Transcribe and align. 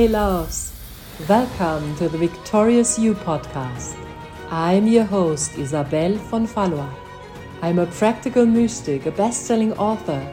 Hey 0.00 0.08
loves, 0.08 0.72
welcome 1.28 1.94
to 1.96 2.08
the 2.08 2.16
Victorious 2.16 2.98
You 2.98 3.12
podcast. 3.12 3.98
I'm 4.50 4.86
your 4.86 5.04
host 5.04 5.58
Isabelle 5.58 6.14
von 6.14 6.46
Valois. 6.46 6.88
I'm 7.60 7.78
a 7.78 7.84
practical 7.84 8.46
mystic, 8.46 9.04
a 9.04 9.10
best-selling 9.10 9.74
author, 9.74 10.26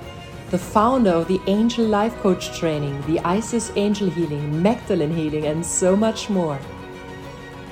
the 0.51 0.57
founder 0.57 1.09
of 1.09 1.27
the 1.27 1.41
Angel 1.47 1.85
Life 1.85 2.15
Coach 2.19 2.57
Training, 2.57 3.01
the 3.07 3.19
Isis 3.25 3.73
Angel 3.75 4.09
Healing, 4.09 4.61
Magdalene 4.61 5.13
Healing, 5.13 5.47
and 5.47 5.65
so 5.65 5.97
much 5.97 6.29
more. 6.29 6.57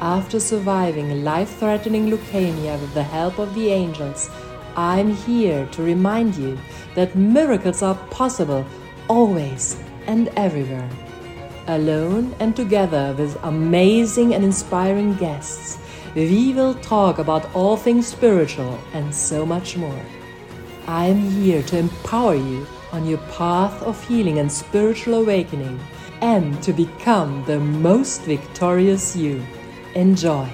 After 0.02 0.41
surviving 0.41 1.23
life-threatening 1.23 2.07
leukemia 2.07 2.78
with 2.82 2.93
the 2.93 3.04
help 3.04 3.39
of 3.39 3.56
the 3.56 3.70
angels, 3.70 4.29
I'm 4.75 5.12
here 5.12 5.65
to 5.68 5.82
remind 5.82 6.36
you 6.36 6.59
that 6.96 7.15
miracles 7.15 7.82
are 7.82 7.96
possible 8.12 8.65
always 9.07 9.82
and 10.07 10.28
everywhere. 10.36 10.89
Alone 11.68 12.36
and 12.39 12.55
together 12.55 13.15
with 13.18 13.37
amazing 13.43 14.36
and 14.36 14.43
inspiring 14.43 15.15
guests, 15.15 15.79
we 16.14 16.54
will 16.54 16.75
talk 16.75 17.18
about 17.18 17.54
all 17.56 17.75
things 17.75 18.06
spiritual 18.07 18.79
and 18.93 19.14
so 19.14 19.46
much 19.46 19.75
more. 19.75 20.06
I 20.87 21.06
am 21.06 21.18
here 21.18 21.64
to 21.64 21.78
empower 21.79 22.36
you 22.36 22.68
on 22.92 23.07
your 23.07 23.18
path 23.33 23.82
of 23.82 24.07
healing 24.07 24.37
and 24.37 24.51
spiritual 24.51 25.15
awakening 25.15 25.79
and 26.21 26.61
to 26.61 26.71
become 26.71 27.43
the 27.46 27.59
most 27.59 28.21
victorious 28.21 29.15
you. 29.15 29.43
Enjoy. 29.95 30.47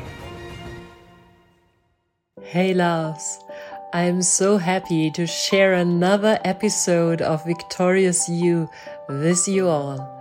Hey, 2.41 2.73
loves. 2.73 3.39
I 3.93 4.03
am 4.03 4.21
so 4.21 4.57
happy 4.57 5.11
to 5.11 5.27
share 5.27 5.73
another 5.73 6.39
episode 6.45 7.21
of 7.21 7.45
Victorious 7.45 8.29
You 8.29 8.69
with 9.09 9.47
you 9.49 9.67
all. 9.67 10.20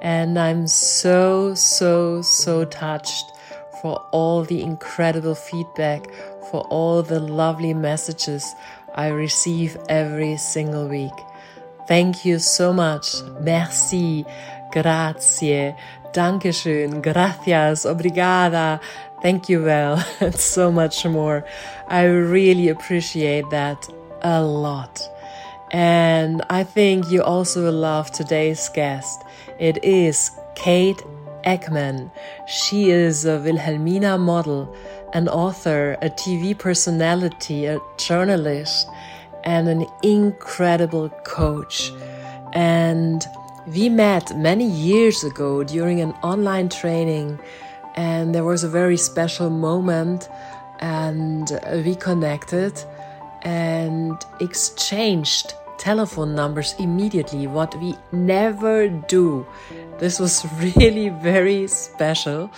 And 0.00 0.38
I'm 0.38 0.66
so, 0.66 1.54
so, 1.54 2.22
so 2.22 2.64
touched 2.64 3.32
for 3.80 3.96
all 4.12 4.44
the 4.44 4.62
incredible 4.62 5.34
feedback, 5.34 6.06
for 6.50 6.62
all 6.68 7.02
the 7.02 7.20
lovely 7.20 7.74
messages 7.74 8.54
I 8.94 9.08
receive 9.08 9.76
every 9.88 10.36
single 10.36 10.88
week. 10.88 11.12
Thank 11.86 12.24
you 12.24 12.38
so 12.38 12.72
much. 12.72 13.22
Merci. 13.40 14.24
Grazie. 14.70 15.74
Dankeschön. 16.12 17.00
Gracias. 17.00 17.86
Obrigada. 17.86 18.80
Thank 19.22 19.48
you, 19.48 19.64
well, 19.64 20.04
and 20.20 20.34
so 20.34 20.70
much 20.70 21.04
more. 21.04 21.44
I 21.88 22.04
really 22.04 22.68
appreciate 22.68 23.50
that 23.50 23.88
a 24.22 24.42
lot. 24.42 25.08
And 25.72 26.42
I 26.48 26.64
think 26.64 27.10
you 27.10 27.22
also 27.22 27.64
will 27.64 27.72
love 27.72 28.10
today's 28.10 28.68
guest. 28.68 29.24
It 29.58 29.82
is 29.82 30.30
Kate 30.54 31.02
Eckman. 31.44 32.12
She 32.46 32.90
is 32.90 33.24
a 33.24 33.40
Wilhelmina 33.40 34.16
model, 34.16 34.72
an 35.14 35.28
author, 35.28 35.96
a 36.00 36.08
TV 36.08 36.56
personality, 36.56 37.66
a 37.66 37.80
journalist, 37.96 38.86
and 39.42 39.68
an 39.68 39.84
incredible 40.04 41.08
coach. 41.24 41.90
And 42.52 43.26
we 43.66 43.88
met 43.88 44.36
many 44.36 44.64
years 44.64 45.24
ago 45.24 45.64
during 45.64 46.00
an 46.00 46.12
online 46.22 46.68
training 46.68 47.40
and 47.96 48.32
there 48.32 48.44
was 48.44 48.62
a 48.62 48.68
very 48.68 48.96
special 48.96 49.50
moment 49.50 50.28
and 50.78 51.50
we 51.84 51.96
connected 51.96 52.80
and 53.42 54.24
exchanged 54.40 55.54
telephone 55.78 56.34
numbers 56.34 56.74
immediately 56.78 57.46
what 57.46 57.74
we 57.80 57.94
never 58.12 58.88
do. 58.88 59.46
This 59.98 60.18
was 60.18 60.46
really 60.76 61.08
very 61.08 61.66
special. 61.66 62.50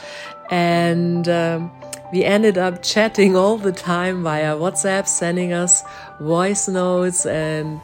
And 0.50 1.28
um, 1.28 1.70
we 2.12 2.24
ended 2.24 2.58
up 2.58 2.82
chatting 2.82 3.36
all 3.36 3.56
the 3.56 3.72
time 3.72 4.22
via 4.22 4.56
whatsapp 4.56 5.06
sending 5.06 5.52
us 5.52 5.82
voice 6.20 6.66
notes 6.66 7.24
and 7.24 7.80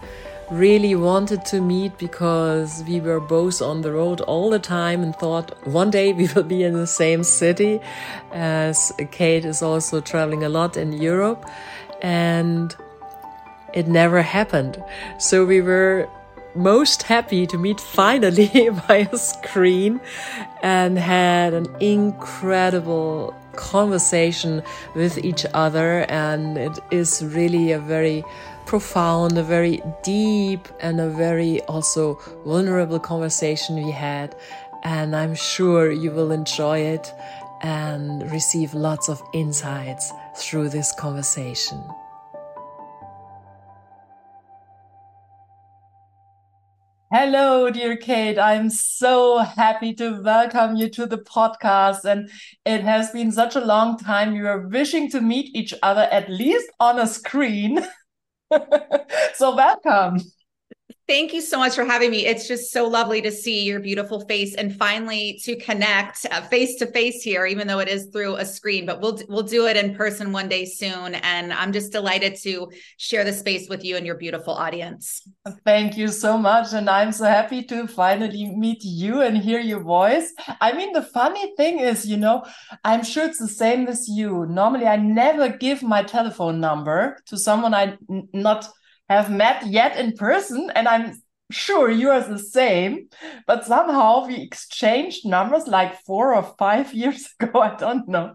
really 0.51 0.95
wanted 0.95 1.45
to 1.45 1.61
meet 1.61 1.97
because 1.99 2.83
we 2.87 3.01
were 3.01 3.21
both 3.21 3.61
on 3.61 3.83
the 3.83 3.93
road 3.93 4.21
all 4.23 4.51
the 4.51 4.59
time 4.59 5.03
and 5.03 5.15
thought 5.17 5.67
one 5.67 5.91
day 5.91 6.13
we 6.13 6.29
will 6.35 6.45
be 6.45 6.63
in 6.63 6.75
the 6.75 6.87
same 6.87 7.25
city 7.25 7.81
as 8.33 8.93
Kate 9.11 9.45
is 9.45 9.63
also 9.63 10.01
traveling 10.01 10.45
a 10.45 10.49
lot 10.49 10.77
in 10.77 10.93
Europe. 10.93 11.45
And 12.03 12.75
it 13.77 13.87
never 13.87 14.23
happened. 14.23 14.83
So 15.19 15.45
we 15.45 15.61
were 15.61 16.09
most 16.57 17.03
happy 17.03 17.47
to 17.47 17.59
meet 17.59 17.79
finally 17.79 18.71
by 18.89 19.09
a 19.13 19.19
screen 19.19 20.01
and 20.63 20.99
had 20.99 21.53
an 21.53 21.67
incredible 21.81 23.35
conversation 23.55 24.63
with 24.95 25.19
each 25.19 25.45
other 25.55 26.01
and 26.09 26.57
it 26.57 26.79
is 26.91 27.23
really 27.25 27.73
a 27.73 27.79
very 27.79 28.25
profound, 28.65 29.39
a 29.39 29.43
very 29.43 29.81
deep, 30.03 30.69
and 30.81 31.01
a 31.01 31.09
very 31.09 31.61
also 31.63 32.19
vulnerable 32.45 32.99
conversation 32.99 33.77
we 33.77 33.93
had. 33.93 34.35
And 34.83 35.15
I'm 35.15 35.35
sure 35.35 35.93
you 35.93 36.11
will 36.11 36.33
enjoy 36.33 36.79
it 36.81 37.13
and 37.63 38.31
receive 38.33 38.75
lots 38.75 39.09
of 39.09 39.23
insights 39.33 40.13
through 40.35 40.71
this 40.71 40.93
conversation. 40.93 41.83
Hello, 47.13 47.71
dear 47.71 47.97
Kate. 47.97 48.39
I'm 48.39 48.69
so 48.69 49.39
happy 49.39 49.95
to 49.95 50.21
welcome 50.23 50.75
you 50.77 50.89
to 50.91 51.07
the 51.07 51.19
podcast. 51.19 52.05
And 52.05 52.31
it 52.65 52.83
has 52.83 53.11
been 53.11 53.31
such 53.31 53.55
a 53.55 53.65
long 53.65 53.97
time. 53.97 54.33
We 54.33 54.43
were 54.43 54.67
wishing 54.67 55.09
to 55.13 55.21
meet 55.21 55.55
each 55.55 55.73
other 55.83 56.03
at 56.11 56.29
least 56.29 56.69
on 56.81 56.99
a 56.99 57.07
screen. 57.07 57.87
so 59.35 59.55
welcome. 59.55 60.19
Thank 61.09 61.33
you 61.33 61.41
so 61.41 61.59
much 61.59 61.77
for 61.77 61.85
having 61.85 62.11
me. 62.11 62.27
It's 62.27 62.49
just 62.49 62.73
so 62.73 62.89
lovely 62.89 63.23
to 63.23 63.31
see 63.31 63.63
your 63.63 63.79
beautiful 63.79 64.21
face 64.27 64.57
and 64.57 64.75
finally 64.75 65.41
to 65.45 65.57
connect 65.57 66.27
uh, 66.33 66.41
face 66.43 66.77
to 66.77 66.87
face 66.87 67.23
here, 67.23 67.47
even 67.47 67.69
though 67.69 67.79
it 67.79 67.89
is 67.89 68.07
through 68.13 68.37
a 68.37 68.45
screen. 68.45 68.87
But 68.87 69.01
we'll 69.01 69.21
we'll 69.29 69.45
do 69.45 69.67
it 69.67 69.77
in 69.77 69.95
person 69.95 70.33
one 70.33 70.49
day 70.49 70.65
soon, 70.65 71.15
and 71.15 71.53
I'm 71.53 71.73
just 71.73 71.93
delighted 71.93 72.35
to 72.43 72.71
share 72.97 73.23
the 73.23 73.33
space 73.33 73.69
with 73.69 73.85
you 73.85 73.97
and 73.97 74.05
your 74.05 74.17
beautiful 74.17 74.55
audience. 74.55 75.23
Thank 75.65 75.97
you 75.97 76.09
so 76.09 76.37
much, 76.37 76.73
and 76.73 76.91
I'm 76.91 77.13
so 77.13 77.25
happy 77.25 77.63
to 77.65 77.87
finally 77.87 78.51
meet 78.57 78.83
you 78.83 79.23
and 79.23 79.39
hear 79.39 79.61
your 79.61 79.81
voice. 79.81 80.33
I 80.61 80.73
mean, 80.73 80.93
the 80.93 81.03
funny 81.03 81.55
thing 81.57 81.79
is, 81.79 82.05
you 82.05 82.17
know, 82.17 82.45
I'm 82.85 83.05
sure 83.05 83.25
it's 83.27 83.39
the 83.39 83.49
same 83.49 83.87
with 83.87 84.05
you. 84.09 84.47
Normally, 84.47 84.87
I 84.87 84.97
never 84.97 85.49
give 85.49 85.85
my 85.85 86.03
telephone 86.03 86.61
number 86.61 87.19
to 87.27 87.37
someone 87.37 87.75
I 87.75 87.97
not 88.33 88.69
have 89.09 89.31
met 89.31 89.67
yet 89.67 89.99
in 89.99 90.13
person, 90.13 90.71
and 90.75 90.89
I'm 90.89 91.23
sure 91.51 91.91
you 91.91 92.11
are 92.11 92.21
the 92.21 92.39
same. 92.39 93.09
But 93.47 93.65
somehow 93.65 94.27
we 94.27 94.37
exchanged 94.37 95.27
numbers 95.27 95.67
like 95.67 96.03
four 96.03 96.35
or 96.35 96.43
five 96.59 96.93
years 97.03 97.29
ago, 97.41 97.61
I 97.61 97.77
don't 97.77 98.09
know. 98.09 98.35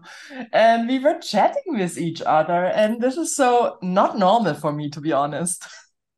And 0.52 0.88
we 0.88 0.98
were 0.98 1.18
chatting 1.18 1.78
with 1.78 1.98
each 1.98 2.22
other. 2.22 2.64
And 2.66 3.00
this 3.00 3.16
is 3.16 3.36
so 3.36 3.78
not 3.82 4.18
normal 4.18 4.54
for 4.54 4.72
me, 4.72 4.90
to 4.90 5.00
be 5.00 5.12
honest. 5.12 5.66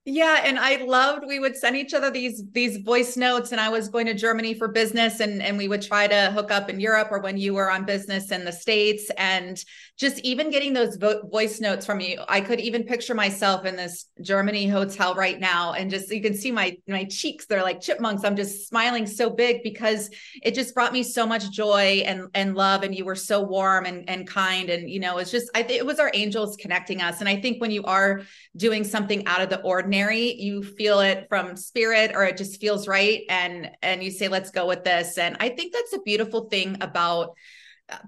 Yeah, 0.07 0.43
and 0.45 0.59
I 0.59 0.85
loved 0.85 1.25
we 1.27 1.39
would 1.39 1.57
send 1.57 1.77
each 1.77 1.95
other 1.95 2.11
these 2.11 2.43
these 2.53 2.77
voice 2.77 3.17
notes 3.17 3.53
and 3.53 3.61
I 3.61 3.71
was 3.71 3.89
going 3.89 4.05
to 4.05 4.13
Germany 4.13 4.53
for 4.53 4.69
business 4.69 5.21
and 5.21 5.43
and 5.43 5.57
we 5.57 5.67
would 5.67 5.81
try 5.81 6.07
to 6.07 6.31
hook 6.31 6.51
up 6.51 6.69
in 6.69 6.79
Europe 6.79 7.09
or 7.11 7.21
when 7.21 7.39
you 7.39 7.55
were 7.55 7.71
on 7.71 7.87
business 7.87 8.31
in 8.31 8.45
the 8.45 8.53
states 8.53 9.11
and 9.17 9.59
just 9.97 10.19
even 10.21 10.51
getting 10.51 10.73
those 10.73 10.97
vo- 10.97 11.23
voice 11.29 11.61
notes 11.61 11.87
from 11.87 12.01
you 12.01 12.21
I 12.29 12.41
could 12.41 12.61
even 12.61 12.83
picture 12.83 13.15
myself 13.15 13.65
in 13.65 13.77
this 13.77 14.07
Germany 14.21 14.67
hotel 14.67 15.15
right 15.15 15.39
now 15.39 15.73
and 15.75 15.91
just 15.91 16.11
you 16.11 16.21
can 16.21 16.35
see 16.35 16.51
my 16.51 16.77
my 16.89 17.05
cheeks 17.05 17.47
they're 17.47 17.63
like 17.63 17.81
chipmunks. 17.81 18.25
I'm 18.25 18.37
just 18.37 18.69
smiling 18.69 19.07
so 19.07 19.31
big 19.31 19.63
because 19.63 20.11
it 20.43 20.55
just 20.55 20.75
brought 20.75 20.93
me 20.93 21.03
so 21.03 21.27
much 21.27 21.51
joy 21.51 22.03
and 22.07 22.29
and 22.35 22.57
love 22.57 22.83
and 22.83 22.95
you 22.95 23.05
were 23.05 23.15
so 23.15 23.43
warm 23.43 23.87
and 23.87 24.09
and 24.09 24.27
kind 24.27 24.69
and 24.69 24.91
you 24.91 24.99
know 24.99 25.19
it's 25.19 25.31
just 25.31 25.49
I 25.55 25.63
think 25.63 25.79
it 25.79 25.87
was 25.87 26.01
our 26.01 26.11
angels 26.13 26.57
connecting 26.57 27.01
us. 27.01 27.21
And 27.21 27.29
I 27.29 27.41
think 27.41 27.61
when 27.61 27.71
you 27.71 27.85
are 27.85 28.23
doing 28.57 28.83
something 28.83 29.27
out 29.27 29.43
of 29.43 29.49
the 29.49 29.61
ordinary 29.63 30.35
you 30.35 30.63
feel 30.63 31.01
it 31.01 31.27
from 31.29 31.57
spirit 31.57 32.13
or 32.15 32.25
it 32.25 32.37
just 32.37 32.61
feels 32.61 32.89
right 32.89 33.23
and 33.29 33.71
and 33.83 34.03
you 34.03 34.11
say 34.11 34.27
let's 34.27 34.51
go 34.51 34.67
with 34.67 34.83
this. 34.83 35.19
And 35.19 35.37
i 35.39 35.49
think 35.49 35.73
that's 35.73 35.93
a 35.93 36.01
beautiful 36.03 36.49
thing 36.49 36.79
about 36.81 37.37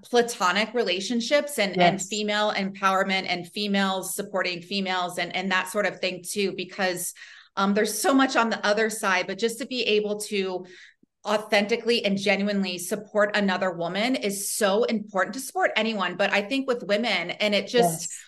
platonic 0.03 0.73
relationships 0.73 1.59
and 1.59 1.75
yes. 1.75 1.89
and 1.89 2.01
female 2.01 2.51
empowerment 2.53 3.25
and 3.27 3.47
females 3.51 4.15
supporting 4.15 4.61
females 4.61 5.19
and 5.19 5.35
and 5.35 5.51
that 5.51 5.69
sort 5.69 5.85
of 5.85 5.99
thing 5.99 6.23
too 6.27 6.51
because 6.53 7.13
um, 7.57 7.73
there's 7.73 7.99
so 7.99 8.13
much 8.13 8.35
on 8.35 8.49
the 8.49 8.65
other 8.65 8.89
side 8.89 9.27
but 9.27 9.37
just 9.37 9.59
to 9.59 9.67
be 9.67 9.83
able 9.83 10.19
to 10.19 10.65
authentically 11.25 12.03
and 12.05 12.17
genuinely 12.17 12.79
support 12.79 13.35
another 13.35 13.71
woman 13.71 14.15
is 14.15 14.51
so 14.51 14.83
important 14.85 15.35
to 15.35 15.39
support 15.39 15.69
anyone 15.75 16.15
but 16.15 16.31
i 16.33 16.41
think 16.41 16.67
with 16.67 16.83
women 16.83 17.29
and 17.29 17.53
it 17.53 17.67
just 17.67 18.01
yes 18.01 18.19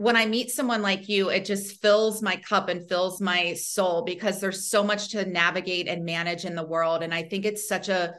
when 0.00 0.16
I 0.16 0.24
meet 0.24 0.50
someone 0.50 0.80
like 0.80 1.10
you, 1.10 1.28
it 1.28 1.44
just 1.44 1.82
fills 1.82 2.22
my 2.22 2.36
cup 2.36 2.70
and 2.70 2.88
fills 2.88 3.20
my 3.20 3.52
soul 3.52 4.00
because 4.00 4.40
there's 4.40 4.70
so 4.70 4.82
much 4.82 5.10
to 5.10 5.26
navigate 5.26 5.88
and 5.88 6.06
manage 6.06 6.46
in 6.46 6.54
the 6.54 6.66
world. 6.66 7.02
And 7.02 7.12
I 7.12 7.22
think 7.22 7.44
it's 7.44 7.68
such 7.68 7.90
a 7.90 8.14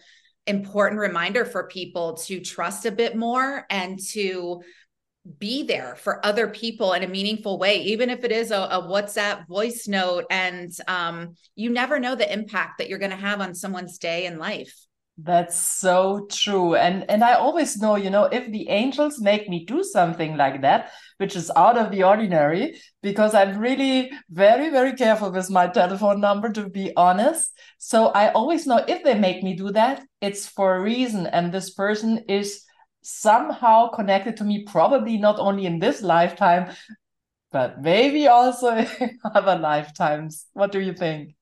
important 0.47 0.99
reminder 0.99 1.45
for 1.45 1.67
people 1.67 2.15
to 2.15 2.39
trust 2.39 2.85
a 2.85 2.91
bit 2.91 3.15
more 3.15 3.65
and 3.69 3.99
to 3.99 4.61
be 5.37 5.63
there 5.63 5.95
for 5.97 6.25
other 6.25 6.47
people 6.47 6.93
in 6.93 7.03
a 7.03 7.07
meaningful 7.07 7.59
way 7.59 7.83
even 7.83 8.09
if 8.09 8.23
it 8.23 8.31
is 8.31 8.49
a, 8.49 8.55
a 8.55 8.81
whatsapp 8.81 9.47
voice 9.47 9.87
note. 9.87 10.25
And 10.31 10.71
um, 10.87 11.35
you 11.55 11.69
never 11.69 11.99
know 11.99 12.15
the 12.15 12.31
impact 12.31 12.79
that 12.79 12.89
you're 12.89 12.99
going 12.99 13.11
to 13.11 13.17
have 13.17 13.39
on 13.39 13.53
someone's 13.53 13.99
day 13.99 14.25
and 14.25 14.39
life 14.39 14.73
that's 15.17 15.59
so 15.59 16.25
true. 16.31 16.75
And 16.75 17.09
and 17.09 17.23
i 17.23 17.33
always 17.33 17.77
know 17.77 17.95
you 17.95 18.09
know 18.09 18.23
if 18.25 18.51
the 18.51 18.69
angels 18.69 19.19
make 19.19 19.47
me 19.49 19.65
do 19.65 19.83
something 19.83 20.37
like 20.37 20.61
that 20.61 20.91
which 21.17 21.35
is 21.35 21.51
out 21.55 21.77
of 21.77 21.91
the 21.91 22.03
ordinary 22.03 22.81
because 23.03 23.35
i'm 23.35 23.59
really 23.59 24.11
very 24.29 24.69
very 24.69 24.93
careful 24.93 25.31
with 25.31 25.49
my 25.49 25.67
telephone 25.67 26.21
number 26.21 26.51
to 26.53 26.69
be 26.69 26.91
honest. 26.95 27.51
So 27.77 28.07
i 28.07 28.31
always 28.31 28.65
know 28.65 28.83
if 28.87 29.03
they 29.03 29.17
make 29.17 29.43
me 29.43 29.55
do 29.55 29.71
that 29.71 30.03
it's 30.21 30.47
for 30.47 30.75
a 30.75 30.81
reason. 30.81 31.27
And 31.27 31.51
this 31.51 31.71
person 31.71 32.23
is 32.29 32.63
somehow 33.01 33.89
connected 33.89 34.37
to 34.37 34.43
me 34.43 34.63
probably 34.63 35.17
not 35.17 35.39
only 35.39 35.65
in 35.65 35.79
this 35.79 36.01
lifetime 36.01 36.71
but 37.51 37.81
maybe 37.81 38.27
also 38.27 38.77
in 38.99 39.19
other 39.35 39.57
lifetimes. 39.57 40.45
What 40.53 40.71
do 40.71 40.79
you 40.79 40.93
think 40.93 41.35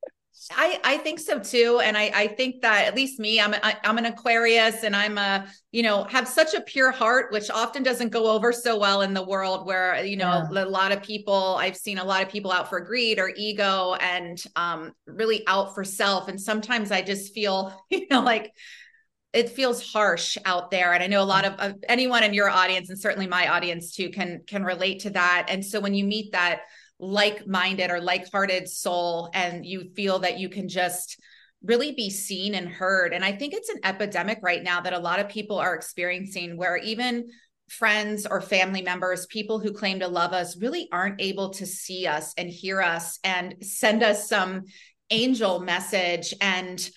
I, 0.51 0.79
I 0.83 0.97
think 0.97 1.19
so 1.19 1.39
too. 1.39 1.81
And 1.83 1.97
I, 1.97 2.11
I 2.13 2.27
think 2.27 2.61
that 2.61 2.85
at 2.87 2.95
least 2.95 3.19
me, 3.19 3.41
I'm, 3.41 3.53
I, 3.53 3.75
I'm 3.83 3.97
an 3.97 4.05
Aquarius 4.05 4.83
and 4.83 4.95
I'm 4.95 5.17
a, 5.17 5.45
you 5.71 5.83
know, 5.83 6.05
have 6.05 6.27
such 6.27 6.53
a 6.53 6.61
pure 6.61 6.91
heart, 6.91 7.31
which 7.31 7.49
often 7.49 7.83
doesn't 7.83 8.09
go 8.09 8.31
over 8.31 8.53
so 8.53 8.77
well 8.77 9.01
in 9.01 9.13
the 9.13 9.23
world 9.23 9.65
where, 9.65 10.03
you 10.03 10.15
know, 10.15 10.47
yeah. 10.51 10.63
a 10.63 10.65
lot 10.65 10.91
of 10.91 11.03
people, 11.03 11.57
I've 11.59 11.75
seen 11.75 11.97
a 11.97 12.03
lot 12.03 12.23
of 12.23 12.29
people 12.29 12.51
out 12.51 12.69
for 12.69 12.79
greed 12.79 13.19
or 13.19 13.33
ego 13.35 13.95
and 13.99 14.41
um, 14.55 14.93
really 15.05 15.45
out 15.45 15.75
for 15.75 15.83
self. 15.83 16.29
And 16.29 16.39
sometimes 16.39 16.91
I 16.91 17.01
just 17.01 17.33
feel, 17.33 17.73
you 17.89 18.07
know, 18.09 18.21
like 18.21 18.53
it 19.31 19.49
feels 19.49 19.91
harsh 19.93 20.39
out 20.43 20.71
there 20.71 20.91
and 20.91 21.03
i 21.03 21.07
know 21.07 21.21
a 21.21 21.23
lot 21.23 21.45
of, 21.45 21.53
of, 21.59 21.75
anyone 21.87 22.23
in 22.23 22.33
your 22.33 22.49
audience 22.49 22.89
and 22.89 22.97
certainly 22.97 23.27
my 23.27 23.47
audience 23.47 23.93
too 23.93 24.09
can 24.09 24.41
can 24.47 24.63
relate 24.63 25.01
to 25.01 25.11
that 25.11 25.45
and 25.49 25.63
so 25.63 25.79
when 25.79 25.93
you 25.93 26.03
meet 26.03 26.31
that 26.31 26.61
like-minded 26.99 27.89
or 27.91 28.01
like-hearted 28.01 28.67
soul 28.67 29.29
and 29.33 29.65
you 29.65 29.91
feel 29.95 30.19
that 30.19 30.37
you 30.37 30.49
can 30.49 30.67
just 30.67 31.19
really 31.63 31.91
be 31.91 32.09
seen 32.09 32.55
and 32.55 32.69
heard. 32.69 33.13
And 33.13 33.23
i 33.23 33.31
think 33.31 33.53
it's 33.53 33.69
an 33.69 33.79
epidemic 33.83 34.39
right 34.41 34.63
now 34.63 34.81
that 34.81 34.93
a 34.93 34.99
lot 34.99 35.19
of 35.19 35.29
people 35.29 35.57
are 35.57 35.75
experiencing 35.75 36.57
where 36.57 36.77
even 36.77 37.29
friends 37.69 38.25
or 38.25 38.41
family 38.41 38.81
members 38.81 39.27
people 39.27 39.59
who 39.59 39.71
claim 39.71 39.99
to 39.99 40.07
love 40.07 40.33
us 40.33 40.57
really 40.57 40.87
aren't 40.91 41.21
able 41.21 41.51
to 41.51 41.65
see 41.65 42.07
us 42.07 42.33
and 42.37 42.49
hear 42.49 42.81
us 42.81 43.19
and 43.23 43.55
send 43.61 44.03
us 44.03 44.27
some 44.27 44.63
angel 45.09 45.59
message. 45.59 46.33
And 46.41 46.89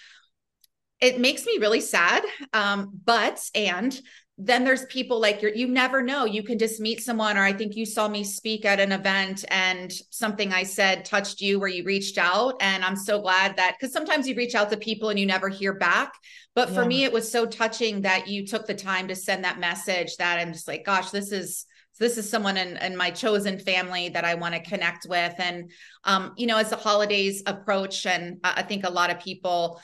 it 1.00 1.20
makes 1.20 1.44
me 1.44 1.58
really 1.60 1.81
sad 1.81 2.25
um, 2.52 2.90
but 3.04 3.40
and 3.54 3.99
then 4.38 4.64
there's 4.64 4.87
people 4.87 5.20
like 5.20 5.43
you're 5.43 5.55
you 5.55 5.69
never 5.69 6.02
know 6.02 6.25
you 6.25 6.43
can 6.43 6.58
just 6.58 6.81
meet 6.81 7.02
someone 7.02 7.37
or 7.37 7.43
i 7.43 7.52
think 7.52 7.76
you 7.76 7.84
saw 7.84 8.08
me 8.08 8.25
speak 8.25 8.64
at 8.64 8.81
an 8.81 8.90
event 8.90 9.44
and 9.49 9.93
something 10.11 10.52
i 10.52 10.62
said 10.62 11.05
touched 11.05 11.40
you 11.40 11.61
where 11.61 11.69
you 11.69 11.84
reached 11.84 12.17
out 12.17 12.55
and 12.61 12.82
i'm 12.82 12.96
so 12.96 13.20
glad 13.20 13.55
that 13.56 13.76
because 13.79 13.93
sometimes 13.93 14.26
you 14.26 14.34
reach 14.34 14.55
out 14.55 14.70
to 14.70 14.76
people 14.76 15.11
and 15.11 15.19
you 15.19 15.26
never 15.26 15.49
hear 15.49 15.75
back 15.75 16.14
but 16.55 16.70
for 16.70 16.82
yeah. 16.82 16.88
me 16.88 17.05
it 17.05 17.12
was 17.12 17.31
so 17.31 17.44
touching 17.44 18.00
that 18.00 18.26
you 18.26 18.46
took 18.46 18.67
the 18.67 18.75
time 18.75 19.06
to 19.06 19.14
send 19.14 19.44
that 19.44 19.61
message 19.61 20.17
that 20.17 20.38
i'm 20.38 20.52
just 20.52 20.67
like 20.67 20.85
gosh 20.85 21.11
this 21.11 21.31
is 21.31 21.67
this 22.00 22.19
is 22.19 22.28
someone 22.28 22.56
in, 22.56 22.76
in 22.78 22.96
my 22.96 23.11
chosen 23.11 23.58
family 23.58 24.08
that 24.08 24.25
I 24.25 24.35
want 24.35 24.55
to 24.55 24.61
connect 24.61 25.06
with. 25.08 25.35
And, 25.38 25.70
um, 26.05 26.32
you 26.37 26.46
know, 26.46 26.56
as 26.56 26.70
the 26.70 26.76
holidays 26.76 27.43
approach, 27.46 28.06
and 28.06 28.38
I 28.43 28.62
think 28.62 28.85
a 28.85 28.90
lot 28.90 29.11
of 29.11 29.20
people 29.20 29.81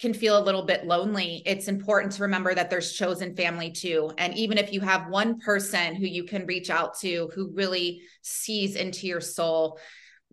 can 0.00 0.14
feel 0.14 0.38
a 0.38 0.44
little 0.44 0.62
bit 0.62 0.86
lonely, 0.86 1.42
it's 1.44 1.66
important 1.66 2.12
to 2.12 2.22
remember 2.22 2.54
that 2.54 2.70
there's 2.70 2.92
chosen 2.92 3.34
family 3.34 3.70
too. 3.70 4.12
And 4.16 4.36
even 4.36 4.56
if 4.56 4.72
you 4.72 4.80
have 4.80 5.08
one 5.08 5.40
person 5.40 5.96
who 5.96 6.06
you 6.06 6.24
can 6.24 6.46
reach 6.46 6.70
out 6.70 6.98
to 7.00 7.30
who 7.34 7.50
really 7.52 8.02
sees 8.22 8.76
into 8.76 9.06
your 9.06 9.20
soul, 9.20 9.78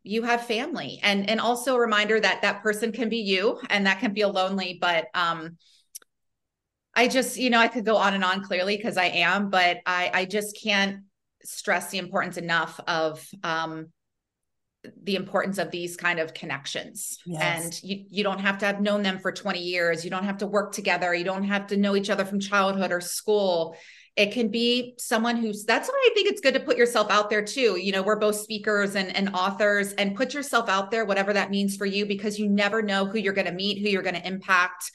you 0.03 0.21
have 0.21 0.45
family. 0.45 0.99
And 1.01 1.27
and 1.29 1.39
also 1.39 1.75
a 1.75 1.79
reminder 1.79 2.19
that 2.19 2.43
that 2.43 2.61
person 2.61 2.91
can 2.91 3.09
be 3.09 3.17
you 3.17 3.59
and 3.69 3.87
that 3.87 3.99
can 3.99 4.13
feel 4.13 4.31
lonely, 4.31 4.77
but 4.79 5.07
um 5.15 5.57
I 6.97 7.09
just, 7.09 7.37
you 7.37 7.49
know, 7.49 7.59
I 7.59 7.67
could 7.67 7.85
go 7.85 7.97
on 7.97 8.13
and 8.13 8.23
on 8.23 8.41
clearly 8.41 8.77
because 8.77 8.97
I 8.97 9.05
am, 9.07 9.49
but 9.49 9.79
I 9.85 10.11
I 10.13 10.25
just 10.25 10.59
can't 10.61 11.03
stress 11.43 11.89
the 11.89 11.97
importance 11.97 12.37
enough 12.37 12.79
of 12.87 13.27
um 13.43 13.87
the 15.03 15.15
importance 15.15 15.57
of 15.57 15.71
these 15.71 15.95
kind 15.95 16.19
of 16.19 16.33
connections. 16.33 17.19
Yes. 17.25 17.65
and 17.65 17.83
you, 17.83 18.05
you 18.09 18.23
don't 18.23 18.39
have 18.39 18.57
to 18.59 18.65
have 18.65 18.81
known 18.81 19.03
them 19.03 19.19
for 19.19 19.31
20 19.31 19.59
years. 19.59 20.03
You 20.03 20.09
don't 20.09 20.23
have 20.23 20.37
to 20.39 20.47
work 20.47 20.71
together. 20.71 21.13
You 21.13 21.23
don't 21.23 21.43
have 21.43 21.67
to 21.67 21.77
know 21.77 21.95
each 21.95 22.09
other 22.09 22.25
from 22.25 22.39
childhood 22.39 22.91
or 22.91 23.01
school. 23.01 23.75
It 24.15 24.31
can 24.31 24.47
be 24.47 24.95
someone 24.97 25.35
who's 25.35 25.65
that's 25.65 25.89
why 25.89 26.09
i 26.09 26.13
think 26.13 26.29
it's 26.29 26.39
good 26.39 26.53
to 26.53 26.61
put 26.61 26.77
yourself 26.77 27.11
out 27.11 27.29
there 27.29 27.43
too. 27.43 27.77
You 27.77 27.91
know 27.91 28.01
we're 28.01 28.15
both 28.15 28.37
speakers 28.37 28.95
and, 28.95 29.13
and 29.15 29.35
authors 29.35 29.91
and 29.93 30.15
put 30.15 30.33
yourself 30.33 30.69
out 30.69 30.89
there 30.89 31.03
whatever 31.03 31.33
that 31.33 31.51
means 31.51 31.75
for 31.75 31.85
you 31.85 32.05
because 32.05 32.39
you 32.39 32.47
never 32.47 32.81
know 32.81 33.05
who 33.05 33.17
you're 33.17 33.33
going 33.33 33.47
to 33.47 33.53
meet 33.53 33.79
who 33.79 33.89
you're 33.89 34.01
going 34.01 34.15
to 34.15 34.25
impact 34.25 34.89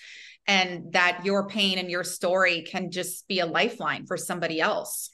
and 0.47 0.95
that 0.95 1.21
your 1.25 1.47
pain 1.47 1.79
and 1.79 1.91
your 1.91 2.03
story 2.03 2.63
can 2.63 2.91
just 2.91 3.29
be 3.29 3.41
a 3.41 3.47
lifeline 3.47 4.07
for 4.07 4.17
somebody 4.17 4.59
else 4.59 5.11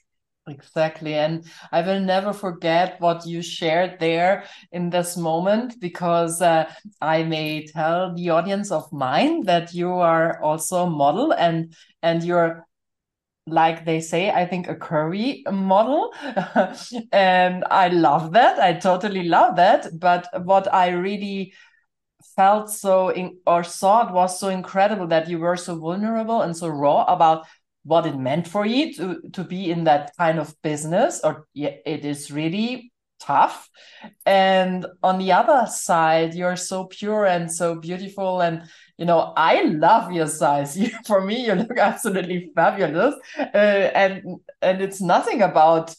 Exactly. 0.49 1.15
And 1.15 1.45
I 1.73 1.83
will 1.83 1.99
never 1.99 2.33
forget 2.33 3.01
what 3.01 3.27
you 3.27 3.43
shared 3.43 3.99
there 3.99 4.45
in 4.71 4.91
this 4.91 5.17
moment 5.17 5.81
because 5.81 6.41
uh, 6.41 6.73
I 7.01 7.25
may 7.25 7.67
tell 7.67 8.15
the 8.15 8.31
audience 8.31 8.71
of 8.71 8.93
mine 8.93 9.43
that 9.47 9.75
you 9.75 9.91
are 9.91 10.41
also 10.41 10.85
a 10.85 10.91
model 10.91 11.33
and 11.33 11.75
and 12.01 12.23
you're 12.23 12.65
like 13.47 13.85
they 13.85 14.01
say, 14.01 14.31
I 14.31 14.47
think 14.47 14.69
a 14.69 14.77
curvy 14.77 15.43
model. 15.53 16.15
and 17.13 17.65
I 17.71 17.89
love 17.89 18.33
that. 18.33 18.59
I 18.61 18.75
totally 18.75 19.25
love 19.29 19.57
that. 19.57 19.89
But 20.01 20.29
what 20.45 20.73
I 20.73 20.89
really 20.91 21.55
felt 22.35 22.71
so 22.71 23.09
in 23.11 23.39
or 23.47 23.63
thought 23.65 24.13
was 24.13 24.39
so 24.39 24.49
incredible 24.49 25.07
that 25.09 25.29
you 25.29 25.39
were 25.39 25.57
so 25.57 25.79
vulnerable 25.79 26.43
and 26.43 26.57
so 26.57 26.69
raw 26.69 27.05
about 27.05 27.47
what 27.87 28.05
it 28.05 28.19
meant 28.19 28.49
for 28.49 28.67
you 28.67 28.93
to 28.94 29.21
to 29.33 29.44
be 29.44 29.71
in 29.71 29.85
that 29.85 30.11
kind 30.19 30.41
of 30.41 30.55
business 30.62 31.21
or 31.23 31.47
it 31.55 32.05
is 32.05 32.33
really 32.33 32.93
tough. 33.21 33.69
And 34.26 34.87
on 35.02 35.19
the 35.19 35.33
other 35.33 35.66
side 35.71 36.35
you're 36.35 36.57
so 36.57 36.87
pure 36.87 37.26
and 37.26 37.50
so 37.50 37.76
beautiful 37.76 38.40
and 38.40 38.62
you 38.99 39.05
know 39.05 39.33
i 39.37 39.62
love 39.62 40.12
your 40.12 40.26
size. 40.26 40.76
You, 40.81 40.90
for 41.07 41.21
me 41.21 41.47
you 41.47 41.55
look 41.55 41.78
absolutely 41.78 42.50
fabulous. 42.57 43.14
Uh, 43.38 43.90
and 43.95 44.23
and 44.61 44.83
it's 44.83 45.00
nothing 45.00 45.43
about 45.43 45.95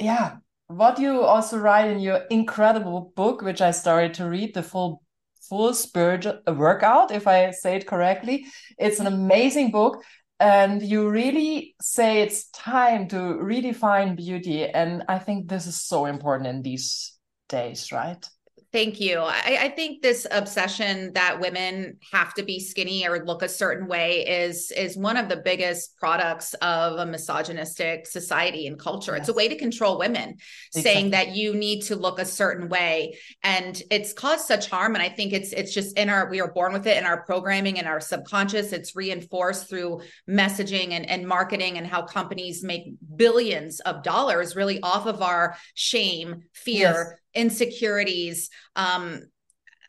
yeah 0.00 0.36
what 0.68 0.98
you 0.98 1.20
also 1.20 1.58
write 1.58 1.90
in 1.90 2.00
your 2.00 2.22
incredible 2.30 3.12
book 3.14 3.42
which 3.42 3.60
i 3.60 3.70
started 3.70 4.14
to 4.14 4.28
read 4.28 4.54
the 4.54 4.62
full 4.62 5.02
full 5.48 5.74
spiritual 5.74 6.40
workout 6.46 7.10
if 7.10 7.28
i 7.28 7.50
say 7.50 7.76
it 7.76 7.86
correctly. 7.86 8.46
It's 8.78 9.00
an 9.00 9.06
amazing 9.06 9.70
book 9.70 10.02
and 10.40 10.82
you 10.82 11.08
really 11.08 11.74
say 11.80 12.22
it's 12.22 12.48
time 12.50 13.08
to 13.08 13.16
redefine 13.16 14.16
beauty. 14.16 14.66
And 14.66 15.04
i 15.08 15.18
think 15.18 15.48
this 15.48 15.66
is 15.66 15.80
so 15.80 16.06
important 16.06 16.48
in 16.48 16.62
these 16.62 17.16
days 17.48 17.92
right 17.92 18.26
Thank 18.74 19.00
you. 19.00 19.20
I, 19.20 19.58
I, 19.60 19.68
think 19.68 20.02
this 20.02 20.26
obsession 20.32 21.12
that 21.12 21.38
women 21.38 21.96
have 22.10 22.34
to 22.34 22.42
be 22.42 22.58
skinny 22.58 23.06
or 23.06 23.24
look 23.24 23.42
a 23.42 23.48
certain 23.48 23.86
way 23.86 24.26
is 24.26 24.72
is 24.72 24.96
one 24.96 25.16
of 25.16 25.28
the 25.28 25.36
biggest 25.36 25.96
products 25.96 26.54
of 26.54 26.98
a 26.98 27.06
misogynistic 27.06 28.04
society 28.04 28.66
and 28.66 28.76
culture. 28.76 29.12
Yes. 29.12 29.20
It's 29.20 29.28
a 29.28 29.32
way 29.32 29.46
to 29.46 29.54
control 29.54 29.96
women, 29.96 30.38
exactly. 30.74 30.82
saying 30.82 31.10
that 31.10 31.36
you 31.36 31.54
need 31.54 31.82
to 31.82 31.94
look 31.94 32.18
a 32.18 32.24
certain 32.24 32.68
way, 32.68 33.16
and 33.44 33.80
it's 33.92 34.12
caused 34.12 34.46
such 34.46 34.68
harm. 34.68 34.96
And 34.96 35.02
I 35.04 35.08
think 35.08 35.32
it's 35.32 35.52
it's 35.52 35.72
just 35.72 35.96
in 35.96 36.08
our 36.08 36.28
we 36.28 36.40
are 36.40 36.52
born 36.52 36.72
with 36.72 36.88
it 36.88 36.96
in 36.96 37.04
our 37.04 37.22
programming 37.22 37.78
and 37.78 37.86
our 37.86 38.00
subconscious. 38.00 38.72
It's 38.72 38.96
reinforced 38.96 39.68
through 39.68 40.00
messaging 40.28 40.94
and, 40.94 41.08
and 41.08 41.28
marketing 41.28 41.78
and 41.78 41.86
how 41.86 42.02
companies 42.02 42.64
make 42.64 42.94
billions 43.14 43.78
of 43.78 44.02
dollars 44.02 44.56
really 44.56 44.80
off 44.82 45.06
of 45.06 45.22
our 45.22 45.56
shame, 45.74 46.42
fear. 46.52 47.12
Yes 47.12 47.20
insecurities 47.34 48.50
um, 48.76 49.22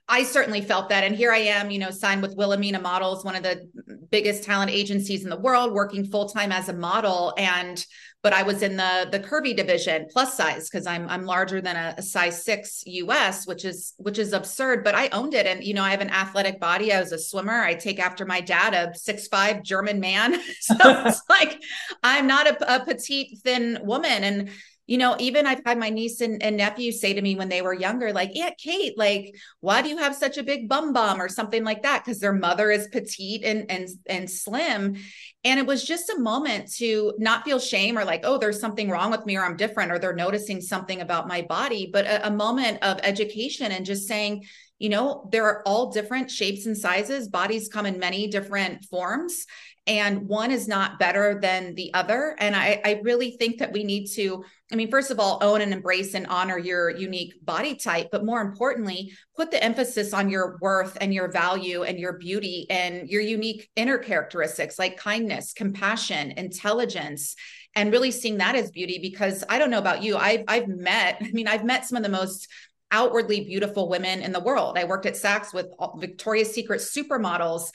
I 0.08 0.24
certainly 0.24 0.62
felt 0.62 0.90
that. 0.90 1.04
And 1.04 1.16
here 1.16 1.32
I 1.32 1.40
am, 1.40 1.72
you 1.72 1.80
know, 1.80 1.90
signed 1.90 2.22
with 2.22 2.36
Wilhelmina 2.36 2.80
Models, 2.80 3.26
one 3.26 3.36
of 3.36 3.42
the 3.42 3.68
biggest 4.12 4.44
talent 4.44 4.70
agencies 4.70 5.24
in 5.24 5.32
the 5.32 5.40
world, 5.40 5.74
working 5.74 6.06
full 6.06 6.30
time 6.30 6.52
as 6.52 6.70
a 6.70 6.74
model. 6.74 7.34
And 7.38 7.84
but 8.22 8.32
I 8.34 8.44
was 8.44 8.62
in 8.62 8.76
the 8.76 9.08
the 9.12 9.20
curvy 9.20 9.56
division, 9.56 10.08
plus 10.12 10.38
size, 10.38 10.70
because 10.70 10.86
I'm 10.86 11.10
I'm 11.10 11.26
larger 11.26 11.60
than 11.60 11.76
a, 11.76 11.96
a, 11.98 12.02
size 12.04 12.44
six 12.44 12.84
US, 12.86 13.48
which 13.48 13.66
is 13.66 13.94
which 13.98 14.20
is 14.20 14.34
absurd. 14.34 14.84
But 14.84 14.94
I 14.94 15.10
owned 15.10 15.34
it, 15.34 15.48
and 15.48 15.64
you 15.64 15.74
know, 15.74 15.84
I 15.84 15.92
have 15.92 16.02
an 16.02 16.12
athletic 16.12 16.60
body. 16.60 16.94
I 16.94 17.00
was 17.00 17.12
a 17.12 17.20
swimmer. 17.20 17.64
I 17.64 17.74
take 17.74 18.00
after 18.00 18.26
my 18.26 18.42
dad, 18.42 18.74
a 18.76 18.96
six 18.96 19.28
five 19.28 19.64
German 19.64 20.00
man. 20.00 20.40
so 20.60 20.76
it's 21.06 21.22
like 21.30 21.62
I'm 22.04 22.28
not 22.28 22.48
a, 22.48 22.76
a 22.76 22.86
petite, 22.86 23.40
thin 23.44 23.80
woman, 23.84 24.24
and 24.24 24.50
you 24.88 25.00
know, 25.00 25.16
even 25.20 25.48
I've 25.48 25.62
had 25.66 25.80
my 25.80 25.90
niece 25.90 26.22
and, 26.22 26.42
and 26.44 26.58
nephew 26.58 26.92
say 26.92 27.14
to 27.14 27.22
me 27.22 27.36
when 27.36 27.50
they 27.50 27.64
were 27.64 27.74
younger, 27.74 28.14
like, 28.14 28.36
Aunt 28.36 28.58
Kate, 28.58 28.96
like, 28.98 29.36
why 29.60 29.82
do 29.82 29.90
you 29.90 29.98
have 29.98 30.16
such 30.16 30.38
a 30.38 30.44
big 30.44 30.70
bum 30.70 30.94
bum 30.94 31.20
or 31.20 31.28
something 31.28 31.64
like 31.64 31.82
that? 31.84 32.06
Because 32.06 32.20
their 32.20 32.34
mother 32.34 32.70
is 32.70 32.88
petite 32.88 33.44
and 33.44 33.70
and 33.72 33.90
and 34.06 34.30
slim. 34.30 34.96
And 35.44 35.60
it 35.60 35.66
was 35.66 35.84
just 35.84 36.10
a 36.10 36.20
moment 36.20 36.72
to 36.76 37.14
not 37.18 37.46
feel 37.46 37.60
shame 37.60 37.98
or 37.98 38.06
like, 38.06 38.22
oh, 38.24 38.38
there's 38.38 38.60
something 38.60 38.90
wrong 38.90 39.10
with 39.10 39.26
me 39.26 39.38
or 39.38 39.44
I'm 39.44 39.58
different 39.58 39.92
or 39.92 39.98
they're 39.98 40.16
noticing 40.16 40.62
something 40.62 41.02
about 41.02 41.28
my 41.28 41.42
body, 41.42 41.90
but 41.92 42.06
a, 42.06 42.28
a 42.28 42.32
moment 42.32 42.84
of 42.84 43.00
education 43.02 43.72
and 43.72 43.86
just 43.86 44.08
saying, 44.08 44.46
you 44.78 44.90
know, 44.90 45.28
there 45.32 45.46
are 45.46 45.64
all 45.66 45.92
different 45.92 46.30
shapes 46.30 46.66
and 46.66 46.78
sizes. 46.78 47.28
Bodies 47.28 47.70
come 47.70 47.86
in 47.86 47.98
many 47.98 48.28
different 48.28 48.84
forms 48.86 49.46
and 49.88 50.28
one 50.28 50.50
is 50.50 50.68
not 50.68 50.98
better 50.98 51.40
than 51.40 51.76
the 51.76 51.94
other. 51.94 52.36
And 52.40 52.56
I, 52.56 52.82
I 52.84 53.02
really 53.04 53.32
think 53.32 53.60
that 53.60 53.72
we 53.72 53.84
need 53.84 54.08
to, 54.14 54.44
I 54.72 54.76
mean, 54.76 54.90
first 54.90 55.12
of 55.12 55.20
all, 55.20 55.38
own 55.42 55.62
and 55.62 55.72
embrace 55.72 56.16
and 56.16 56.26
honor 56.26 56.58
your 56.58 56.90
unique 56.90 57.34
body 57.46 57.76
type, 57.76 58.10
but 58.12 58.26
more 58.26 58.42
importantly, 58.42 59.12
put 59.36 59.52
the 59.52 59.64
emphasis 59.64 60.12
on 60.12 60.30
your 60.30 60.58
worth 60.60 60.98
and 61.00 61.14
your 61.14 61.32
value 61.32 61.84
and 61.84 62.00
your 62.00 62.14
beauty 62.14 62.66
and 62.72 63.08
your 63.10 63.22
unique 63.22 63.70
inner 63.76 64.00
characteristics 64.00 64.80
like 64.80 64.98
kindness, 64.98 65.54
compassion, 65.54 66.32
intelligence, 66.32 67.36
and 67.76 67.92
really 67.92 68.12
seeing 68.12 68.38
that 68.38 68.56
as 68.56 68.72
beauty. 68.72 68.98
Because 69.00 69.44
I 69.50 69.60
don't 69.60 69.70
know 69.70 69.78
about 69.78 70.02
you, 70.02 70.18
I've 70.18 70.46
I've 70.48 70.68
met, 70.68 71.18
I 71.22 71.30
mean, 71.32 71.48
I've 71.48 71.66
met 71.66 71.86
some 71.86 71.98
of 71.98 72.04
the 72.04 72.10
most 72.10 72.48
outwardly 72.92 73.42
beautiful 73.44 73.90
women 73.90 74.22
in 74.22 74.32
the 74.32 74.40
world. 74.40 74.78
I 74.78 74.86
worked 74.86 75.06
at 75.06 75.14
Saks 75.14 75.54
with 75.54 75.68
Victoria's 76.00 76.52
Secret 76.52 76.82
supermodels 76.82 77.72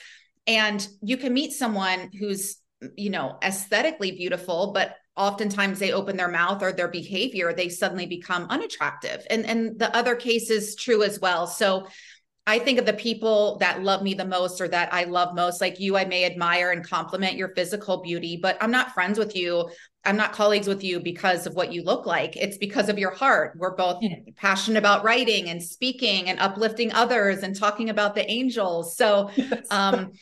and 0.47 0.87
you 1.02 1.16
can 1.16 1.32
meet 1.32 1.52
someone 1.52 2.11
who's 2.18 2.56
you 2.97 3.11
know 3.11 3.37
aesthetically 3.42 4.12
beautiful 4.12 4.73
but 4.73 4.97
oftentimes 5.16 5.78
they 5.78 5.92
open 5.92 6.16
their 6.16 6.30
mouth 6.30 6.62
or 6.62 6.73
their 6.73 6.88
behavior 6.88 7.52
they 7.52 7.68
suddenly 7.68 8.06
become 8.06 8.47
unattractive 8.49 9.26
and 9.28 9.44
and 9.44 9.78
the 9.78 9.94
other 9.94 10.16
case 10.16 10.50
is 10.50 10.75
true 10.76 11.02
as 11.02 11.20
well 11.20 11.47
so 11.47 11.87
I 12.47 12.59
think 12.59 12.78
of 12.78 12.87
the 12.87 12.94
people 12.94 13.59
that 13.59 13.82
love 13.82 14.02
me 14.02 14.14
the 14.14 14.25
most 14.25 14.61
or 14.61 14.68
that 14.68 14.92
I 14.92 15.04
love 15.04 15.37
most, 15.37 15.61
like 15.61 15.78
you, 15.78 15.97
I 15.97 16.04
may 16.04 16.25
admire 16.25 16.73
and 16.73 16.85
compliment 16.85 17.37
your 17.37 17.54
physical 17.54 17.99
beauty, 17.99 18.40
but 18.42 18.56
I'm 18.61 18.73
not 18.73 18.92
friends 18.92 19.18
with 19.18 19.37
you. 19.37 19.70
I'm 20.04 20.16
not 20.16 20.32
colleagues 20.32 20.66
with 20.66 20.82
you 20.82 20.99
because 20.99 21.47
of 21.47 21.54
what 21.54 21.73
you 21.73 21.85
look 21.85 22.06
like. 22.06 22.37
It's 22.37 22.56
because 22.56 22.88
of 22.88 22.99
your 22.99 23.11
heart. 23.11 23.54
We're 23.56 23.76
both 23.76 24.02
yeah. 24.02 24.16
passionate 24.37 24.78
about 24.78 25.04
writing 25.04 25.50
and 25.50 25.62
speaking 25.62 26.28
and 26.28 26.40
uplifting 26.40 26.92
others 26.92 27.42
and 27.42 27.54
talking 27.54 27.90
about 27.90 28.14
the 28.14 28.28
angels. 28.28 28.97
So, 28.97 29.30
um, 29.70 30.12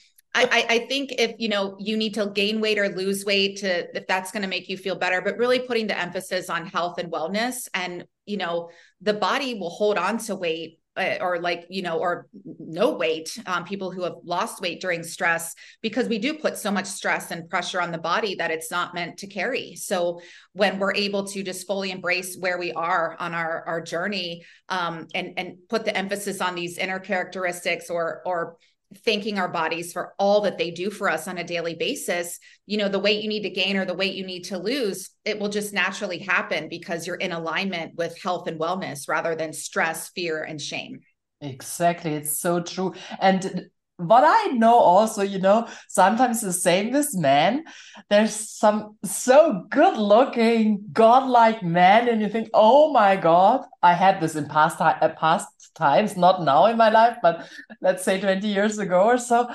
I, 0.45 0.67
I 0.69 0.79
think 0.87 1.13
if 1.19 1.35
you 1.39 1.49
know 1.49 1.77
you 1.79 1.97
need 1.97 2.15
to 2.15 2.27
gain 2.27 2.61
weight 2.61 2.79
or 2.79 2.89
lose 2.89 3.25
weight 3.25 3.59
to 3.59 3.97
if 3.97 4.07
that's 4.07 4.31
going 4.31 4.43
to 4.43 4.49
make 4.49 4.69
you 4.69 4.77
feel 4.77 4.97
better, 4.97 5.21
but 5.21 5.39
really 5.39 5.61
putting 5.61 5.87
the 5.87 5.99
emphasis 5.99 6.51
on 6.51 6.67
health 6.67 6.99
and 6.99 7.11
wellness, 7.11 7.69
and 7.75 8.05
you 8.27 8.37
know 8.37 8.71
the 9.01 9.15
body 9.15 9.55
will 9.55 9.71
hold 9.71 9.99
on 9.99 10.19
to 10.19 10.35
weight 10.35 10.79
uh, 10.99 11.19
or 11.21 11.39
like 11.39 11.67
you 11.71 11.83
know 11.83 11.99
or 11.99 12.27
no 12.59 12.93
weight 12.97 13.39
um, 13.47 13.65
people 13.65 13.91
who 13.91 14.03
have 14.03 14.17
lost 14.25 14.61
weight 14.61 14.81
during 14.81 15.03
stress 15.03 15.55
because 15.81 16.09
we 16.09 16.19
do 16.19 16.35
put 16.35 16.59
so 16.59 16.71
much 16.71 16.87
stress 16.87 17.31
and 17.31 17.49
pressure 17.49 17.81
on 17.81 17.93
the 17.93 17.99
body 17.99 18.35
that 18.35 18.51
it's 18.51 18.71
not 18.71 18.95
meant 18.95 19.17
to 19.19 19.27
carry. 19.27 19.77
So 19.77 20.21
when 20.53 20.79
we're 20.79 20.95
able 20.95 21.25
to 21.29 21.43
just 21.43 21.67
fully 21.67 21.93
embrace 21.93 22.37
where 22.37 22.59
we 22.59 22.73
are 22.73 23.17
on 23.19 23.33
our 23.35 23.65
our 23.67 23.81
journey 23.81 24.45
um, 24.69 25.07
and 25.15 25.35
and 25.37 25.57
put 25.69 25.85
the 25.85 25.97
emphasis 25.97 26.41
on 26.41 26.55
these 26.55 26.79
inner 26.79 26.99
characteristics 26.99 27.91
or 27.91 28.23
or 28.27 28.57
thanking 29.05 29.39
our 29.39 29.49
bodies 29.49 29.93
for 29.93 30.15
all 30.19 30.41
that 30.41 30.57
they 30.57 30.71
do 30.71 30.91
for 30.91 31.11
us 31.11 31.29
on 31.29 31.37
a 31.37 31.45
daily 31.45 31.75
basis 31.75 32.39
you 32.65 32.79
know 32.79 32.89
the 32.89 32.99
weight 32.99 33.23
you 33.23 33.29
need 33.29 33.43
to 33.43 33.51
gain 33.51 33.77
or 33.77 33.85
the 33.85 33.93
weight 33.95 34.15
you 34.15 34.25
need 34.25 34.45
to 34.45 34.57
lose 34.59 35.11
it 35.25 35.39
will 35.39 35.51
just 35.51 35.75
naturally 35.75 36.19
happen 36.19 36.69
because 36.69 37.07
you're 37.07 37.17
in 37.17 37.33
alignment 37.33 37.95
with 37.97 38.21
health 38.23 38.47
and 38.47 38.59
wellness 38.59 39.09
rather 39.09 39.35
than 39.35 39.53
stress 39.53 40.09
fear 40.11 40.43
and 40.43 40.61
shame. 40.61 41.01
Exactly. 41.41 42.15
It's 42.15 42.39
so 42.39 42.61
true. 42.61 42.95
And 43.21 43.69
what 43.99 44.23
I 44.25 44.53
know 44.53 44.79
also, 44.79 45.23
you 45.23 45.41
know, 45.41 45.69
sometimes 45.89 46.41
the 46.41 46.53
same 46.53 46.93
with 46.93 47.15
men. 47.15 47.65
There's 48.09 48.33
some 48.33 48.97
so 49.05 49.67
good 49.69 49.99
looking, 49.99 50.85
godlike 50.93 51.65
men, 51.65 52.09
and 52.09 52.23
you 52.23 52.29
think, 52.29 52.49
oh 52.55 52.93
my 52.93 53.17
God, 53.17 53.65
I 53.83 53.95
had 53.95 54.21
this 54.21 54.37
in 54.37 54.47
past, 54.47 54.81
uh, 54.81 55.09
past 55.19 55.49
times, 55.75 56.17
not 56.17 56.43
now 56.43 56.67
in 56.67 56.77
my 56.77 56.91
life, 56.91 57.17
but 57.23 57.49
let's 57.81 58.05
say 58.05 58.21
20 58.21 58.47
years 58.47 58.79
ago 58.79 59.03
or 59.03 59.19
so. 59.19 59.49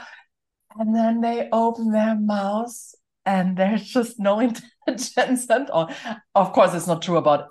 And 0.78 0.94
then 0.94 1.22
they 1.22 1.48
open 1.52 1.92
their 1.92 2.16
mouths 2.16 2.96
and 3.26 3.56
there's 3.56 3.84
just 3.84 4.20
no 4.20 4.40
intelligence 4.88 5.50
at 5.50 5.70
all. 5.70 5.90
Of 6.36 6.52
course, 6.52 6.74
it's 6.74 6.88
not 6.88 7.02
true 7.02 7.18
about 7.18 7.48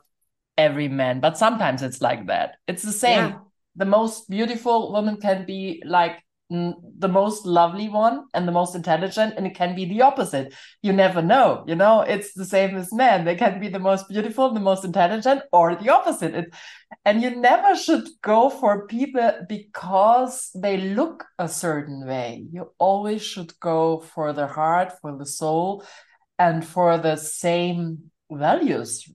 every 0.58 0.88
man, 0.88 1.20
but 1.20 1.38
sometimes 1.38 1.82
it's 1.82 2.02
like 2.02 2.26
that. 2.26 2.56
It's 2.66 2.82
the 2.82 2.92
same. 2.92 3.30
Yeah. 3.30 3.38
The 3.76 3.86
most 3.86 4.28
beautiful 4.28 4.92
woman 4.92 5.16
can 5.16 5.46
be 5.46 5.82
like 5.86 6.22
the 6.98 7.08
most 7.08 7.46
lovely 7.46 7.88
one 7.88 8.26
and 8.34 8.46
the 8.46 8.52
most 8.52 8.74
intelligent 8.74 9.34
and 9.36 9.46
it 9.46 9.54
can 9.54 9.74
be 9.74 9.84
the 9.86 10.02
opposite. 10.02 10.54
You 10.82 10.92
never 10.92 11.22
know 11.22 11.64
you 11.66 11.74
know? 11.74 12.02
It's 12.02 12.32
the 12.34 12.44
same 12.44 12.76
as 12.76 12.92
men. 12.92 13.24
They 13.24 13.36
can 13.36 13.60
be 13.60 13.68
the 13.68 13.78
most 13.78 14.08
beautiful 14.08 14.52
the 14.52 14.60
most 14.60 14.84
intelligent 14.84 15.42
or 15.52 15.74
the 15.74 15.90
opposite. 15.90 16.34
It, 16.34 16.54
and 17.04 17.22
you 17.22 17.30
never 17.36 17.74
should 17.74 18.06
go 18.22 18.50
for 18.50 18.86
people 18.86 19.32
because 19.48 20.50
they 20.54 20.76
look 20.76 21.24
a 21.38 21.48
certain 21.48 22.06
way. 22.06 22.44
You 22.52 22.72
always 22.78 23.22
should 23.22 23.58
go 23.60 24.00
for 24.00 24.32
the 24.32 24.46
heart 24.46 24.92
for 25.00 25.16
the 25.16 25.26
soul 25.26 25.84
and 26.38 26.64
for 26.64 26.98
the 26.98 27.16
same 27.16 28.10
values 28.30 29.08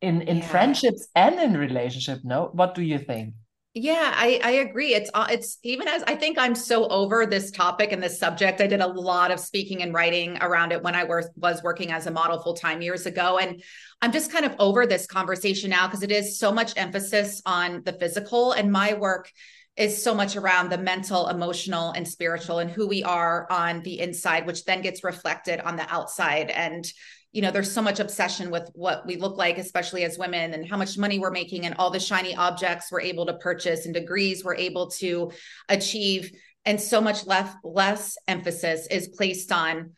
in 0.00 0.22
in 0.22 0.38
yeah. 0.38 0.48
friendships 0.48 1.08
and 1.14 1.40
in 1.40 1.56
relationship 1.56 2.20
no? 2.24 2.50
What 2.52 2.74
do 2.74 2.82
you 2.82 2.98
think 2.98 3.34
yeah, 3.74 4.12
I, 4.16 4.40
I 4.42 4.50
agree. 4.50 4.94
It's 4.94 5.10
uh, 5.12 5.26
it's 5.30 5.58
even 5.62 5.88
as 5.88 6.02
I 6.04 6.16
think 6.16 6.38
I'm 6.38 6.54
so 6.54 6.88
over 6.88 7.26
this 7.26 7.50
topic 7.50 7.92
and 7.92 8.02
this 8.02 8.18
subject. 8.18 8.60
I 8.60 8.66
did 8.66 8.80
a 8.80 8.86
lot 8.86 9.30
of 9.30 9.38
speaking 9.38 9.82
and 9.82 9.92
writing 9.92 10.38
around 10.40 10.72
it 10.72 10.82
when 10.82 10.94
I 10.94 11.04
was 11.04 11.28
was 11.36 11.62
working 11.62 11.92
as 11.92 12.06
a 12.06 12.10
model 12.10 12.40
full 12.40 12.54
time 12.54 12.80
years 12.80 13.06
ago, 13.06 13.38
and 13.38 13.62
I'm 14.00 14.10
just 14.10 14.32
kind 14.32 14.44
of 14.44 14.56
over 14.58 14.86
this 14.86 15.06
conversation 15.06 15.70
now 15.70 15.86
because 15.86 16.02
it 16.02 16.10
is 16.10 16.38
so 16.38 16.50
much 16.50 16.72
emphasis 16.76 17.42
on 17.44 17.82
the 17.84 17.92
physical, 17.92 18.52
and 18.52 18.72
my 18.72 18.94
work 18.94 19.30
is 19.76 20.02
so 20.02 20.12
much 20.12 20.34
around 20.34 20.70
the 20.70 20.78
mental, 20.78 21.28
emotional, 21.28 21.92
and 21.92 22.08
spiritual, 22.08 22.58
and 22.58 22.70
who 22.70 22.88
we 22.88 23.04
are 23.04 23.46
on 23.50 23.82
the 23.82 24.00
inside, 24.00 24.44
which 24.46 24.64
then 24.64 24.82
gets 24.82 25.04
reflected 25.04 25.60
on 25.60 25.76
the 25.76 25.88
outside. 25.92 26.50
And 26.50 26.90
you 27.32 27.42
know 27.42 27.50
there's 27.50 27.70
so 27.70 27.82
much 27.82 28.00
obsession 28.00 28.50
with 28.50 28.70
what 28.74 29.06
we 29.06 29.16
look 29.16 29.36
like 29.36 29.58
especially 29.58 30.04
as 30.04 30.18
women 30.18 30.54
and 30.54 30.68
how 30.68 30.76
much 30.76 30.96
money 30.96 31.18
we're 31.18 31.30
making 31.30 31.66
and 31.66 31.74
all 31.78 31.90
the 31.90 32.00
shiny 32.00 32.34
objects 32.34 32.90
we're 32.90 33.00
able 33.00 33.26
to 33.26 33.34
purchase 33.34 33.84
and 33.84 33.94
degrees 33.94 34.44
we're 34.44 34.54
able 34.54 34.90
to 34.90 35.30
achieve. 35.68 36.32
And 36.64 36.80
so 36.80 37.00
much 37.00 37.26
less 37.26 37.54
less 37.62 38.16
emphasis 38.26 38.86
is 38.90 39.08
placed 39.08 39.52
on 39.52 39.92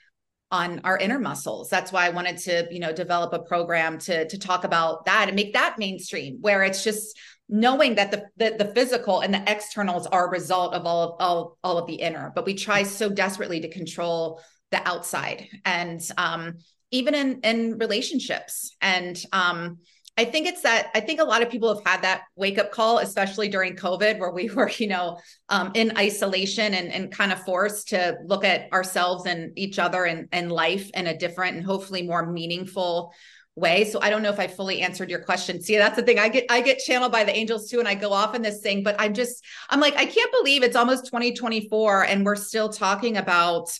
on 0.52 0.80
our 0.82 0.98
inner 0.98 1.20
muscles. 1.20 1.68
That's 1.68 1.92
why 1.92 2.06
i 2.06 2.10
wanted 2.10 2.38
to 2.38 2.66
you 2.70 2.80
know 2.80 2.92
develop 2.92 3.32
a 3.32 3.40
program 3.40 3.98
to 4.00 4.28
to 4.28 4.38
talk 4.38 4.64
about 4.64 5.04
that 5.04 5.28
and 5.28 5.36
make 5.36 5.52
that 5.54 5.78
mainstream 5.78 6.38
where 6.40 6.62
it's 6.64 6.82
just 6.82 7.16
knowing 7.48 7.96
that 7.96 8.12
the, 8.12 8.24
the, 8.36 8.54
the 8.64 8.72
physical 8.74 9.20
and 9.20 9.34
the 9.34 9.42
externals 9.50 10.06
are 10.06 10.28
a 10.28 10.30
result 10.30 10.72
of 10.72 10.86
all 10.86 11.02
of 11.02 11.16
all, 11.18 11.58
all 11.64 11.78
of 11.78 11.86
the 11.88 11.94
inner. 11.94 12.30
But 12.32 12.46
we 12.46 12.54
try 12.54 12.84
so 12.84 13.08
desperately 13.08 13.60
to 13.60 13.68
control 13.68 14.40
the 14.70 14.86
outside. 14.86 15.48
And 15.64 16.00
um 16.16 16.58
even 16.90 17.14
in 17.14 17.40
in 17.40 17.78
relationships 17.78 18.76
and 18.80 19.24
um 19.32 19.78
I 20.18 20.26
think 20.26 20.46
it's 20.46 20.60
that 20.62 20.90
I 20.94 21.00
think 21.00 21.18
a 21.18 21.24
lot 21.24 21.40
of 21.40 21.48
people 21.48 21.74
have 21.74 21.82
had 21.86 22.02
that 22.02 22.24
wake 22.36 22.58
up 22.58 22.72
call, 22.72 22.98
especially 22.98 23.48
during 23.48 23.74
COVID, 23.74 24.18
where 24.18 24.32
we 24.32 24.50
were, 24.54 24.68
you 24.76 24.88
know, 24.88 25.18
um, 25.48 25.72
in 25.74 25.96
isolation 25.96 26.74
and, 26.74 26.92
and 26.92 27.10
kind 27.10 27.32
of 27.32 27.42
forced 27.44 27.88
to 27.88 28.18
look 28.26 28.44
at 28.44 28.70
ourselves 28.70 29.24
and 29.24 29.56
each 29.56 29.78
other 29.78 30.04
and, 30.04 30.28
and 30.32 30.52
life 30.52 30.90
in 30.92 31.06
a 31.06 31.16
different 31.16 31.56
and 31.56 31.64
hopefully 31.64 32.02
more 32.02 32.30
meaningful 32.30 33.14
way. 33.56 33.84
So 33.84 33.98
I 34.02 34.10
don't 34.10 34.22
know 34.22 34.30
if 34.30 34.38
I 34.38 34.46
fully 34.46 34.82
answered 34.82 35.08
your 35.08 35.22
question. 35.22 35.60
See, 35.62 35.76
that's 35.78 35.96
the 35.96 36.02
thing. 36.02 36.18
I 36.18 36.28
get 36.28 36.44
I 36.50 36.60
get 36.60 36.80
channeled 36.80 37.12
by 37.12 37.24
the 37.24 37.34
angels 37.34 37.70
too, 37.70 37.78
and 37.78 37.88
I 37.88 37.94
go 37.94 38.12
off 38.12 38.34
in 38.34 38.42
this 38.42 38.60
thing, 38.60 38.82
but 38.82 38.96
I'm 38.98 39.14
just 39.14 39.42
I'm 39.70 39.80
like, 39.80 39.96
I 39.96 40.04
can't 40.04 40.32
believe 40.32 40.62
it's 40.62 40.76
almost 40.76 41.06
2024 41.06 42.04
and 42.04 42.26
we're 42.26 42.36
still 42.36 42.68
talking 42.68 43.16
about 43.16 43.70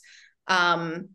um 0.49 1.11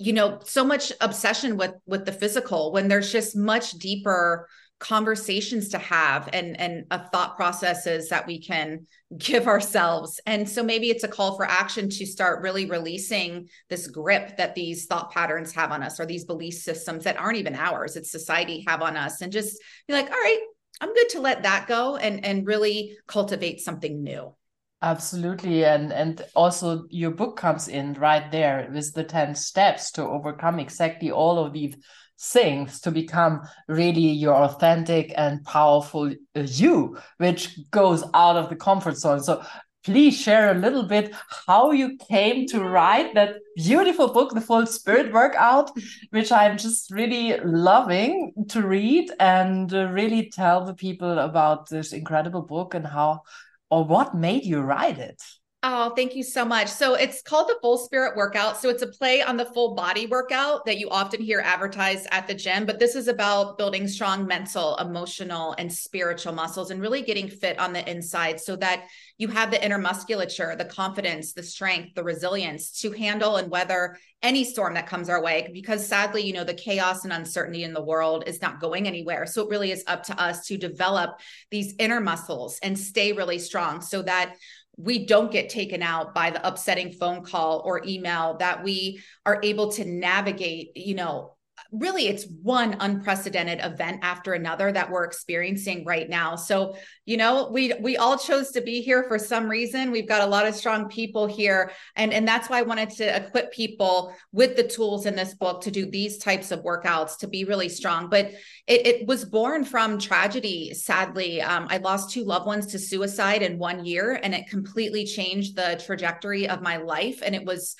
you 0.00 0.12
know 0.14 0.40
so 0.44 0.64
much 0.64 0.92
obsession 1.00 1.56
with 1.56 1.74
with 1.86 2.06
the 2.06 2.12
physical 2.12 2.72
when 2.72 2.88
there's 2.88 3.12
just 3.12 3.36
much 3.36 3.72
deeper 3.72 4.48
conversations 4.78 5.68
to 5.68 5.78
have 5.78 6.30
and 6.32 6.58
and 6.58 6.86
a 6.90 7.06
thought 7.10 7.36
processes 7.36 8.08
that 8.08 8.26
we 8.26 8.40
can 8.40 8.86
give 9.18 9.46
ourselves. 9.46 10.20
And 10.24 10.48
so 10.48 10.62
maybe 10.62 10.88
it's 10.88 11.04
a 11.04 11.08
call 11.08 11.36
for 11.36 11.44
action 11.44 11.90
to 11.90 12.06
start 12.06 12.42
really 12.42 12.64
releasing 12.64 13.48
this 13.68 13.86
grip 13.88 14.38
that 14.38 14.54
these 14.54 14.86
thought 14.86 15.12
patterns 15.12 15.52
have 15.52 15.70
on 15.70 15.82
us 15.82 16.00
or 16.00 16.06
these 16.06 16.24
belief 16.24 16.54
systems 16.54 17.04
that 17.04 17.18
aren't 17.18 17.38
even 17.38 17.54
ours 17.54 17.96
it's 17.96 18.10
society 18.10 18.64
have 18.66 18.82
on 18.82 18.96
us 18.96 19.20
and 19.20 19.32
just 19.32 19.60
be 19.86 19.94
like 19.94 20.06
all 20.06 20.16
right 20.16 20.40
i'm 20.80 20.94
good 20.94 21.08
to 21.08 21.20
let 21.20 21.42
that 21.42 21.66
go 21.66 21.96
and 21.96 22.24
and 22.24 22.46
really 22.46 22.96
cultivate 23.06 23.60
something 23.60 24.02
new 24.02 24.32
Absolutely. 24.82 25.64
And 25.64 25.92
and 25.92 26.22
also 26.34 26.86
your 26.88 27.10
book 27.10 27.36
comes 27.36 27.68
in 27.68 27.92
right 27.94 28.30
there 28.32 28.68
with 28.72 28.94
the 28.94 29.04
10 29.04 29.34
steps 29.34 29.90
to 29.92 30.02
overcome 30.02 30.58
exactly 30.58 31.10
all 31.10 31.38
of 31.38 31.52
these 31.52 31.76
things 32.18 32.80
to 32.80 32.90
become 32.90 33.42
really 33.68 34.08
your 34.08 34.34
authentic 34.34 35.12
and 35.16 35.44
powerful 35.44 36.10
uh, 36.34 36.40
you, 36.40 36.96
which 37.18 37.58
goes 37.70 38.04
out 38.14 38.36
of 38.36 38.48
the 38.48 38.56
comfort 38.56 38.96
zone. 38.96 39.22
So 39.22 39.42
please 39.84 40.18
share 40.18 40.50
a 40.50 40.58
little 40.58 40.82
bit 40.82 41.14
how 41.46 41.72
you 41.72 41.96
came 42.08 42.46
to 42.48 42.62
write 42.62 43.14
that 43.14 43.36
beautiful 43.56 44.08
book, 44.12 44.32
The 44.34 44.40
Full 44.40 44.66
Spirit 44.66 45.12
Workout, 45.12 45.70
which 46.10 46.30
I'm 46.32 46.58
just 46.58 46.90
really 46.90 47.38
loving 47.40 48.32
to 48.48 48.62
read 48.66 49.10
and 49.18 49.72
uh, 49.72 49.86
really 49.88 50.30
tell 50.30 50.64
the 50.64 50.74
people 50.74 51.18
about 51.18 51.68
this 51.68 51.92
incredible 51.92 52.42
book 52.42 52.74
and 52.74 52.86
how 52.86 53.22
or 53.70 53.84
what 53.84 54.14
made 54.14 54.44
you 54.44 54.60
write 54.60 54.98
it. 54.98 55.22
Oh, 55.62 55.90
thank 55.94 56.16
you 56.16 56.22
so 56.22 56.42
much. 56.46 56.68
So 56.68 56.94
it's 56.94 57.20
called 57.20 57.46
the 57.48 57.58
Full 57.60 57.76
Spirit 57.76 58.16
Workout. 58.16 58.56
So 58.56 58.70
it's 58.70 58.80
a 58.80 58.86
play 58.86 59.20
on 59.20 59.36
the 59.36 59.44
full 59.44 59.74
body 59.74 60.06
workout 60.06 60.64
that 60.64 60.78
you 60.78 60.88
often 60.88 61.20
hear 61.20 61.40
advertised 61.44 62.06
at 62.10 62.26
the 62.26 62.32
gym, 62.32 62.64
but 62.64 62.78
this 62.78 62.94
is 62.94 63.08
about 63.08 63.58
building 63.58 63.86
strong 63.86 64.26
mental, 64.26 64.74
emotional, 64.76 65.54
and 65.58 65.70
spiritual 65.70 66.32
muscles 66.32 66.70
and 66.70 66.80
really 66.80 67.02
getting 67.02 67.28
fit 67.28 67.58
on 67.58 67.74
the 67.74 67.90
inside 67.90 68.40
so 68.40 68.56
that 68.56 68.86
you 69.18 69.28
have 69.28 69.50
the 69.50 69.62
inner 69.62 69.76
musculature, 69.76 70.56
the 70.56 70.64
confidence, 70.64 71.34
the 71.34 71.42
strength, 71.42 71.94
the 71.94 72.02
resilience 72.02 72.80
to 72.80 72.90
handle 72.92 73.36
and 73.36 73.50
weather 73.50 73.98
any 74.22 74.44
storm 74.44 74.72
that 74.74 74.86
comes 74.86 75.10
our 75.10 75.22
way. 75.22 75.50
Because 75.52 75.86
sadly, 75.86 76.22
you 76.22 76.32
know, 76.32 76.44
the 76.44 76.54
chaos 76.54 77.04
and 77.04 77.12
uncertainty 77.12 77.64
in 77.64 77.74
the 77.74 77.82
world 77.82 78.24
is 78.26 78.40
not 78.40 78.60
going 78.60 78.86
anywhere. 78.86 79.26
So 79.26 79.42
it 79.42 79.50
really 79.50 79.72
is 79.72 79.84
up 79.86 80.04
to 80.04 80.18
us 80.18 80.46
to 80.46 80.56
develop 80.56 81.20
these 81.50 81.74
inner 81.78 82.00
muscles 82.00 82.58
and 82.62 82.78
stay 82.78 83.12
really 83.12 83.38
strong 83.38 83.82
so 83.82 84.00
that 84.02 84.36
we 84.82 85.04
don't 85.06 85.30
get 85.30 85.48
taken 85.50 85.82
out 85.82 86.14
by 86.14 86.30
the 86.30 86.46
upsetting 86.46 86.92
phone 86.92 87.22
call 87.22 87.62
or 87.64 87.82
email 87.86 88.36
that 88.38 88.62
we 88.64 89.00
are 89.26 89.40
able 89.42 89.72
to 89.72 89.84
navigate 89.84 90.76
you 90.76 90.94
know 90.94 91.36
really 91.72 92.08
it's 92.08 92.26
one 92.42 92.76
unprecedented 92.80 93.60
event 93.62 94.00
after 94.02 94.32
another 94.32 94.72
that 94.72 94.90
we're 94.90 95.04
experiencing 95.04 95.84
right 95.84 96.08
now. 96.08 96.36
So 96.36 96.76
you 97.06 97.16
know 97.16 97.48
we 97.52 97.72
we 97.80 97.96
all 97.96 98.18
chose 98.18 98.50
to 98.52 98.60
be 98.60 98.80
here 98.80 99.04
for 99.04 99.18
some 99.18 99.48
reason. 99.48 99.90
We've 99.90 100.08
got 100.08 100.22
a 100.22 100.30
lot 100.30 100.46
of 100.46 100.54
strong 100.54 100.88
people 100.88 101.26
here. 101.26 101.70
And 101.96 102.12
and 102.12 102.26
that's 102.26 102.48
why 102.48 102.58
i 102.58 102.62
wanted 102.62 102.90
to 102.90 103.16
equip 103.16 103.52
people 103.52 104.14
with 104.32 104.56
the 104.56 104.66
tools 104.66 105.06
in 105.06 105.14
this 105.14 105.34
book 105.34 105.62
to 105.62 105.70
do 105.70 105.90
these 105.90 106.18
types 106.18 106.50
of 106.50 106.64
workouts 106.64 107.18
to 107.18 107.28
be 107.28 107.44
really 107.44 107.68
strong. 107.68 108.08
But 108.08 108.32
it, 108.66 108.86
it 108.86 109.06
was 109.06 109.24
born 109.24 109.64
from 109.64 109.98
tragedy 109.98 110.74
sadly. 110.74 111.40
Um, 111.40 111.66
i 111.70 111.76
lost 111.76 112.10
two 112.10 112.24
loved 112.24 112.46
ones 112.46 112.66
to 112.68 112.78
suicide 112.78 113.42
in 113.42 113.58
one 113.58 113.84
year 113.84 114.18
and 114.22 114.34
it 114.34 114.48
completely 114.48 115.04
changed 115.04 115.56
the 115.56 115.80
trajectory 115.84 116.48
of 116.48 116.62
my 116.62 116.78
life. 116.78 117.22
And 117.24 117.34
it 117.34 117.44
was 117.44 117.76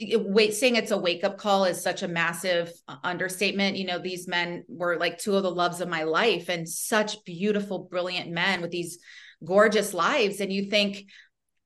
wait 0.00 0.54
saying 0.54 0.76
it's 0.76 0.90
a 0.90 0.98
wake 0.98 1.24
up 1.24 1.38
call 1.38 1.64
is 1.64 1.82
such 1.82 2.02
a 2.02 2.08
massive 2.08 2.72
uh, 2.88 2.96
understatement. 3.04 3.76
You 3.76 3.86
know 3.86 3.98
these 3.98 4.28
men 4.28 4.64
were 4.68 4.96
like 4.96 5.18
two 5.18 5.36
of 5.36 5.42
the 5.42 5.50
loves 5.50 5.80
of 5.80 5.88
my 5.88 6.04
life 6.04 6.48
and 6.48 6.68
such 6.68 7.24
beautiful 7.24 7.80
brilliant 7.90 8.30
men 8.30 8.60
with 8.60 8.70
these 8.70 8.98
gorgeous 9.44 9.94
lives. 9.94 10.40
And 10.40 10.52
you 10.52 10.64
think 10.70 11.04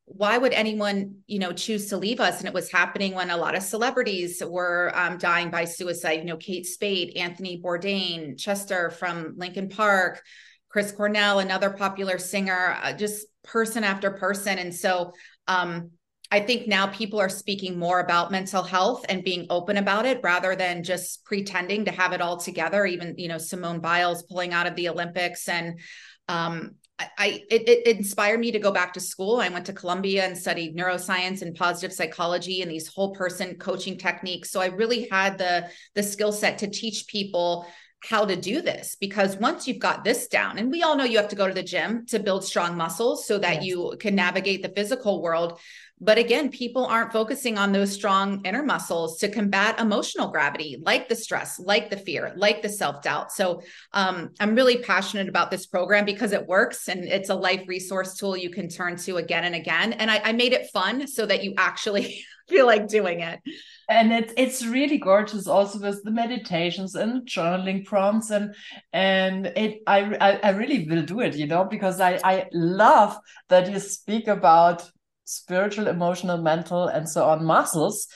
why 0.06 0.36
would 0.36 0.52
anyone 0.52 1.16
you 1.26 1.38
know 1.38 1.52
choose 1.52 1.88
to 1.88 1.96
leave 1.96 2.20
us? 2.20 2.38
And 2.38 2.48
it 2.48 2.54
was 2.54 2.70
happening 2.70 3.14
when 3.14 3.30
a 3.30 3.36
lot 3.36 3.54
of 3.54 3.62
celebrities 3.62 4.42
were 4.46 4.92
um, 4.94 5.18
dying 5.18 5.50
by 5.50 5.64
suicide. 5.64 6.20
You 6.20 6.24
know 6.24 6.36
kate 6.36 6.66
spade 6.66 7.16
anthony 7.16 7.60
bourdain 7.62 8.38
chester 8.38 8.90
from 8.90 9.34
linkin 9.36 9.68
park 9.68 10.22
chris 10.68 10.92
cornell 10.92 11.38
another 11.38 11.70
popular 11.70 12.18
singer 12.18 12.76
uh, 12.82 12.92
just 12.92 13.26
person 13.44 13.84
after 13.84 14.10
person. 14.10 14.58
And 14.58 14.74
so 14.74 15.12
um 15.46 15.90
I 16.34 16.40
think 16.40 16.66
now 16.66 16.88
people 16.88 17.20
are 17.20 17.28
speaking 17.28 17.78
more 17.78 18.00
about 18.00 18.32
mental 18.32 18.64
health 18.64 19.06
and 19.08 19.22
being 19.22 19.46
open 19.50 19.76
about 19.76 20.04
it 20.04 20.18
rather 20.24 20.56
than 20.56 20.82
just 20.82 21.24
pretending 21.24 21.84
to 21.84 21.92
have 21.92 22.12
it 22.12 22.20
all 22.20 22.38
together. 22.38 22.84
Even, 22.86 23.14
you 23.16 23.28
know, 23.28 23.38
Simone 23.38 23.78
Biles 23.78 24.24
pulling 24.24 24.52
out 24.52 24.66
of 24.66 24.74
the 24.74 24.88
Olympics 24.88 25.48
and, 25.48 25.78
um, 26.26 26.74
I, 26.98 27.42
it, 27.50 27.68
it 27.68 27.96
inspired 27.96 28.40
me 28.40 28.50
to 28.50 28.58
go 28.58 28.72
back 28.72 28.92
to 28.94 29.00
school. 29.00 29.40
I 29.40 29.48
went 29.48 29.66
to 29.66 29.72
Columbia 29.72 30.24
and 30.24 30.36
studied 30.36 30.76
neuroscience 30.76 31.42
and 31.42 31.54
positive 31.54 31.92
psychology 31.92 32.62
and 32.62 32.70
these 32.70 32.88
whole 32.88 33.14
person 33.14 33.56
coaching 33.56 33.96
techniques. 33.96 34.50
So 34.50 34.60
I 34.60 34.66
really 34.66 35.08
had 35.10 35.38
the 35.38 35.68
the 35.94 36.02
skill 36.02 36.32
set 36.32 36.58
to 36.58 36.68
teach 36.68 37.06
people 37.08 37.66
how 38.04 38.24
to 38.24 38.36
do 38.36 38.60
this 38.60 38.96
because 39.00 39.36
once 39.36 39.66
you've 39.66 39.78
got 39.78 40.04
this 40.04 40.28
down 40.28 40.58
and 40.58 40.70
we 40.70 40.82
all 40.82 40.96
know 40.96 41.04
you 41.04 41.16
have 41.16 41.28
to 41.28 41.36
go 41.36 41.48
to 41.48 41.54
the 41.54 41.62
gym 41.62 42.06
to 42.06 42.18
build 42.18 42.44
strong 42.44 42.76
muscles 42.76 43.26
so 43.26 43.38
that 43.38 43.56
yes. 43.56 43.64
you 43.64 43.96
can 43.98 44.14
navigate 44.14 44.62
the 44.62 44.68
physical 44.68 45.22
world 45.22 45.58
but 46.00 46.18
again, 46.18 46.50
people 46.50 46.84
aren't 46.84 47.12
focusing 47.12 47.56
on 47.56 47.72
those 47.72 47.92
strong 47.92 48.44
inner 48.44 48.62
muscles 48.64 49.18
to 49.20 49.28
combat 49.28 49.78
emotional 49.78 50.28
gravity, 50.28 50.76
like 50.82 51.08
the 51.08 51.14
stress, 51.14 51.58
like 51.58 51.88
the 51.88 51.96
fear, 51.96 52.32
like 52.36 52.62
the 52.62 52.68
self 52.68 53.02
doubt. 53.02 53.32
So 53.32 53.62
um, 53.92 54.30
I'm 54.40 54.54
really 54.54 54.78
passionate 54.78 55.28
about 55.28 55.50
this 55.50 55.66
program 55.66 56.04
because 56.04 56.32
it 56.32 56.46
works 56.46 56.88
and 56.88 57.04
it's 57.04 57.30
a 57.30 57.34
life 57.34 57.62
resource 57.68 58.16
tool 58.16 58.36
you 58.36 58.50
can 58.50 58.68
turn 58.68 58.96
to 58.98 59.18
again 59.18 59.44
and 59.44 59.54
again. 59.54 59.92
And 59.94 60.10
I, 60.10 60.20
I 60.24 60.32
made 60.32 60.52
it 60.52 60.70
fun 60.72 61.06
so 61.06 61.24
that 61.26 61.44
you 61.44 61.54
actually 61.56 62.24
feel 62.48 62.66
like 62.66 62.88
doing 62.88 63.20
it. 63.20 63.40
And 63.88 64.12
it's 64.12 64.32
it's 64.36 64.66
really 64.66 64.98
gorgeous 64.98 65.46
also 65.46 65.78
with 65.78 66.02
the 66.04 66.10
meditations 66.10 66.94
and 66.94 67.26
journaling 67.26 67.84
prompts 67.84 68.30
and 68.30 68.54
and 68.92 69.46
it 69.56 69.82
I, 69.86 70.16
I 70.20 70.40
I 70.42 70.50
really 70.50 70.86
will 70.88 71.02
do 71.02 71.20
it, 71.20 71.36
you 71.36 71.46
know, 71.46 71.64
because 71.64 72.00
I 72.00 72.18
I 72.24 72.46
love 72.52 73.16
that 73.48 73.70
you 73.70 73.78
speak 73.78 74.26
about 74.28 74.90
spiritual, 75.24 75.88
emotional, 75.88 76.38
mental, 76.38 76.88
and 76.88 77.08
so 77.08 77.24
on 77.24 77.44
muscles 77.44 78.08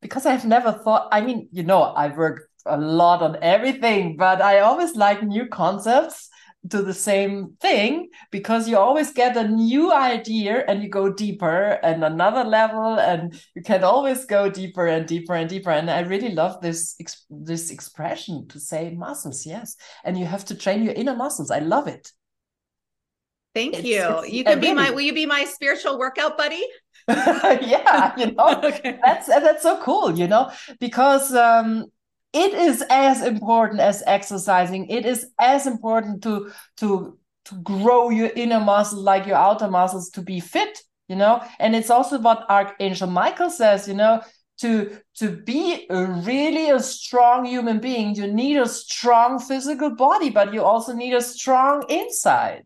because 0.00 0.26
I've 0.26 0.46
never 0.46 0.72
thought. 0.72 1.08
I 1.12 1.20
mean, 1.20 1.48
you 1.52 1.62
know, 1.62 1.82
I 1.82 2.08
work 2.16 2.48
a 2.66 2.78
lot 2.78 3.22
on 3.22 3.36
everything, 3.42 4.16
but 4.16 4.40
I 4.40 4.60
always 4.60 4.96
like 4.96 5.22
new 5.22 5.46
concepts 5.48 6.29
to 6.68 6.82
the 6.82 6.92
same 6.92 7.56
thing 7.60 8.08
because 8.30 8.68
you 8.68 8.76
always 8.76 9.12
get 9.12 9.36
a 9.36 9.48
new 9.48 9.92
idea 9.92 10.62
and 10.68 10.82
you 10.82 10.90
go 10.90 11.10
deeper 11.10 11.78
and 11.82 12.04
another 12.04 12.44
level 12.44 12.98
and 12.98 13.40
you 13.54 13.62
can 13.62 13.82
always 13.82 14.26
go 14.26 14.50
deeper 14.50 14.86
and 14.86 15.06
deeper 15.06 15.34
and 15.34 15.48
deeper 15.48 15.70
and 15.70 15.90
i 15.90 16.00
really 16.00 16.34
love 16.34 16.60
this 16.60 16.96
this 17.30 17.70
expression 17.70 18.46
to 18.46 18.60
say 18.60 18.90
muscles 18.90 19.46
yes 19.46 19.74
and 20.04 20.18
you 20.18 20.26
have 20.26 20.44
to 20.44 20.54
train 20.54 20.82
your 20.82 20.92
inner 20.92 21.16
muscles 21.16 21.50
i 21.50 21.60
love 21.60 21.88
it 21.88 22.12
Thank 23.54 23.74
it's, 23.74 23.84
you. 23.84 24.18
It's, 24.18 24.30
you 24.30 24.44
can 24.44 24.60
be 24.60 24.72
my 24.72 24.90
will 24.90 25.00
you 25.00 25.12
be 25.12 25.26
my 25.26 25.44
spiritual 25.44 25.98
workout 25.98 26.38
buddy? 26.38 26.64
yeah, 27.08 28.14
you 28.16 28.32
know. 28.32 28.60
okay. 28.62 28.98
That's 29.04 29.26
that's 29.26 29.62
so 29.62 29.82
cool, 29.82 30.16
you 30.16 30.28
know, 30.28 30.52
because 30.78 31.34
um 31.34 31.86
it 32.32 32.54
is 32.54 32.84
as 32.90 33.22
important 33.22 33.80
as 33.80 34.02
exercising. 34.06 34.86
It 34.88 35.04
is 35.04 35.26
as 35.38 35.66
important 35.66 36.22
to 36.22 36.52
to 36.78 37.18
to 37.46 37.54
grow 37.62 38.10
your 38.10 38.30
inner 38.36 38.60
muscle 38.60 39.00
like 39.00 39.26
your 39.26 39.36
outer 39.36 39.68
muscles 39.68 40.10
to 40.10 40.22
be 40.22 40.40
fit, 40.40 40.78
you 41.08 41.16
know. 41.16 41.42
And 41.58 41.74
it's 41.74 41.90
also 41.90 42.20
what 42.20 42.48
Archangel 42.48 43.08
Michael 43.08 43.50
says, 43.50 43.88
you 43.88 43.94
know, 43.94 44.22
to 44.60 44.98
to 45.16 45.36
be 45.36 45.86
a 45.90 46.06
really 46.06 46.70
a 46.70 46.80
strong 46.80 47.44
human 47.44 47.80
being, 47.80 48.14
you 48.14 48.32
need 48.32 48.58
a 48.58 48.68
strong 48.68 49.38
physical 49.38 49.90
body, 49.90 50.30
but 50.30 50.52
you 50.52 50.62
also 50.62 50.92
need 50.92 51.14
a 51.14 51.22
strong 51.22 51.84
inside. 51.88 52.64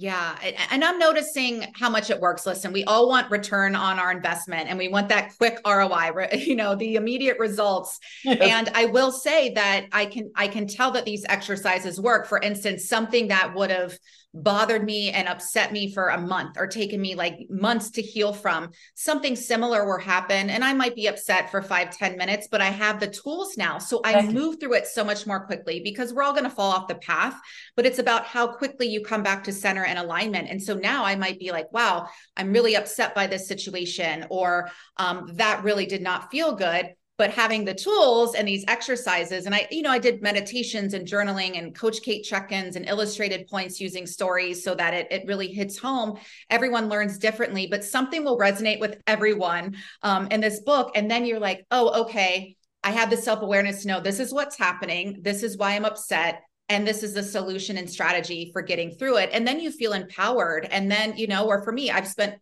Yeah. 0.00 0.38
And 0.70 0.84
I'm 0.84 0.98
noticing 0.98 1.66
how 1.74 1.90
much 1.90 2.08
it 2.08 2.20
works. 2.20 2.46
Listen, 2.46 2.72
we 2.72 2.84
all 2.84 3.08
want 3.08 3.30
return 3.32 3.74
on 3.74 3.98
our 3.98 4.12
investment 4.12 4.68
and 4.68 4.78
we 4.78 4.86
want 4.86 5.08
that 5.08 5.36
quick 5.38 5.58
ROI, 5.66 6.28
you 6.34 6.54
know, 6.54 6.76
the 6.76 6.94
immediate 6.94 7.38
results. 7.40 7.98
And 8.24 8.70
I 8.74 8.86
will 8.86 9.10
say 9.10 9.54
that 9.54 9.86
I 9.90 10.06
can 10.06 10.30
I 10.36 10.46
can 10.46 10.68
tell 10.68 10.92
that 10.92 11.04
these 11.04 11.24
exercises 11.28 12.00
work. 12.00 12.26
For 12.28 12.38
instance, 12.38 12.88
something 12.88 13.28
that 13.28 13.54
would 13.54 13.70
have 13.70 13.98
bothered 14.34 14.84
me 14.84 15.10
and 15.10 15.26
upset 15.26 15.72
me 15.72 15.92
for 15.92 16.08
a 16.08 16.20
month 16.20 16.56
or 16.58 16.66
taken 16.66 17.00
me 17.00 17.14
like 17.14 17.46
months 17.48 17.90
to 17.92 18.02
heal 18.02 18.32
from. 18.32 18.70
Something 18.94 19.34
similar 19.34 19.86
will 19.86 19.98
happen 19.98 20.50
and 20.50 20.62
i 20.62 20.72
might 20.72 20.94
be 20.94 21.06
upset 21.06 21.50
for 21.50 21.62
five 21.62 21.96
ten 21.96 22.16
minutes 22.16 22.48
but 22.50 22.60
i 22.60 22.66
have 22.66 23.00
the 23.00 23.06
tools 23.06 23.56
now. 23.56 23.78
So 23.78 24.00
i 24.04 24.26
move 24.26 24.60
through 24.60 24.74
it 24.74 24.86
so 24.86 25.02
much 25.02 25.26
more 25.26 25.46
quickly 25.46 25.80
because 25.80 26.12
we're 26.12 26.22
all 26.22 26.32
going 26.32 26.44
to 26.44 26.50
fall 26.50 26.72
off 26.72 26.88
the 26.88 26.94
path 26.96 27.34
but 27.74 27.86
it's 27.86 27.98
about 27.98 28.24
how 28.24 28.46
quickly 28.46 28.86
you 28.86 29.02
come 29.02 29.22
back 29.22 29.44
to 29.44 29.52
center 29.52 29.84
and 29.84 29.98
alignment. 29.98 30.48
And 30.48 30.62
so 30.62 30.74
now 30.74 31.04
i 31.04 31.16
might 31.16 31.38
be 31.38 31.50
like 31.50 31.72
wow 31.72 32.08
i'm 32.36 32.52
really 32.52 32.76
upset 32.76 33.14
by 33.14 33.26
this 33.26 33.48
situation 33.48 34.26
or 34.30 34.70
um, 34.98 35.30
that 35.34 35.64
really 35.64 35.86
did 35.86 36.02
not 36.02 36.30
feel 36.30 36.54
good 36.54 36.94
but 37.18 37.30
having 37.30 37.64
the 37.64 37.74
tools 37.74 38.34
and 38.34 38.46
these 38.48 38.64
exercises 38.68 39.44
and 39.44 39.54
i 39.54 39.66
you 39.70 39.82
know 39.82 39.90
i 39.90 39.98
did 39.98 40.22
meditations 40.22 40.94
and 40.94 41.06
journaling 41.06 41.58
and 41.58 41.74
coach 41.74 42.00
kate 42.02 42.22
check-ins 42.22 42.76
and 42.76 42.88
illustrated 42.88 43.46
points 43.48 43.80
using 43.80 44.06
stories 44.06 44.64
so 44.64 44.74
that 44.74 44.94
it, 44.94 45.08
it 45.10 45.26
really 45.26 45.48
hits 45.48 45.76
home. 45.76 46.18
Everyone 46.48 46.88
learns 46.88 47.18
differently 47.18 47.66
but 47.66 47.84
something 47.84 48.24
will 48.24 48.38
resonate 48.38 48.80
with 48.80 49.00
everyone 49.06 49.76
um, 50.02 50.28
in 50.30 50.40
this 50.40 50.60
book. 50.60 50.92
And 50.94 51.10
then 51.10 51.26
you're 51.26 51.40
like 51.40 51.66
oh 51.70 52.02
okay 52.02 52.56
i 52.84 52.90
have 52.90 53.10
the 53.10 53.16
self-awareness 53.16 53.82
to 53.82 53.88
know 53.88 54.00
this 54.00 54.20
is 54.20 54.32
what's 54.32 54.56
happening. 54.56 55.18
This 55.22 55.42
is 55.42 55.58
why 55.58 55.72
i'm 55.72 55.84
upset. 55.84 56.42
And 56.70 56.86
this 56.86 57.02
is 57.02 57.14
the 57.14 57.22
solution 57.22 57.78
and 57.78 57.88
strategy 57.88 58.50
for 58.52 58.60
getting 58.60 58.90
through 58.90 59.16
it. 59.16 59.30
And 59.32 59.48
then 59.48 59.58
you 59.58 59.70
feel 59.70 59.94
empowered. 59.94 60.68
And 60.70 60.90
then 60.90 61.16
you 61.16 61.26
know 61.26 61.46
or 61.46 61.62
for 61.64 61.72
me 61.72 61.90
i've 61.90 62.08
spent 62.08 62.36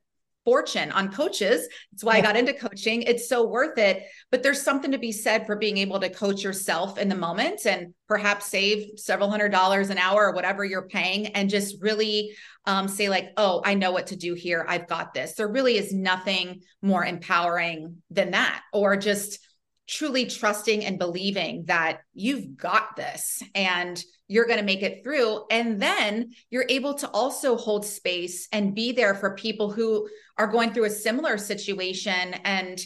fortune 0.47 0.93
on 0.93 1.13
coaches. 1.13 1.69
That's 1.93 2.05
why 2.05 2.15
yeah. 2.15 2.19
I 2.21 2.23
got 2.23 2.37
into 2.37 2.55
coaching. 2.55 3.03
It's 3.03 3.29
so 3.29 3.47
worth 3.47 3.77
it. 3.77 4.05
But 4.31 4.43
there's 4.43 4.63
something 4.63 4.93
to 4.93 4.99
be 4.99 5.13
said 5.13 5.45
for 5.45 5.57
being 5.57 5.77
able 5.77 6.01
to 6.01 6.09
coach 6.09 6.43
yourself 6.43 6.97
in 6.97 7.09
the 7.11 7.17
moment 7.17 7.67
and 7.67 7.93
perhaps 8.09 8.47
save 8.47 8.99
several 8.99 9.29
hundred 9.29 9.51
dollars 9.51 9.91
an 9.91 9.99
hour 9.99 10.29
or 10.29 10.33
whatever 10.33 10.65
you're 10.65 10.89
paying 10.89 11.27
and 11.35 11.51
just 11.51 11.83
really 11.83 12.35
um, 12.65 12.89
say, 12.89 13.09
like, 13.09 13.33
oh, 13.37 13.61
I 13.65 13.75
know 13.75 13.93
what 13.93 14.09
to 14.09 14.17
do 14.17 14.35
here. 14.35 14.65
I've 14.67 14.89
got 14.89 15.13
this. 15.13 15.35
There 15.35 15.49
really 15.49 15.77
is 15.77 15.93
nothing 15.93 16.63
more 16.81 17.05
empowering 17.05 18.03
than 18.11 18.31
that. 18.31 18.63
Or 18.73 18.97
just 18.97 19.46
truly 19.87 20.27
trusting 20.27 20.85
and 20.85 20.99
believing 20.99 21.64
that 21.66 22.01
you've 22.12 22.57
got 22.57 22.96
this 22.96 23.42
and 23.55 24.03
you're 24.29 24.46
going 24.46 24.59
to 24.59 24.64
make 24.64 24.83
it 24.83 25.05
through. 25.05 25.44
And 25.51 25.81
then 25.81 26.33
you're 26.51 26.66
able 26.68 26.94
to 26.94 27.09
also 27.11 27.57
hold 27.57 27.87
space 27.87 28.49
and 28.53 28.75
be 28.75 28.92
there 28.92 29.14
for 29.14 29.37
people 29.37 29.70
who 29.70 30.09
are 30.37 30.49
going 30.49 30.72
through 30.72 30.85
a 30.85 30.90
similar 30.90 31.38
situation 31.38 32.35
and 32.44 32.81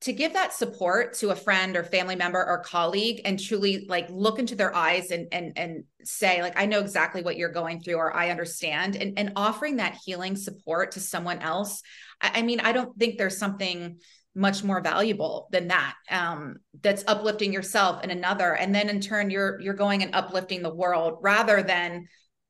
to 0.00 0.12
give 0.14 0.32
that 0.32 0.54
support 0.54 1.12
to 1.12 1.28
a 1.28 1.36
friend 1.36 1.76
or 1.76 1.84
family 1.84 2.16
member 2.16 2.44
or 2.44 2.62
colleague 2.62 3.20
and 3.24 3.38
truly 3.38 3.84
like 3.88 4.08
look 4.08 4.38
into 4.38 4.54
their 4.54 4.74
eyes 4.74 5.10
and 5.10 5.28
and 5.30 5.52
and 5.56 5.84
say 6.02 6.40
like 6.42 6.58
I 6.58 6.66
know 6.66 6.80
exactly 6.80 7.22
what 7.22 7.36
you're 7.36 7.52
going 7.52 7.80
through 7.80 7.96
or 7.96 8.16
I 8.16 8.30
understand 8.30 8.96
and 8.96 9.18
and 9.18 9.32
offering 9.36 9.76
that 9.76 9.98
healing 10.04 10.36
support 10.36 10.92
to 10.92 11.00
someone 11.00 11.40
else 11.40 11.82
I, 12.20 12.32
I 12.36 12.42
mean 12.42 12.60
I 12.60 12.72
don't 12.72 12.96
think 12.98 13.18
there's 13.18 13.36
something 13.36 13.98
much 14.34 14.62
more 14.62 14.80
valuable 14.80 15.48
than 15.50 15.68
that 15.68 15.94
um, 16.10 16.56
that's 16.82 17.04
uplifting 17.06 17.52
yourself 17.52 18.00
and 18.02 18.12
another. 18.12 18.54
And 18.54 18.74
then 18.74 18.88
in 18.88 19.00
turn 19.00 19.30
you're 19.30 19.60
you're 19.60 19.74
going 19.74 20.02
and 20.02 20.14
uplifting 20.14 20.62
the 20.62 20.74
world 20.74 21.18
rather 21.20 21.62
than 21.62 22.06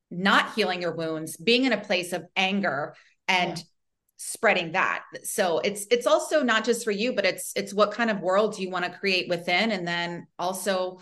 not 0.09 0.53
healing 0.53 0.81
your 0.81 0.95
wounds 0.95 1.37
being 1.37 1.65
in 1.65 1.73
a 1.73 1.81
place 1.81 2.13
of 2.13 2.25
anger 2.35 2.95
and 3.27 3.57
yeah. 3.57 3.63
spreading 4.17 4.73
that. 4.73 5.03
So 5.23 5.59
it's 5.59 5.87
it's 5.89 6.05
also 6.05 6.43
not 6.43 6.65
just 6.65 6.83
for 6.83 6.91
you 6.91 7.13
but 7.13 7.25
it's 7.25 7.51
it's 7.55 7.73
what 7.73 7.91
kind 7.91 8.11
of 8.11 8.19
world 8.19 8.55
do 8.55 8.61
you 8.61 8.69
want 8.69 8.85
to 8.85 8.99
create 8.99 9.27
within 9.27 9.71
and 9.71 9.87
then 9.87 10.27
also 10.37 10.99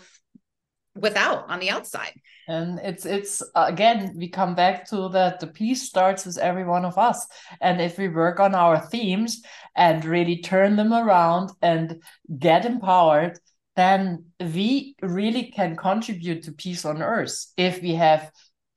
without 0.96 1.48
on 1.50 1.60
the 1.60 1.70
outside 1.70 2.12
and 2.50 2.80
it's 2.82 3.06
it's 3.06 3.42
again 3.54 4.12
we 4.16 4.28
come 4.28 4.54
back 4.54 4.84
to 4.88 5.08
that 5.10 5.38
the 5.38 5.46
peace 5.46 5.82
starts 5.82 6.26
with 6.26 6.36
every 6.38 6.64
one 6.64 6.84
of 6.84 6.98
us 6.98 7.26
and 7.60 7.80
if 7.80 7.96
we 7.96 8.08
work 8.08 8.40
on 8.40 8.54
our 8.54 8.78
themes 8.88 9.42
and 9.76 10.04
really 10.04 10.42
turn 10.42 10.74
them 10.76 10.92
around 10.92 11.50
and 11.62 12.02
get 12.38 12.66
empowered 12.66 13.38
then 13.76 14.24
we 14.40 14.96
really 15.00 15.44
can 15.44 15.76
contribute 15.76 16.42
to 16.42 16.52
peace 16.52 16.84
on 16.84 17.02
earth 17.02 17.46
if 17.56 17.80
we 17.82 17.94
have 17.94 18.30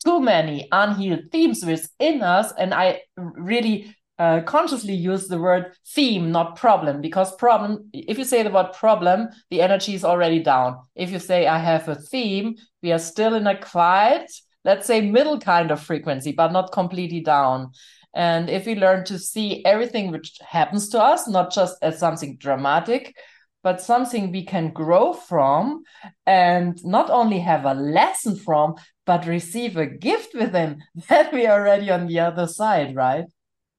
too 0.05 0.19
many 0.19 0.67
unhealed 0.71 1.31
themes 1.31 1.65
within 1.65 2.21
us 2.21 2.53
and 2.59 2.73
i 2.73 3.01
really 3.17 3.95
uh, 4.19 4.41
consciously 4.41 4.93
use 4.93 5.27
the 5.27 5.39
word 5.39 5.73
theme, 5.87 6.31
not 6.31 6.55
problem, 6.55 7.01
because 7.01 7.35
problem, 7.35 7.89
if 7.93 8.17
you 8.17 8.23
say 8.23 8.43
the 8.43 8.51
word 8.51 8.71
problem, 8.71 9.27
the 9.49 9.59
energy 9.59 9.95
is 9.95 10.05
already 10.05 10.39
down. 10.39 10.77
If 10.95 11.09
you 11.09 11.17
say, 11.17 11.47
I 11.47 11.57
have 11.57 11.87
a 11.89 11.95
theme, 11.95 12.55
we 12.83 12.91
are 12.91 12.99
still 12.99 13.33
in 13.33 13.47
a 13.47 13.59
quiet, 13.59 14.31
let's 14.65 14.85
say 14.85 15.01
middle 15.01 15.39
kind 15.39 15.71
of 15.71 15.81
frequency, 15.81 16.33
but 16.33 16.51
not 16.51 16.71
completely 16.71 17.21
down. 17.21 17.71
And 18.13 18.49
if 18.49 18.65
we 18.65 18.75
learn 18.75 19.05
to 19.05 19.17
see 19.17 19.65
everything 19.65 20.11
which 20.11 20.37
happens 20.47 20.89
to 20.89 21.01
us, 21.01 21.27
not 21.27 21.51
just 21.51 21.77
as 21.81 21.97
something 21.97 22.37
dramatic, 22.37 23.15
but 23.63 23.81
something 23.81 24.31
we 24.31 24.45
can 24.45 24.71
grow 24.71 25.13
from 25.13 25.83
and 26.25 26.77
not 26.83 27.09
only 27.09 27.39
have 27.39 27.65
a 27.65 27.73
lesson 27.73 28.35
from, 28.35 28.75
but 29.05 29.25
receive 29.25 29.77
a 29.77 29.85
gift 29.85 30.35
within, 30.35 30.83
then 31.09 31.29
we 31.33 31.47
are 31.47 31.59
already 31.59 31.89
on 31.89 32.07
the 32.07 32.19
other 32.19 32.45
side, 32.45 32.95
right? 32.95 33.25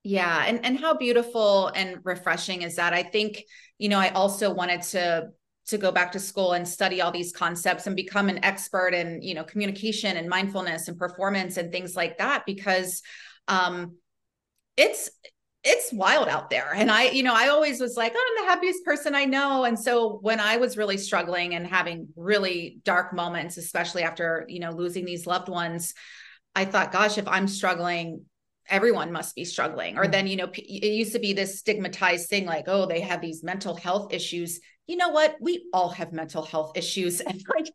Yeah, 0.03 0.45
and 0.47 0.65
and 0.67 0.79
how 0.79 0.95
beautiful 0.95 1.69
and 1.69 1.99
refreshing 2.05 2.61
is 2.61 2.77
that? 2.77 2.93
I 2.93 3.03
think, 3.03 3.43
you 3.79 3.89
know, 3.89 3.99
I 3.99 4.11
also 4.11 4.53
wanted 4.53 4.83
to 4.83 5.29
to 5.67 5.79
go 5.79 5.91
back 5.91 6.13
to 6.13 6.19
school 6.19 6.53
and 6.53 6.67
study 6.69 7.01
all 7.01 7.11
these 7.11 7.33
concepts 7.33 7.87
and 7.87 7.97
become 7.97 8.29
an 8.29 8.45
expert 8.45 8.95
in, 8.95 9.23
you 9.23 9.35
know, 9.35 9.45
communication 9.45 10.17
and 10.17 10.29
mindfulness 10.29 10.89
and 10.89 10.99
performance 10.99 11.57
and 11.57 11.73
things 11.73 11.97
like 11.97 12.19
that 12.19 12.45
because 12.47 13.03
um 13.49 13.97
it's 14.77 15.11
it's 15.67 15.91
wild 15.95 16.29
out 16.29 16.51
there. 16.51 16.75
And 16.75 16.91
I, 16.91 17.05
you 17.05 17.23
know, 17.23 17.35
I 17.35 17.49
always 17.49 17.81
was 17.81 17.97
like, 17.97 18.13
oh, 18.15 18.37
I'm 18.39 18.45
the 18.45 18.51
happiest 18.51 18.85
person 18.85 19.15
I 19.15 19.25
know. 19.25 19.65
And 19.65 19.79
so 19.79 20.19
when 20.21 20.39
I 20.39 20.59
was 20.59 20.77
really 20.77 20.99
struggling 20.99 21.55
and 21.55 21.67
having 21.67 22.09
really 22.17 22.81
dark 22.85 23.15
moments, 23.15 23.57
especially 23.57 24.03
after, 24.03 24.45
you 24.47 24.61
know, 24.61 24.73
losing 24.73 25.07
these 25.07 25.27
loved 25.27 25.49
ones, 25.49 25.95
I 26.55 26.67
thought, 26.67 26.93
gosh, 26.93 27.17
if 27.17 27.27
I'm 27.27 27.49
struggling, 27.49 28.27
everyone 28.69 29.13
must 29.13 29.35
be 29.35 29.45
struggling 29.45 29.99
or 29.99 30.05
mm. 30.05 30.13
then 30.13 30.27
you 30.27 30.37
know 30.37 30.49
it 30.55 30.93
used 30.93 31.13
to 31.13 31.19
be 31.19 31.35
this 31.35 31.59
stigmatized 31.59 32.31
thing 32.31 32.47
like 32.47 32.65
oh 32.67 32.87
they 32.87 33.01
have 33.01 33.21
these 33.21 33.45
mental 33.45 33.77
health 33.77 34.11
issues 34.11 34.59
you 34.87 34.97
know 34.97 35.09
what 35.09 35.37
we 35.41 35.67
all 35.73 35.89
have 35.89 36.13
mental 36.13 36.43
health 36.43 36.73
issues 36.77 37.21
and 37.21 37.43
like 37.55 37.67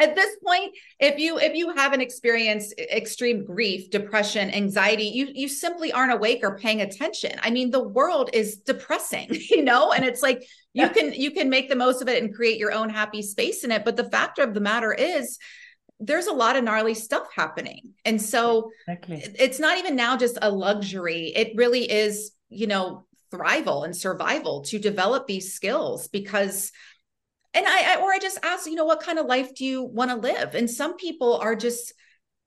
at 0.00 0.16
this 0.16 0.36
point 0.44 0.72
if 0.98 1.18
you 1.18 1.38
if 1.38 1.54
you 1.54 1.72
haven't 1.74 2.00
experienced 2.00 2.74
extreme 2.78 3.44
grief 3.44 3.90
depression 3.90 4.50
anxiety 4.50 5.04
you 5.04 5.28
you 5.32 5.48
simply 5.48 5.92
aren't 5.92 6.12
awake 6.12 6.40
or 6.42 6.58
paying 6.58 6.80
attention 6.80 7.32
i 7.42 7.50
mean 7.50 7.70
the 7.70 7.88
world 7.88 8.28
is 8.32 8.56
depressing 8.56 9.28
you 9.50 9.62
know 9.62 9.92
and 9.92 10.04
it's 10.04 10.22
like 10.22 10.44
you 10.72 10.88
can 10.88 11.12
you 11.12 11.30
can 11.30 11.48
make 11.48 11.68
the 11.68 11.76
most 11.76 12.02
of 12.02 12.08
it 12.08 12.20
and 12.22 12.34
create 12.34 12.58
your 12.58 12.72
own 12.72 12.90
happy 12.90 13.22
space 13.22 13.62
in 13.62 13.70
it 13.70 13.84
but 13.84 13.96
the 13.96 14.10
fact 14.10 14.40
of 14.40 14.52
the 14.52 14.60
matter 14.60 14.92
is 14.92 15.38
there's 16.00 16.26
a 16.26 16.32
lot 16.32 16.56
of 16.56 16.64
gnarly 16.64 16.94
stuff 16.94 17.26
happening. 17.34 17.94
And 18.04 18.20
so 18.20 18.70
exactly. 18.88 19.22
it's 19.38 19.58
not 19.58 19.78
even 19.78 19.96
now 19.96 20.16
just 20.16 20.38
a 20.42 20.50
luxury. 20.50 21.32
It 21.34 21.52
really 21.56 21.90
is, 21.90 22.32
you 22.48 22.66
know, 22.66 23.06
thrival 23.34 23.84
and 23.84 23.96
survival 23.96 24.62
to 24.62 24.78
develop 24.78 25.26
these 25.26 25.52
skills 25.52 26.08
because 26.08 26.70
and 27.56 27.66
I, 27.66 27.94
I 27.94 28.00
or 28.00 28.12
I 28.12 28.18
just 28.18 28.38
ask, 28.42 28.66
you 28.66 28.74
know, 28.74 28.84
what 28.84 29.02
kind 29.02 29.18
of 29.18 29.26
life 29.26 29.54
do 29.54 29.64
you 29.64 29.82
want 29.84 30.10
to 30.10 30.16
live? 30.16 30.54
And 30.54 30.68
some 30.68 30.96
people 30.96 31.36
are 31.36 31.54
just 31.54 31.92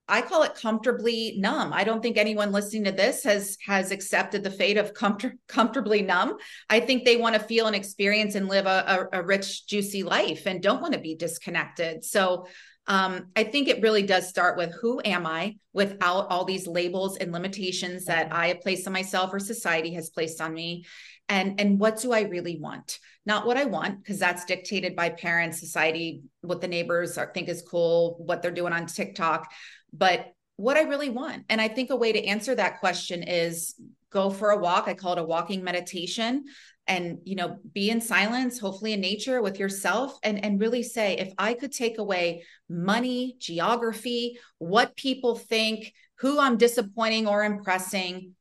I 0.10 0.21
call 0.21 0.43
it 0.43 0.56
comfortably 0.56 1.36
numb. 1.38 1.73
I 1.73 1.84
don't 1.84 2.02
think 2.02 2.17
anyone 2.17 2.54
listening 2.54 2.86
to 2.86 2.93
this 2.93 3.23
has 3.23 3.58
has 3.65 3.91
accepted 3.91 4.43
the 4.43 4.52
fate 4.52 4.78
of 4.78 4.93
comfort, 4.93 5.34
comfortably 5.47 6.02
numb. 6.02 6.38
I 6.69 6.80
think 6.80 7.04
they 7.04 7.17
want 7.17 7.36
to 7.36 7.41
feel 7.41 7.67
and 7.67 7.76
experience 7.76 8.36
and 8.36 8.47
live 8.47 8.65
a, 8.65 9.08
a, 9.12 9.19
a 9.19 9.23
rich, 9.23 9.67
juicy 9.67 10.04
life 10.04 10.45
and 10.45 10.63
don't 10.63 10.82
want 10.82 10.93
to 10.93 11.00
be 11.00 11.15
disconnected. 11.15 12.06
So 12.06 12.47
um, 12.88 13.28
I 13.36 13.43
think 13.43 13.67
it 13.67 13.82
really 13.82 14.04
does 14.04 14.30
start 14.30 14.58
with 14.58 14.73
who 14.82 15.02
am 15.04 15.28
I 15.28 15.58
without 15.73 16.28
all 16.30 16.45
these 16.45 16.67
labels 16.67 17.17
and 17.17 17.34
limitations 17.34 18.06
that 18.06 18.32
I 18.32 18.47
have 18.47 18.62
placed 18.62 18.88
on 18.88 18.93
myself 18.93 19.34
or 19.34 19.39
society 19.39 19.93
has 19.93 20.10
placed 20.10 20.41
on 20.41 20.54
me. 20.54 20.86
And, 21.30 21.60
and 21.60 21.78
what 21.80 22.00
do 22.00 22.13
I 22.13 22.21
really 22.21 22.58
want? 22.58 23.00
Not 23.26 23.45
what 23.45 23.58
I 23.58 23.65
want, 23.65 24.02
because 24.02 24.19
that's 24.19 24.45
dictated 24.45 24.95
by 24.95 25.10
parents, 25.10 25.60
society, 25.60 26.21
what 26.41 26.62
the 26.62 26.69
neighbors 26.69 27.17
are, 27.17 27.30
think 27.34 27.50
is 27.50 27.62
cool, 27.62 28.15
what 28.19 28.41
they're 28.41 28.52
doing 28.52 28.71
on 28.71 28.86
TikTok, 28.86 29.52
but 29.91 30.34
what 30.56 30.78
I 30.78 30.84
really 30.84 31.10
want. 31.10 31.43
And 31.50 31.60
I 31.60 31.67
think 31.67 31.89
a 31.89 31.95
way 31.97 32.13
to 32.13 32.26
answer 32.26 32.56
that 32.56 32.80
question 32.80 33.23
is 33.23 33.76
go 34.12 34.30
for 34.30 34.52
a 34.52 34.58
walk. 34.58 34.88
I 34.88 34.93
call 34.93 35.13
it 35.13 35.19
a 35.19 35.23
walking 35.23 35.63
meditation 35.63 36.45
and 36.88 37.19
you 37.23 37.36
know 37.36 37.58
be 37.73 37.89
in 37.89 38.02
silence 38.02 38.60
hopefully 38.60 38.93
in 38.93 39.02
nature 39.02 39.41
with 39.41 39.60
yourself 39.60 40.17
and 40.23 40.43
and 40.43 40.60
really 40.60 40.84
say 40.84 41.17
if 41.17 41.34
i 41.38 41.54
could 41.54 41.71
take 41.71 41.97
away 41.97 42.43
money 42.69 43.36
geography 43.39 44.38
what 44.58 44.95
people 44.95 45.36
think 45.36 45.93
who 46.19 46.39
i'm 46.39 46.58
disappointing 46.58 47.28
or 47.28 47.43
impressing 47.43 48.34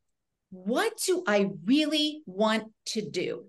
what 0.51 0.97
do 1.05 1.23
i 1.27 1.51
really 1.65 2.23
want 2.27 2.73
to 2.87 3.09
do? 3.09 3.45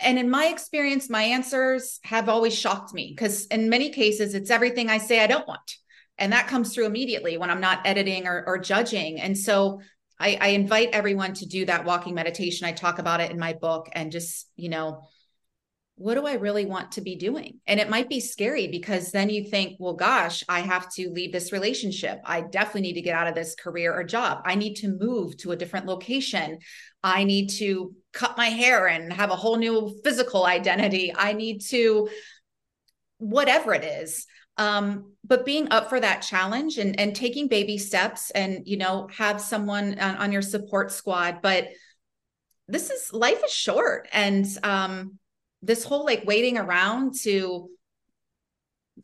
And 0.00 0.18
in 0.18 0.30
my 0.30 0.46
experience 0.46 1.08
my 1.10 1.22
answers 1.22 1.98
have 2.04 2.28
always 2.28 2.56
shocked 2.56 2.92
me 2.94 3.12
because 3.14 3.46
in 3.46 3.68
many 3.68 3.90
cases 3.90 4.34
it's 4.34 4.50
everything 4.50 4.90
i 4.90 4.98
say 4.98 5.20
i 5.20 5.26
don't 5.26 5.48
want. 5.48 5.76
And 6.20 6.32
that 6.32 6.48
comes 6.48 6.74
through 6.74 6.86
immediately 6.86 7.36
when 7.36 7.50
i'm 7.50 7.60
not 7.60 7.86
editing 7.86 8.26
or, 8.26 8.44
or 8.46 8.58
judging. 8.58 9.20
And 9.20 9.36
so 9.36 9.80
I, 10.20 10.38
I 10.40 10.48
invite 10.48 10.90
everyone 10.92 11.34
to 11.34 11.46
do 11.46 11.66
that 11.66 11.84
walking 11.84 12.14
meditation. 12.14 12.66
I 12.66 12.72
talk 12.72 12.98
about 12.98 13.20
it 13.20 13.30
in 13.30 13.38
my 13.38 13.52
book 13.52 13.88
and 13.92 14.12
just, 14.12 14.48
you 14.56 14.68
know, 14.68 15.02
what 15.98 16.14
do 16.14 16.26
I 16.26 16.34
really 16.34 16.64
want 16.64 16.92
to 16.92 17.00
be 17.00 17.16
doing? 17.16 17.58
And 17.66 17.80
it 17.80 17.90
might 17.90 18.08
be 18.08 18.20
scary 18.20 18.68
because 18.68 19.10
then 19.10 19.30
you 19.30 19.44
think, 19.44 19.76
well, 19.80 19.94
gosh, 19.94 20.44
I 20.48 20.60
have 20.60 20.88
to 20.92 21.10
leave 21.10 21.32
this 21.32 21.50
relationship. 21.50 22.20
I 22.24 22.42
definitely 22.42 22.82
need 22.82 22.92
to 22.94 23.02
get 23.02 23.16
out 23.16 23.26
of 23.26 23.34
this 23.34 23.56
career 23.56 23.92
or 23.92 24.04
job. 24.04 24.42
I 24.44 24.54
need 24.54 24.74
to 24.76 24.96
move 24.96 25.36
to 25.38 25.50
a 25.50 25.56
different 25.56 25.86
location. 25.86 26.60
I 27.02 27.24
need 27.24 27.48
to 27.58 27.94
cut 28.12 28.36
my 28.36 28.46
hair 28.46 28.86
and 28.86 29.12
have 29.12 29.30
a 29.30 29.36
whole 29.36 29.56
new 29.56 29.98
physical 30.04 30.46
identity. 30.46 31.12
I 31.16 31.32
need 31.32 31.62
to, 31.70 32.08
whatever 33.18 33.74
it 33.74 33.84
is 33.84 34.24
um, 34.58 35.12
but 35.24 35.46
being 35.46 35.68
up 35.70 35.88
for 35.88 36.00
that 36.00 36.20
challenge 36.20 36.78
and 36.78 36.98
and 36.98 37.14
taking 37.14 37.48
baby 37.48 37.78
steps 37.78 38.30
and 38.30 38.66
you 38.66 38.76
know 38.76 39.08
have 39.16 39.40
someone 39.40 39.98
on, 39.98 40.16
on 40.16 40.32
your 40.32 40.42
support 40.42 40.90
squad. 40.90 41.40
But 41.42 41.68
this 42.66 42.90
is 42.90 43.12
life 43.12 43.40
is 43.44 43.52
short. 43.52 44.08
And 44.12 44.46
um, 44.62 45.18
this 45.62 45.84
whole 45.84 46.04
like 46.04 46.24
waiting 46.26 46.58
around 46.58 47.14
to 47.22 47.70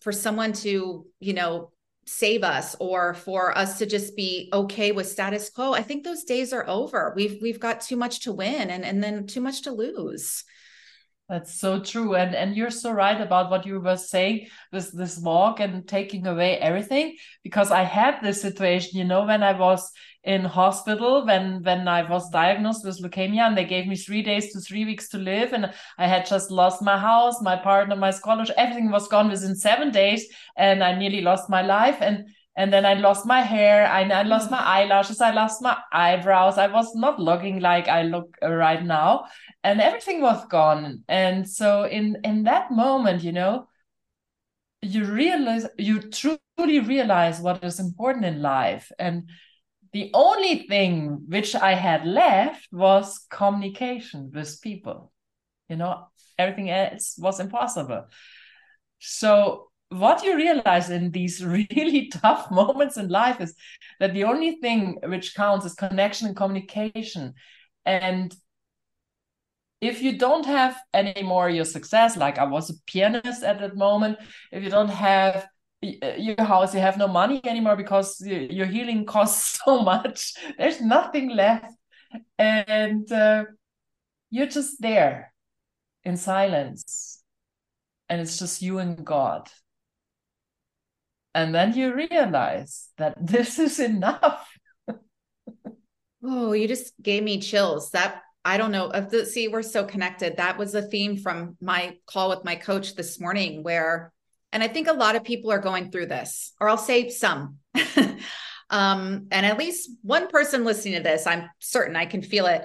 for 0.01 0.13
someone 0.13 0.53
to 0.53 1.07
you 1.21 1.33
know 1.33 1.71
save 2.07 2.43
us 2.43 2.77
or 2.81 3.15
for 3.15 3.57
us 3.57 3.79
to 3.79 3.87
just 3.87 4.15
be 4.15 4.51
okay 4.53 4.93
with 4.93 5.09
status 5.09 5.49
quo 5.49 5.73
i 5.73 5.81
think 5.81 6.05
those 6.05 6.25
days 6.25 6.53
are 6.53 6.69
over. 6.69 7.15
We've 7.17 7.39
we've 7.41 7.61
got 7.61 7.81
too 7.81 7.97
much 7.97 8.21
to 8.25 8.33
win 8.33 8.71
and 8.71 8.85
and 8.85 9.03
then 9.03 9.27
too 9.27 9.41
much 9.41 9.63
to 9.63 9.71
lose 9.71 10.45
that's 11.29 11.59
so 11.59 11.81
true. 11.81 12.15
And 12.15 12.35
and 12.35 12.55
you're 12.55 12.71
so 12.71 12.93
right 12.93 13.21
about 13.21 13.51
what 13.51 13.65
you 13.65 13.81
were 13.81 13.97
saying 13.97 14.49
with 14.73 14.93
this 14.93 15.19
walk 15.19 15.61
and 15.61 15.87
taking 15.89 16.27
away 16.27 16.59
everything 16.59 17.17
because 17.43 17.71
i 17.71 17.83
had 17.83 18.21
this 18.23 18.43
situation 18.43 18.99
you 18.99 19.05
know 19.05 19.25
when 19.25 19.43
i 19.43 19.59
was 19.59 19.91
in 20.25 20.43
hospital 20.45 21.27
when 21.27 21.63
when 21.63 21.87
I 21.87 22.03
was 22.09 22.31
diagnosed 22.31 22.85
with 22.85 23.03
leukemia 23.03 23.47
and 23.47 23.57
they 23.57 23.67
gave 23.67 23.87
me 23.87 23.97
three 23.97 24.23
days 24.23 24.53
to 24.53 24.61
three 24.61 24.85
weeks 24.87 25.09
to 25.11 25.19
live 25.19 25.53
and 25.53 25.71
I 25.99 26.07
had 26.07 26.27
just 26.27 26.51
lost 26.51 26.81
my 26.81 26.99
house, 26.99 27.43
my 27.43 27.57
partner, 27.57 27.95
my 27.95 28.11
scholarship, 28.11 28.57
everything 28.57 28.91
was 28.91 29.07
gone 29.09 29.29
within 29.29 29.55
seven 29.55 29.91
days 29.91 30.27
and 30.57 30.83
I 30.83 30.99
nearly 30.99 31.21
lost 31.21 31.51
my 31.51 31.61
life. 31.61 31.99
And 32.01 32.29
and 32.57 32.73
then 32.73 32.87
I 32.87 32.95
lost 32.95 33.27
my 33.27 33.41
hair, 33.41 33.87
I, 33.87 34.03
I 34.03 34.25
mm. 34.25 34.29
lost 34.29 34.51
my 34.51 34.61
eyelashes, 34.61 35.21
I 35.21 35.33
lost 35.33 35.61
my 35.61 35.77
eyebrows. 35.93 36.57
I 36.57 36.69
was 36.69 36.95
not 36.95 37.19
looking 37.19 37.61
like 37.61 37.89
I 37.89 38.03
look 38.03 38.37
uh, 38.43 38.51
right 38.51 38.83
now, 38.83 39.27
and 39.63 39.81
everything 39.81 40.21
was 40.21 40.45
gone. 40.47 41.05
And 41.09 41.49
so 41.49 41.85
in 41.85 42.19
in 42.25 42.45
that 42.45 42.71
moment, 42.71 43.25
you 43.25 43.33
know, 43.33 43.69
you 44.83 45.05
realize 45.05 45.67
you 45.79 46.01
truly 46.01 46.81
realize 46.81 47.41
what 47.41 47.65
is 47.65 47.81
important 47.81 48.25
in 48.25 48.43
life 48.43 48.93
and 48.99 49.29
the 49.95 50.11
only 50.13 50.67
thing 50.67 51.25
which 51.29 51.55
I 51.55 51.75
had 51.75 52.05
left 52.05 52.67
was 52.73 53.25
communication 53.31 54.33
with 54.35 54.61
people. 54.61 55.13
You 55.69 55.77
know, 55.77 56.09
everything 56.37 56.69
else 56.69 57.15
was 57.17 57.39
impossible. 57.39 58.07
So, 58.99 59.71
what 59.95 60.25
you 60.25 60.37
realize 60.37 60.91
in 60.91 61.11
these 61.11 61.45
really 61.45 62.09
tough 62.09 62.51
moments 62.51 62.97
in 62.97 63.09
life 63.09 63.41
is 63.41 63.55
that 64.01 64.13
the 64.13 64.25
only 64.25 64.57
thing 64.57 64.99
which 65.05 65.35
counts 65.35 65.65
is 65.65 65.75
connection 65.75 66.27
and 66.29 66.37
communication. 66.37 67.35
And 67.87 68.35
if 69.81 70.03
you 70.03 70.19
don't 70.19 70.47
have 70.47 70.77
any 70.93 71.23
more 71.23 71.49
your 71.49 71.65
success, 71.65 72.17
like 72.17 72.39
I 72.39 72.45
was 72.45 72.71
a 72.71 72.75
pianist 72.87 73.43
at 73.45 73.61
that 73.61 73.77
moment, 73.77 74.19
if 74.51 74.65
you 74.65 74.71
don't 74.71 74.89
have 74.89 75.47
uh, 76.03 76.15
your 76.17 76.43
house 76.43 76.73
you 76.73 76.81
have 76.81 76.97
no 76.97 77.07
money 77.07 77.43
anymore 77.45 77.77
because 77.77 78.19
your 78.21 78.65
healing 78.65 79.05
costs 79.15 79.61
so 79.63 79.83
much 79.83 80.33
there's 80.59 80.81
nothing 80.81 81.29
left. 81.29 81.73
And 82.39 83.11
uh, 83.13 83.45
you're 84.31 84.47
just 84.47 84.81
there 84.81 85.33
in 86.05 86.17
silence. 86.17 87.23
And 88.09 88.21
it's 88.21 88.39
just 88.39 88.63
you 88.63 88.79
and 88.79 89.05
god 89.05 89.51
and 91.35 91.55
then 91.55 91.75
you 91.75 91.95
realize 91.95 92.89
that 92.99 93.15
this 93.21 93.59
is 93.59 93.81
enough 93.81 94.49
oh 96.23 96.53
you 96.53 96.69
just 96.69 96.93
gave 97.03 97.23
me 97.23 97.41
chills 97.41 97.91
that 97.91 98.23
I 98.47 98.59
don't 98.59 98.73
know. 98.73 98.93
See, 99.25 99.49
we're 99.49 99.63
so 99.63 99.85
connected. 99.85 100.37
That 100.37 100.59
was 100.59 100.75
a 100.75 100.83
theme 100.83 101.17
from 101.17 101.57
my 101.63 101.97
call 102.07 102.29
with 102.29 102.45
my 102.45 102.57
coach 102.57 102.95
this 102.95 103.19
morning, 103.19 103.63
where 103.63 104.13
and 104.53 104.63
I 104.63 104.69
think 104.69 104.87
a 104.87 104.93
lot 104.93 105.17
of 105.17 105.25
people 105.25 105.51
are 105.51 105.59
going 105.59 105.91
through 105.91 106.07
this, 106.07 106.53
or 106.61 106.69
I'll 106.69 106.77
say 106.77 107.09
some. 107.09 107.57
um, 108.71 109.27
and 109.33 109.47
at 109.47 109.59
least 109.59 109.91
one 110.03 110.29
person 110.29 110.65
listening 110.65 110.95
to 110.95 111.03
this, 111.03 111.27
I'm 111.27 111.51
certain 111.59 111.97
I 111.97 112.07
can 112.07 112.23
feel 112.23 112.47
it, 112.47 112.65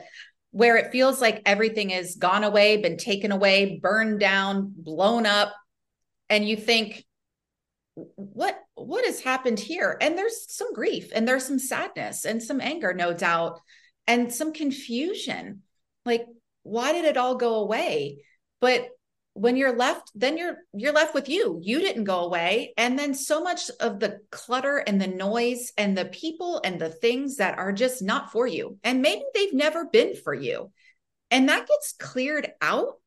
where 0.51 0.77
it 0.77 0.91
feels 0.91 1.19
like 1.19 1.41
everything 1.47 1.89
is 1.89 2.15
gone 2.15 2.43
away, 2.43 2.77
been 2.77 2.97
taken 2.97 3.32
away, 3.32 3.79
burned 3.82 4.19
down, 4.19 4.71
blown 4.77 5.25
up. 5.25 5.55
And 6.29 6.47
you 6.47 6.58
think, 6.58 7.03
what 8.15 8.59
what 8.75 9.05
has 9.05 9.21
happened 9.21 9.59
here? 9.59 9.97
And 10.01 10.17
there's 10.17 10.51
some 10.51 10.73
grief 10.73 11.12
and 11.13 11.27
there's 11.27 11.45
some 11.45 11.59
sadness 11.59 12.25
and 12.25 12.41
some 12.41 12.62
anger 12.62 12.93
no 12.93 13.13
doubt 13.13 13.59
and 14.07 14.33
some 14.33 14.53
confusion. 14.53 15.63
Like 16.05 16.25
why 16.63 16.93
did 16.93 17.05
it 17.05 17.17
all 17.17 17.35
go 17.35 17.55
away? 17.55 18.23
But 18.62 18.89
when 19.33 19.55
you're 19.55 19.75
left 19.75 20.12
then 20.15 20.38
you're 20.38 20.57
you're 20.73 20.93
left 20.93 21.13
with 21.13 21.29
you. 21.29 21.59
You 21.62 21.79
didn't 21.79 22.03
go 22.03 22.21
away. 22.21 22.73
And 22.77 22.97
then 22.97 23.13
so 23.13 23.41
much 23.41 23.69
of 23.79 23.99
the 23.99 24.19
clutter 24.31 24.77
and 24.77 24.99
the 24.99 25.07
noise 25.07 25.71
and 25.77 25.97
the 25.97 26.05
people 26.05 26.62
and 26.63 26.79
the 26.79 26.89
things 26.89 27.38
that 27.38 27.57
are 27.57 27.71
just 27.71 28.01
not 28.01 28.31
for 28.31 28.47
you. 28.47 28.77
And 28.83 29.01
maybe 29.01 29.23
they've 29.33 29.53
never 29.53 29.85
been 29.85 30.15
for 30.15 30.33
you. 30.33 30.71
And 31.31 31.49
that 31.49 31.67
gets 31.67 31.93
cleared 31.93 32.51
out 32.62 32.98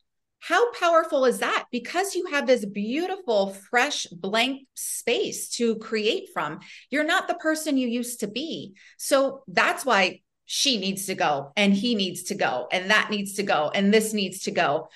how 0.43 0.73
powerful 0.73 1.25
is 1.25 1.39
that? 1.39 1.67
Because 1.71 2.17
you 2.17 2.27
have 2.27 2.49
this 2.49 2.65
beautiful 2.65 3.51
fresh 3.71 4.07
blank 4.07 4.67
space 4.75 5.49
to 5.51 5.77
create 5.77 6.31
from. 6.35 6.59
You're 6.91 7.05
not 7.05 7.29
the 7.29 7.35
person 7.35 7.77
you 7.77 7.87
used 7.87 8.21
to 8.21 8.27
be. 8.27 8.75
So 8.99 9.45
that's 9.47 9.87
why 9.87 10.21
she 10.45 10.79
needs 10.79 11.07
to 11.07 11.15
go 11.15 11.53
and 11.57 11.73
he 11.73 11.95
needs 11.95 12.25
to 12.25 12.35
go 12.35 12.67
and 12.73 12.91
that 12.91 13.09
needs 13.09 13.35
to 13.35 13.45
go 13.45 13.71
and 13.73 13.95
this 13.95 14.13
needs 14.13 14.41
to 14.41 14.51
go. 14.51 14.89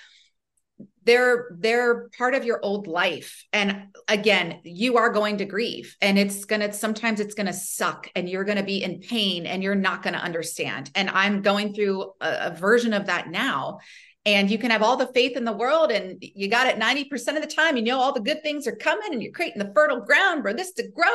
They're 1.05 1.57
they're 1.57 2.09
part 2.19 2.35
of 2.35 2.45
your 2.45 2.59
old 2.61 2.89
life. 2.89 3.45
And 3.53 3.85
again 4.09 4.63
you 4.65 4.97
are 4.97 5.11
going 5.11 5.39
to 5.39 5.45
grieve 5.45 5.97
and 6.01 6.19
it's 6.19 6.45
to 6.63 6.73
sometimes 6.73 7.21
it's 7.21 7.37
to 7.47 7.53
suck 7.53 8.11
and 8.17 8.29
you're 8.29 8.43
to 8.59 8.65
be 8.65 8.83
in 8.83 8.99
pain 8.99 9.47
and 9.47 9.63
you're 9.63 9.77
not 9.77 10.03
to 10.15 10.21
understand. 10.21 10.91
And 10.97 11.09
i'm 11.09 11.41
going 11.41 11.73
through 11.73 12.11
a, 12.21 12.49
a, 12.49 12.57
version 12.57 12.93
of 12.93 13.07
that 13.07 13.29
now 13.29 13.79
and 14.27 14.51
you 14.51 14.59
can 14.59 14.73
have 14.73 14.83
all 14.83 14.97
the 14.97 15.07
faith 15.15 15.37
in 15.37 15.45
the 15.45 15.53
world 15.53 15.93
and 15.93 16.19
you 16.21 16.49
got 16.49 16.67
it 16.67 16.79
90% 16.79 17.37
of 17.37 17.43
the 17.43 17.47
time. 17.47 17.77
You 17.77 17.85
know 17.85 18.01
all 18.01 18.13
the 18.13 18.21
good 18.21 18.43
things 18.43 18.67
are 18.67 18.75
coming 18.75 19.13
and 19.13 19.23
you're 19.23 19.33
creating 19.33 19.61
the 19.61 19.73
fertile 19.73 20.01
ground 20.01 20.43
for 20.43 20.53
this 20.53 20.73
to 20.73 20.89
grow. 20.89 21.07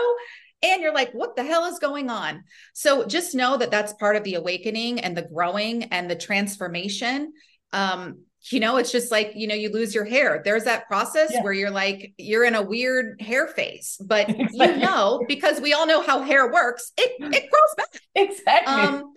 And 0.64 0.82
you're 0.82 0.94
like 0.94 1.12
what 1.12 1.36
the 1.36 1.44
hell 1.44 1.66
is 1.66 1.78
going 1.78 2.10
on? 2.10 2.44
So 2.74 3.06
just 3.06 3.36
know 3.36 3.58
that 3.58 3.70
that's 3.70 3.94
part 3.94 4.16
of 4.16 4.24
the 4.24 4.36
awakening 4.36 5.02
and 5.02 5.16
the 5.16 5.24
growing 5.24 5.84
and 5.86 6.10
the 6.10 6.16
transformation. 6.16 7.34
Um, 7.74 8.20
you 8.50 8.60
know 8.60 8.78
it's 8.78 8.92
just 8.92 9.12
like 9.12 9.34
you 9.36 9.48
know 9.48 9.56
you 9.56 9.72
lose 9.72 9.94
your 9.94 10.06
hair. 10.06 10.42
There's 10.44 10.64
that 10.64 10.88
process 10.88 11.32
yeah. 11.34 11.44
where 11.44 11.54
you're 11.54 11.72
like 11.72 12.14
you're 12.18 12.44
in 12.44 12.56
a 12.56 12.62
weird 12.62 13.22
hair 13.22 13.48
phase 13.48 13.98
but 14.04 14.30
exactly. 14.30 14.68
you 14.68 14.78
know 14.78 15.24
because 15.28 15.62
we 15.62 15.74
all 15.74 15.86
know 15.86 16.02
how 16.02 16.22
hair 16.22 16.52
works 16.52 16.92
it 16.98 17.12
it 17.20 17.50
grows 17.50 17.76
back. 17.78 18.02
Exactly. 18.16 18.74
Um, 18.74 19.14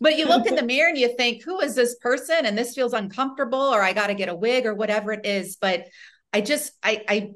but 0.00 0.16
you 0.16 0.26
look 0.26 0.46
in 0.46 0.54
the 0.54 0.62
mirror 0.62 0.88
and 0.88 0.98
you 0.98 1.14
think 1.16 1.42
who 1.42 1.60
is 1.60 1.74
this 1.74 1.96
person? 1.96 2.46
And 2.46 2.56
this 2.56 2.74
feels 2.74 2.92
uncomfortable 2.92 3.58
or 3.58 3.82
i 3.82 3.92
got 3.92 4.06
to 4.06 4.14
get 4.14 4.28
a 4.28 4.34
wig 4.34 4.66
or 4.66 4.74
whatever 4.74 5.12
it 5.12 5.26
is. 5.26 5.56
But 5.56 5.86
i 6.32 6.40
just 6.40 6.72
i 6.82 7.02
i 7.08 7.30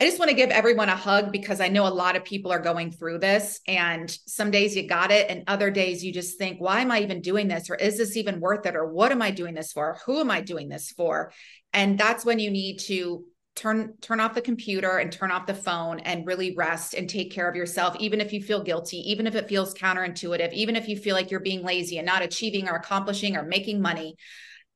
I 0.00 0.04
just 0.06 0.18
want 0.18 0.30
to 0.30 0.36
give 0.36 0.48
everyone 0.48 0.88
a 0.88 0.96
hug 0.96 1.30
because 1.30 1.60
I 1.60 1.68
know 1.68 1.86
a 1.86 1.88
lot 1.88 2.16
of 2.16 2.24
people 2.24 2.50
are 2.52 2.58
going 2.58 2.90
through 2.90 3.18
this. 3.18 3.60
And 3.68 4.10
some 4.26 4.50
days 4.50 4.74
you 4.74 4.88
got 4.88 5.10
it, 5.10 5.28
and 5.28 5.44
other 5.46 5.70
days 5.70 6.02
you 6.02 6.10
just 6.10 6.38
think, 6.38 6.58
why 6.58 6.80
am 6.80 6.90
I 6.90 7.02
even 7.02 7.20
doing 7.20 7.48
this? 7.48 7.68
Or 7.68 7.74
is 7.74 7.98
this 7.98 8.16
even 8.16 8.40
worth 8.40 8.64
it? 8.64 8.76
Or 8.76 8.86
what 8.86 9.12
am 9.12 9.20
I 9.20 9.30
doing 9.30 9.52
this 9.52 9.72
for? 9.72 9.98
Who 10.06 10.20
am 10.20 10.30
I 10.30 10.40
doing 10.40 10.70
this 10.70 10.90
for? 10.90 11.32
And 11.74 11.98
that's 11.98 12.24
when 12.24 12.38
you 12.38 12.50
need 12.50 12.78
to 12.80 13.24
turn 13.56 13.92
turn 14.00 14.20
off 14.20 14.32
the 14.32 14.40
computer 14.40 14.96
and 14.98 15.12
turn 15.12 15.30
off 15.30 15.46
the 15.46 15.52
phone 15.52 15.98
and 16.00 16.26
really 16.26 16.54
rest 16.54 16.94
and 16.94 17.10
take 17.10 17.32
care 17.32 17.50
of 17.50 17.56
yourself 17.56 17.96
even 17.98 18.20
if 18.20 18.32
you 18.32 18.40
feel 18.40 18.62
guilty 18.62 18.98
even 19.10 19.26
if 19.26 19.34
it 19.34 19.48
feels 19.48 19.74
counterintuitive 19.74 20.52
even 20.52 20.76
if 20.76 20.86
you 20.86 20.96
feel 20.96 21.16
like 21.16 21.32
you're 21.32 21.40
being 21.40 21.64
lazy 21.64 21.98
and 21.98 22.06
not 22.06 22.22
achieving 22.22 22.68
or 22.68 22.76
accomplishing 22.76 23.36
or 23.36 23.42
making 23.42 23.82
money 23.82 24.14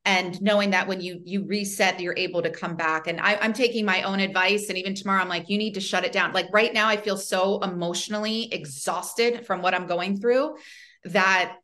and 0.05 0.41
knowing 0.43 0.71
that 0.71 0.87
when 0.87 1.01
you 1.01 1.21
you 1.25 1.45
reset 1.45 2.01
you're 2.01 2.15
able 2.17 2.43
to 2.43 2.51
come 2.51 2.77
back. 2.77 3.07
And 3.07 3.21
I, 3.21 3.37
i'm 3.37 3.53
taking 3.53 3.85
my 3.85 4.03
own 4.03 4.21
advice 4.21 4.69
and 4.69 4.79
even 4.79 4.95
tomorrow 4.95 5.23
i'm 5.23 5.29
like 5.29 5.49
you 5.49 5.59
need 5.59 5.75
to 5.75 5.81
shut 5.81 6.05
it 6.05 6.13
down. 6.13 6.33
Like 6.33 6.47
right 6.53 6.73
now 6.73 6.89
i 6.89 6.97
feel 6.97 7.17
so 7.17 7.61
emotionally 7.61 8.53
exhausted 8.53 9.47
from 9.47 9.63
what 9.63 9.75
i'm 9.75 9.87
going 9.87 10.21
through 10.21 10.57
that 11.05 11.57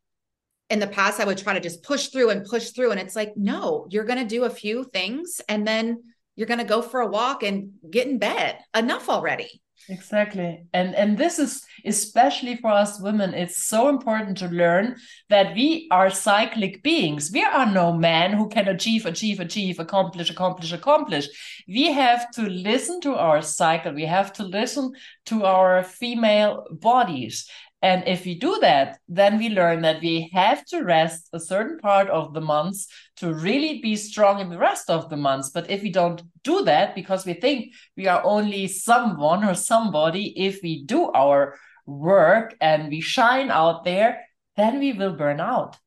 in 0.69 0.79
the 0.79 0.87
past 0.87 1.21
i 1.21 1.25
would 1.25 1.39
try 1.39 1.55
to 1.55 1.61
just 1.61 1.83
push 1.83 2.09
through 2.09 2.31
and 2.31 2.45
push 2.45 2.71
through. 2.71 2.91
And 2.91 3.01
it's 3.01 3.17
like 3.17 3.37
no 3.37 3.87
you're 3.91 4.05
going 4.05 4.19
to 4.19 4.25
do 4.25 4.45
a 4.45 4.51
few 4.51 4.85
things 4.85 5.41
and 5.49 5.67
then 5.67 6.03
you're 6.37 6.47
going 6.49 6.59
to 6.59 6.65
go 6.65 6.81
for 6.81 7.01
a 7.01 7.07
walk 7.07 7.43
and 7.43 7.73
get 7.91 8.07
in 8.07 8.19
bed 8.19 8.59
enough 8.75 9.09
already 9.09 9.61
exactly. 9.89 10.65
And 10.73 10.95
and 10.95 11.17
this 11.17 11.39
is 11.39 11.65
especially 11.85 12.57
for 12.57 12.71
us 12.71 13.01
women 13.01 13.35
it's 13.35 13.67
so 13.67 13.89
important 13.89 14.39
to 14.39 14.49
learn 14.49 14.97
that 15.29 15.55
we 15.55 15.89
are 15.91 16.11
cyclic 16.11 16.83
beings. 16.83 17.31
We 17.33 17.43
are 17.43 17.67
no 17.67 17.93
man 17.93 18.33
who 18.33 18.49
can 18.49 18.69
achieve 18.69 19.07
achieve 19.07 19.41
achieve 19.41 19.79
accomplish 19.79 20.31
accomplish 20.31 20.73
accomplish. 20.73 21.29
We 21.67 21.93
have 21.93 22.31
to 22.33 22.43
listen 22.43 23.01
to 23.03 23.15
our 23.15 23.43
cycle. 23.43 23.95
We 23.95 24.07
have 24.07 24.33
to 24.35 24.45
listen 24.45 24.93
to 25.27 25.45
our 25.45 25.83
female 25.83 26.67
bodies 26.71 27.49
and 27.83 28.07
if 28.07 28.27
we 28.27 28.39
do 28.39 28.59
that, 28.61 28.99
then 29.09 29.39
we 29.39 29.49
learn 29.49 29.83
that 29.83 30.03
we 30.03 30.31
have 30.35 30.67
to 30.67 30.83
rest 30.83 31.31
a 31.33 31.41
certain 31.41 31.79
part 31.79 32.09
of 32.11 32.35
the 32.35 32.41
months 32.41 32.89
to 33.17 33.33
really 33.33 33.81
be 33.81 33.97
strong 33.97 34.39
in 34.41 34.51
the 34.51 34.59
rest 34.59 34.91
of 34.91 35.09
the 35.09 35.17
months. 35.17 35.49
But 35.49 35.71
if 35.71 35.83
we 35.83 35.91
don't 35.91 36.23
do 36.45 36.63
that 36.65 36.95
because 36.95 37.25
we 37.25 37.33
think 37.33 37.73
we 37.97 38.07
are 38.07 38.23
only 38.23 38.67
someone 38.67 39.45
or 39.45 39.55
somebody, 39.55 40.39
if 40.39 40.61
we 40.63 40.85
do 40.85 41.11
our 41.13 41.57
work 41.87 42.55
and 42.61 42.91
we 42.91 43.01
shine 43.01 43.51
out 43.51 43.85
there, 43.85 44.27
then 44.57 44.79
we 44.79 44.93
will 44.93 45.15
burn 45.15 45.41
out. 45.41 45.79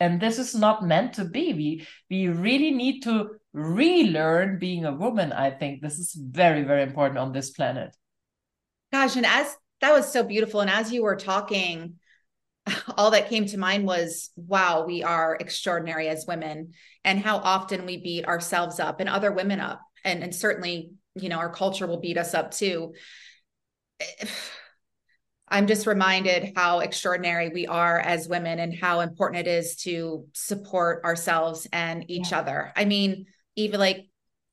And 0.00 0.20
this 0.20 0.40
is 0.40 0.56
not 0.56 0.84
meant 0.84 1.14
to 1.14 1.24
be. 1.24 1.52
We 1.52 1.86
we 2.10 2.26
really 2.26 2.72
need 2.72 3.02
to 3.02 3.36
relearn 3.52 4.58
being 4.58 4.84
a 4.84 4.92
woman. 4.92 5.32
I 5.32 5.50
think 5.50 5.80
this 5.80 6.00
is 6.00 6.12
very, 6.14 6.64
very 6.64 6.82
important 6.82 7.18
on 7.18 7.32
this 7.32 7.50
planet. 7.50 7.96
Gosh, 8.92 9.14
and 9.14 9.24
as 9.24 9.56
that 9.84 9.92
was 9.92 10.10
so 10.10 10.22
beautiful. 10.22 10.62
And 10.62 10.70
as 10.70 10.90
you 10.90 11.02
were 11.02 11.16
talking, 11.16 11.96
all 12.96 13.10
that 13.10 13.28
came 13.28 13.44
to 13.46 13.58
mind 13.58 13.86
was 13.86 14.30
wow, 14.34 14.84
we 14.86 15.02
are 15.02 15.36
extraordinary 15.38 16.08
as 16.08 16.24
women, 16.26 16.72
and 17.04 17.20
how 17.20 17.36
often 17.36 17.84
we 17.84 17.98
beat 17.98 18.26
ourselves 18.26 18.80
up 18.80 19.00
and 19.00 19.08
other 19.10 19.30
women 19.30 19.60
up. 19.60 19.82
And, 20.02 20.22
and 20.22 20.34
certainly, 20.34 20.92
you 21.14 21.28
know, 21.28 21.38
our 21.38 21.52
culture 21.52 21.86
will 21.86 22.00
beat 22.00 22.16
us 22.16 22.32
up 22.32 22.50
too. 22.50 22.94
I'm 25.46 25.66
just 25.66 25.86
reminded 25.86 26.54
how 26.56 26.80
extraordinary 26.80 27.50
we 27.50 27.66
are 27.66 28.00
as 28.00 28.26
women 28.26 28.58
and 28.58 28.74
how 28.74 29.00
important 29.00 29.46
it 29.46 29.50
is 29.50 29.76
to 29.82 30.26
support 30.32 31.04
ourselves 31.04 31.68
and 31.70 32.10
each 32.10 32.30
yeah. 32.30 32.38
other. 32.38 32.72
I 32.74 32.86
mean, 32.86 33.26
even 33.54 33.78
like 33.78 34.08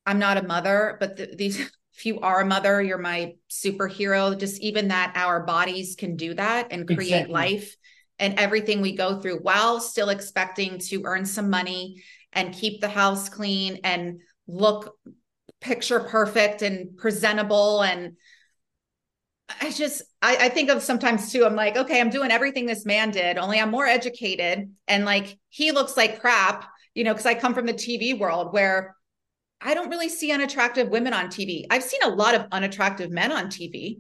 I'm 0.06 0.20
not 0.20 0.38
a 0.38 0.44
mother, 0.44 0.98
but 1.00 1.16
the, 1.16 1.34
these, 1.34 1.72
if 2.02 2.06
you 2.08 2.20
are 2.22 2.42
a 2.42 2.46
mother, 2.46 2.82
you're 2.82 2.98
my 2.98 3.36
superhero. 3.48 4.36
Just 4.36 4.60
even 4.60 4.88
that 4.88 5.14
our 5.16 5.46
bodies 5.46 5.96
can 5.96 6.16
do 6.16 6.34
that 6.34 6.70
and 6.72 6.88
create 6.88 7.12
exactly. 7.12 7.32
life 7.32 7.76
and 8.18 8.40
everything 8.40 8.82
we 8.82 8.96
go 8.96 9.22
through 9.22 9.38
while 9.44 9.80
still 9.80 10.10
expecting 10.10 10.80
to 10.80 11.04
earn 11.06 11.26
some 11.26 11.52
money 11.52 12.02
and 12.34 12.56
keep 12.56 12.82
the 12.82 12.90
house 12.90 13.30
clean 13.30 13.82
and 13.84 14.22
look 14.48 14.98
picture 15.60 16.00
perfect 16.00 16.64
and 16.64 16.98
presentable 16.98 17.84
and 17.84 18.14
I 19.62 19.70
just 19.70 20.02
I, 20.24 20.38
I, 20.38 20.50
think 20.50 20.70
of 20.70 20.82
sometimes 20.82 21.32
too. 21.32 21.46
I'm 21.46 21.58
like, 21.58 21.76
okay, 21.76 22.00
I'm 22.00 22.10
doing 22.10 22.32
everything 22.32 22.66
this 22.66 22.86
man 22.86 23.12
did, 23.12 23.38
only 23.38 23.60
I'm 23.60 23.70
more 23.70 23.86
educated, 23.86 24.74
and 24.88 25.04
like 25.04 25.38
he 25.50 25.72
looks 25.72 25.98
like 25.98 26.22
crap, 26.22 26.66
you 26.96 27.04
know, 27.04 27.12
because 27.14 27.26
I 27.26 27.34
come 27.34 27.54
from 27.54 27.66
the 27.66 27.74
TV 27.74 28.18
world 28.18 28.54
where 28.54 28.96
I 29.62 29.74
don't 29.74 29.90
really 29.90 30.10
see 30.10 30.32
unattractive 30.32 30.90
women 30.90 31.14
on 31.14 31.28
TV. 31.28 31.66
I've 31.70 31.84
seen 31.84 32.02
a 32.04 32.10
lot 32.10 32.36
of 32.36 32.46
unattractive 32.52 33.12
men 33.12 33.32
on 33.32 33.48
TV, 33.48 34.00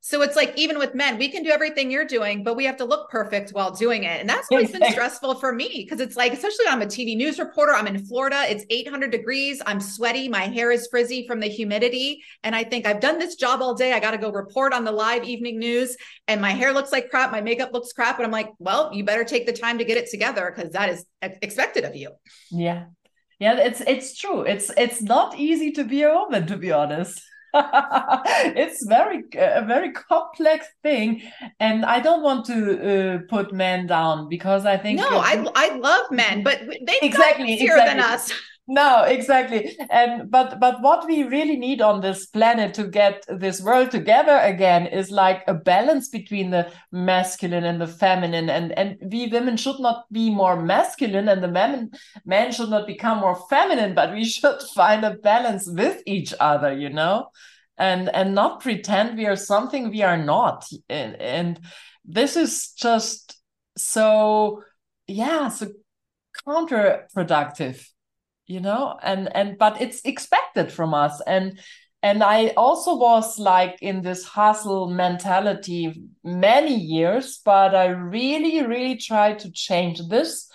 so 0.00 0.22
it's 0.22 0.36
like 0.36 0.56
even 0.56 0.78
with 0.78 0.94
men, 0.94 1.18
we 1.18 1.28
can 1.28 1.42
do 1.42 1.50
everything 1.50 1.90
you're 1.90 2.04
doing, 2.04 2.44
but 2.44 2.56
we 2.56 2.64
have 2.66 2.76
to 2.76 2.84
look 2.84 3.10
perfect 3.10 3.50
while 3.50 3.72
doing 3.72 4.04
it. 4.04 4.20
And 4.20 4.28
that's 4.28 4.46
always 4.50 4.70
been 4.70 4.90
stressful 4.92 5.34
for 5.34 5.52
me 5.52 5.68
because 5.84 6.00
it's 6.00 6.16
like, 6.16 6.32
especially 6.32 6.66
I'm 6.68 6.82
a 6.82 6.86
TV 6.86 7.16
news 7.16 7.38
reporter, 7.38 7.74
I'm 7.74 7.88
in 7.88 8.06
Florida, 8.06 8.44
it's 8.48 8.64
800 8.70 9.10
degrees, 9.10 9.60
I'm 9.66 9.80
sweaty, 9.80 10.28
my 10.28 10.42
hair 10.42 10.70
is 10.70 10.86
frizzy 10.86 11.26
from 11.26 11.40
the 11.40 11.48
humidity. 11.48 12.22
And 12.44 12.54
I 12.54 12.62
think 12.62 12.86
I've 12.86 13.00
done 13.00 13.18
this 13.18 13.34
job 13.34 13.60
all 13.60 13.74
day. 13.74 13.92
I 13.92 13.98
got 13.98 14.12
to 14.12 14.18
go 14.18 14.30
report 14.30 14.72
on 14.72 14.84
the 14.84 14.92
live 14.92 15.24
evening 15.24 15.58
news, 15.58 15.96
and 16.28 16.40
my 16.40 16.52
hair 16.52 16.72
looks 16.72 16.92
like 16.92 17.10
crap, 17.10 17.32
my 17.32 17.40
makeup 17.40 17.72
looks 17.72 17.92
crap. 17.92 18.18
And 18.18 18.24
I'm 18.24 18.32
like, 18.32 18.50
well, 18.58 18.90
you 18.94 19.04
better 19.04 19.24
take 19.24 19.46
the 19.46 19.52
time 19.52 19.78
to 19.78 19.84
get 19.84 19.96
it 19.96 20.08
together 20.10 20.52
because 20.54 20.72
that 20.72 20.90
is 20.90 21.04
expected 21.20 21.84
of 21.84 21.96
you. 21.96 22.12
Yeah. 22.52 22.84
Yeah, 23.38 23.58
it's 23.58 23.80
it's 23.82 24.18
true. 24.18 24.42
It's 24.42 24.70
it's 24.76 25.00
not 25.00 25.38
easy 25.38 25.70
to 25.72 25.84
be 25.84 26.02
a 26.02 26.12
woman, 26.12 26.46
to 26.48 26.56
be 26.56 26.72
honest. 26.72 27.22
it's 27.54 28.84
very 28.86 29.24
a 29.34 29.64
very 29.64 29.90
complex 29.90 30.66
thing 30.82 31.22
and 31.60 31.82
i 31.86 31.98
don't 31.98 32.22
want 32.22 32.44
to 32.44 33.14
uh, 33.14 33.18
put 33.30 33.54
men 33.54 33.86
down 33.86 34.28
because 34.28 34.66
i 34.66 34.76
think 34.76 35.00
no 35.00 35.08
i 35.08 35.46
i 35.54 35.74
love 35.78 36.10
men 36.10 36.42
but 36.42 36.60
they 36.82 36.98
exactly 37.00 37.54
easier 37.54 37.72
exactly. 37.72 37.94
than 37.94 38.00
us 38.00 38.30
no 38.68 39.04
exactly. 39.04 39.76
And 39.90 40.30
but 40.30 40.60
but 40.60 40.82
what 40.82 41.06
we 41.06 41.22
really 41.22 41.56
need 41.56 41.80
on 41.80 42.02
this 42.02 42.26
planet 42.26 42.74
to 42.74 42.84
get 42.84 43.24
this 43.26 43.62
world 43.62 43.90
together 43.90 44.38
again 44.38 44.86
is 44.86 45.10
like 45.10 45.42
a 45.46 45.54
balance 45.54 46.10
between 46.10 46.50
the 46.50 46.70
masculine 46.92 47.64
and 47.64 47.80
the 47.80 47.86
feminine. 47.86 48.50
And 48.50 48.72
and 48.72 48.98
we 49.10 49.28
women 49.28 49.56
should 49.56 49.80
not 49.80 50.04
be 50.12 50.28
more 50.28 50.60
masculine 50.60 51.28
and 51.28 51.42
the 51.42 51.48
men 51.48 51.92
men 52.26 52.52
should 52.52 52.68
not 52.68 52.86
become 52.86 53.20
more 53.20 53.36
feminine 53.48 53.94
but 53.94 54.12
we 54.12 54.24
should 54.26 54.60
find 54.74 55.02
a 55.02 55.14
balance 55.14 55.66
with 55.66 56.02
each 56.04 56.34
other 56.38 56.70
you 56.72 56.90
know? 56.90 57.30
And 57.78 58.10
and 58.14 58.34
not 58.34 58.60
pretend 58.60 59.16
we 59.16 59.24
are 59.26 59.36
something 59.36 59.88
we 59.88 60.02
are 60.02 60.18
not. 60.18 60.66
And, 60.90 61.16
and 61.16 61.60
this 62.04 62.36
is 62.36 62.72
just 62.72 63.40
so 63.78 64.62
yeah 65.06 65.48
so 65.48 65.68
counterproductive 66.46 67.86
you 68.48 68.60
know? 68.60 68.98
And 69.02 69.34
and 69.36 69.56
but 69.56 69.80
it's 69.80 70.00
expected 70.02 70.72
from 70.72 70.94
us. 70.94 71.20
And 71.26 71.60
and 72.02 72.22
i 72.22 72.48
also 72.56 72.96
was 72.96 73.38
like 73.38 73.76
in 73.82 74.02
this 74.02 74.24
hustle 74.24 74.88
mentality 74.88 76.00
many 76.22 76.74
years 76.74 77.40
but 77.44 77.74
i 77.74 77.86
really 77.86 78.64
really 78.66 78.96
tried 78.96 79.38
to 79.40 79.50
change 79.52 80.00
this. 80.08 80.48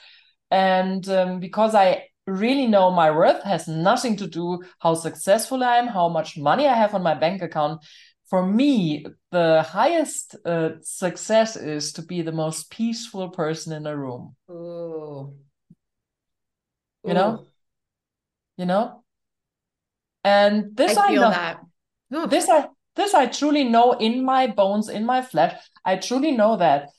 And 0.52 1.08
um, 1.10 1.40
because 1.40 1.76
i 1.76 2.06
really 2.26 2.68
know 2.68 2.92
my 2.92 3.12
worth 3.12 3.44
has 3.44 3.68
nothing 3.68 4.16
to 4.18 4.28
do 4.28 4.62
how 4.80 4.94
successful 4.94 5.64
i 5.64 5.78
am 5.78 5.88
how 5.88 6.08
much 6.08 6.38
money 6.38 6.68
i 6.68 6.74
have 6.74 6.94
on 6.96 7.04
my 7.04 7.14
bank 7.14 7.42
account. 7.42 7.82
For 8.30 8.46
me 8.46 9.06
the 9.32 9.64
highest 9.64 10.36
uh, 10.46 10.82
success 10.82 11.56
is 11.56 11.94
to 11.94 12.02
be 12.02 12.22
the 12.24 12.32
most 12.32 12.72
peaceful 12.72 13.30
person 13.30 13.74
in 13.74 13.86
a 13.86 13.96
room. 13.96 14.36
Ooh. 14.50 15.36
you 17.04 17.14
know 17.14 17.46
you 18.58 18.66
know? 18.66 19.04
And 20.24 20.76
this 20.76 20.98
i, 20.98 21.08
I 21.08 21.14
know 21.14 21.30
that. 21.30 21.60
This 22.30 22.50
i 22.50 22.68
this 22.96 23.14
i 23.14 23.26
truly 23.26 23.64
know 23.64 23.94
in 23.94 24.24
my 24.24 24.48
bones 24.48 24.90
in 24.90 25.06
my 25.06 25.22
flesh. 25.22 25.56
I 25.84 25.98
truly 25.98 26.32
know 26.32 26.58
that. 26.58 26.90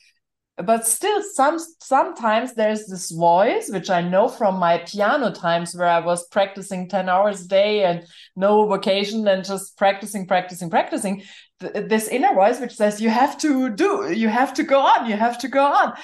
But 0.57 0.87
still 0.87 1.21
some 1.23 1.59
sometimes 1.81 2.55
there's 2.55 2.87
this 2.87 3.11
voice 3.11 3.69
which 3.71 3.91
i 3.91 4.01
know 4.01 4.29
from 4.29 4.59
my 4.59 4.79
piano 4.79 5.33
times 5.33 5.75
where 5.75 5.89
i 5.89 5.99
was 5.99 6.29
practicing 6.29 6.89
10 6.89 7.09
hours 7.09 7.45
a 7.45 7.49
day 7.49 7.85
and 7.85 8.05
no 8.37 8.69
vacation 8.69 9.27
and 9.27 9.45
just 9.45 9.77
practicing 9.77 10.29
practicing 10.29 10.71
practicing 10.71 11.23
Th 11.61 11.89
this 11.89 12.07
inner 12.09 12.35
voice 12.35 12.61
which 12.61 12.77
says 12.77 13.01
you 13.01 13.11
have 13.11 13.37
to 13.39 13.71
do 13.71 14.13
you 14.13 14.29
have 14.29 14.55
to 14.55 14.63
go 14.63 14.81
on 14.81 15.09
you 15.11 15.17
have 15.17 15.39
to 15.39 15.49
go 15.49 15.65
on. 15.65 15.95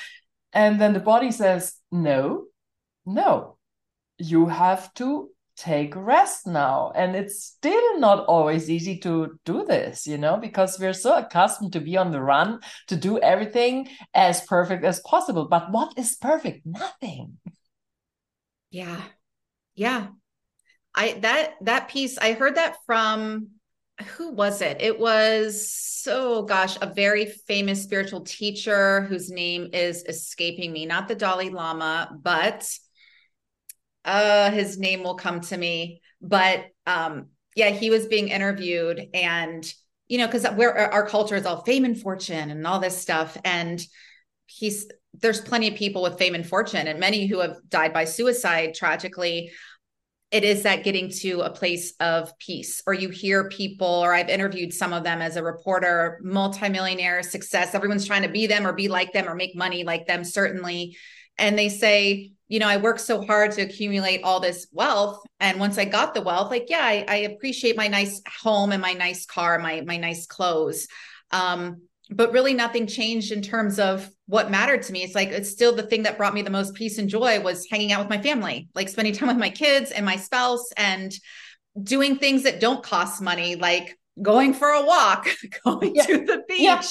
And 0.52 0.80
then 0.80 0.94
the 0.94 1.06
body 1.12 1.30
says 1.30 1.74
no 1.92 2.46
no. 3.06 3.56
You 4.18 4.46
have 4.46 4.92
to 4.94 5.30
take 5.60 5.94
rest 5.94 6.46
now. 6.46 6.90
And 6.94 7.14
it's 7.14 7.44
still 7.44 7.98
not 7.98 8.24
always 8.26 8.70
easy 8.70 8.98
to 9.00 9.38
do 9.44 9.64
this 9.64 10.06
you 10.06 10.16
know 10.16 10.38
because 10.38 10.78
we're 10.78 10.94
so 10.94 11.16
accustomed 11.16 11.74
to 11.74 11.80
be 11.80 11.96
on 11.96 12.10
the 12.10 12.20
run 12.20 12.60
to 12.88 12.96
do 12.96 13.18
everything 13.18 13.88
as 14.14 14.40
perfect 14.42 14.84
as 14.84 15.00
possible. 15.00 15.48
But 15.48 15.70
what 15.70 15.98
is 15.98 16.16
perfect? 16.16 16.64
Nothing. 16.64 17.38
Yeah. 18.70 19.02
Yeah. 19.74 20.08
I 20.94 21.18
that 21.20 21.54
that 21.60 21.88
piece 21.88 22.18
i 22.18 22.32
heard 22.32 22.56
that 22.56 22.74
from 22.84 23.50
who 24.16 24.32
was 24.32 24.62
it? 24.62 24.78
It 24.80 24.98
was 24.98 25.70
so 25.70 26.42
gosh 26.42 26.78
a 26.80 26.86
very 26.86 27.26
famous 27.46 27.82
spiritual 27.82 28.22
teacher 28.22 29.02
whose 29.02 29.28
name 29.28 29.68
is 29.74 30.04
escaping 30.08 30.72
me. 30.72 30.86
Not 30.86 31.06
the 31.06 31.14
dalai 31.14 31.50
lama 31.50 32.16
but 32.22 32.66
uh 34.04 34.50
his 34.50 34.78
name 34.78 35.02
will 35.02 35.16
come 35.16 35.40
to 35.40 35.56
me. 35.56 36.00
But 36.20 36.66
um 36.86 37.28
yeah 37.56 37.70
he 37.70 37.90
was 37.90 38.06
being 38.06 38.28
interviewed 38.28 39.08
and 39.12 39.70
you 40.08 40.18
know 40.18 40.26
because 40.26 40.46
where 40.54 40.92
our 40.92 41.06
culture 41.06 41.36
is 41.36 41.46
all 41.46 41.62
fame 41.62 41.84
and 41.84 42.00
fortune 42.00 42.50
and 42.50 42.66
all 42.66 42.80
this 42.80 42.96
stuff. 42.96 43.36
And 43.44 43.82
he's 44.46 44.86
there's 45.14 45.40
plenty 45.40 45.68
of 45.68 45.74
people 45.74 46.02
with 46.02 46.18
fame 46.18 46.34
and 46.34 46.46
fortune 46.46 46.86
and 46.86 47.00
many 47.00 47.26
who 47.26 47.40
have 47.40 47.56
died 47.68 47.92
by 47.92 48.04
suicide 48.04 48.74
tragically. 48.74 49.50
It 50.30 50.44
is 50.44 50.62
that 50.62 50.84
getting 50.84 51.10
to 51.22 51.40
a 51.40 51.50
place 51.50 51.92
of 51.98 52.38
peace 52.38 52.80
or 52.86 52.94
you 52.94 53.08
hear 53.08 53.48
people 53.48 53.88
or 53.88 54.14
i've 54.14 54.28
interviewed 54.28 54.72
some 54.72 54.92
of 54.92 55.02
them 55.02 55.20
as 55.20 55.34
a 55.34 55.42
reporter 55.42 56.20
multimillionaire 56.22 57.24
success 57.24 57.74
everyone's 57.74 58.06
trying 58.06 58.22
to 58.22 58.28
be 58.28 58.46
them 58.46 58.64
or 58.64 58.72
be 58.72 58.86
like 58.86 59.12
them 59.12 59.28
or 59.28 59.34
make 59.34 59.56
money 59.56 59.82
like 59.82 60.06
them 60.06 60.22
certainly. 60.22 60.96
And 61.36 61.58
they 61.58 61.68
say 61.68 62.32
you 62.50 62.58
know, 62.58 62.66
I 62.66 62.78
worked 62.78 63.00
so 63.00 63.22
hard 63.22 63.52
to 63.52 63.62
accumulate 63.62 64.22
all 64.24 64.40
this 64.40 64.66
wealth. 64.72 65.22
And 65.38 65.60
once 65.60 65.78
I 65.78 65.84
got 65.84 66.14
the 66.14 66.20
wealth, 66.20 66.50
like, 66.50 66.66
yeah, 66.68 66.82
I, 66.82 67.04
I 67.08 67.16
appreciate 67.18 67.76
my 67.76 67.86
nice 67.86 68.20
home 68.42 68.72
and 68.72 68.82
my 68.82 68.92
nice 68.92 69.24
car, 69.24 69.60
my 69.60 69.82
my 69.82 69.96
nice 69.96 70.26
clothes. 70.26 70.88
Um, 71.30 71.82
but 72.10 72.32
really 72.32 72.52
nothing 72.52 72.88
changed 72.88 73.30
in 73.30 73.40
terms 73.40 73.78
of 73.78 74.10
what 74.26 74.50
mattered 74.50 74.82
to 74.82 74.92
me. 74.92 75.04
It's 75.04 75.14
like 75.14 75.28
it's 75.28 75.48
still 75.48 75.76
the 75.76 75.84
thing 75.84 76.02
that 76.02 76.18
brought 76.18 76.34
me 76.34 76.42
the 76.42 76.50
most 76.50 76.74
peace 76.74 76.98
and 76.98 77.08
joy 77.08 77.40
was 77.40 77.68
hanging 77.70 77.92
out 77.92 78.00
with 78.00 78.10
my 78.10 78.20
family, 78.20 78.68
like 78.74 78.88
spending 78.88 79.14
time 79.14 79.28
with 79.28 79.38
my 79.38 79.50
kids 79.50 79.92
and 79.92 80.04
my 80.04 80.16
spouse 80.16 80.72
and 80.76 81.14
doing 81.80 82.16
things 82.16 82.42
that 82.42 82.58
don't 82.58 82.82
cost 82.82 83.22
money, 83.22 83.54
like 83.54 83.96
going 84.20 84.54
for 84.54 84.70
a 84.70 84.84
walk, 84.84 85.28
going 85.64 85.94
yeah. 85.94 86.04
to 86.04 86.24
the 86.24 86.42
beach. 86.48 86.60
Yeah 86.62 86.82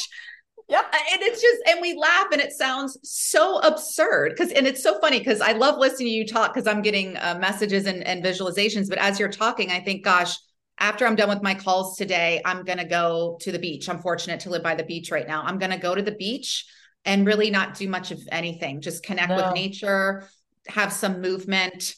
yeah. 0.69 0.81
And 0.81 1.21
it's 1.21 1.41
just, 1.41 1.61
and 1.67 1.81
we 1.81 1.95
laugh 1.95 2.27
and 2.31 2.41
it 2.41 2.51
sounds 2.51 2.97
so 3.03 3.59
absurd 3.59 4.29
because, 4.29 4.51
and 4.51 4.67
it's 4.67 4.83
so 4.83 4.99
funny 4.99 5.19
because 5.19 5.41
I 5.41 5.53
love 5.53 5.77
listening 5.77 6.07
to 6.07 6.13
you 6.13 6.27
talk 6.27 6.53
because 6.53 6.67
I'm 6.67 6.81
getting 6.81 7.17
uh, 7.17 7.37
messages 7.39 7.87
and, 7.87 8.03
and 8.03 8.23
visualizations. 8.23 8.87
But 8.87 8.99
as 8.99 9.19
you're 9.19 9.29
talking, 9.29 9.71
I 9.71 9.79
think, 9.79 10.03
gosh, 10.03 10.37
after 10.77 11.05
I'm 11.05 11.15
done 11.15 11.29
with 11.29 11.41
my 11.41 11.55
calls 11.55 11.97
today, 11.97 12.41
I'm 12.45 12.63
going 12.63 12.77
to 12.77 12.85
go 12.85 13.37
to 13.41 13.51
the 13.51 13.59
beach. 13.59 13.89
I'm 13.89 13.99
fortunate 13.99 14.41
to 14.41 14.49
live 14.49 14.63
by 14.63 14.75
the 14.75 14.83
beach 14.83 15.11
right 15.11 15.27
now. 15.27 15.41
I'm 15.43 15.57
going 15.57 15.71
to 15.71 15.77
go 15.77 15.95
to 15.95 16.01
the 16.01 16.13
beach 16.13 16.65
and 17.03 17.25
really 17.25 17.49
not 17.49 17.75
do 17.75 17.87
much 17.87 18.11
of 18.11 18.19
anything, 18.31 18.81
just 18.81 19.03
connect 19.03 19.29
no. 19.29 19.37
with 19.37 19.53
nature, 19.53 20.29
have 20.67 20.93
some 20.93 21.21
movement, 21.21 21.95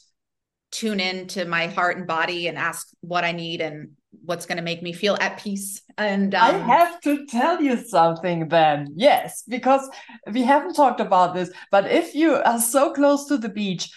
tune 0.70 1.00
in 1.00 1.26
to 1.28 1.44
my 1.44 1.66
heart 1.66 1.98
and 1.98 2.06
body 2.06 2.48
and 2.48 2.56
ask 2.56 2.88
what 3.00 3.24
I 3.24 3.32
need 3.32 3.60
and 3.60 3.90
what's 4.24 4.46
going 4.46 4.56
to 4.56 4.62
make 4.62 4.82
me 4.82 4.92
feel 4.92 5.16
at 5.20 5.38
peace. 5.38 5.82
And 5.98 6.34
um, 6.34 6.42
I 6.42 6.58
have 6.58 7.00
to 7.02 7.26
tell 7.26 7.60
you 7.60 7.76
something 7.76 8.48
then. 8.48 8.92
Yes, 8.96 9.42
because 9.48 9.88
we 10.30 10.42
haven't 10.42 10.74
talked 10.74 11.00
about 11.00 11.34
this, 11.34 11.50
but 11.70 11.90
if 11.90 12.14
you 12.14 12.34
are 12.34 12.60
so 12.60 12.92
close 12.92 13.26
to 13.26 13.36
the 13.36 13.48
beach, 13.48 13.90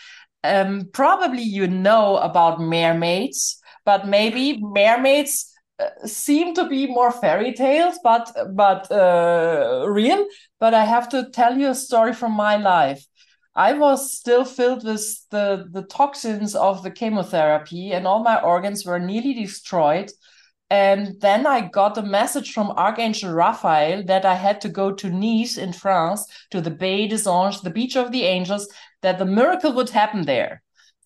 um, 0.44 0.90
probably 0.94 1.42
you 1.42 1.68
know 1.68 2.18
about 2.18 2.60
mermaids, 2.60 3.60
but 3.84 4.08
maybe 4.08 4.60
mermaids 4.62 5.52
uh, 5.80 5.90
seem 6.06 6.54
to 6.56 6.68
be 6.68 6.88
more 6.88 7.12
fairy 7.12 7.54
tales, 7.54 8.00
but 8.04 8.32
but 8.54 8.90
uh, 8.92 9.86
real. 9.88 10.26
But 10.60 10.74
I 10.74 10.86
have 10.86 11.10
to 11.10 11.30
tell 11.32 11.58
you 11.58 11.70
a 11.70 11.76
story 11.76 12.14
from 12.14 12.32
my 12.34 12.58
life. 12.58 13.04
I 13.56 13.74
was 13.74 14.12
still 14.12 14.44
filled 14.44 14.84
with 14.84 15.30
the, 15.30 15.68
the 15.72 15.84
toxins 15.84 16.56
of 16.56 16.84
the 16.84 16.92
chemotherapy, 16.92 17.94
and 17.94 18.06
all 18.06 18.22
my 18.22 18.42
organs 18.42 18.86
were 18.86 19.00
nearly 19.00 19.34
destroyed. 19.34 20.12
And 20.70 21.22
then 21.22 21.46
I 21.46 21.70
got 21.70 21.98
a 21.98 22.02
message 22.02 22.52
from 22.52 22.72
Archangel 22.72 23.32
Raphael 23.32 24.04
that 24.06 24.26
I 24.26 24.34
had 24.34 24.60
to 24.62 24.70
go 24.70 24.92
to 24.92 25.10
Nice 25.10 25.58
in 25.58 25.72
France 25.72 26.26
to 26.52 26.60
the 26.60 26.72
Baie 26.72 27.08
des 27.08 27.30
Anges, 27.30 27.62
the 27.62 27.70
beach 27.70 27.96
of 27.96 28.12
the 28.12 28.24
angels, 28.24 28.68
that 29.02 29.20
the 29.20 29.26
miracle 29.26 29.72
would 29.74 29.90
happen 29.90 30.26
there. 30.26 30.62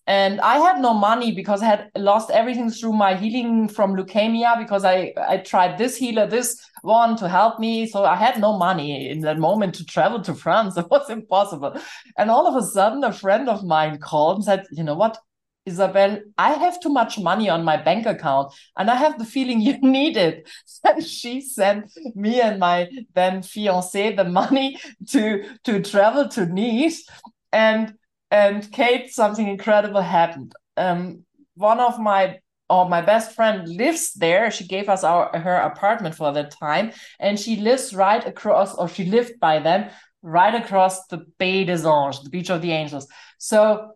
And 0.06 0.40
I 0.40 0.56
had 0.56 0.80
no 0.80 0.92
money 0.92 1.30
because 1.30 1.62
I 1.62 1.66
had 1.66 1.90
lost 1.96 2.30
everything 2.30 2.70
through 2.70 2.94
my 2.94 3.14
healing 3.14 3.68
from 3.68 3.94
leukemia 3.94 4.58
because 4.58 4.84
I, 4.84 5.12
I 5.16 5.36
tried 5.36 5.78
this 5.78 5.96
healer, 5.96 6.26
this 6.26 6.60
one 6.82 7.16
to 7.16 7.28
help 7.28 7.58
me. 7.58 7.86
So 7.86 8.04
I 8.04 8.16
had 8.16 8.40
no 8.40 8.56
money 8.56 9.08
in 9.08 9.20
that 9.20 9.38
moment 9.38 9.74
to 9.76 9.84
travel 9.84 10.20
to 10.22 10.34
France. 10.34 10.76
It 10.80 10.90
was 10.90 11.10
impossible. 11.10 11.78
And 12.16 12.30
all 12.30 12.46
of 12.46 12.56
a 12.56 12.66
sudden, 12.66 13.04
a 13.04 13.12
friend 13.12 13.48
of 13.48 13.64
mine 13.64 13.98
called 13.98 14.36
and 14.36 14.44
said, 14.44 14.66
You 14.70 14.84
know 14.84 14.94
what? 14.94 15.18
Isabel, 15.66 16.20
I 16.38 16.52
have 16.54 16.80
too 16.80 16.88
much 16.88 17.18
money 17.18 17.50
on 17.50 17.64
my 17.64 17.76
bank 17.76 18.06
account 18.06 18.52
and 18.78 18.90
I 18.90 18.94
have 18.96 19.18
the 19.18 19.26
feeling 19.26 19.60
you 19.60 19.78
need 19.82 20.16
it. 20.16 20.48
And 20.84 21.04
she 21.04 21.42
sent 21.42 21.92
me 22.14 22.40
and 22.40 22.58
my 22.58 22.88
then 23.14 23.42
fiance 23.42 24.16
the 24.16 24.24
money 24.24 24.78
to, 25.10 25.44
to 25.64 25.82
travel 25.82 26.28
to 26.28 26.46
Nice. 26.46 27.04
And 27.52 27.94
and 28.30 28.70
Kate, 28.70 29.10
something 29.10 29.48
incredible 29.48 30.00
happened. 30.00 30.54
Um, 30.76 31.24
one 31.56 31.80
of 31.80 31.98
my 31.98 32.38
or 32.70 32.88
my 32.88 33.02
best 33.02 33.34
friend 33.34 33.68
lives 33.68 34.12
there. 34.14 34.50
She 34.50 34.66
gave 34.66 34.88
us 34.88 35.04
our 35.04 35.36
her 35.36 35.56
apartment 35.56 36.14
for 36.14 36.32
that 36.32 36.52
time, 36.52 36.92
and 37.18 37.38
she 37.38 37.56
lives 37.56 37.94
right 37.94 38.24
across, 38.24 38.74
or 38.74 38.88
she 38.88 39.04
lived 39.04 39.40
by 39.40 39.58
then 39.58 39.90
right 40.22 40.54
across 40.54 41.06
the 41.08 41.26
Baie 41.38 41.64
des 41.64 41.84
Anges, 41.84 42.22
the 42.22 42.30
beach 42.30 42.50
of 42.50 42.62
the 42.62 42.72
angels. 42.72 43.06
So 43.38 43.92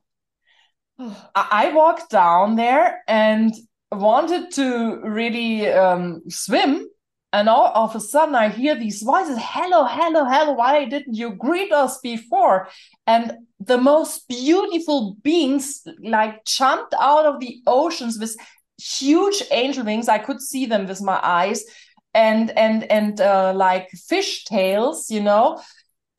I 1.35 1.73
walked 1.75 2.11
down 2.11 2.57
there 2.57 3.03
and 3.09 3.55
wanted 3.93 4.53
to 4.53 5.01
really 5.05 5.69
um, 5.69 6.23
swim 6.29 6.89
and 7.35 7.49
all 7.49 7.73
of 7.75 7.97
a 7.97 8.01
sudden, 8.01 8.37
I 8.37 8.49
hear 8.49 8.77
these 8.77 9.03
voices 9.03 9.37
Hello, 9.41 9.85
hello, 9.85 10.25
hello. 10.25 10.53
Why 10.53 10.85
didn't 10.85 11.15
you 11.15 11.31
greet 11.31 11.73
us 11.73 11.99
before? 11.99 12.69
And 13.09 13.33
the 13.59 13.77
most 13.77 14.29
beautiful 14.29 15.17
beings 15.21 15.83
like 16.01 16.45
jumped 16.45 16.95
out 17.01 17.27
of 17.27 17.41
the 17.41 17.61
oceans 17.67 18.21
with 18.21 18.37
huge 18.79 19.43
angel 19.51 19.85
wings. 19.85 20.09
I 20.09 20.19
could 20.19 20.41
see 20.41 20.67
them 20.67 20.87
with 20.87 21.03
my 21.03 21.19
eyes 21.23 21.65
and 22.13 22.51
and 22.57 22.85
and 22.85 23.21
uh, 23.21 23.53
like 23.55 23.89
fish 23.91 24.45
tails 24.45 25.11
you 25.11 25.21
know 25.21 25.61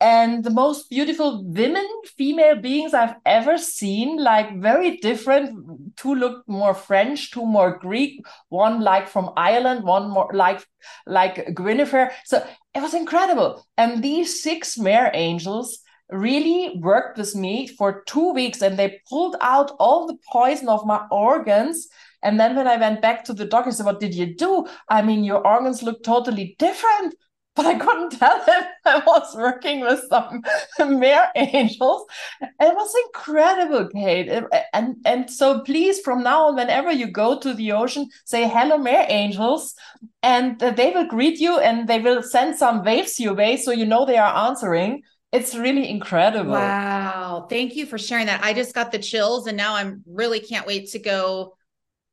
and 0.00 0.44
the 0.44 0.50
most 0.50 0.90
beautiful 0.90 1.42
women, 1.44 1.86
female 2.18 2.56
beings 2.56 2.92
I've 2.92 3.14
ever 3.24 3.56
seen, 3.56 4.18
like 4.22 4.60
very 4.60 4.98
different. 4.98 5.96
Two 5.96 6.14
looked 6.14 6.46
more 6.48 6.74
French, 6.74 7.30
two 7.30 7.46
more 7.46 7.78
Greek, 7.78 8.20
one 8.50 8.80
like 8.82 9.08
from 9.08 9.30
Ireland, 9.36 9.84
one 9.84 10.10
more 10.10 10.30
like 10.34 10.62
like 11.06 11.54
Guinevere. 11.54 12.12
So 12.26 12.46
it 12.74 12.82
was 12.82 12.92
incredible. 12.92 13.64
And 13.78 14.02
these 14.02 14.42
six 14.42 14.76
mare 14.76 15.10
angels 15.14 15.78
really 16.10 16.78
worked 16.78 17.16
with 17.18 17.34
me 17.34 17.66
for 17.66 18.02
two 18.06 18.32
weeks 18.32 18.62
and 18.62 18.78
they 18.78 19.00
pulled 19.08 19.36
out 19.40 19.72
all 19.80 20.06
the 20.06 20.18
poison 20.30 20.68
of 20.68 20.86
my 20.86 21.06
organs. 21.10 21.88
And 22.26 22.38
then 22.38 22.56
when 22.56 22.66
I 22.66 22.76
went 22.76 23.00
back 23.00 23.24
to 23.24 23.32
the 23.32 23.46
doctor, 23.46 23.70
I 23.70 23.72
said, 23.72 23.86
What 23.86 24.00
did 24.00 24.14
you 24.14 24.34
do? 24.34 24.66
I 24.88 25.00
mean, 25.00 25.24
your 25.24 25.46
organs 25.46 25.82
look 25.82 26.02
totally 26.02 26.56
different 26.58 27.14
but 27.56 27.64
I 27.64 27.78
couldn't 27.78 28.10
tell 28.10 28.44
him 28.44 28.64
I 28.84 28.98
was 28.98 29.34
working 29.34 29.80
with 29.80 30.00
some 30.10 30.42
mare 31.00 31.30
angels. 31.34 32.04
It 32.42 32.52
was 32.60 32.94
incredible, 33.06 33.88
Kate. 33.88 34.28
And 34.74 34.96
and 35.06 35.30
so 35.30 35.60
please, 35.60 36.00
from 36.00 36.22
now 36.22 36.48
on, 36.48 36.56
whenever 36.56 36.92
you 36.92 37.10
go 37.10 37.40
to 37.40 37.54
the 37.54 37.72
ocean, 37.72 38.10
say 38.26 38.46
hello, 38.46 38.76
mare 38.76 39.06
angels, 39.08 39.74
and 40.22 40.58
they 40.58 40.90
will 40.90 41.06
greet 41.06 41.40
you 41.40 41.58
and 41.58 41.88
they 41.88 41.98
will 41.98 42.22
send 42.22 42.56
some 42.56 42.84
waves 42.84 43.18
your 43.18 43.32
way, 43.32 43.56
so 43.56 43.72
you 43.72 43.86
know 43.86 44.04
they 44.04 44.18
are 44.18 44.48
answering. 44.48 45.00
It's 45.32 45.54
really 45.54 45.88
incredible. 45.88 46.52
Wow. 46.52 47.46
Thank 47.48 47.74
you 47.74 47.86
for 47.86 47.96
sharing 47.96 48.26
that. 48.26 48.44
I 48.44 48.52
just 48.52 48.74
got 48.74 48.92
the 48.92 48.98
chills 48.98 49.46
and 49.46 49.56
now 49.56 49.74
I'm 49.74 50.02
really 50.06 50.40
can't 50.40 50.66
wait 50.66 50.90
to 50.90 50.98
go 50.98 51.56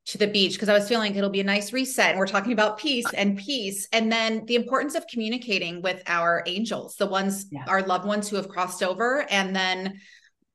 to 0.06 0.18
the 0.18 0.28
beach 0.28 0.54
because 0.54 0.68
I 0.68 0.74
was 0.74 0.88
feeling 0.88 1.16
it'll 1.16 1.30
be 1.30 1.40
a 1.40 1.46
nice 1.46 1.72
reset. 1.72 2.12
And 2.12 2.20
we're 2.20 2.28
talking 2.28 2.52
about 2.52 2.78
peace 2.78 3.06
and 3.14 3.38
peace. 3.38 3.88
And 3.94 4.12
then 4.12 4.46
the 4.46 4.56
importance 4.56 4.96
of 4.96 5.08
communicating 5.08 5.82
with 5.82 6.04
our 6.08 6.44
angels, 6.46 6.96
the 6.98 7.08
ones, 7.08 7.46
yeah. 7.52 7.64
our 7.68 7.82
loved 7.82 8.06
ones 8.06 8.30
who 8.30 8.36
have 8.36 8.50
crossed 8.50 8.84
over. 8.84 9.26
And 9.30 9.56
then 9.56 10.02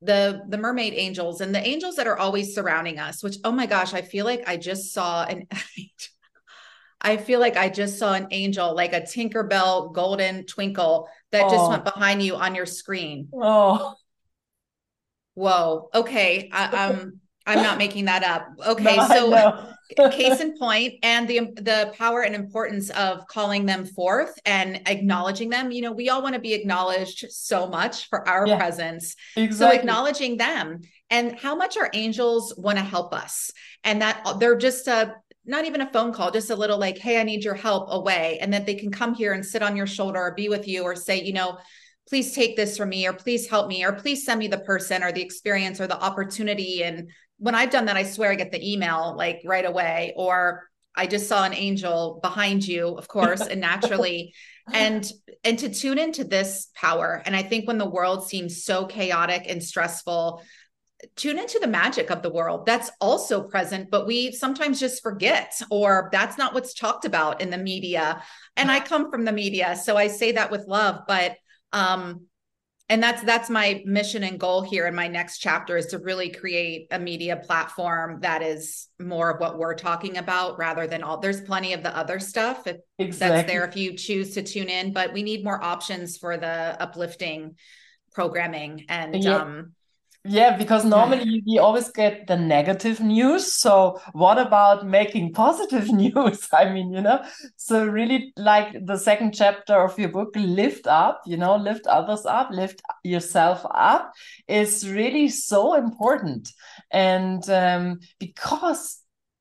the 0.01 0.43
the 0.49 0.59
mermaid 0.59 0.95
angels 0.95 1.41
and 1.41 1.55
the 1.55 1.67
angels 1.67 1.97
that 1.97 2.07
are 2.07 2.17
always 2.17 2.55
surrounding 2.55 3.01
us 3.01 3.21
which 3.21 3.37
oh 3.43 3.51
my 3.51 3.67
gosh 3.67 3.95
i 3.95 4.01
feel 4.01 4.25
like 4.25 4.45
i 4.47 4.57
just 4.57 4.93
saw 4.93 5.25
an 5.25 5.45
i 7.01 7.17
feel 7.17 7.41
like 7.41 7.57
i 7.57 7.69
just 7.69 7.99
saw 7.99 8.15
an 8.15 8.29
angel 8.31 8.77
like 8.77 8.93
a 8.93 9.01
tinkerbell 9.01 9.93
golden 9.93 10.45
twinkle 10.45 11.09
that 11.33 11.47
oh. 11.47 11.51
just 11.51 11.69
went 11.69 11.85
behind 11.85 12.23
you 12.23 12.37
on 12.37 12.55
your 12.55 12.67
screen 12.67 13.29
oh 13.35 13.95
whoa 15.35 15.89
okay 15.93 16.49
I, 16.53 16.87
um 16.87 17.21
I'm 17.49 17.63
not 17.63 17.79
making 17.79 18.05
that 18.05 18.23
up. 18.23 18.49
Okay, 18.65 18.97
no, 18.97 19.09
so 19.09 20.11
case 20.11 20.41
in 20.41 20.57
point, 20.59 20.95
and 21.03 21.27
the 21.27 21.41
the 21.57 21.93
power 21.97 22.23
and 22.23 22.35
importance 22.35 22.91
of 22.91 23.27
calling 23.27 23.65
them 23.65 23.87
forth 23.87 24.39
and 24.45 24.83
acknowledging 24.87 25.49
them. 25.49 25.71
You 25.71 25.83
know, 25.83 25.93
we 25.93 26.11
all 26.11 26.23
want 26.23 26.35
to 26.35 26.41
be 26.41 26.53
acknowledged 26.53 27.27
so 27.31 27.67
much 27.67 28.09
for 28.09 28.29
our 28.29 28.47
yeah, 28.47 28.59
presence. 28.59 29.17
Exactly. 29.37 29.57
So 29.57 29.81
acknowledging 29.81 30.37
them 30.37 30.83
and 31.11 31.39
how 31.39 31.57
much 31.57 31.79
our 31.79 31.89
angels 31.95 32.55
want 32.59 32.77
to 32.77 32.85
help 32.85 33.15
us, 33.15 33.51
and 33.83 34.03
that 34.03 34.37
they're 34.39 34.59
just 34.59 34.87
a 34.87 35.15
not 35.47 35.65
even 35.65 35.81
a 35.81 35.91
phone 35.91 36.13
call, 36.13 36.31
just 36.31 36.51
a 36.51 36.57
little 36.57 36.79
like, 36.79 36.99
hey, 36.99 37.19
I 37.19 37.23
need 37.23 37.43
your 37.43 37.55
help 37.55 37.89
away, 37.91 38.39
and 38.43 38.53
that 38.53 38.67
they 38.67 38.75
can 38.75 38.93
come 38.93 39.15
here 39.15 39.33
and 39.33 39.45
sit 39.45 39.63
on 39.63 39.75
your 39.75 39.87
shoulder 39.87 40.21
or 40.21 40.35
be 40.35 40.51
with 40.51 40.69
you 40.69 40.83
or 40.83 40.95
say, 40.95 41.23
you 41.23 41.33
know 41.33 41.59
please 42.09 42.33
take 42.33 42.57
this 42.57 42.77
from 42.77 42.89
me 42.89 43.07
or 43.07 43.13
please 43.13 43.49
help 43.49 43.69
me 43.69 43.85
or 43.85 43.93
please 43.93 44.25
send 44.25 44.39
me 44.39 44.49
the 44.49 44.59
person 44.59 45.03
or 45.03 45.13
the 45.13 45.21
experience 45.23 45.81
or 45.81 45.87
the 45.87 46.03
opportunity 46.03 46.83
and 46.83 47.11
when 47.39 47.55
I've 47.55 47.71
done 47.71 47.87
that, 47.87 47.97
I 47.97 48.05
swear 48.05 48.31
I 48.31 48.35
get 48.35 48.53
the 48.53 48.73
email 48.73 49.15
like 49.17 49.43
right 49.45 49.65
away, 49.65 50.13
or 50.17 50.69
I 50.95 51.07
just 51.07 51.29
saw 51.29 51.45
an 51.45 51.55
angel 51.55 52.19
behind 52.23 52.67
you, 52.67 52.89
of 52.89 53.09
course, 53.09 53.41
and 53.41 53.61
naturally. 53.61 54.35
and 54.73 55.11
and 55.45 55.59
to 55.61 55.69
tune 55.69 55.99
into 55.99 56.25
this 56.25 56.69
power. 56.75 57.23
And 57.25 57.35
I 57.35 57.43
think 57.43 57.67
when 57.67 57.79
the 57.79 57.89
world 57.89 58.29
seems 58.29 58.65
so 58.65 58.87
chaotic 58.87 59.45
and 59.49 59.63
stressful, 59.63 60.43
tune 61.17 61.39
into 61.39 61.59
the 61.59 61.67
magic 61.67 62.11
of 62.11 62.23
the 62.23 62.31
world 62.31 62.67
that's 62.67 62.91
also 63.01 63.45
present 63.45 63.89
but 63.89 64.05
we 64.05 64.33
sometimes 64.33 64.81
just 64.81 65.01
forget 65.01 65.55
or 65.71 66.09
that's 66.11 66.37
not 66.37 66.55
what's 66.55 66.75
talked 66.75 67.05
about 67.05 67.41
in 67.41 67.51
the 67.51 67.57
media 67.57 68.21
and 68.57 68.69
i 68.69 68.81
come 68.81 69.09
from 69.09 69.25
the 69.25 69.31
media 69.31 69.77
so 69.77 69.97
i 69.97 70.09
say 70.09 70.33
that 70.33 70.51
with 70.51 70.67
love 70.67 71.03
but 71.07 71.37
um 71.73 72.27
and 72.89 73.03
that's 73.03 73.23
that's 73.23 73.51
my 73.51 73.83
mission 73.85 74.23
and 74.23 74.41
goal 74.41 74.63
here 74.63 74.87
in 74.87 74.95
my 74.95 75.09
next 75.09 75.39
chapter 75.39 75.77
is 75.77 75.87
to 75.87 75.99
really 75.99 76.31
create 76.31 76.89
a 76.91 76.99
media 76.99 77.37
platform 77.37 78.19
that 78.23 78.43
is 78.43 78.89
more 78.99 79.31
of 79.31 79.41
what 79.41 79.59
we're 79.59 79.75
talking 79.75 80.17
about 80.17 80.59
rather 80.59 80.87
than 80.87 81.03
all 81.03 81.19
there's 81.19 81.41
plenty 81.41 81.73
of 81.73 81.83
the 81.83 81.95
other 81.97 82.19
stuff 82.19 82.67
if 82.67 82.79
exactly. 82.99 83.37
that's 83.37 83.51
there 83.51 83.65
if 83.67 83.77
you 83.77 83.97
choose 83.97 84.35
to 84.35 84.43
tune 84.43 84.69
in 84.69 84.93
but 84.93 85.13
we 85.13 85.23
need 85.23 85.45
more 85.45 85.63
options 85.63 86.17
for 86.17 86.37
the 86.37 86.77
uplifting 86.81 87.55
programming 88.13 88.85
and 88.89 89.27
um 89.27 89.73
yeah, 90.25 90.57
because 90.57 90.85
normally 90.85 91.43
we 91.47 91.59
always 91.59 91.91
get 91.91 92.27
the 92.27 92.37
negative 92.37 93.01
news. 93.01 93.53
So 93.53 94.01
what 94.13 94.39
about 94.39 94.87
making 94.87 95.33
positive 95.33 95.89
news? 95.93 96.47
I 96.53 96.71
mean, 96.71 96.93
you 96.93 97.01
know, 97.01 97.25
so 97.57 97.87
really 97.87 98.33
like 98.37 98.75
the 98.85 98.97
second 98.97 99.33
chapter 99.35 99.75
of 99.75 99.99
your 99.99 100.11
book, 100.11 100.31
lift 100.35 100.87
up, 100.87 101.23
you 101.25 101.37
know, 101.37 101.57
lift 101.57 101.87
others 101.87 102.27
up, 102.27 102.51
lift 102.51 102.83
yourself 103.05 103.65
up 103.73 104.13
is 104.49 104.89
really 104.89 105.29
so 105.29 105.75
important. 105.75 106.53
And 106.91 107.49
um, 107.49 108.01
because 108.19 108.99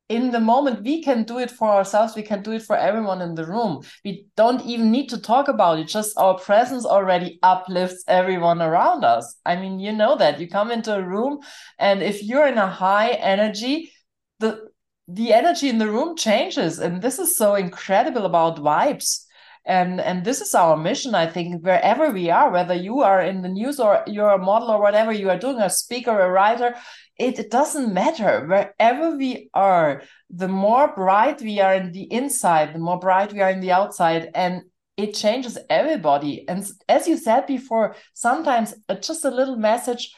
in 0.10 0.32
the 0.32 0.40
moment 0.40 0.84
we 0.84 1.04
can 1.04 1.24
do 1.24 1.38
it 1.38 1.52
for 1.52 1.68
ourselves 1.68 2.16
we 2.16 2.22
can 2.22 2.42
do 2.42 2.52
it 2.54 2.62
for 2.62 2.78
everyone 2.78 3.22
in 3.22 3.36
the 3.36 3.46
room. 3.46 3.84
We 4.06 4.28
don't 4.38 4.66
even 4.66 4.90
need 4.90 5.10
to 5.10 5.22
talk 5.22 5.48
about 5.48 5.80
it 5.80 5.88
just 5.88 6.18
our 6.18 6.38
presence 6.38 6.86
already 6.86 7.40
uplifts 7.44 8.04
everyone 8.08 8.62
around 8.62 9.04
us. 9.04 9.36
I 9.46 9.58
mean 9.58 9.80
you 9.80 9.92
know 9.92 10.18
that. 10.18 10.40
You 10.40 10.48
come 10.48 10.72
into 10.72 10.96
a 10.96 11.04
room 11.04 11.40
and 11.78 12.02
if 12.02 12.24
you're 12.24 12.48
in 12.48 12.58
a 12.58 12.68
high 12.68 13.12
energy 13.12 13.92
the 14.40 14.68
the 15.08 15.34
energy 15.34 15.70
in 15.70 15.78
the 15.78 15.90
room 15.90 16.16
changes. 16.16 16.80
And 16.80 17.02
this 17.02 17.20
is 17.20 17.38
so 17.38 17.56
incredible 17.56 18.26
about 18.26 18.58
vibes. 18.58 19.24
And 19.66 20.00
and 20.00 20.24
this 20.24 20.40
is 20.40 20.56
our 20.56 20.78
mission 20.78 21.14
i 21.14 21.28
think 21.28 21.62
wherever 21.62 22.10
we 22.10 22.30
are 22.30 22.50
whether 22.50 22.74
you 22.74 23.02
are 23.02 23.22
in 23.22 23.42
the 23.42 23.50
news 23.50 23.82
or 23.82 24.02
you're 24.08 24.30
a 24.30 24.38
model 24.38 24.72
or 24.72 24.80
whatever 24.80 25.12
you 25.12 25.30
are 25.30 25.38
doing 25.38 25.60
a 25.60 25.70
speaker 25.70 26.18
a 26.18 26.32
writer 26.32 26.74
it, 27.20 27.52
doesn't 27.52 27.94
matter. 27.94 28.46
Wherever 28.46 29.18
we 29.18 29.50
are 29.54 30.04
the 30.30 30.48
more 30.48 30.94
bright 30.94 31.42
we 31.42 31.60
are 31.60 31.74
in 31.74 31.92
the 31.92 32.12
inside 32.12 32.74
the 32.74 32.80
more 32.80 33.00
bright 33.00 33.34
we 33.34 33.42
are 33.42 33.50
in 33.50 33.62
the 33.62 33.72
outside 33.72 34.30
and 34.36 34.64
it 34.98 35.14
changes 35.14 35.58
everybody. 35.70 36.48
And 36.48 36.68
as 36.90 37.08
you 37.08 37.18
said 37.18 37.46
before 37.46 37.96
sometimes 38.14 38.74
just 39.02 39.26
a 39.26 39.32
little 39.32 39.58
message 39.58 40.14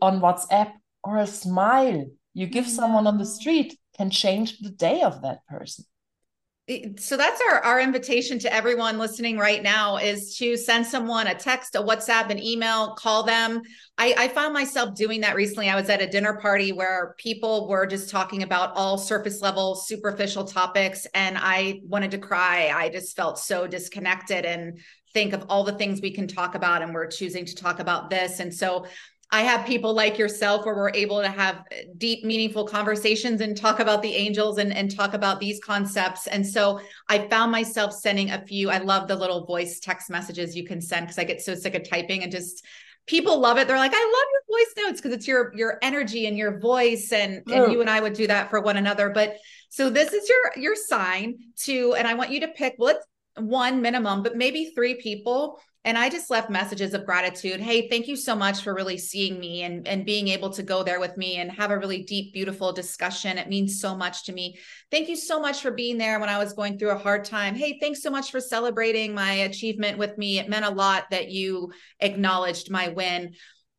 on 0.00 0.20
whatsapp 0.20 0.72
or 1.04 1.18
a 1.18 1.26
smile 1.26 2.06
you 2.34 2.46
give 2.46 2.66
someone 2.66 3.06
on 3.06 3.18
the 3.18 3.26
street 3.26 3.78
can 3.96 4.10
change 4.10 4.58
the 4.58 4.70
day 4.70 5.02
of 5.02 5.22
that 5.22 5.46
person 5.46 5.84
so 6.96 7.16
that's 7.16 7.40
our 7.50 7.58
our 7.60 7.80
invitation 7.80 8.38
to 8.38 8.52
everyone 8.54 8.96
listening 8.96 9.36
right 9.36 9.64
now 9.64 9.96
is 9.96 10.36
to 10.36 10.56
send 10.56 10.86
someone 10.86 11.26
a 11.26 11.34
text 11.34 11.74
a 11.74 11.82
whatsapp 11.82 12.30
an 12.30 12.40
email 12.40 12.94
call 12.94 13.24
them. 13.24 13.62
I, 13.98 14.14
I 14.16 14.28
found 14.28 14.54
myself 14.54 14.94
doing 14.94 15.22
that 15.22 15.34
recently. 15.34 15.68
I 15.68 15.74
was 15.74 15.90
at 15.90 16.00
a 16.00 16.06
dinner 16.06 16.38
party 16.38 16.70
where 16.70 17.16
people 17.18 17.68
were 17.68 17.84
just 17.84 18.10
talking 18.10 18.44
about 18.44 18.76
all 18.76 18.96
surface 18.96 19.42
level 19.42 19.74
superficial 19.74 20.44
topics 20.44 21.04
and 21.14 21.36
i 21.36 21.80
wanted 21.84 22.12
to 22.12 22.18
cry. 22.18 22.72
I 22.72 22.90
just 22.90 23.16
felt 23.16 23.40
so 23.40 23.66
disconnected 23.66 24.44
and 24.44 24.78
think 25.12 25.32
of 25.32 25.44
all 25.48 25.64
the 25.64 25.72
things 25.72 26.00
we 26.00 26.12
can 26.12 26.26
talk 26.28 26.54
about 26.54 26.80
and 26.80 26.94
we're 26.94 27.06
choosing 27.06 27.44
to 27.44 27.54
talk 27.54 27.80
about 27.80 28.08
this. 28.08 28.40
And 28.40 28.54
so 28.54 28.86
I 29.32 29.40
have 29.44 29.66
people 29.66 29.94
like 29.94 30.18
yourself 30.18 30.66
where 30.66 30.74
we're 30.74 30.90
able 30.90 31.22
to 31.22 31.28
have 31.30 31.64
deep, 31.96 32.22
meaningful 32.22 32.66
conversations 32.66 33.40
and 33.40 33.56
talk 33.56 33.80
about 33.80 34.02
the 34.02 34.14
angels 34.14 34.58
and, 34.58 34.74
and 34.74 34.94
talk 34.94 35.14
about 35.14 35.40
these 35.40 35.58
concepts. 35.58 36.26
And 36.26 36.46
so 36.46 36.80
I 37.08 37.26
found 37.28 37.50
myself 37.50 37.94
sending 37.94 38.30
a 38.30 38.44
few. 38.46 38.68
I 38.68 38.78
love 38.78 39.08
the 39.08 39.16
little 39.16 39.46
voice 39.46 39.80
text 39.80 40.10
messages 40.10 40.54
you 40.54 40.66
can 40.66 40.82
send 40.82 41.06
because 41.06 41.18
I 41.18 41.24
get 41.24 41.40
so 41.40 41.54
sick 41.54 41.74
of 41.74 41.88
typing 41.88 42.22
and 42.22 42.30
just 42.30 42.62
people 43.06 43.40
love 43.40 43.56
it. 43.56 43.66
They're 43.66 43.78
like, 43.78 43.94
I 43.94 43.96
love 43.96 44.26
your 44.32 44.58
voice 44.58 44.84
notes 44.84 45.00
because 45.00 45.16
it's 45.16 45.26
your 45.26 45.50
your 45.56 45.78
energy 45.80 46.26
and 46.26 46.36
your 46.36 46.60
voice. 46.60 47.10
And, 47.10 47.42
oh. 47.48 47.64
and 47.64 47.72
you 47.72 47.80
and 47.80 47.88
I 47.88 48.00
would 48.00 48.12
do 48.12 48.26
that 48.26 48.50
for 48.50 48.60
one 48.60 48.76
another. 48.76 49.08
But 49.08 49.38
so 49.70 49.88
this 49.88 50.12
is 50.12 50.28
your 50.28 50.62
your 50.62 50.76
sign 50.76 51.38
to, 51.60 51.94
and 51.94 52.06
I 52.06 52.12
want 52.14 52.30
you 52.30 52.40
to 52.40 52.48
pick, 52.48 52.74
well, 52.78 52.96
it's 52.96 53.06
one 53.36 53.80
minimum, 53.80 54.22
but 54.22 54.36
maybe 54.36 54.72
three 54.74 54.96
people 54.96 55.58
and 55.84 55.98
i 55.98 56.08
just 56.08 56.30
left 56.30 56.50
messages 56.50 56.94
of 56.94 57.04
gratitude. 57.04 57.60
Hey 57.60 57.88
thank 57.88 58.06
you 58.06 58.16
so 58.16 58.36
much 58.36 58.62
for 58.62 58.74
really 58.74 58.98
seeing 58.98 59.38
me 59.38 59.62
and 59.62 59.86
and 59.88 60.04
being 60.04 60.28
able 60.28 60.50
to 60.50 60.62
go 60.62 60.82
there 60.82 61.00
with 61.00 61.16
me 61.16 61.36
and 61.36 61.50
have 61.50 61.70
a 61.70 61.78
really 61.78 62.04
deep 62.04 62.32
beautiful 62.32 62.72
discussion. 62.72 63.38
It 63.38 63.48
means 63.48 63.80
so 63.80 63.96
much 63.96 64.24
to 64.24 64.32
me. 64.32 64.58
Thank 64.90 65.08
you 65.08 65.16
so 65.16 65.40
much 65.40 65.60
for 65.60 65.70
being 65.70 65.98
there 65.98 66.20
when 66.20 66.28
i 66.28 66.38
was 66.38 66.52
going 66.52 66.78
through 66.78 66.90
a 66.90 66.98
hard 66.98 67.24
time. 67.24 67.54
Hey 67.54 67.78
thanks 67.80 68.02
so 68.02 68.10
much 68.10 68.30
for 68.30 68.40
celebrating 68.40 69.14
my 69.14 69.32
achievement 69.32 69.98
with 69.98 70.16
me. 70.18 70.38
It 70.38 70.48
meant 70.48 70.64
a 70.64 70.70
lot 70.70 71.04
that 71.10 71.30
you 71.30 71.72
acknowledged 72.00 72.70
my 72.70 72.88
win. 72.88 73.34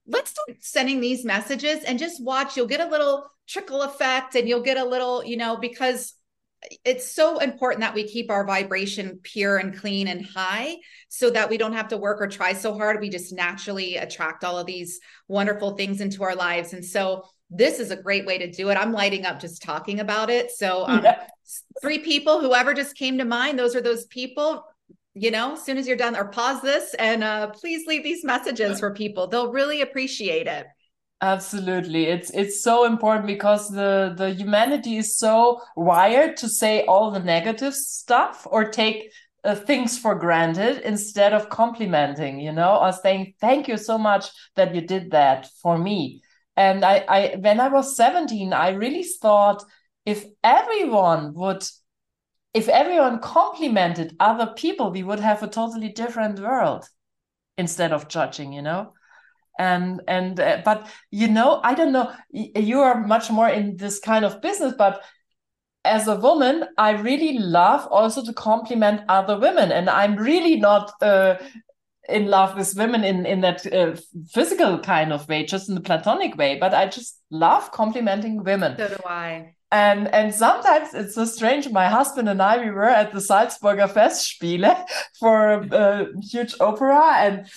Let's 0.05 0.31
start 0.31 0.57
sending 0.59 0.99
these 0.99 1.23
messages 1.23 1.83
and 1.85 1.97
just 1.97 2.21
watch. 2.21 2.57
You'll 2.57 2.67
get 2.67 2.81
a 2.81 2.89
little 2.89 3.25
trickle 3.47 3.81
effect 3.81 4.35
and 4.35 4.47
you'll 4.47 4.61
get 4.61 4.77
a 4.77 4.85
little 4.85 5.23
you 5.23 5.37
know 5.37 5.57
because 5.57 6.13
it's 6.83 7.11
so 7.11 7.39
important 7.39 7.81
that 7.81 7.93
we 7.93 8.07
keep 8.07 8.29
our 8.31 8.45
vibration 8.45 9.19
pure 9.21 9.57
and 9.57 9.77
clean 9.77 10.07
and 10.07 10.25
high 10.25 10.77
so 11.09 11.29
that 11.29 11.49
we 11.49 11.57
don't 11.57 11.73
have 11.73 11.89
to 11.89 11.97
work 11.97 12.21
or 12.21 12.27
try 12.27 12.53
so 12.53 12.75
hard. 12.75 12.99
We 12.99 13.09
just 13.09 13.33
naturally 13.33 13.97
attract 13.97 14.43
all 14.43 14.57
of 14.57 14.65
these 14.65 14.99
wonderful 15.27 15.75
things 15.75 16.01
into 16.01 16.23
our 16.23 16.35
lives. 16.35 16.73
And 16.73 16.83
so 16.83 17.25
this 17.49 17.79
is 17.79 17.91
a 17.91 17.95
great 17.95 18.25
way 18.25 18.37
to 18.37 18.49
do 18.49 18.69
it. 18.69 18.75
I'm 18.75 18.91
lighting 18.91 19.25
up 19.25 19.39
just 19.39 19.61
talking 19.61 19.99
about 19.99 20.29
it. 20.29 20.51
So, 20.51 20.85
um, 20.87 21.03
yeah. 21.03 21.27
three 21.81 21.99
people, 21.99 22.41
whoever 22.41 22.73
just 22.73 22.95
came 22.95 23.17
to 23.19 23.25
mind, 23.25 23.59
those 23.59 23.75
are 23.75 23.81
those 23.81 24.05
people. 24.05 24.65
You 25.15 25.29
know, 25.29 25.53
as 25.53 25.63
soon 25.63 25.77
as 25.77 25.87
you're 25.87 25.95
done, 25.95 26.15
or 26.15 26.29
pause 26.29 26.63
this 26.63 26.95
and 26.95 27.23
uh, 27.23 27.49
please 27.49 27.85
leave 27.85 28.03
these 28.03 28.23
messages 28.23 28.79
for 28.79 28.95
people. 28.95 29.27
They'll 29.27 29.51
really 29.51 29.81
appreciate 29.81 30.47
it. 30.47 30.65
Absolutely. 31.23 32.07
It's 32.07 32.31
it's 32.31 32.61
so 32.61 32.83
important 32.83 33.27
because 33.27 33.69
the 33.69 34.13
the 34.17 34.31
humanity 34.33 34.97
is 34.97 35.17
so 35.17 35.61
wired 35.77 36.35
to 36.37 36.49
say 36.49 36.83
all 36.85 37.11
the 37.11 37.21
negative 37.21 37.73
stuff 37.73 38.45
or 38.51 38.65
take 38.69 39.09
uh, 39.45 39.55
things 39.55 39.97
for 39.97 40.15
granted 40.15 40.81
instead 40.83 41.31
of 41.31 41.49
complimenting, 41.49 42.41
you 42.41 42.51
know, 42.51 42.77
or 42.77 42.91
saying 42.91 43.35
thank 43.39 43.69
you 43.69 43.77
so 43.77 43.97
much 43.97 44.25
that 44.57 44.75
you 44.75 44.81
did 44.81 45.11
that 45.11 45.47
for 45.61 45.77
me. 45.77 46.21
And 46.57 46.83
I 46.83 47.05
I 47.07 47.35
when 47.39 47.61
I 47.61 47.69
was 47.69 47.95
17, 47.95 48.51
I 48.51 48.71
really 48.71 49.03
thought 49.03 49.63
if 50.05 50.25
everyone 50.43 51.33
would 51.35 51.63
if 52.53 52.67
everyone 52.67 53.19
complimented 53.19 54.15
other 54.19 54.47
people, 54.57 54.91
we 54.91 55.03
would 55.03 55.21
have 55.21 55.41
a 55.41 55.47
totally 55.47 55.89
different 55.89 56.39
world 56.41 56.85
instead 57.57 57.93
of 57.93 58.09
judging, 58.09 58.53
you 58.53 58.61
know? 58.61 58.93
And 59.59 60.01
and 60.07 60.39
uh, 60.39 60.61
but 60.65 60.87
you 61.11 61.27
know 61.27 61.59
i 61.63 61.73
don't 61.73 61.91
know 61.91 62.11
you 62.31 62.79
are 62.79 63.05
much 63.05 63.29
more 63.29 63.49
in 63.49 63.77
this 63.77 63.99
kind 63.99 64.25
of 64.25 64.41
business 64.41 64.73
but 64.77 65.03
as 65.85 66.07
a 66.07 66.15
woman 66.15 66.63
i 66.77 66.91
really 66.91 67.37
love 67.37 67.87
also 67.87 68.23
to 68.23 68.33
compliment 68.33 69.01
other 69.09 69.37
women. 69.37 69.71
And 69.71 69.89
i'm 69.89 70.15
really 70.15 70.55
not 70.55 70.91
uh, 71.01 71.35
in 72.09 72.27
love 72.27 72.57
with 72.57 72.75
women 72.75 73.03
in 73.03 73.25
in 73.25 73.41
that 73.41 73.65
uh, 73.71 73.95
physical 74.29 74.79
kind 74.79 75.13
of 75.13 75.27
way 75.29 75.45
just 75.45 75.69
in 75.69 75.75
the 75.75 75.81
platonic 75.81 76.35
way 76.35 76.57
but 76.59 76.73
i 76.73 76.85
just 76.85 77.19
love 77.29 77.71
complimenting 77.71 78.43
women. 78.43 78.75
So 78.77 78.87
do 78.87 78.97
i 79.05 79.53
and 79.73 80.07
and 80.13 80.33
sometimes 80.33 80.93
it's 80.93 81.15
so 81.15 81.25
strange. 81.25 81.67
My 81.69 81.87
husband 81.87 82.29
and 82.29 82.41
I 82.41 82.63
we 82.63 82.69
were 82.69 82.83
at 82.83 83.11
the 83.11 83.19
Salzburger 83.19 83.91
Festspiele 83.91 84.85
for 85.19 85.53
a, 85.53 85.67
a 85.71 86.07
huge 86.21 86.53
opera, 86.59 87.15
and 87.17 87.47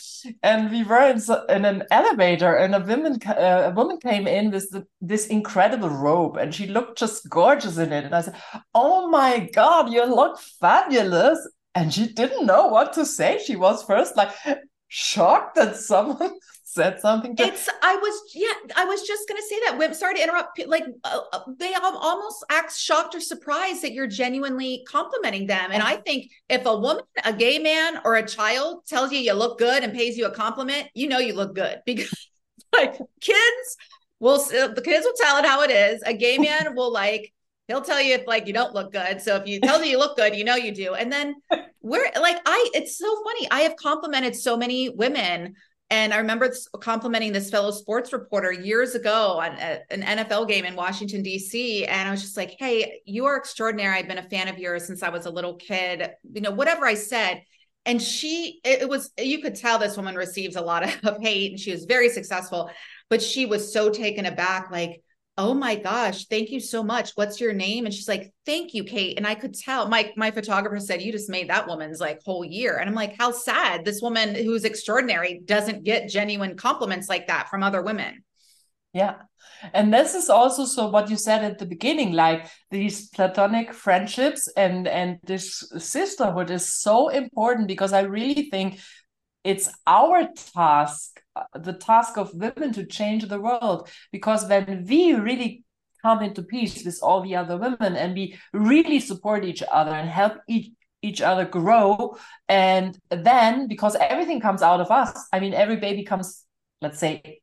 and 0.42 0.70
we 0.70 0.82
were 0.82 1.06
in, 1.10 1.20
in 1.50 1.66
an 1.66 1.84
elevator, 1.90 2.54
and 2.54 2.74
a 2.74 2.80
woman 2.80 3.18
uh, 3.26 3.70
a 3.70 3.70
woman 3.70 3.98
came 3.98 4.26
in 4.26 4.50
with 4.50 4.70
the, 4.70 4.86
this 5.02 5.26
incredible 5.26 5.90
robe, 5.90 6.38
and 6.38 6.54
she 6.54 6.66
looked 6.66 6.98
just 6.98 7.28
gorgeous 7.28 7.76
in 7.76 7.92
it. 7.92 8.06
And 8.06 8.14
I 8.14 8.22
said, 8.22 8.36
"Oh 8.74 9.08
my 9.08 9.50
God, 9.52 9.92
you 9.92 10.04
look 10.06 10.40
fabulous!" 10.58 11.38
And 11.74 11.92
she 11.92 12.10
didn't 12.10 12.46
know 12.46 12.68
what 12.68 12.94
to 12.94 13.04
say. 13.04 13.38
She 13.44 13.56
was 13.56 13.82
first 13.82 14.16
like 14.16 14.30
shocked 14.88 15.56
that 15.56 15.76
someone 15.90 16.32
said 16.76 17.00
something 17.00 17.34
to- 17.34 17.42
it's 17.42 17.68
i 17.82 17.96
was 17.96 18.20
yeah 18.34 18.52
i 18.76 18.84
was 18.84 19.02
just 19.02 19.26
gonna 19.28 19.42
say 19.48 19.58
that. 19.64 19.96
Sorry 19.96 20.14
to 20.14 20.22
interrupt 20.22 20.60
like 20.66 20.84
uh, 21.04 21.20
uh, 21.32 21.40
they 21.58 21.72
almost 21.74 22.44
act 22.50 22.76
shocked 22.76 23.14
or 23.14 23.20
surprised 23.20 23.82
that 23.82 23.92
you're 23.92 24.06
genuinely 24.06 24.84
complimenting 24.86 25.46
them. 25.46 25.70
And 25.72 25.82
i 25.82 25.96
think 25.96 26.30
if 26.48 26.66
a 26.66 26.76
woman 26.76 27.02
a 27.24 27.32
gay 27.32 27.58
man 27.58 28.00
or 28.04 28.16
a 28.16 28.26
child 28.26 28.86
tells 28.86 29.10
you 29.10 29.18
you 29.18 29.32
look 29.32 29.58
good 29.58 29.82
and 29.82 29.92
pays 29.94 30.18
you 30.18 30.26
a 30.26 30.30
compliment 30.30 30.88
you 30.94 31.08
know 31.08 31.18
you 31.18 31.34
look 31.34 31.54
good. 31.54 31.80
Because 31.86 32.28
like 32.74 32.98
kids 33.20 33.66
will 34.20 34.38
the 34.38 34.82
kids 34.84 35.06
will 35.06 35.18
tell 35.18 35.38
it 35.38 35.46
how 35.46 35.62
it 35.62 35.70
is. 35.70 36.02
A 36.04 36.12
gay 36.12 36.36
man 36.36 36.74
will 36.76 36.92
like 36.92 37.32
he'll 37.68 37.80
tell 37.80 38.02
you 38.02 38.14
if 38.14 38.26
like 38.26 38.46
you 38.46 38.52
don't 38.52 38.74
look 38.74 38.92
good. 38.92 39.22
So 39.22 39.36
if 39.36 39.46
you 39.46 39.60
tell 39.60 39.82
you 39.82 39.92
you 39.92 39.98
look 39.98 40.16
good 40.16 40.36
you 40.36 40.44
know 40.44 40.56
you 40.56 40.72
do. 40.72 40.94
And 40.94 41.10
then 41.10 41.36
we're 41.80 42.10
like 42.20 42.38
i 42.44 42.70
it's 42.74 42.98
so 42.98 43.10
funny. 43.24 43.48
I 43.50 43.60
have 43.60 43.76
complimented 43.76 44.36
so 44.36 44.56
many 44.56 44.90
women 44.90 45.54
and 45.88 46.12
I 46.12 46.18
remember 46.18 46.52
complimenting 46.80 47.32
this 47.32 47.48
fellow 47.48 47.70
sports 47.70 48.12
reporter 48.12 48.50
years 48.50 48.96
ago 48.96 49.38
on 49.40 49.52
a, 49.52 49.80
an 49.90 50.02
NFL 50.02 50.48
game 50.48 50.64
in 50.64 50.74
Washington, 50.74 51.22
D.C. 51.22 51.84
And 51.84 52.08
I 52.08 52.10
was 52.10 52.22
just 52.22 52.36
like, 52.36 52.56
hey, 52.58 53.00
you 53.04 53.26
are 53.26 53.36
extraordinary. 53.36 53.96
I've 53.96 54.08
been 54.08 54.18
a 54.18 54.28
fan 54.28 54.48
of 54.48 54.58
yours 54.58 54.84
since 54.84 55.04
I 55.04 55.10
was 55.10 55.26
a 55.26 55.30
little 55.30 55.54
kid, 55.54 56.10
you 56.32 56.40
know, 56.40 56.50
whatever 56.50 56.86
I 56.86 56.94
said. 56.94 57.42
And 57.84 58.02
she, 58.02 58.58
it 58.64 58.88
was, 58.88 59.10
you 59.16 59.40
could 59.40 59.54
tell 59.54 59.78
this 59.78 59.96
woman 59.96 60.16
receives 60.16 60.56
a 60.56 60.60
lot 60.60 60.82
of 61.04 61.18
hate 61.20 61.52
and 61.52 61.60
she 61.60 61.70
was 61.70 61.84
very 61.84 62.08
successful, 62.08 62.68
but 63.08 63.22
she 63.22 63.46
was 63.46 63.72
so 63.72 63.88
taken 63.88 64.26
aback, 64.26 64.72
like, 64.72 65.02
oh 65.38 65.54
my 65.54 65.74
gosh 65.76 66.26
thank 66.26 66.50
you 66.50 66.60
so 66.60 66.82
much. 66.82 67.12
What's 67.14 67.40
your 67.40 67.52
name? 67.52 67.84
And 67.84 67.94
she's 67.94 68.08
like 68.08 68.32
thank 68.44 68.74
you 68.74 68.84
kate. 68.84 69.16
And 69.16 69.26
i 69.26 69.34
could 69.34 69.54
tell 69.54 69.88
my 69.88 70.12
my 70.16 70.30
photographer 70.30 70.80
said 70.80 71.02
you 71.02 71.12
just 71.12 71.30
made 71.30 71.50
that 71.50 71.66
woman's 71.68 72.00
like 72.00 72.22
whole 72.24 72.44
year. 72.44 72.76
And 72.76 72.88
i'm 72.88 72.94
like 72.94 73.16
how 73.18 73.32
sad. 73.32 73.84
This 73.84 74.00
woman 74.02 74.34
who's 74.34 74.64
extraordinary 74.64 75.40
doesn't 75.44 75.84
get 75.84 76.08
genuine 76.08 76.56
compliments 76.56 77.08
like 77.08 77.26
that 77.26 77.48
from 77.48 77.62
other 77.62 77.82
women. 77.82 78.24
Yeah. 78.92 79.16
And 79.74 79.92
this 79.92 80.14
is 80.14 80.30
also 80.30 80.64
so 80.64 80.88
what 80.88 81.10
you 81.10 81.16
said 81.16 81.44
at 81.44 81.58
the 81.58 81.66
beginning 81.66 82.12
like 82.12 82.46
these 82.70 83.08
platonic 83.08 83.72
friendships 83.72 84.48
and 84.56 84.88
and 84.88 85.18
this 85.22 85.70
sisterhood 85.78 86.50
is 86.50 86.72
so 86.72 87.08
important 87.08 87.68
because 87.68 87.92
i 87.92 88.00
really 88.00 88.48
think 88.50 88.78
it's 89.46 89.68
our 89.86 90.28
task 90.54 91.20
the 91.54 91.72
task 91.72 92.16
of 92.16 92.34
women 92.34 92.72
to 92.72 92.86
change 92.86 93.26
the 93.28 93.40
world 93.40 93.88
because 94.10 94.46
when 94.48 94.84
we 94.88 95.14
really 95.14 95.64
come 96.02 96.22
into 96.22 96.42
peace 96.42 96.84
with 96.84 96.98
all 97.02 97.22
the 97.22 97.36
other 97.36 97.56
women 97.56 97.96
and 97.96 98.14
we 98.14 98.36
really 98.52 99.00
support 99.00 99.44
each 99.44 99.62
other 99.70 99.92
and 99.92 100.08
help 100.08 100.34
each 100.48 100.70
each 101.02 101.20
other 101.20 101.44
grow 101.44 102.16
and 102.48 102.98
then 103.10 103.68
because 103.68 103.94
everything 103.96 104.40
comes 104.40 104.62
out 104.62 104.80
of 104.80 104.90
us 104.90 105.28
i 105.32 105.38
mean 105.38 105.54
every 105.54 105.76
baby 105.76 106.02
comes 106.02 106.44
let's 106.80 106.98
say 106.98 107.40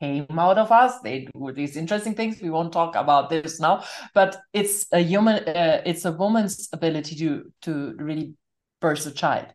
came 0.00 0.38
out 0.38 0.58
of 0.58 0.70
us. 0.70 1.00
They 1.00 1.26
do 1.34 1.52
these 1.52 1.76
interesting 1.76 2.14
things. 2.14 2.40
We 2.40 2.50
won't 2.50 2.72
talk 2.72 2.96
about 2.96 3.30
this 3.30 3.60
now, 3.60 3.84
but 4.14 4.36
it's 4.52 4.86
a 4.92 5.00
human, 5.00 5.36
uh, 5.48 5.82
it's 5.86 6.04
a 6.04 6.12
woman's 6.12 6.68
ability 6.72 7.16
to 7.16 7.52
to 7.62 7.94
really 7.98 8.34
birth 8.80 9.06
a 9.06 9.10
child, 9.10 9.46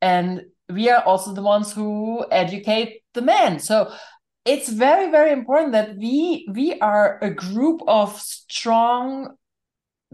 and 0.00 0.42
we 0.68 0.88
are 0.88 1.02
also 1.02 1.32
the 1.32 1.42
ones 1.42 1.72
who 1.72 2.24
educate 2.30 3.02
the 3.12 3.22
men. 3.22 3.58
So 3.58 3.92
it's 4.44 4.68
very 4.68 5.10
very 5.10 5.32
important 5.32 5.72
that 5.72 5.96
we 5.96 6.46
we 6.52 6.78
are 6.80 7.18
a 7.22 7.30
group 7.30 7.80
of 7.86 8.18
strong 8.20 9.36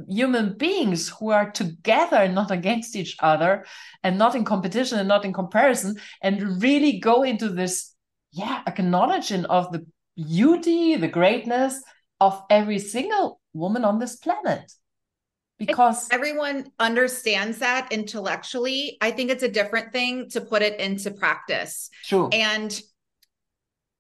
human 0.09 0.57
beings 0.57 1.09
who 1.09 1.31
are 1.31 1.51
together 1.51 2.17
and 2.17 2.35
not 2.35 2.51
against 2.51 2.97
each 2.97 3.17
other 3.21 3.67
and 4.03 4.17
not 4.17 4.35
in 4.35 4.45
competition 4.45 4.99
and 4.99 5.09
not 5.09 5.25
in 5.25 5.33
comparison 5.33 5.97
and 6.23 6.63
really 6.63 6.99
go 7.01 7.23
into 7.23 7.49
this 7.49 7.95
yeah 8.33 8.63
acknowledging 8.67 9.45
of 9.47 9.71
the 9.73 9.85
beauty 10.17 10.97
the 10.97 11.09
greatness 11.09 11.83
of 12.21 12.41
every 12.49 12.79
single 12.79 13.41
woman 13.53 13.85
on 13.85 13.99
this 13.99 14.17
planet 14.17 14.73
because 15.67 16.09
everyone 16.11 16.67
understands 16.79 17.59
that 17.59 17.93
intellectually 17.93 18.97
i 19.01 19.11
think 19.11 19.31
it's 19.31 19.43
a 19.43 19.49
different 19.49 19.93
thing 19.93 20.29
to 20.29 20.41
put 20.41 20.63
it 20.63 20.81
into 20.81 21.11
practice 21.11 21.91
true 22.05 22.29
and 22.33 22.81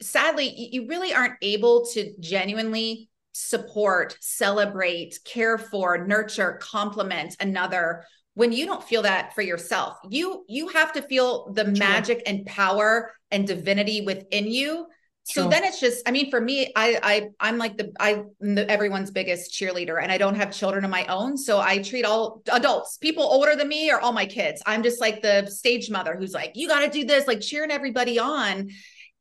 sadly 0.02 0.68
you 0.72 0.88
really 0.88 1.14
aren't 1.14 1.36
able 1.42 1.86
to 1.86 2.12
genuinely 2.18 3.10
support, 3.32 4.16
celebrate, 4.20 5.18
care 5.24 5.58
for, 5.58 6.04
nurture, 6.06 6.58
compliment 6.60 7.36
another 7.40 8.04
when 8.34 8.52
you 8.52 8.66
don't 8.66 8.84
feel 8.84 9.02
that 9.02 9.34
for 9.34 9.42
yourself. 9.42 9.96
You 10.08 10.44
you 10.48 10.68
have 10.68 10.92
to 10.94 11.02
feel 11.02 11.52
the 11.52 11.64
magic 11.64 12.22
and 12.26 12.46
power 12.46 13.12
and 13.30 13.46
divinity 13.46 14.02
within 14.02 14.46
you. 14.46 14.86
So 15.24 15.48
then 15.48 15.62
it's 15.62 15.78
just, 15.78 16.08
I 16.08 16.10
mean, 16.10 16.28
for 16.28 16.40
me, 16.40 16.72
I, 16.74 16.98
I, 17.02 17.28
I'm 17.38 17.56
like 17.56 17.76
the, 17.76 17.92
I, 18.00 18.24
the, 18.40 18.68
everyone's 18.68 19.12
biggest 19.12 19.52
cheerleader, 19.52 20.02
and 20.02 20.10
I 20.10 20.18
don't 20.18 20.34
have 20.34 20.50
children 20.52 20.84
of 20.84 20.90
my 20.90 21.04
own, 21.06 21.36
so 21.36 21.60
I 21.60 21.78
treat 21.78 22.04
all 22.04 22.42
adults, 22.52 22.96
people 22.96 23.22
older 23.22 23.54
than 23.54 23.68
me, 23.68 23.92
or 23.92 24.00
all 24.00 24.12
my 24.12 24.26
kids. 24.26 24.60
I'm 24.66 24.82
just 24.82 25.00
like 25.00 25.22
the 25.22 25.46
stage 25.46 25.88
mother 25.88 26.16
who's 26.18 26.32
like, 26.32 26.52
you 26.56 26.66
got 26.66 26.80
to 26.80 26.90
do 26.90 27.04
this, 27.04 27.28
like 27.28 27.40
cheering 27.40 27.70
everybody 27.70 28.18
on, 28.18 28.70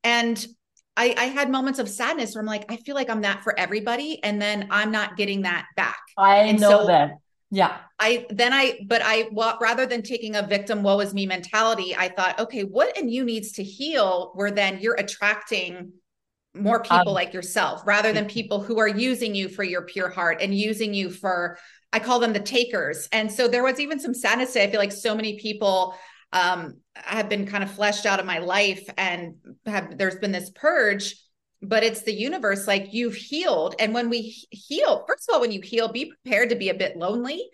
and 0.03 0.47
I, 0.99 1.15
I 1.17 1.25
had 1.25 1.49
moments 1.49 1.79
of 1.79 1.87
sadness 1.87 2.35
where 2.35 2.41
I'm 2.41 2.47
like, 2.47 2.69
I 2.69 2.75
feel 2.75 2.93
like 2.93 3.09
I'm 3.09 3.21
that 3.21 3.41
for 3.41 3.57
everybody. 3.57 4.21
And 4.21 4.41
then 4.41 4.67
I'm 4.69 4.91
not 4.91 5.15
getting 5.15 5.43
that 5.43 5.65
back. 5.77 5.99
I 6.17 6.39
and 6.39 6.59
know 6.59 6.81
so 6.81 6.87
that. 6.87 7.11
Yeah. 7.51 7.77
I 7.97 8.27
then 8.29 8.53
I, 8.53 8.79
but 8.85 9.01
I, 9.03 9.27
well, 9.31 9.57
rather 9.59 9.85
than 9.85 10.03
taking 10.03 10.35
a 10.35 10.43
victim, 10.43 10.83
woe 10.83 10.99
is 10.99 11.13
me 11.13 11.25
mentality, 11.25 11.95
I 11.95 12.09
thought, 12.09 12.39
okay, 12.39 12.61
what 12.61 12.95
in 12.97 13.09
you 13.09 13.23
needs 13.23 13.53
to 13.53 13.63
heal 13.63 14.31
where 14.35 14.51
then 14.51 14.79
you're 14.79 14.95
attracting 14.95 15.93
more 16.55 16.81
people 16.81 17.09
um, 17.09 17.13
like 17.13 17.33
yourself 17.33 17.81
rather 17.85 18.11
than 18.11 18.25
people 18.25 18.61
who 18.61 18.79
are 18.79 18.87
using 18.87 19.35
you 19.35 19.49
for 19.49 19.63
your 19.63 19.83
pure 19.83 20.09
heart 20.09 20.41
and 20.41 20.53
using 20.53 20.93
you 20.93 21.09
for, 21.09 21.57
I 21.93 21.99
call 21.99 22.19
them 22.19 22.33
the 22.33 22.39
takers. 22.39 23.07
And 23.11 23.31
so 23.31 23.47
there 23.47 23.63
was 23.63 23.79
even 23.79 23.99
some 23.99 24.13
sadness. 24.13 24.55
I 24.55 24.67
feel 24.67 24.79
like 24.79 24.91
so 24.91 25.15
many 25.15 25.39
people 25.39 25.95
um, 26.33 26.77
have 26.95 27.29
been 27.29 27.45
kind 27.45 27.63
of 27.63 27.71
fleshed 27.71 28.05
out 28.05 28.19
of 28.19 28.25
my 28.25 28.39
life 28.39 28.87
and 28.97 29.35
have 29.65 29.97
there's 29.97 30.17
been 30.17 30.31
this 30.31 30.51
purge 30.53 31.15
but 31.61 31.83
it's 31.83 32.03
the 32.03 32.13
universe 32.13 32.67
like 32.67 32.93
you've 32.93 33.15
healed 33.15 33.75
and 33.79 33.93
when 33.93 34.09
we 34.09 34.45
heal 34.49 35.03
first 35.07 35.27
of 35.27 35.35
all 35.35 35.41
when 35.41 35.51
you 35.51 35.61
heal 35.61 35.91
be 35.91 36.11
prepared 36.23 36.49
to 36.49 36.55
be 36.55 36.69
a 36.69 36.73
bit 36.73 36.97
lonely 36.97 37.49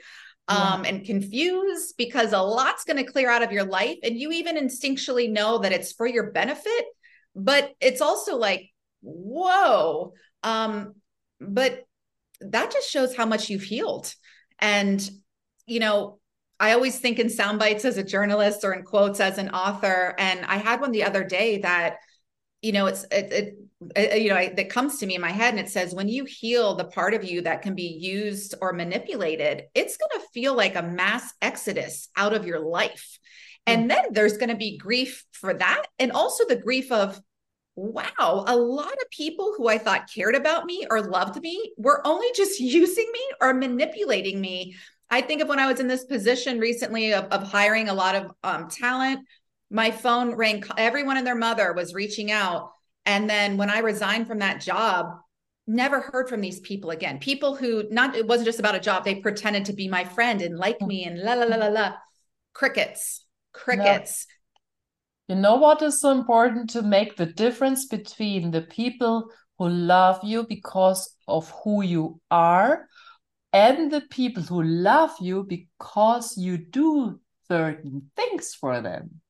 um, 0.47 0.83
yeah. 0.83 0.91
and 0.91 1.05
confused 1.05 1.95
because 1.97 2.31
a 2.31 2.39
lot's 2.39 2.83
going 2.83 3.03
to 3.03 3.11
clear 3.11 3.29
out 3.29 3.41
of 3.41 3.51
your 3.51 3.63
life 3.63 3.97
and 4.03 4.19
you 4.19 4.31
even 4.31 4.57
instinctually 4.57 5.31
know 5.31 5.57
that 5.59 5.71
it's 5.71 5.91
for 5.91 6.05
your 6.05 6.31
benefit 6.31 6.85
but 7.35 7.71
it's 7.81 8.01
also 8.01 8.37
like 8.37 8.69
whoa 9.01 10.13
um, 10.43 10.93
but 11.39 11.83
that 12.41 12.71
just 12.71 12.89
shows 12.89 13.15
how 13.15 13.25
much 13.25 13.49
you've 13.49 13.63
healed 13.63 14.13
and 14.59 15.09
you 15.65 15.79
know 15.79 16.19
I 16.59 16.71
always 16.71 16.99
think 16.99 17.19
in 17.19 17.29
sound 17.29 17.59
bites 17.59 17.85
as 17.85 17.97
a 17.97 18.03
journalist 18.03 18.63
or 18.63 18.73
in 18.73 18.83
quotes 18.83 19.19
as 19.19 19.37
an 19.37 19.49
author. 19.49 20.15
And 20.17 20.45
I 20.45 20.57
had 20.57 20.79
one 20.79 20.91
the 20.91 21.03
other 21.03 21.23
day 21.23 21.59
that, 21.59 21.97
you 22.61 22.71
know, 22.71 22.85
it's, 22.85 23.03
it, 23.11 23.33
it, 23.33 23.33
it 23.33 23.55
Uh, 23.95 24.01
uh, 24.11 24.15
you 24.15 24.29
know, 24.29 24.35
I, 24.35 24.49
that 24.49 24.69
comes 24.69 24.99
to 24.99 25.05
me 25.05 25.15
in 25.15 25.21
my 25.21 25.31
head 25.31 25.53
and 25.53 25.59
it 25.59 25.69
says, 25.69 25.93
when 25.93 26.07
you 26.07 26.25
heal 26.25 26.75
the 26.75 26.85
part 26.85 27.13
of 27.13 27.23
you 27.23 27.41
that 27.41 27.61
can 27.61 27.75
be 27.75 27.97
used 27.99 28.55
or 28.61 28.73
manipulated, 28.73 29.63
it's 29.73 29.97
going 29.97 30.21
to 30.21 30.27
feel 30.33 30.55
like 30.55 30.75
a 30.75 30.83
mass 30.83 31.33
exodus 31.41 32.09
out 32.15 32.33
of 32.33 32.45
your 32.45 32.59
life. 32.59 33.19
Hmm. 33.67 33.73
And 33.73 33.91
then 33.91 34.05
there's 34.11 34.37
going 34.37 34.49
to 34.49 34.55
be 34.55 34.77
grief 34.77 35.25
for 35.31 35.53
that. 35.53 35.85
And 35.99 36.11
also 36.11 36.45
the 36.45 36.55
grief 36.55 36.91
of, 36.91 37.19
wow, 37.75 38.45
a 38.47 38.55
lot 38.55 38.93
of 38.93 39.09
people 39.11 39.53
who 39.57 39.67
I 39.67 39.77
thought 39.77 40.09
cared 40.13 40.35
about 40.35 40.65
me 40.65 40.87
or 40.89 41.01
loved 41.01 41.41
me 41.41 41.73
were 41.77 42.05
only 42.07 42.27
just 42.35 42.59
using 42.59 43.07
me 43.11 43.29
or 43.41 43.53
manipulating 43.53 44.39
me 44.39 44.75
I 45.09 45.21
think 45.21 45.41
of 45.41 45.47
when 45.47 45.59
I 45.59 45.67
was 45.67 45.79
in 45.79 45.87
this 45.87 46.05
position 46.05 46.59
recently 46.59 47.13
of, 47.13 47.25
of 47.25 47.43
hiring 47.43 47.89
a 47.89 47.93
lot 47.93 48.15
of 48.15 48.31
um, 48.43 48.69
talent, 48.69 49.21
my 49.69 49.91
phone 49.91 50.35
rang, 50.35 50.63
everyone 50.77 51.17
and 51.17 51.27
their 51.27 51.35
mother 51.35 51.73
was 51.73 51.93
reaching 51.93 52.31
out. 52.31 52.71
And 53.05 53.29
then 53.29 53.57
when 53.57 53.69
I 53.69 53.79
resigned 53.79 54.27
from 54.27 54.39
that 54.39 54.61
job, 54.61 55.07
never 55.67 56.01
heard 56.01 56.29
from 56.29 56.41
these 56.41 56.59
people 56.59 56.91
again. 56.91 57.19
People 57.19 57.55
who 57.55 57.83
not, 57.89 58.15
it 58.15 58.27
wasn't 58.27 58.45
just 58.45 58.59
about 58.59 58.75
a 58.75 58.79
job, 58.79 59.03
they 59.03 59.15
pretended 59.15 59.65
to 59.65 59.73
be 59.73 59.87
my 59.87 60.03
friend 60.03 60.41
and 60.41 60.57
like 60.57 60.79
mm. 60.79 60.87
me 60.87 61.05
and 61.05 61.19
la 61.19 61.33
la 61.33 61.45
la 61.45 61.57
la 61.57 61.67
la. 61.67 61.93
Crickets, 62.53 63.25
crickets. 63.53 64.27
You 65.27 65.35
know 65.35 65.55
what 65.55 65.81
is 65.81 65.99
so 65.99 66.11
important 66.11 66.69
to 66.71 66.83
make 66.83 67.15
the 67.15 67.25
difference 67.25 67.87
between 67.87 68.51
the 68.51 68.61
people 68.61 69.29
who 69.57 69.69
love 69.69 70.19
you 70.23 70.45
because 70.47 71.15
of 71.27 71.51
who 71.63 71.81
you 71.81 72.21
are 72.29 72.87
and 73.51 73.91
the 73.91 74.01
people 74.01 74.43
who 74.43 74.61
love 74.61 75.15
you 75.19 75.43
because 75.43 76.37
you 76.37 76.57
do 76.57 77.19
certain 77.47 78.11
things 78.15 78.53
for 78.53 78.81
them. 78.81 79.21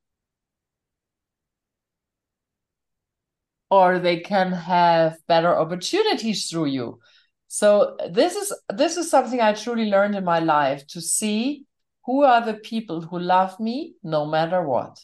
Or 3.69 3.99
they 3.99 4.19
can 4.19 4.51
have 4.51 5.17
better 5.27 5.57
opportunities 5.57 6.47
through 6.49 6.65
you. 6.67 6.99
So 7.47 7.97
this 8.09 8.35
is 8.35 8.53
this 8.69 8.97
is 8.97 9.09
something 9.09 9.41
I 9.41 9.53
truly 9.53 9.85
learned 9.85 10.15
in 10.15 10.23
my 10.23 10.39
life 10.39 10.85
to 10.87 11.01
see 11.01 11.65
who 12.05 12.23
are 12.23 12.45
the 12.45 12.55
people 12.55 13.01
who 13.01 13.19
love 13.19 13.59
me 13.59 13.95
no 14.03 14.25
matter 14.25 14.61
what. 14.61 14.99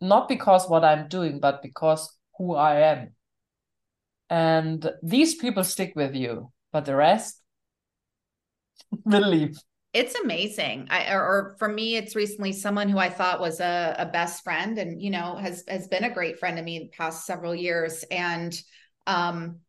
Not 0.00 0.28
because 0.28 0.68
what 0.68 0.84
I'm 0.84 1.08
doing, 1.08 1.40
but 1.40 1.62
because 1.62 2.16
who 2.36 2.54
I 2.54 2.80
am. 2.80 3.14
And 4.30 4.90
these 5.02 5.34
people 5.34 5.64
stick 5.64 5.94
with 5.96 6.14
you 6.14 6.52
but 6.72 6.84
the 6.84 6.96
rest 6.96 7.42
will 9.04 9.28
leave 9.28 9.58
it's 9.92 10.14
amazing. 10.16 10.88
I, 10.90 11.12
or, 11.12 11.22
or, 11.22 11.56
for 11.58 11.68
me 11.68 11.96
it's 11.96 12.14
recently 12.14 12.52
someone 12.52 12.88
who 12.88 12.98
i 12.98 13.08
thought 13.08 13.40
was 13.40 13.60
a, 13.60 13.96
a, 13.98 14.06
best 14.06 14.44
friend 14.44 14.78
and 14.78 15.00
you 15.00 15.10
know 15.10 15.36
has 15.36 15.64
has 15.66 15.88
been 15.88 16.04
a 16.04 16.12
great 16.12 16.38
friend 16.38 16.56
to 16.56 16.62
me 16.62 16.78
the 16.78 16.88
past 16.88 17.26
several 17.26 17.54
years. 17.54 18.04
And 18.10 18.54
um 19.06 19.60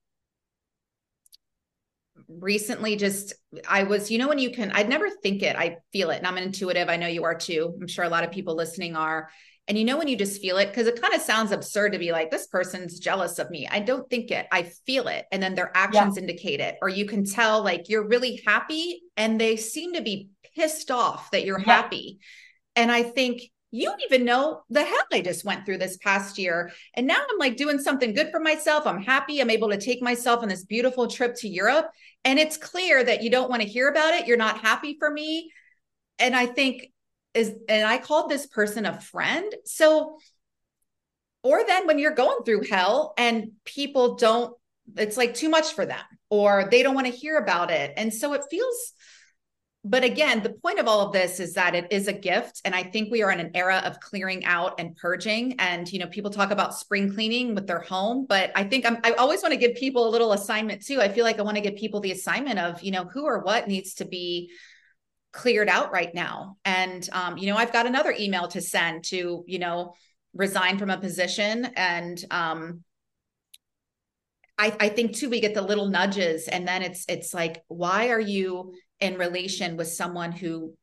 recently 2.28 2.96
just 2.96 3.34
i 3.68 3.84
was 3.84 4.12
you 4.12 4.18
know 4.20 4.28
when 4.28 4.38
you 4.38 4.52
can 4.52 4.72
i'd 4.72 4.90
never 4.90 5.10
think 5.10 5.42
it 5.42 5.56
i 5.56 5.78
feel 5.92 6.12
it 6.12 6.18
and 6.18 6.28
i'm 6.28 6.38
intuitive 6.38 6.88
i 6.88 6.96
know 6.96 7.08
you 7.08 7.24
are 7.24 7.34
too 7.34 7.74
i'm 7.82 7.88
sure 7.88 8.06
a 8.06 8.10
lot 8.10 8.24
of 8.24 8.32
people 8.32 8.56
listening 8.56 8.96
are 8.96 9.30
and 9.70 9.78
you 9.78 9.86
know 9.86 9.98
when 9.98 10.08
you 10.08 10.18
just 10.18 10.42
feel 10.42 10.58
it, 10.58 10.70
because 10.70 10.88
it 10.88 11.00
kind 11.00 11.14
of 11.14 11.22
sounds 11.22 11.52
absurd 11.52 11.94
to 11.94 12.00
be 12.00 12.12
like, 12.12 12.32
this 12.32 12.48
person's 12.48 12.98
jealous 12.98 13.38
of 13.38 13.52
me. 13.52 13.68
I 13.70 13.80
don't 13.80 14.10
think 14.10 14.32
it, 14.32 14.48
I 14.52 14.64
feel 14.64 15.08
it. 15.08 15.28
And 15.32 15.44
then 15.44 15.54
their 15.54 15.72
actions 15.76 16.18
yeah. 16.18 16.22
indicate 16.22 16.60
it. 16.60 16.78
Or 16.82 16.90
you 16.90 17.06
can 17.06 17.24
tell 17.24 17.64
like 17.64 17.88
you're 17.88 18.08
really 18.08 18.42
happy 18.48 19.04
and 19.16 19.40
they 19.40 19.58
seem 19.58 19.94
to 19.94 20.02
be 20.02 20.30
pissed 20.56 20.90
off 20.90 21.30
that 21.30 21.46
you're 21.46 21.60
yeah. 21.60 21.66
happy. 21.66 22.20
And 22.76 22.92
I 22.92 23.04
think 23.04 23.44
you 23.70 23.86
don't 23.86 24.02
even 24.02 24.26
know 24.26 24.64
the 24.72 24.84
hell 24.84 25.04
I 25.14 25.22
just 25.22 25.46
went 25.46 25.68
through 25.68 25.78
this 25.78 25.98
past 25.98 26.40
year. 26.40 26.72
And 26.96 27.06
now 27.06 27.18
I'm 27.18 27.38
like 27.38 27.56
doing 27.56 27.78
something 27.78 28.16
good 28.16 28.32
for 28.32 28.40
myself. 28.40 28.88
I'm 28.88 29.04
happy. 29.04 29.40
I'm 29.40 29.52
able 29.52 29.70
to 29.70 29.80
take 29.80 30.02
myself 30.02 30.42
on 30.42 30.50
this 30.50 30.66
beautiful 30.66 31.08
trip 31.08 31.36
to 31.36 31.48
Europe. 31.48 31.92
And 32.26 32.40
it's 32.40 32.58
clear 32.58 33.04
that 33.04 33.22
you 33.22 33.30
don't 33.30 33.52
want 33.52 33.62
to 33.62 33.68
hear 33.68 33.88
about 33.88 34.16
it. 34.16 34.26
You're 34.26 34.36
not 34.36 34.62
happy 34.62 34.96
for 34.98 35.12
me. 35.12 35.52
And 36.18 36.36
I 36.36 36.48
think 36.48 36.88
is 37.34 37.54
and 37.68 37.88
I 37.88 37.98
called 37.98 38.30
this 38.30 38.46
person 38.48 38.86
a 38.86 39.00
friend. 39.00 39.54
So 39.66 40.18
or 41.44 41.66
then 41.66 41.88
when 41.88 42.00
you're 42.00 42.12
going 42.12 42.44
through 42.44 42.64
hell 42.70 43.14
and 43.18 43.52
people 43.66 44.16
don't 44.16 44.56
it's 44.98 45.18
like 45.18 45.34
too 45.34 45.50
much 45.50 45.74
for 45.74 45.86
them 45.86 46.04
or 46.30 46.68
they 46.72 46.84
don't 46.84 46.96
want 46.96 47.08
to 47.08 47.14
hear 47.14 47.38
about 47.38 47.72
it. 47.72 47.94
And 47.96 48.14
so 48.14 48.34
it 48.34 48.42
feels 48.50 48.94
but 49.86 50.04
again, 50.04 50.44
the 50.44 50.50
point 50.50 50.80
of 50.80 50.90
all 50.90 51.00
of 51.00 51.14
this 51.14 51.40
is 51.40 51.54
that 51.54 51.74
it 51.74 51.88
is 51.90 52.10
a 52.10 52.14
gift. 52.14 52.62
And 52.66 52.76
I 52.76 52.84
think 52.84 53.10
we 53.10 53.24
are 53.24 53.32
in 53.32 53.40
an 53.40 53.52
era 53.56 53.82
of 53.86 54.02
clearing 54.02 54.44
out 54.44 54.78
and 54.78 54.94
purging. 54.98 55.56
And, 55.58 55.90
you 55.92 56.00
know, 56.00 56.08
people 56.08 56.32
talk 56.32 56.52
about 56.52 56.76
spring 56.76 57.14
cleaning 57.14 57.56
with 57.56 57.66
their 57.66 57.80
home, 57.80 58.26
but 58.28 58.52
I 58.56 58.66
think 58.66 58.86
I'm, 58.86 58.98
I 59.06 59.14
always 59.14 59.42
want 59.42 59.54
to 59.54 59.60
give 59.60 59.76
people 59.76 60.06
a 60.06 60.12
little 60.12 60.34
assignment 60.34 60.86
too. 60.86 61.00
I 61.00 61.08
feel 61.08 61.24
like 61.24 61.40
I 61.40 61.44
want 61.44 61.56
to 61.56 61.62
give 61.62 61.78
people 61.78 62.02
the 62.02 62.12
assignment 62.12 62.60
of, 62.60 62.84
you 62.84 62.92
know, 62.92 63.06
who 63.06 63.24
or 63.24 63.40
what 63.40 63.70
needs 63.70 63.94
to 63.96 64.06
be 64.06 64.52
cleared 65.32 65.70
out 65.70 65.92
right 65.92 66.14
now. 66.14 66.58
And, 66.66 67.08
um, 67.12 67.38
you 67.38 67.48
know, 67.48 67.58
I've 67.58 67.74
got 67.74 67.86
another 67.86 68.16
email 68.18 68.48
to 68.50 68.62
send 68.62 69.04
to, 69.06 69.44
you 69.48 69.60
know, 69.60 69.94
resign 70.34 70.78
from 70.78 70.90
a 70.90 70.98
position 70.98 71.66
and, 71.76 72.24
um, 72.32 72.84
I, 74.60 74.76
I 74.78 74.90
think 74.90 75.16
too 75.16 75.30
we 75.30 75.40
get 75.40 75.54
the 75.54 75.62
little 75.62 75.88
nudges 75.88 76.50
and 76.50 76.68
then 76.68 76.84
it's 76.84 77.06
it's 77.08 77.34
like 77.34 77.64
why 77.70 78.10
are 78.10 78.20
you 78.20 78.74
in 79.00 79.18
relation 79.18 79.78
with 79.78 79.88
someone 79.88 80.34
who 80.34 80.74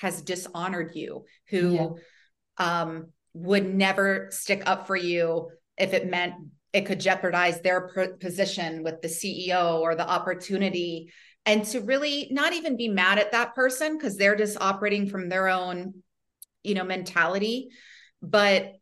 has 0.00 0.22
dishonored 0.22 0.90
you 0.96 1.24
who 1.48 1.98
yeah. 2.58 2.80
um 2.82 3.12
would 3.32 3.72
never 3.72 4.26
stick 4.32 4.64
up 4.66 4.88
for 4.88 4.96
you 4.96 5.50
if 5.78 5.94
it 5.94 6.10
meant 6.10 6.34
it 6.72 6.86
could 6.86 6.98
jeopardize 6.98 7.60
their 7.60 8.16
position 8.20 8.82
with 8.82 9.00
the 9.02 9.08
CEO 9.08 9.78
or 9.80 9.94
the 9.94 10.08
opportunity 10.08 11.12
and 11.44 11.64
to 11.64 11.80
really 11.80 12.28
not 12.30 12.52
even 12.52 12.76
be 12.76 12.88
mad 12.88 13.18
at 13.18 13.32
that 13.32 13.54
person 13.54 13.96
because 13.96 14.16
they're 14.16 14.36
just 14.36 14.60
operating 14.60 15.08
from 15.08 15.28
their 15.28 15.48
own 15.48 15.94
you 16.62 16.74
know 16.74 16.84
mentality 16.84 17.68
but 18.20 18.72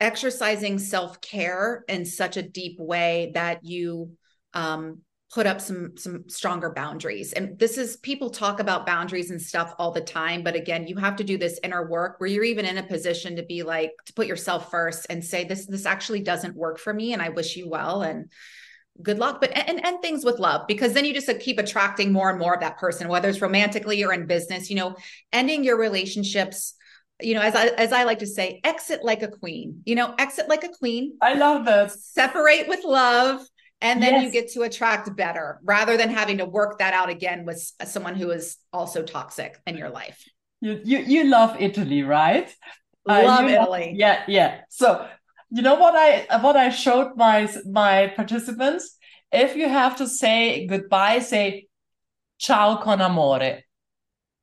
exercising 0.00 0.78
self-care 0.78 1.84
in 1.88 2.04
such 2.04 2.36
a 2.36 2.42
deep 2.42 2.78
way 2.78 3.30
that 3.34 3.64
you 3.64 4.10
um, 4.54 5.00
put 5.32 5.46
up 5.46 5.60
some 5.60 5.96
some 5.96 6.28
stronger 6.28 6.70
boundaries. 6.70 7.32
And 7.32 7.58
this 7.58 7.76
is 7.76 7.96
people 7.98 8.30
talk 8.30 8.60
about 8.60 8.86
boundaries 8.86 9.30
and 9.30 9.40
stuff 9.40 9.74
all 9.78 9.90
the 9.90 10.00
time 10.00 10.42
but 10.42 10.54
again 10.54 10.86
you 10.86 10.96
have 10.96 11.16
to 11.16 11.24
do 11.24 11.36
this 11.36 11.58
inner 11.64 11.88
work 11.88 12.20
where 12.20 12.28
you're 12.28 12.44
even 12.44 12.64
in 12.64 12.78
a 12.78 12.82
position 12.82 13.36
to 13.36 13.42
be 13.42 13.62
like 13.62 13.90
to 14.06 14.12
put 14.12 14.26
yourself 14.26 14.70
first 14.70 15.06
and 15.10 15.24
say 15.24 15.44
this 15.44 15.66
this 15.66 15.86
actually 15.86 16.20
doesn't 16.20 16.56
work 16.56 16.78
for 16.78 16.94
me 16.94 17.12
and 17.12 17.20
i 17.20 17.30
wish 17.30 17.56
you 17.56 17.68
well. 17.68 18.02
And 18.02 18.30
good 19.02 19.18
luck 19.18 19.40
but 19.40 19.50
and 19.56 19.84
and 19.84 20.00
things 20.00 20.24
with 20.24 20.38
love 20.38 20.66
because 20.68 20.92
then 20.92 21.04
you 21.04 21.12
just 21.12 21.28
keep 21.40 21.58
attracting 21.58 22.12
more 22.12 22.30
and 22.30 22.38
more 22.38 22.54
of 22.54 22.60
that 22.60 22.78
person 22.78 23.08
whether 23.08 23.28
it's 23.28 23.40
romantically 23.40 24.04
or 24.04 24.12
in 24.12 24.26
business 24.26 24.70
you 24.70 24.76
know 24.76 24.94
ending 25.32 25.64
your 25.64 25.76
relationships 25.76 26.74
you 27.20 27.34
know 27.34 27.40
as 27.40 27.54
i 27.54 27.66
as 27.66 27.92
i 27.92 28.04
like 28.04 28.20
to 28.20 28.26
say 28.26 28.60
exit 28.62 29.04
like 29.04 29.22
a 29.22 29.28
queen 29.28 29.82
you 29.84 29.94
know 29.94 30.14
exit 30.18 30.48
like 30.48 30.64
a 30.64 30.68
queen. 30.68 31.16
I 31.20 31.34
love 31.34 31.64
this. 31.64 32.06
Separate 32.06 32.68
with 32.68 32.84
love 32.84 33.40
and 33.80 34.02
then 34.02 34.14
yes. 34.14 34.24
you 34.24 34.30
get 34.30 34.52
to 34.52 34.62
attract 34.62 35.14
better 35.16 35.60
rather 35.62 35.96
than 35.96 36.08
having 36.08 36.38
to 36.38 36.44
work 36.44 36.78
that 36.78 36.94
out 36.94 37.10
again 37.10 37.44
with 37.44 37.72
someone 37.84 38.14
who 38.14 38.30
is 38.30 38.56
also 38.72 39.02
toxic 39.02 39.60
in 39.66 39.76
your 39.76 39.90
life. 39.90 40.24
You 40.60 40.80
you, 40.84 40.98
you 40.98 41.24
love 41.24 41.56
italy 41.60 42.02
right? 42.02 42.52
Love 43.06 43.44
uh, 43.44 43.48
italy. 43.48 43.86
Love, 43.86 43.94
yeah 43.94 44.22
yeah. 44.28 44.60
So 44.68 45.06
you 45.54 45.62
know 45.62 45.76
what 45.76 45.94
i 45.94 46.26
what 46.38 46.56
i 46.56 46.68
showed 46.68 47.16
my 47.16 47.48
my 47.64 48.12
participants 48.16 48.96
if 49.30 49.54
you 49.54 49.68
have 49.68 49.96
to 49.96 50.08
say 50.08 50.66
goodbye 50.66 51.20
say 51.20 51.68
ciao 52.38 52.76
con 52.76 53.00
amore 53.00 53.60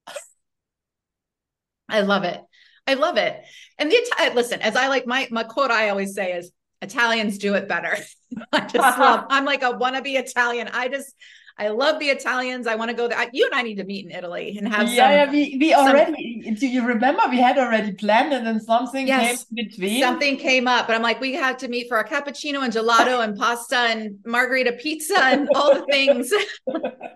i 1.89 1.99
love 1.99 2.23
it 2.23 2.39
i 2.87 2.93
love 2.93 3.17
it 3.17 3.43
and 3.77 3.91
the 3.91 4.31
listen 4.33 4.61
as 4.61 4.77
i 4.77 4.87
like 4.87 5.05
my 5.05 5.27
my 5.31 5.43
quote 5.43 5.69
i 5.69 5.89
always 5.89 6.15
say 6.15 6.31
is 6.31 6.51
Italians 6.81 7.37
do 7.37 7.53
it 7.53 7.67
better. 7.67 7.95
I 8.51 8.61
just 8.61 8.97
love, 8.97 9.25
I'm 9.29 9.45
like 9.45 9.61
a 9.61 9.73
wannabe 9.73 10.19
Italian. 10.19 10.67
I 10.73 10.87
just, 10.87 11.13
I 11.57 11.69
love 11.69 11.99
the 11.99 12.07
Italians. 12.07 12.67
I 12.67 12.75
want 12.75 12.89
to 12.89 12.95
go 12.95 13.07
there. 13.07 13.19
You 13.33 13.45
and 13.45 13.55
I 13.55 13.61
need 13.61 13.75
to 13.75 13.83
meet 13.83 14.05
in 14.05 14.11
Italy 14.11 14.57
and 14.57 14.67
have 14.67 14.89
yeah, 14.89 15.03
some, 15.03 15.11
yeah. 15.11 15.31
We, 15.31 15.57
we 15.59 15.71
some, 15.71 15.87
already. 15.87 16.55
Do 16.59 16.67
you 16.67 16.85
remember 16.85 17.21
we 17.29 17.39
had 17.39 17.57
already 17.57 17.93
planned 17.93 18.33
and 18.33 18.45
then 18.45 18.59
something 18.59 19.07
yes, 19.07 19.45
came 19.45 19.65
between? 19.65 20.01
Something 20.01 20.37
came 20.37 20.67
up, 20.67 20.87
but 20.87 20.95
I'm 20.95 21.01
like, 21.01 21.19
we 21.19 21.33
have 21.33 21.57
to 21.57 21.67
meet 21.67 21.87
for 21.87 21.99
a 21.99 22.07
cappuccino 22.07 22.63
and 22.63 22.73
gelato 22.73 23.23
and 23.23 23.37
pasta 23.37 23.77
and 23.77 24.17
margherita 24.25 24.73
pizza 24.73 25.19
and 25.19 25.49
all 25.55 25.73
the 25.73 25.85
things. 25.85 26.31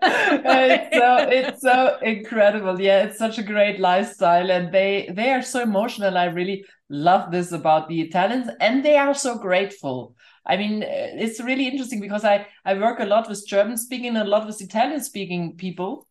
it's 0.02 0.96
so 0.96 1.16
it's 1.28 1.62
so 1.62 1.98
incredible. 2.02 2.80
Yeah, 2.80 3.04
it's 3.04 3.18
such 3.18 3.38
a 3.38 3.42
great 3.42 3.80
lifestyle, 3.80 4.50
and 4.50 4.72
they 4.72 5.10
they 5.12 5.30
are 5.30 5.42
so 5.42 5.62
emotional. 5.62 6.16
I 6.16 6.26
really 6.26 6.64
love 6.88 7.30
this 7.30 7.52
about 7.52 7.88
the 7.88 8.00
Italians, 8.00 8.48
and 8.60 8.84
they 8.84 8.96
are 8.96 9.14
so 9.14 9.38
grateful. 9.38 10.14
I 10.46 10.56
mean, 10.56 10.82
it's 10.82 11.40
really 11.40 11.66
interesting 11.66 12.00
because 12.00 12.24
I 12.24 12.46
I 12.64 12.74
work 12.74 13.00
a 13.00 13.04
lot 13.04 13.28
with 13.28 13.46
German 13.46 13.76
speaking, 13.76 14.16
and 14.16 14.18
a 14.18 14.30
lot 14.30 14.46
with 14.46 14.60
Italian 14.60 15.02
speaking 15.02 15.56
people, 15.56 16.06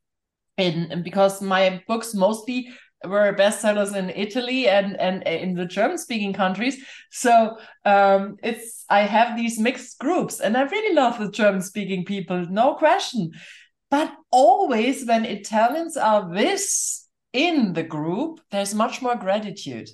and, 0.57 0.91
and 0.91 1.03
because 1.03 1.41
my 1.41 1.81
books 1.88 2.13
mostly 2.13 2.69
were 3.05 3.36
bestsellers 3.36 3.95
in 3.95 4.09
Italy 4.09 4.67
and 4.67 4.99
and 4.99 5.23
in 5.23 5.53
the 5.53 5.65
German 5.65 5.97
speaking 5.97 6.33
countries. 6.33 6.83
So 7.11 7.57
um, 7.86 8.38
it's 8.43 8.86
I 8.89 9.01
have 9.01 9.38
these 9.38 9.59
mixed 9.59 9.99
groups, 9.99 10.39
and 10.39 10.57
I 10.57 10.63
really 10.63 10.95
love 10.95 11.19
the 11.19 11.31
German 11.31 11.61
speaking 11.61 12.05
people, 12.05 12.45
no 12.49 12.75
question. 12.75 13.31
But 13.91 14.11
always 14.31 15.05
when 15.05 15.25
Italians 15.25 15.95
are 15.95 16.27
with 16.27 16.65
in 17.33 17.73
the 17.73 17.83
group, 17.83 18.39
there's 18.51 18.73
much 18.73 19.01
more 19.01 19.15
gratitude. 19.15 19.89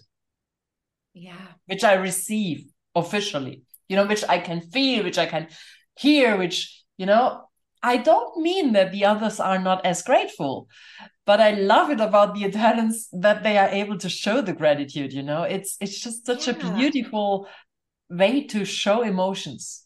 Yeah. 1.14 1.48
Which 1.66 1.84
I 1.84 1.94
receive 1.94 2.72
officially, 2.96 3.64
you 3.92 3.98
know, 3.98 4.06
which 4.06 4.24
I 4.30 4.40
can 4.40 4.62
feel, 4.62 5.04
which 5.04 5.18
I 5.18 5.26
can 5.26 5.50
hear, 6.00 6.38
which, 6.38 6.82
you 6.96 7.06
know, 7.06 7.42
I 7.84 7.98
don't 7.98 8.38
mean 8.42 8.72
that 8.72 8.94
the 8.94 9.04
others 9.04 9.38
are 9.38 9.60
not 9.60 9.86
as 9.86 10.02
grateful, 10.02 10.70
but 11.26 11.42
I 11.42 11.52
love 11.52 11.90
it 11.90 12.00
about 12.00 12.34
the 12.34 12.46
Italians 12.46 13.10
that 13.12 13.44
they 13.44 13.58
are 13.58 13.68
able 13.68 13.98
to 13.98 14.08
show 14.08 14.40
the 14.40 14.54
gratitude, 14.54 15.12
you 15.12 15.24
know. 15.24 15.44
It's 15.44 15.76
it's 15.82 16.00
just 16.00 16.26
such 16.26 16.48
yeah. 16.48 16.54
a 16.54 16.76
beautiful 16.78 17.50
way 18.10 18.46
to 18.48 18.64
show 18.64 19.02
emotions 19.02 19.86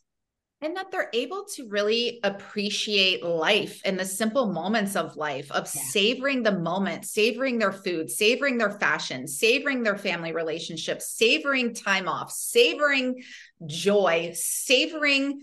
and 0.65 0.75
that 0.77 0.89
they're 0.89 1.09
able 1.13 1.45
to 1.55 1.67
really 1.67 2.19
appreciate 2.23 3.23
life 3.23 3.81
and 3.85 3.99
the 3.99 4.05
simple 4.05 4.47
moments 4.47 4.95
of 4.95 5.15
life 5.15 5.51
of 5.51 5.63
yeah. 5.63 5.81
savoring 5.89 6.43
the 6.43 6.51
moment 6.51 7.05
savoring 7.05 7.59
their 7.59 7.71
food 7.71 8.09
savoring 8.09 8.57
their 8.57 8.71
fashion 8.71 9.27
savoring 9.27 9.83
their 9.83 9.97
family 9.97 10.31
relationships 10.31 11.15
savoring 11.15 11.73
time 11.73 12.07
off 12.07 12.31
savoring 12.31 13.21
joy 13.65 14.31
savoring 14.33 15.41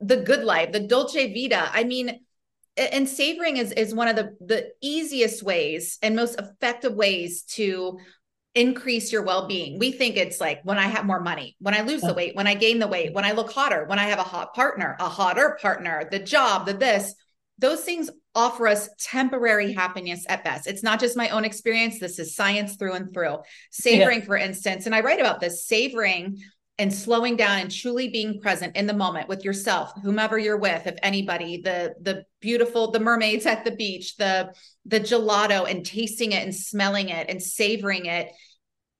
the 0.00 0.16
good 0.16 0.44
life 0.44 0.72
the 0.72 0.80
dolce 0.80 1.32
vita 1.32 1.70
i 1.72 1.84
mean 1.84 2.20
and 2.76 3.08
savoring 3.08 3.58
is 3.58 3.72
is 3.72 3.94
one 3.94 4.08
of 4.08 4.16
the 4.16 4.36
the 4.40 4.70
easiest 4.80 5.42
ways 5.42 5.98
and 6.02 6.16
most 6.16 6.38
effective 6.38 6.94
ways 6.94 7.42
to 7.42 7.98
increase 8.54 9.12
your 9.12 9.22
well-being. 9.22 9.78
We 9.78 9.92
think 9.92 10.16
it's 10.16 10.40
like 10.40 10.60
when 10.62 10.78
I 10.78 10.86
have 10.86 11.06
more 11.06 11.20
money, 11.20 11.56
when 11.60 11.74
I 11.74 11.80
lose 11.80 12.02
the 12.02 12.12
oh. 12.12 12.14
weight, 12.14 12.36
when 12.36 12.46
I 12.46 12.54
gain 12.54 12.78
the 12.78 12.86
weight, 12.86 13.14
when 13.14 13.24
I 13.24 13.32
look 13.32 13.50
hotter, 13.50 13.86
when 13.86 13.98
I 13.98 14.04
have 14.04 14.18
a 14.18 14.24
hot 14.24 14.54
partner, 14.54 14.96
a 15.00 15.08
hotter 15.08 15.58
partner, 15.60 16.06
the 16.10 16.18
job, 16.18 16.66
the 16.66 16.74
this, 16.74 17.14
those 17.58 17.82
things 17.82 18.10
offer 18.34 18.66
us 18.66 18.88
temporary 18.98 19.72
happiness 19.72 20.26
at 20.28 20.44
best. 20.44 20.66
It's 20.66 20.82
not 20.82 21.00
just 21.00 21.16
my 21.16 21.28
own 21.30 21.44
experience. 21.44 21.98
This 21.98 22.18
is 22.18 22.34
science 22.34 22.76
through 22.76 22.94
and 22.94 23.12
through. 23.12 23.38
Savoring, 23.70 24.20
yeah. 24.20 24.26
for 24.26 24.36
instance, 24.36 24.86
and 24.86 24.94
I 24.94 25.00
write 25.00 25.20
about 25.20 25.40
this 25.40 25.66
savoring 25.66 26.38
and 26.82 26.92
slowing 26.92 27.36
down 27.36 27.60
and 27.60 27.70
truly 27.70 28.08
being 28.08 28.40
present 28.40 28.74
in 28.76 28.86
the 28.86 28.92
moment 28.92 29.28
with 29.28 29.44
yourself 29.44 29.92
whomever 30.02 30.36
you're 30.36 30.58
with 30.58 30.84
if 30.86 30.96
anybody 31.02 31.62
the 31.62 31.94
the 32.00 32.24
beautiful 32.40 32.90
the 32.90 32.98
mermaids 32.98 33.46
at 33.46 33.64
the 33.64 33.70
beach 33.76 34.16
the 34.16 34.52
the 34.84 34.98
gelato 34.98 35.70
and 35.70 35.86
tasting 35.86 36.32
it 36.32 36.42
and 36.42 36.52
smelling 36.54 37.08
it 37.08 37.30
and 37.30 37.40
savoring 37.40 38.06
it 38.06 38.32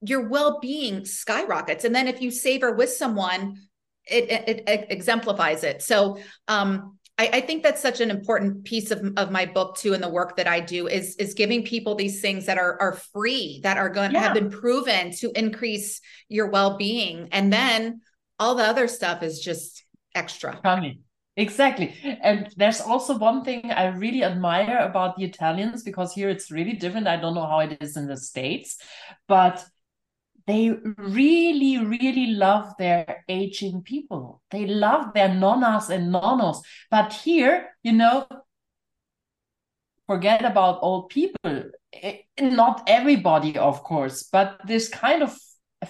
your 0.04 0.28
well-being 0.28 1.04
skyrockets. 1.04 1.84
And 1.84 1.94
then 1.94 2.08
if 2.08 2.20
you 2.20 2.30
savor 2.30 2.72
with 2.72 2.90
someone 2.90 3.56
it, 4.04 4.30
it, 4.30 4.68
it 4.68 4.86
exemplifies 4.90 5.64
it. 5.64 5.82
So 5.82 6.18
um 6.46 6.98
I, 7.18 7.28
I, 7.34 7.40
think 7.42 7.62
that's 7.62 7.82
such 7.82 8.00
an 8.00 8.10
important 8.10 8.64
piece 8.64 8.90
of, 8.90 9.12
of 9.16 9.30
my 9.30 9.46
book 9.46 9.76
too 9.76 9.94
and 9.94 10.02
the 10.02 10.08
work 10.08 10.36
that 10.36 10.48
i 10.48 10.60
do 10.60 10.88
is 10.88 11.16
is 11.16 11.34
giving 11.34 11.62
people 11.62 11.94
these 11.94 12.20
things 12.20 12.46
that 12.46 12.58
are 12.58 12.80
are 12.80 12.94
free 13.12 13.60
that 13.62 13.76
are 13.76 13.90
going 13.90 14.10
to 14.10 14.14
yeah. 14.14 14.22
have 14.24 14.34
been 14.34 14.50
proven 14.50 15.12
to 15.12 15.30
increase 15.34 16.00
your 16.28 16.48
well-being 16.48 17.28
and 17.32 17.52
then 17.52 18.00
all 18.38 18.54
the 18.54 18.64
other 18.64 18.88
stuff 18.88 19.22
is 19.22 19.40
just 19.40 19.84
extra 20.14 20.58
Funny. 20.62 21.00
Exactly. 21.36 21.94
And 22.22 22.52
there's 22.56 22.80
also 22.80 23.16
one 23.16 23.42
thing 23.42 23.70
I 23.70 23.86
really 23.86 24.22
admire 24.22 24.78
about 24.78 25.16
the 25.16 25.24
Italians 25.24 25.82
because 25.82 26.12
here 26.12 26.28
it's 26.28 26.50
really 26.50 26.74
different. 26.74 27.06
I 27.06 27.16
don't 27.16 27.34
know 27.34 27.46
how 27.46 27.60
it 27.60 27.78
is 27.80 27.96
in 27.96 28.06
the 28.06 28.18
States, 28.18 28.76
but 29.28 29.64
they 30.46 30.70
really, 30.98 31.78
really 31.78 32.26
love 32.34 32.74
their 32.78 33.24
aging 33.28 33.82
people. 33.82 34.42
They 34.50 34.66
love 34.66 35.14
their 35.14 35.28
nonnas 35.28 35.90
and 35.90 36.12
nonnos. 36.12 36.58
But 36.90 37.12
here, 37.12 37.70
you 37.82 37.92
know, 37.92 38.26
forget 40.06 40.44
about 40.44 40.80
old 40.82 41.08
people. 41.10 41.70
Eh, 41.92 42.18
not 42.40 42.82
everybody, 42.86 43.56
of 43.56 43.82
course, 43.82 44.24
but 44.24 44.60
this 44.66 44.88
kind 44.88 45.22
of 45.22 45.36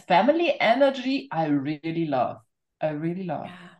family 0.07 0.59
energy, 0.61 1.29
I 1.31 1.47
really 1.47 2.07
love. 2.07 2.39
I 2.81 2.91
really 2.91 3.25
love. 3.25 3.47
Yeah 3.47 3.72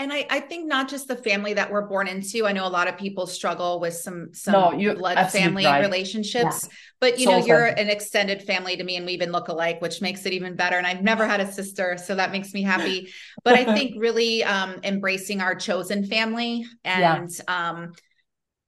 and 0.00 0.12
I, 0.12 0.26
I 0.30 0.40
think 0.40 0.68
not 0.68 0.88
just 0.88 1.08
the 1.08 1.16
family 1.16 1.54
that 1.54 1.72
we're 1.72 1.86
born 1.86 2.06
into. 2.06 2.46
I 2.46 2.52
know 2.52 2.66
a 2.66 2.68
lot 2.68 2.86
of 2.86 2.96
people 2.96 3.26
struggle 3.26 3.80
with 3.80 3.94
some 3.94 4.32
some 4.32 4.52
no, 4.52 4.94
blood 4.94 5.30
family 5.30 5.64
right. 5.64 5.80
relationships, 5.80 6.60
yeah. 6.62 6.76
but 7.00 7.18
you 7.18 7.26
know, 7.26 7.38
you're 7.38 7.66
an 7.66 7.88
extended 7.88 8.42
family 8.42 8.76
to 8.76 8.84
me, 8.84 8.96
and 8.96 9.04
we 9.04 9.12
even 9.12 9.32
look 9.32 9.48
alike, 9.48 9.80
which 9.80 10.00
makes 10.00 10.24
it 10.24 10.32
even 10.32 10.54
better. 10.54 10.78
And 10.78 10.86
I've 10.86 11.02
never 11.02 11.26
had 11.26 11.40
a 11.40 11.50
sister, 11.50 11.98
so 11.98 12.14
that 12.14 12.30
makes 12.30 12.54
me 12.54 12.62
happy. 12.62 13.12
but 13.44 13.54
I 13.54 13.64
think 13.74 13.94
really 13.98 14.44
um, 14.44 14.76
embracing 14.84 15.40
our 15.40 15.56
chosen 15.56 16.06
family, 16.06 16.64
and 16.84 17.30
yeah. 17.30 17.70
um, 17.70 17.92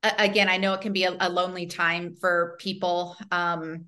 again, 0.03 0.49
I 0.49 0.57
know 0.57 0.74
it 0.74 0.81
can 0.81 0.93
be 0.93 1.05
a, 1.05 1.16
a 1.20 1.28
lonely 1.28 1.66
time 1.66 2.16
for 2.20 2.57
people. 2.59 3.16
Um, 3.31 3.87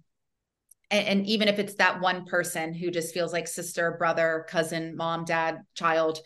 and 0.93 1.27
even 1.27 1.49
if 1.49 1.59
it's 1.59 1.77
that 1.77 2.03
one 2.03 2.27
person 2.27 2.75
who 2.75 2.91
just 2.91 3.15
feels 3.15 3.33
like 3.33 3.49
sister, 3.49 3.97
brother, 3.99 4.45
cousin, 4.51 4.95
mom, 4.95 5.25
dad, 5.25 5.63
child, 5.75 6.19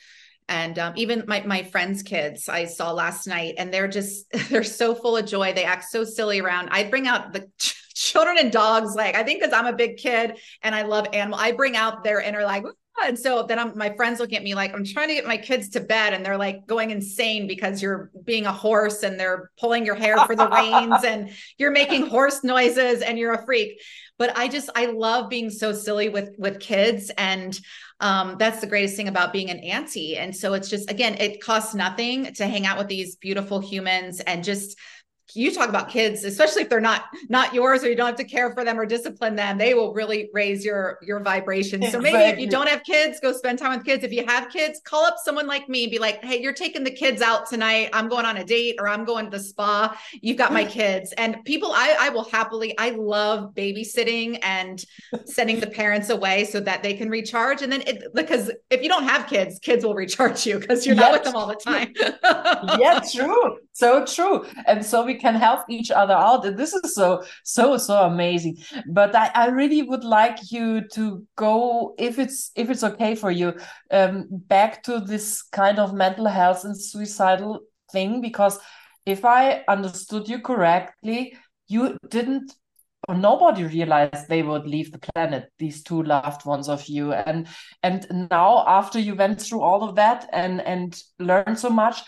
and 0.49 0.79
um, 0.79 0.93
even 0.97 1.25
my, 1.27 1.43
my 1.45 1.63
friends 1.63 2.03
kids 2.03 2.49
i 2.49 2.65
saw 2.65 2.93
last 2.93 3.27
night 3.27 3.55
and 3.59 3.73
they're 3.73 3.89
just 3.89 4.31
they're 4.51 4.63
so 4.63 4.95
full 4.95 5.17
of 5.17 5.27
joy. 5.27 5.53
They 5.53 5.65
act 5.65 5.85
so 5.85 6.05
silly 6.05 6.41
around. 6.41 6.69
I 6.71 6.85
bring 6.85 7.07
out 7.07 7.33
the 7.33 7.49
children 7.97 8.37
and 8.39 8.53
dogs 8.53 8.95
like 8.95 9.17
i 9.17 9.23
think 9.23 9.41
because 9.41 9.55
i'm 9.55 9.67
a 9.67 9.73
big 9.73 9.97
kid 9.97 10.39
and 10.63 10.75
i 10.75 10.83
love 10.83 11.07
animal 11.15 11.39
i 11.39 11.51
bring 11.51 11.77
out 11.77 12.05
their 12.05 12.21
inner 12.21 12.45
like 12.45 12.63
and 13.05 13.19
so 13.19 13.43
then 13.43 13.59
I'm, 13.59 13.77
my 13.77 13.95
friends 13.95 14.21
look 14.21 14.33
at 14.33 14.43
me 14.43 14.55
like 14.55 14.73
I'm 14.73 14.85
trying 14.85 15.09
to 15.09 15.15
get 15.15 15.27
my 15.27 15.37
kids 15.37 15.71
to 15.71 15.81
bed 15.81 16.15
and 16.15 16.25
they're 16.25 16.37
like 16.37 16.67
going 16.67 16.91
insane 16.91 17.47
because 17.47 17.83
you're 17.83 18.11
being 18.25 18.47
a 18.47 18.53
horse 18.53 19.03
and 19.03 19.19
they're 19.19 19.51
pulling 19.59 19.85
your 19.85 19.95
hair 19.95 20.19
for 20.27 20.35
the 20.35 20.49
reins 20.49 21.05
and 21.05 21.31
you're 21.59 21.71
making 21.71 22.07
horse 22.07 22.43
noises 22.43 23.03
and 23.03 23.19
you're 23.19 23.35
a 23.35 23.45
freak. 23.45 23.81
But 24.19 24.37
I 24.37 24.49
just 24.49 24.71
I 24.75 24.87
love 24.87 25.29
being 25.29 25.51
so 25.51 25.73
silly 25.73 26.09
with 26.09 26.35
with 26.39 26.61
kids 26.61 27.11
and 27.19 27.59
um, 28.01 28.37
that's 28.39 28.61
the 28.61 28.67
greatest 28.67 28.97
thing 28.97 29.09
about 29.09 29.33
being 29.33 29.51
an 29.51 29.59
auntie. 29.61 30.17
And 30.17 30.35
so 30.35 30.55
it's 30.55 30.69
just 30.69 30.91
again, 30.91 31.15
it 31.15 31.43
costs 31.43 31.75
nothing 31.75 32.33
to 32.35 32.47
hang 32.47 32.67
out 32.67 32.79
with 32.79 32.89
these 32.89 33.17
beautiful 33.17 33.61
humans 33.61 34.21
and 34.21 34.45
just 34.45 34.79
you 35.35 35.53
talk 35.53 35.69
about 35.69 35.89
kids 35.89 36.25
especially 36.25 36.63
if 36.63 36.69
they're 36.69 36.81
not 36.81 37.05
not 37.29 37.53
yours 37.53 37.83
or 37.83 37.89
you 37.89 37.97
don't 37.97 38.07
have 38.07 38.17
to 38.17 38.25
care 38.25 38.53
for 38.53 38.65
them 38.65 38.79
or 38.79 38.87
discipline 38.87 39.35
them 39.35 39.59
they 39.59 39.75
will 39.75 39.93
really 39.93 40.31
raise 40.33 40.65
your 40.65 40.99
your 41.03 41.21
vibration. 41.21 41.83
So 41.91 42.01
maybe 42.01 42.19
if 42.19 42.39
you 42.39 42.49
don't 42.49 42.69
have 42.69 42.83
kids 42.85 43.21
go 43.21 43.33
spend 43.33 43.59
time 43.59 43.77
with 43.77 43.87
kids. 43.87 44.05
If 44.05 44.13
you 44.13 44.25
have 44.27 44.49
kids 44.51 44.81
call 44.85 45.05
up 45.05 45.17
someone 45.23 45.47
like 45.47 45.69
me 45.69 45.85
and 45.85 45.91
be 45.91 45.99
like 45.99 46.23
hey 46.25 46.41
you're 46.41 46.53
taking 46.53 46.85
the 46.85 46.91
kids 46.91 47.23
out 47.23 47.49
tonight. 47.49 47.91
I'm 47.93 48.09
going 48.09 48.25
on 48.25 48.37
a 48.37 48.45
date 48.45 48.77
or 48.79 48.89
i'm 48.89 49.05
going 49.05 49.27
to 49.27 49.31
the 49.31 49.43
spa. 49.43 49.97
You've 50.21 50.37
got 50.37 50.53
my 50.53 50.65
kids. 50.79 51.13
And 51.17 51.43
people 51.45 51.73
i 51.73 51.97
i 52.01 52.09
will 52.09 52.25
happily 52.25 52.77
i 52.79 52.91
love 52.91 53.55
babysitting 53.55 54.39
and 54.43 54.85
sending 55.25 55.61
the 55.61 55.67
parents 55.67 56.11
away 56.11 56.45
so 56.45 56.61
that 56.61 56.83
they 56.83 56.95
can 56.95 57.09
recharge. 57.11 57.63
And 57.63 57.73
then 57.73 57.83
it 57.83 58.15
because 58.15 58.51
if 58.71 58.83
you 58.83 58.89
don't 58.89 59.05
have 59.05 59.27
kids 59.27 59.59
kids 59.59 59.85
will 59.85 59.95
recharge 59.95 60.47
you 60.47 60.59
because 60.59 60.87
you're 60.87 60.95
not 60.95 61.13
with 61.13 61.25
them 61.25 61.35
all 61.35 61.47
the 61.47 61.55
time. 61.71 61.93
Yeah 62.79 63.01
true. 63.13 63.59
So 63.73 64.05
true. 64.05 64.47
And 64.67 64.85
so 64.85 65.05
we 65.05 65.15
can 65.17 65.35
help 65.35 65.61
each 65.69 65.91
other 65.91 66.15
out. 66.15 66.43
This 66.57 66.73
is 66.73 66.95
so 66.95 67.25
so 67.45 67.77
so 67.77 68.05
amazing. 68.05 68.59
But 68.89 69.15
i, 69.15 69.31
I 69.35 69.47
really 69.49 69.83
would 69.83 70.05
like 70.05 70.51
you 70.51 70.87
to 70.95 71.27
go 71.37 71.95
if 71.99 72.19
it's 72.19 72.51
if 72.55 72.71
it's 72.71 72.85
okay 72.85 73.15
for 73.15 73.31
you 73.31 73.55
um, 73.91 74.27
back 74.31 74.83
to 74.85 75.01
this 75.01 75.43
kind 75.43 75.79
of 75.79 75.95
mental 75.95 76.27
health 76.27 76.65
and 76.65 76.79
suicidal 76.79 77.61
thing 77.93 78.21
because 78.21 78.59
if 79.05 79.25
i 79.25 79.63
understood 79.69 80.29
you 80.29 80.41
correctly 80.41 81.37
you 81.69 81.97
didn't 82.09 82.53
nobody 83.09 83.65
realized 83.65 84.29
they 84.29 84.43
would 84.43 84.67
leave 84.67 84.91
the 84.91 84.99
planet 84.99 85.51
these 85.59 85.83
two 85.83 86.03
loved 86.03 86.45
ones 86.45 86.69
of 86.69 86.85
you. 86.87 87.13
And 87.13 87.47
and 87.83 88.07
now 88.31 88.65
after 88.67 88.99
you 88.99 89.15
went 89.15 89.41
through 89.41 89.61
all 89.61 89.89
of 89.89 89.95
that 89.97 90.29
and 90.33 90.61
and 90.61 91.01
learned 91.19 91.59
so 91.59 91.71
much 91.71 92.03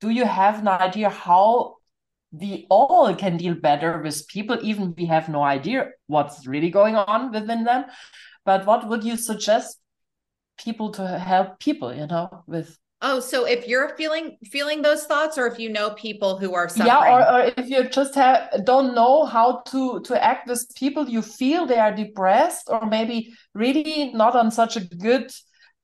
do 0.00 0.10
you 0.10 0.24
have 0.24 0.60
an 0.60 0.68
idea 0.68 1.08
how 1.08 1.76
we 2.30 2.66
all 2.68 3.14
can 3.14 3.36
deal 3.36 3.54
better 3.54 4.00
with 4.02 4.28
people, 4.28 4.58
even 4.62 4.94
we 4.96 5.06
have 5.06 5.28
no 5.28 5.42
idea 5.42 5.90
what's 6.06 6.46
really 6.46 6.70
going 6.70 6.94
on 6.96 7.32
within 7.32 7.64
them. 7.64 7.84
But 8.44 8.66
what 8.66 8.88
would 8.88 9.04
you 9.04 9.16
suggest 9.16 9.78
people 10.58 10.90
to 10.92 11.18
help 11.18 11.60
people, 11.60 11.94
you 11.94 12.06
know, 12.06 12.44
with? 12.46 12.78
Oh, 13.00 13.20
so 13.20 13.44
if 13.44 13.68
you're 13.68 13.96
feeling 13.96 14.38
feeling 14.50 14.82
those 14.82 15.04
thoughts, 15.04 15.38
or 15.38 15.46
if 15.46 15.58
you 15.58 15.70
know 15.70 15.90
people 15.90 16.36
who 16.36 16.54
are 16.54 16.68
suffering, 16.68 16.88
yeah, 16.88 17.14
or, 17.14 17.32
or 17.32 17.52
if 17.56 17.68
you 17.70 17.88
just 17.88 18.14
have 18.16 18.64
don't 18.64 18.94
know 18.94 19.24
how 19.24 19.62
to 19.68 20.00
to 20.00 20.24
act 20.24 20.48
with 20.48 20.68
people, 20.74 21.08
you 21.08 21.22
feel 21.22 21.64
they 21.64 21.78
are 21.78 21.94
depressed, 21.94 22.68
or 22.68 22.86
maybe 22.86 23.32
really 23.54 24.12
not 24.14 24.34
on 24.34 24.50
such 24.50 24.76
a 24.76 24.80
good 24.80 25.30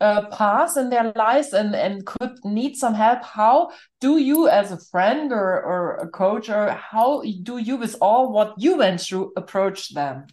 uh, 0.05 0.29
path 0.29 0.77
in 0.77 0.91
their 0.91 1.13
lives 1.17 1.53
and 1.53 1.75
and 1.75 2.05
could 2.05 2.35
need 2.45 2.77
some 2.77 2.95
help 2.95 3.23
how 3.25 3.71
do 4.01 4.19
you 4.19 4.49
as 4.49 4.71
a 4.71 4.85
friend 4.93 5.33
or 5.33 5.51
or 5.71 5.83
a 5.97 6.09
coach 6.09 6.49
or 6.49 6.71
how 6.71 7.23
do 7.43 7.57
you 7.59 7.77
with 7.77 7.97
all 8.01 8.33
what 8.33 8.55
you 8.59 8.77
went 8.77 9.01
through 9.01 9.33
approach 9.37 9.95
them 9.95 10.27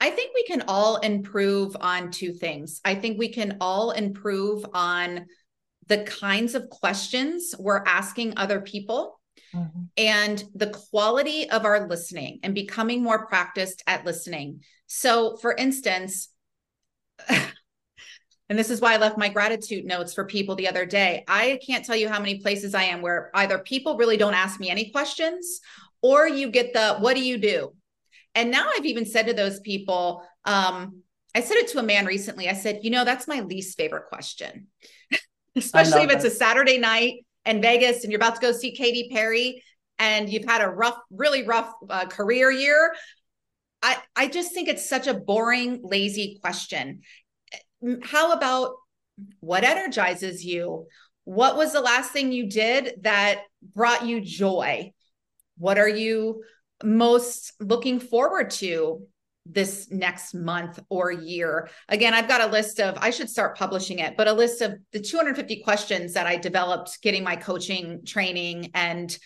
I 0.00 0.10
think 0.10 0.32
we 0.34 0.44
can 0.44 0.64
all 0.68 0.96
improve 0.96 1.76
on 1.80 2.10
two 2.10 2.34
things. 2.34 2.80
I 2.84 2.94
think 2.94 3.18
we 3.18 3.28
can 3.28 3.56
all 3.60 3.92
improve 3.92 4.66
on 4.74 5.24
the 5.86 6.02
kinds 6.04 6.54
of 6.54 6.68
questions 6.68 7.54
we're 7.58 7.82
asking 7.86 8.34
other 8.36 8.60
people 8.60 9.18
mm-hmm. 9.54 9.84
and 9.96 10.44
the 10.54 10.66
quality 10.66 11.48
of 11.48 11.64
our 11.64 11.88
listening 11.88 12.40
and 12.42 12.54
becoming 12.54 13.02
more 13.02 13.26
practiced 13.26 13.82
at 13.86 14.04
listening. 14.04 14.60
So, 14.86 15.36
for 15.38 15.54
instance, 15.54 16.28
And 18.54 18.58
this 18.60 18.70
is 18.70 18.80
why 18.80 18.94
I 18.94 18.98
left 18.98 19.18
my 19.18 19.28
gratitude 19.28 19.84
notes 19.84 20.14
for 20.14 20.24
people 20.24 20.54
the 20.54 20.68
other 20.68 20.86
day. 20.86 21.24
I 21.26 21.58
can't 21.66 21.84
tell 21.84 21.96
you 21.96 22.08
how 22.08 22.20
many 22.20 22.38
places 22.38 22.72
I 22.72 22.84
am 22.84 23.02
where 23.02 23.32
either 23.34 23.58
people 23.58 23.96
really 23.96 24.16
don't 24.16 24.32
ask 24.32 24.60
me 24.60 24.70
any 24.70 24.90
questions 24.90 25.60
or 26.02 26.28
you 26.28 26.52
get 26.52 26.72
the, 26.72 26.94
what 27.00 27.16
do 27.16 27.24
you 27.24 27.36
do? 27.36 27.74
And 28.36 28.52
now 28.52 28.70
I've 28.72 28.86
even 28.86 29.06
said 29.06 29.26
to 29.26 29.32
those 29.32 29.58
people, 29.58 30.22
um, 30.44 31.02
I 31.34 31.40
said 31.40 31.56
it 31.56 31.66
to 31.70 31.80
a 31.80 31.82
man 31.82 32.06
recently. 32.06 32.48
I 32.48 32.52
said, 32.52 32.78
you 32.84 32.90
know, 32.90 33.04
that's 33.04 33.26
my 33.26 33.40
least 33.40 33.76
favorite 33.76 34.04
question, 34.08 34.68
especially 35.56 36.02
if 36.02 36.12
it's 36.12 36.22
that. 36.22 36.30
a 36.30 36.36
Saturday 36.36 36.78
night 36.78 37.26
in 37.44 37.60
Vegas 37.60 38.04
and 38.04 38.12
you're 38.12 38.20
about 38.20 38.36
to 38.36 38.40
go 38.40 38.52
see 38.52 38.70
Katy 38.70 39.08
Perry 39.12 39.64
and 39.98 40.32
you've 40.32 40.44
had 40.44 40.62
a 40.62 40.68
rough, 40.68 40.98
really 41.10 41.44
rough 41.44 41.72
uh, 41.90 42.06
career 42.06 42.52
year. 42.52 42.94
I, 43.82 43.98
I 44.14 44.28
just 44.28 44.54
think 44.54 44.68
it's 44.68 44.88
such 44.88 45.08
a 45.08 45.14
boring, 45.14 45.80
lazy 45.82 46.38
question 46.40 47.02
how 48.02 48.32
about 48.32 48.74
what 49.40 49.64
energizes 49.64 50.44
you? 50.44 50.86
What 51.24 51.56
was 51.56 51.72
the 51.72 51.80
last 51.80 52.10
thing 52.10 52.32
you 52.32 52.48
did 52.48 53.02
that 53.02 53.42
brought 53.74 54.06
you 54.06 54.20
joy? 54.20 54.92
What 55.58 55.78
are 55.78 55.88
you 55.88 56.42
most 56.82 57.52
looking 57.60 58.00
forward 58.00 58.50
to 58.50 59.06
this 59.46 59.90
next 59.90 60.34
month 60.34 60.80
or 60.88 61.12
year? 61.12 61.68
Again, 61.88 62.14
I've 62.14 62.28
got 62.28 62.40
a 62.40 62.52
list 62.52 62.80
of, 62.80 62.96
I 63.00 63.10
should 63.10 63.30
start 63.30 63.56
publishing 63.56 64.00
it, 64.00 64.16
but 64.16 64.28
a 64.28 64.32
list 64.32 64.60
of 64.60 64.74
the 64.92 65.00
250 65.00 65.62
questions 65.62 66.14
that 66.14 66.26
I 66.26 66.36
developed 66.36 67.00
getting 67.02 67.24
my 67.24 67.36
coaching 67.36 68.04
training 68.04 68.70
and 68.74 69.16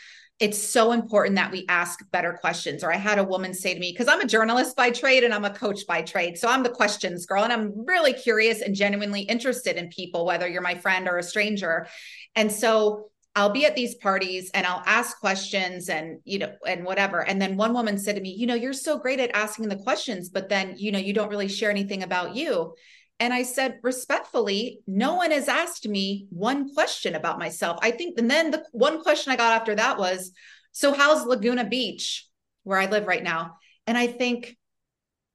it's 0.41 0.63
so 0.63 0.93
important 0.93 1.35
that 1.35 1.51
we 1.51 1.65
ask 1.69 1.99
better 2.13 2.33
questions. 2.33 2.85
Or 2.85 2.93
I 2.93 2.97
had 2.97 3.19
a 3.19 3.25
woman 3.25 3.53
say 3.53 3.75
to 3.75 3.81
me, 3.81 3.91
because 3.91 4.07
I'm 4.07 4.21
a 4.21 4.27
journalist 4.27 4.77
by 4.77 4.91
trade 4.91 5.25
and 5.25 5.35
I'm 5.35 5.45
a 5.45 5.51
coach 5.51 5.87
by 5.87 6.03
trade. 6.03 6.39
So 6.39 6.49
I'm 6.49 6.63
the 6.63 6.69
questions 6.69 7.27
girl. 7.27 7.43
And 7.43 7.53
I'm 7.53 7.85
really 7.87 8.13
curious 8.13 8.61
and 8.61 8.75
genuinely 8.75 9.23
interested 9.23 9.77
in 9.77 9.89
people, 9.89 10.25
whether 10.25 10.47
you're 10.47 10.63
my 10.63 10.77
friend 10.77 11.09
or 11.09 11.19
a 11.19 11.25
stranger. 11.25 11.89
And 12.37 12.53
so 12.53 13.11
I'll 13.35 13.51
be 13.51 13.67
at 13.67 13.75
these 13.75 13.97
parties 13.97 14.51
and 14.55 14.67
I'll 14.67 14.83
ask 14.87 15.19
questions 15.19 15.89
and, 15.89 16.21
you 16.25 16.39
know, 16.39 16.53
and 16.67 16.85
whatever. 16.85 17.21
And 17.25 17.41
then 17.43 17.57
one 17.57 17.73
woman 17.73 17.99
said 17.99 18.17
to 18.17 18.23
me, 18.23 18.31
you 18.31 18.47
know, 18.47 18.55
you're 18.55 18.73
so 18.73 18.99
great 18.99 19.21
at 19.21 19.35
asking 19.35 19.69
the 19.69 19.77
questions, 19.77 20.29
but 20.29 20.49
then, 20.49 20.75
you 20.77 20.93
know, 20.93 20.99
you 20.99 21.13
don't 21.13 21.31
really 21.31 21.49
share 21.49 21.71
anything 21.71 22.03
about 22.03 22.37
you. 22.37 22.75
And 23.21 23.35
I 23.35 23.43
said, 23.43 23.81
respectfully, 23.83 24.81
no 24.87 25.15
one 25.15 25.33
has 25.33 25.49
asked 25.49 25.89
me 25.89 26.27
one 26.31 26.73
question 26.73 27.15
about 27.15 27.39
myself. 27.39 27.79
I 27.83 27.91
think, 27.91 28.19
and 28.19 28.31
then 28.31 28.51
the 28.51 28.65
one 28.73 29.03
question 29.03 29.33
I 29.33 29.37
got 29.37 29.61
after 29.61 29.75
that 29.75 29.99
was, 29.99 30.31
so 30.73 30.93
how's 30.93 31.27
Laguna 31.27 31.65
Beach, 31.65 32.27
where 32.63 32.79
I 32.79 32.87
live 32.87 33.07
right 33.07 33.23
now? 33.23 33.57
And 33.87 33.99
I 33.99 34.07
think, 34.07 34.57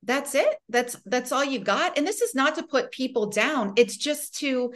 that's 0.06 0.36
it 0.36 0.56
that's 0.70 0.98
that's 1.06 1.32
all 1.32 1.44
you 1.44 1.60
got 1.60 1.98
and 1.98 2.06
this 2.06 2.22
is 2.22 2.36
not 2.36 2.56
to 2.56 2.64
put 2.64 2.92
people 2.92 3.28
down 3.28 3.74
it's 3.78 3.96
just 3.96 4.36
to 4.36 4.74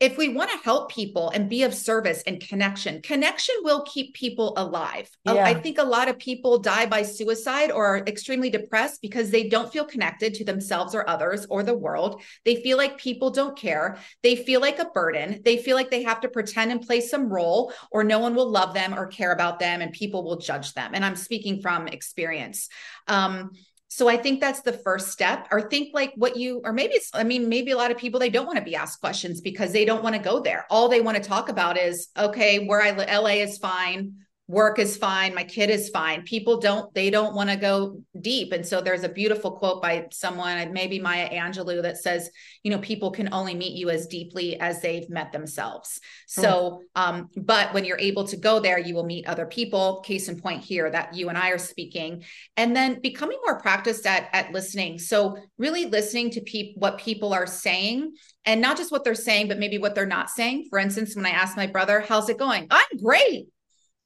if 0.00 0.16
we 0.16 0.30
want 0.30 0.50
to 0.50 0.56
help 0.64 0.90
people 0.90 1.28
and 1.28 1.50
be 1.50 1.62
of 1.62 1.74
service 1.74 2.22
and 2.26 2.40
connection, 2.40 3.02
connection 3.02 3.54
will 3.62 3.82
keep 3.82 4.14
people 4.14 4.54
alive. 4.56 5.10
Yeah. 5.26 5.44
I 5.44 5.52
think 5.52 5.76
a 5.76 5.84
lot 5.84 6.08
of 6.08 6.18
people 6.18 6.58
die 6.58 6.86
by 6.86 7.02
suicide 7.02 7.70
or 7.70 7.84
are 7.84 7.98
extremely 8.06 8.48
depressed 8.48 9.02
because 9.02 9.30
they 9.30 9.48
don't 9.48 9.70
feel 9.70 9.84
connected 9.84 10.32
to 10.34 10.44
themselves 10.44 10.94
or 10.94 11.08
others 11.08 11.46
or 11.50 11.62
the 11.62 11.76
world. 11.76 12.22
They 12.46 12.56
feel 12.56 12.78
like 12.78 12.96
people 12.96 13.30
don't 13.30 13.58
care. 13.58 13.98
They 14.22 14.36
feel 14.36 14.62
like 14.62 14.78
a 14.78 14.86
burden. 14.86 15.42
They 15.44 15.58
feel 15.58 15.76
like 15.76 15.90
they 15.90 16.02
have 16.04 16.22
to 16.22 16.28
pretend 16.28 16.72
and 16.72 16.80
play 16.80 17.02
some 17.02 17.28
role 17.28 17.72
or 17.90 18.02
no 18.02 18.20
one 18.20 18.34
will 18.34 18.50
love 18.50 18.72
them 18.72 18.94
or 18.94 19.06
care 19.06 19.32
about 19.32 19.58
them 19.58 19.82
and 19.82 19.92
people 19.92 20.24
will 20.24 20.38
judge 20.38 20.72
them. 20.72 20.92
And 20.94 21.04
I'm 21.04 21.16
speaking 21.16 21.60
from 21.60 21.88
experience. 21.88 22.70
Um, 23.06 23.50
so 23.92 24.08
I 24.08 24.16
think 24.16 24.40
that's 24.40 24.60
the 24.60 24.72
first 24.72 25.08
step. 25.08 25.48
Or 25.50 25.68
think 25.68 25.92
like 25.92 26.12
what 26.14 26.36
you, 26.36 26.60
or 26.64 26.72
maybe 26.72 26.94
it's, 26.94 27.10
I 27.12 27.24
mean, 27.24 27.48
maybe 27.48 27.72
a 27.72 27.76
lot 27.76 27.90
of 27.90 27.98
people, 27.98 28.20
they 28.20 28.30
don't 28.30 28.46
want 28.46 28.56
to 28.56 28.64
be 28.64 28.76
asked 28.76 29.00
questions 29.00 29.40
because 29.40 29.72
they 29.72 29.84
don't 29.84 30.04
want 30.04 30.14
to 30.14 30.22
go 30.22 30.38
there. 30.38 30.64
All 30.70 30.88
they 30.88 31.00
want 31.00 31.16
to 31.16 31.22
talk 31.22 31.48
about 31.48 31.76
is, 31.76 32.06
okay, 32.16 32.66
where 32.66 32.80
I 32.80 32.92
LA 32.92 33.42
is 33.42 33.58
fine. 33.58 34.14
Work 34.50 34.80
is 34.80 34.96
fine 34.96 35.32
my 35.34 35.44
kid 35.44 35.70
is 35.70 35.90
fine. 35.90 36.22
People 36.22 36.58
don't 36.58 36.92
they 36.92 37.08
don't 37.08 37.34
want 37.34 37.50
to 37.50 37.56
go 37.56 38.00
deep. 38.20 38.52
And 38.52 38.66
so 38.66 38.80
there's 38.80 39.04
a 39.04 39.08
beautiful 39.08 39.52
quote 39.52 39.80
by 39.80 40.08
someone 40.10 40.72
maybe 40.72 40.98
maya 40.98 41.28
angelou 41.30 41.82
that 41.82 41.98
says 41.98 42.30
you 42.64 42.70
know 42.70 42.78
people 42.78 43.12
can 43.12 43.32
only 43.32 43.54
meet 43.54 43.72
you 43.72 43.90
as 43.90 44.08
deeply 44.08 44.58
as 44.58 44.82
they've 44.82 45.08
met 45.08 45.30
themselves. 45.30 46.00
So 46.26 46.82
um 46.96 47.28
but 47.36 47.72
when 47.72 47.84
you're 47.84 47.98
able 47.98 48.24
to 48.24 48.36
go 48.36 48.58
there 48.58 48.78
you 48.78 48.94
will 48.94 49.06
meet 49.06 49.26
other 49.26 49.46
people. 49.46 50.00
Case 50.00 50.28
in 50.28 50.40
point 50.40 50.64
here 50.64 50.90
that 50.90 51.14
you 51.14 51.28
and 51.28 51.38
i 51.38 51.50
are 51.50 51.58
speaking. 51.58 52.24
And 52.56 52.74
then 52.74 53.00
becoming 53.00 53.38
more 53.46 53.60
practiced 53.60 54.04
at 54.04 54.28
at 54.32 54.52
listening. 54.52 54.98
So 54.98 55.36
really 55.58 55.86
listening 55.86 56.30
to 56.32 56.40
people 56.40 56.80
what 56.80 56.98
people 56.98 57.32
are 57.32 57.46
saying 57.46 58.14
and 58.44 58.60
not 58.60 58.76
just 58.76 58.90
what 58.90 59.04
they're 59.04 59.14
saying 59.14 59.46
but 59.46 59.58
maybe 59.58 59.78
what 59.78 59.94
they're 59.94 60.06
not 60.06 60.28
saying. 60.28 60.66
For 60.70 60.80
instance 60.80 61.14
when 61.14 61.26
i 61.26 61.30
asked 61.30 61.56
my 61.56 61.68
brother 61.68 62.00
how's 62.00 62.28
it 62.28 62.38
going? 62.38 62.66
I'm 62.70 62.98
great 63.00 63.46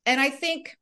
and 0.07 0.21
I 0.21 0.31
think, 0.31 0.77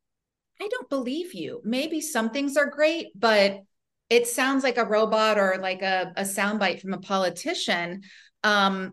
I 0.60 0.68
don't 0.68 0.88
believe 0.88 1.34
you. 1.34 1.60
Maybe 1.64 2.00
some 2.00 2.30
things 2.30 2.56
are 2.56 2.70
great, 2.70 3.08
but 3.18 3.60
it 4.08 4.26
sounds 4.26 4.62
like 4.62 4.78
a 4.78 4.84
robot 4.84 5.38
or 5.38 5.58
like 5.60 5.82
a, 5.82 6.12
a 6.16 6.22
soundbite 6.22 6.80
from 6.80 6.92
a 6.92 6.98
politician. 6.98 8.02
Um, 8.44 8.92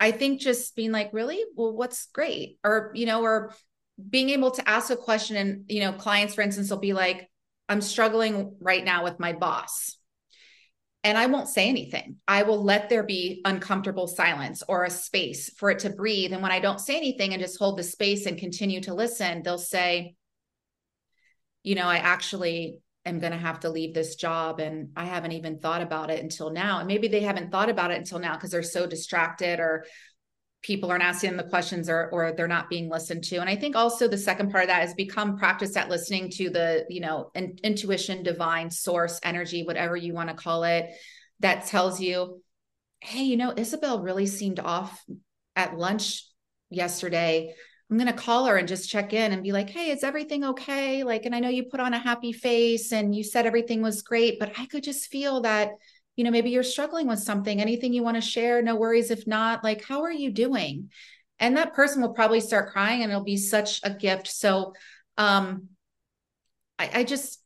I 0.00 0.12
think 0.12 0.40
just 0.40 0.76
being 0.76 0.92
like, 0.92 1.10
really? 1.12 1.42
Well, 1.56 1.76
what's 1.76 2.06
great? 2.06 2.58
Or, 2.64 2.92
you 2.94 3.04
know, 3.04 3.22
or 3.22 3.52
being 4.08 4.30
able 4.30 4.52
to 4.52 4.68
ask 4.68 4.90
a 4.90 4.96
question 4.96 5.36
and, 5.36 5.64
you 5.68 5.80
know, 5.80 5.92
clients, 5.92 6.34
for 6.34 6.42
instance, 6.42 6.70
will 6.70 6.78
be 6.78 6.92
like, 6.92 7.28
I'm 7.68 7.80
struggling 7.80 8.56
right 8.60 8.84
now 8.84 9.04
with 9.04 9.20
my 9.20 9.32
boss 9.34 9.97
and 11.04 11.16
I 11.16 11.26
won't 11.26 11.48
say 11.48 11.68
anything. 11.68 12.16
I 12.26 12.42
will 12.42 12.62
let 12.62 12.88
there 12.88 13.04
be 13.04 13.40
uncomfortable 13.44 14.08
silence 14.08 14.62
or 14.68 14.84
a 14.84 14.90
space 14.90 15.50
for 15.50 15.70
it 15.70 15.80
to 15.80 15.90
breathe. 15.90 16.32
And 16.32 16.42
when 16.42 16.50
I 16.50 16.60
don't 16.60 16.80
say 16.80 16.96
anything 16.96 17.32
and 17.32 17.42
just 17.42 17.58
hold 17.58 17.78
the 17.78 17.84
space 17.84 18.26
and 18.26 18.36
continue 18.36 18.80
to 18.82 18.94
listen, 18.94 19.42
they'll 19.42 19.58
say, 19.58 20.16
you 21.62 21.76
know, 21.76 21.86
I 21.86 21.98
actually 21.98 22.78
am 23.06 23.20
going 23.20 23.32
to 23.32 23.38
have 23.38 23.60
to 23.60 23.70
leave 23.70 23.94
this 23.94 24.16
job 24.16 24.58
and 24.58 24.90
I 24.96 25.04
haven't 25.04 25.32
even 25.32 25.58
thought 25.58 25.82
about 25.82 26.10
it 26.10 26.22
until 26.22 26.50
now. 26.50 26.78
And 26.78 26.88
maybe 26.88 27.08
they 27.08 27.20
haven't 27.20 27.52
thought 27.52 27.70
about 27.70 27.90
it 27.90 27.98
until 27.98 28.18
now 28.18 28.34
because 28.34 28.50
they're 28.50 28.62
so 28.62 28.86
distracted 28.86 29.60
or 29.60 29.86
people 30.62 30.90
aren't 30.90 31.04
asking 31.04 31.36
the 31.36 31.44
questions 31.44 31.88
or 31.88 32.10
or 32.10 32.32
they're 32.32 32.48
not 32.48 32.68
being 32.68 32.88
listened 32.88 33.24
to. 33.24 33.36
And 33.36 33.48
i 33.48 33.56
think 33.56 33.76
also 33.76 34.08
the 34.08 34.18
second 34.18 34.50
part 34.50 34.64
of 34.64 34.68
that 34.68 34.84
is 34.86 34.94
become 34.94 35.38
practice 35.38 35.76
at 35.76 35.88
listening 35.88 36.30
to 36.32 36.50
the 36.50 36.84
you 36.88 37.00
know 37.00 37.30
in, 37.34 37.56
intuition 37.62 38.22
divine 38.22 38.70
source 38.70 39.20
energy 39.22 39.64
whatever 39.64 39.96
you 39.96 40.14
want 40.14 40.28
to 40.28 40.34
call 40.34 40.64
it 40.64 40.90
that 41.40 41.66
tells 41.66 42.00
you 42.00 42.42
hey 43.00 43.22
you 43.22 43.36
know 43.36 43.54
isabel 43.56 44.02
really 44.02 44.26
seemed 44.26 44.58
off 44.58 45.04
at 45.54 45.76
lunch 45.76 46.24
yesterday. 46.70 47.54
I'm 47.90 47.96
going 47.96 48.06
to 48.06 48.12
call 48.12 48.44
her 48.44 48.56
and 48.56 48.68
just 48.68 48.90
check 48.90 49.14
in 49.14 49.32
and 49.32 49.42
be 49.42 49.52
like 49.52 49.70
hey 49.70 49.90
is 49.90 50.04
everything 50.04 50.44
okay 50.44 51.04
like 51.04 51.24
and 51.24 51.34
i 51.34 51.40
know 51.40 51.48
you 51.48 51.64
put 51.64 51.80
on 51.80 51.94
a 51.94 51.98
happy 51.98 52.32
face 52.32 52.92
and 52.92 53.14
you 53.14 53.24
said 53.24 53.46
everything 53.46 53.80
was 53.80 54.02
great 54.02 54.38
but 54.38 54.52
i 54.58 54.66
could 54.66 54.84
just 54.84 55.06
feel 55.06 55.40
that 55.40 55.70
you 56.18 56.24
know 56.24 56.30
maybe 56.32 56.50
you're 56.50 56.64
struggling 56.64 57.06
with 57.06 57.20
something 57.20 57.60
anything 57.60 57.92
you 57.92 58.02
want 58.02 58.16
to 58.16 58.20
share 58.20 58.60
no 58.60 58.74
worries 58.74 59.10
if 59.12 59.26
not 59.26 59.62
like 59.62 59.84
how 59.84 60.02
are 60.02 60.12
you 60.12 60.30
doing 60.32 60.90
and 61.38 61.56
that 61.56 61.74
person 61.74 62.02
will 62.02 62.12
probably 62.12 62.40
start 62.40 62.72
crying 62.72 63.02
and 63.02 63.12
it'll 63.12 63.22
be 63.22 63.36
such 63.36 63.80
a 63.84 63.90
gift 63.90 64.26
so 64.26 64.74
um 65.16 65.68
I, 66.78 66.90
I 66.94 67.04
just 67.04 67.40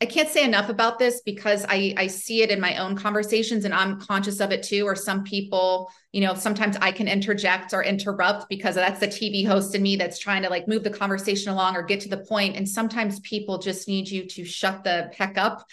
I 0.00 0.06
can't 0.06 0.28
say 0.28 0.44
enough 0.44 0.68
about 0.68 0.98
this 0.98 1.20
because 1.24 1.64
I 1.68 1.94
I 1.96 2.08
see 2.08 2.42
it 2.42 2.50
in 2.50 2.60
my 2.60 2.78
own 2.78 2.96
conversations 2.96 3.64
and 3.64 3.72
I'm 3.72 4.00
conscious 4.00 4.40
of 4.40 4.50
it 4.50 4.64
too. 4.64 4.84
Or 4.84 4.96
some 4.96 5.22
people, 5.22 5.92
you 6.10 6.20
know, 6.22 6.34
sometimes 6.34 6.76
I 6.80 6.90
can 6.90 7.06
interject 7.06 7.72
or 7.72 7.84
interrupt 7.84 8.48
because 8.48 8.74
that's 8.74 8.98
the 8.98 9.06
TV 9.06 9.46
host 9.46 9.76
in 9.76 9.82
me 9.82 9.94
that's 9.94 10.18
trying 10.18 10.42
to 10.42 10.50
like 10.50 10.66
move 10.66 10.82
the 10.82 10.90
conversation 10.90 11.52
along 11.52 11.76
or 11.76 11.84
get 11.84 12.00
to 12.00 12.08
the 12.08 12.16
point. 12.16 12.56
And 12.56 12.68
sometimes 12.68 13.20
people 13.20 13.58
just 13.58 13.86
need 13.86 14.08
you 14.08 14.26
to 14.26 14.44
shut 14.44 14.82
the 14.82 15.08
heck 15.16 15.38
up 15.38 15.64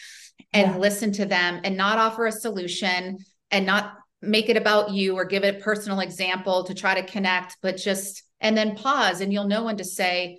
and 0.53 0.71
yeah. 0.71 0.77
listen 0.77 1.11
to 1.13 1.25
them 1.25 1.61
and 1.63 1.77
not 1.77 1.97
offer 1.97 2.25
a 2.25 2.31
solution 2.31 3.17
and 3.51 3.65
not 3.65 3.93
make 4.21 4.49
it 4.49 4.57
about 4.57 4.91
you 4.91 5.15
or 5.15 5.25
give 5.25 5.43
it 5.43 5.55
a 5.55 5.59
personal 5.59 5.99
example 5.99 6.65
to 6.65 6.73
try 6.73 6.99
to 6.99 7.07
connect, 7.07 7.57
but 7.61 7.77
just 7.77 8.23
and 8.41 8.57
then 8.57 8.75
pause 8.75 9.21
and 9.21 9.31
you'll 9.31 9.47
know 9.47 9.65
when 9.65 9.77
to 9.77 9.83
say, 9.83 10.37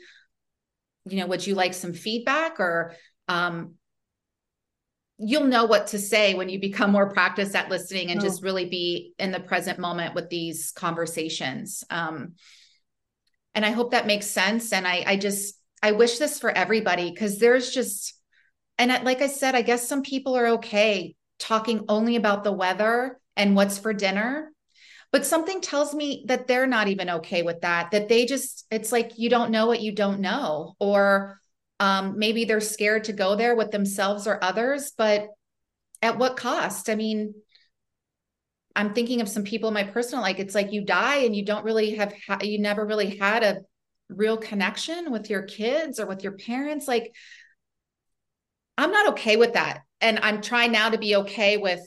you 1.07 1.19
know, 1.19 1.27
would 1.27 1.47
you 1.47 1.55
like 1.55 1.75
some 1.75 1.93
feedback 1.93 2.61
or 2.61 2.95
um, 3.29 3.75
you'll 5.19 5.45
know 5.45 5.65
what 5.65 5.89
to 5.89 5.99
say 5.99 6.35
when 6.35 6.49
you 6.49 6.59
become 6.61 6.91
more 6.91 7.11
practiced 7.11 7.55
at 7.55 7.69
listening 7.69 8.11
and 8.11 8.21
oh. 8.21 8.23
just 8.23 8.43
really 8.43 8.69
be 8.69 9.15
in 9.19 9.33
the 9.33 9.41
present 9.41 9.79
moment 9.79 10.15
with 10.15 10.31
these 10.31 10.73
conversations. 10.73 11.85
Um, 11.91 12.35
and 13.55 13.65
I 13.65 13.71
hope 13.71 13.91
that 13.91 14.07
makes 14.07 14.27
sense. 14.27 14.73
And 14.73 14.87
I, 14.87 15.05
I 15.07 15.17
just, 15.17 15.55
I 15.83 15.93
wish 15.93 16.19
this 16.19 16.39
for 16.39 16.51
everybody 16.51 17.11
because 17.11 17.39
there's 17.39 17.71
just, 17.71 18.15
and 18.81 19.05
like 19.05 19.21
I 19.21 19.27
said, 19.27 19.55
I 19.55 19.61
guess 19.61 19.87
some 19.87 20.03
people 20.03 20.37
are 20.37 20.47
okay 20.59 21.15
talking 21.39 21.85
only 21.89 22.17
about 22.17 22.45
the 22.45 22.53
weather 22.53 23.21
and 23.37 23.55
what's 23.55 23.79
for 23.79 23.93
dinner. 23.93 24.53
But 25.13 25.27
something 25.27 25.61
tells 25.61 25.95
me 25.95 26.25
that 26.29 26.47
they're 26.47 26.67
not 26.67 26.89
even 26.89 27.11
okay 27.11 27.43
with 27.43 27.61
that, 27.61 27.91
that 27.91 28.09
they 28.09 28.25
just, 28.25 28.65
it's 28.71 28.91
like 28.91 29.19
you 29.19 29.29
don't 29.29 29.51
know 29.51 29.67
what 29.67 29.83
you 29.83 29.93
don't 29.93 30.21
know. 30.21 30.77
Or 30.79 31.39
um, 31.79 32.19
maybe 32.19 32.47
they're 32.47 32.61
scared 32.61 33.05
to 33.05 33.13
go 33.13 33.37
there 33.37 33.55
with 33.55 33.71
themselves 33.71 34.27
or 34.27 34.43
others, 34.43 34.93
but 34.97 35.29
at 36.01 36.17
what 36.17 36.39
cost? 36.39 36.89
I 36.89 36.95
mean, 36.95 37.35
I'm 38.75 38.95
thinking 38.95 39.21
of 39.21 39.29
some 39.29 39.45
people 39.45 39.69
in 39.69 39.75
my 39.75 39.83
personal 39.83 40.23
like 40.23 40.39
it's 40.39 40.55
like 40.55 40.73
you 40.73 40.87
die 40.87 41.19
and 41.19 41.37
you 41.37 41.45
don't 41.45 41.65
really 41.65 41.97
have 41.97 42.15
ha- 42.27 42.39
you 42.43 42.61
never 42.61 42.87
really 42.87 43.17
had 43.17 43.43
a 43.43 43.59
real 44.09 44.39
connection 44.39 45.11
with 45.11 45.29
your 45.29 45.43
kids 45.43 46.01
or 46.01 46.07
with 46.07 46.23
your 46.23 46.33
parents 46.33 46.89
like 46.89 47.13
okay 49.11 49.37
with 49.37 49.55
that. 49.55 49.83
And 50.01 50.19
I'm 50.23 50.41
trying 50.41 50.73
now 50.73 50.91
to 50.91 50.99
be 50.99 51.17
okay 51.17 51.57
with 51.57 51.81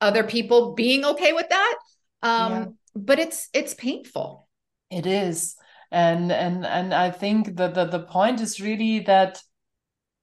other 0.00 0.22
people 0.22 0.74
being 0.74 1.04
okay 1.04 1.32
with 1.32 1.48
that. 1.48 1.76
Um, 2.22 2.52
yeah. 2.52 2.66
but 2.94 3.18
it's 3.18 3.48
it's 3.52 3.74
painful. 3.74 4.48
It 4.90 5.06
is. 5.06 5.56
And 5.90 6.32
and 6.32 6.66
and 6.66 6.92
I 6.92 7.10
think 7.10 7.56
that 7.56 7.74
the, 7.74 7.84
the 7.84 8.00
point 8.00 8.40
is 8.40 8.60
really 8.60 9.00
that 9.00 9.40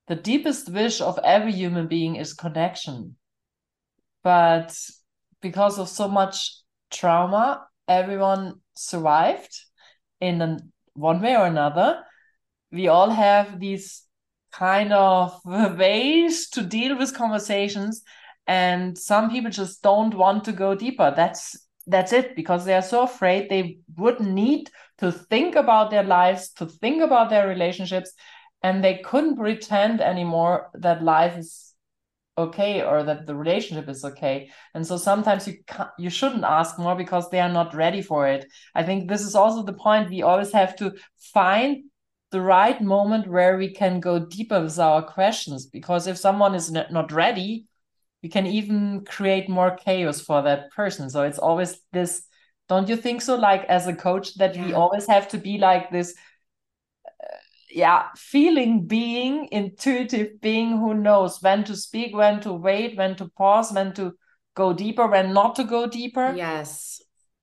the 0.07 0.15
deepest 0.15 0.69
wish 0.71 1.01
of 1.01 1.19
every 1.23 1.53
human 1.53 1.87
being 1.87 2.15
is 2.15 2.33
connection. 2.33 3.15
But 4.23 4.77
because 5.41 5.79
of 5.79 5.89
so 5.89 6.07
much 6.07 6.61
trauma, 6.91 7.65
everyone 7.87 8.61
survived 8.75 9.57
in 10.19 10.41
an, 10.41 10.71
one 10.93 11.21
way 11.21 11.35
or 11.35 11.45
another. 11.45 12.03
We 12.71 12.87
all 12.87 13.09
have 13.09 13.59
these 13.59 14.03
kind 14.51 14.93
of 14.93 15.39
ways 15.45 16.49
to 16.49 16.61
deal 16.61 16.97
with 16.97 17.15
conversations 17.15 18.03
and 18.47 18.97
some 18.97 19.29
people 19.29 19.51
just 19.51 19.81
don't 19.81 20.13
want 20.13 20.43
to 20.45 20.51
go 20.51 20.75
deeper. 20.75 21.13
That's 21.15 21.67
that's 21.87 22.13
it 22.13 22.35
because 22.35 22.65
they 22.65 22.75
are 22.75 22.81
so 22.81 23.03
afraid 23.03 23.49
they 23.49 23.79
would 23.97 24.19
need 24.19 24.69
to 24.99 25.11
think 25.11 25.55
about 25.55 25.89
their 25.89 26.03
lives 26.03 26.49
to 26.49 26.65
think 26.65 27.01
about 27.01 27.29
their 27.29 27.47
relationships 27.47 28.13
and 28.61 28.83
they 28.83 28.97
couldn't 28.99 29.37
pretend 29.37 29.99
anymore 29.99 30.69
that 30.75 31.03
life 31.03 31.37
is 31.37 31.73
okay 32.37 32.81
or 32.83 33.03
that 33.03 33.25
the 33.25 33.35
relationship 33.35 33.89
is 33.89 34.05
okay. 34.05 34.49
And 34.73 34.85
so 34.85 34.97
sometimes 34.97 35.47
you 35.47 35.55
you 35.97 36.09
shouldn't 36.09 36.43
ask 36.43 36.77
more 36.77 36.95
because 36.95 37.29
they 37.29 37.39
are 37.39 37.49
not 37.49 37.73
ready 37.73 38.01
for 38.01 38.27
it. 38.27 38.45
I 38.75 38.83
think 38.83 39.07
this 39.07 39.21
is 39.21 39.35
also 39.35 39.63
the 39.63 39.73
point 39.73 40.09
we 40.09 40.21
always 40.21 40.51
have 40.51 40.75
to 40.77 40.93
find 41.33 41.85
the 42.31 42.41
right 42.41 42.81
moment 42.81 43.27
where 43.27 43.57
we 43.57 43.73
can 43.73 43.99
go 43.99 44.19
deeper 44.19 44.61
with 44.61 44.79
our 44.79 45.03
questions 45.03 45.65
because 45.65 46.07
if 46.07 46.17
someone 46.17 46.55
is 46.55 46.71
not 46.71 47.11
ready 47.11 47.67
we 48.23 48.29
can 48.29 48.45
even 48.45 49.03
create 49.05 49.49
more 49.49 49.75
chaos 49.75 50.21
for 50.21 50.43
that 50.43 50.71
person. 50.71 51.09
So 51.09 51.23
it's 51.23 51.39
always 51.39 51.79
this 51.91 52.23
don't 52.69 52.87
you 52.87 52.95
think 52.95 53.21
so? 53.21 53.35
Like 53.35 53.65
as 53.65 53.87
a 53.87 53.95
coach 53.95 54.35
that 54.35 54.55
yeah. 54.55 54.65
we 54.65 54.73
always 54.73 55.05
have 55.07 55.27
to 55.29 55.37
be 55.37 55.57
like 55.57 55.91
this 55.91 56.15
uh, 57.05 57.37
yeah 57.69 58.07
feeling 58.15 58.85
being 58.85 59.49
intuitive 59.51 60.39
being 60.39 60.77
who 60.77 60.93
knows 60.93 61.41
when 61.41 61.63
to 61.65 61.75
speak 61.75 62.15
when 62.15 62.39
to 62.41 62.53
wait 62.53 62.97
when 62.97 63.15
to 63.15 63.27
pause 63.29 63.73
when 63.73 63.93
to 63.93 64.13
go 64.55 64.71
deeper 64.71 65.07
when 65.07 65.33
not 65.33 65.55
to 65.55 65.63
go 65.63 65.87
deeper. 65.87 66.33
Yes 66.35 67.01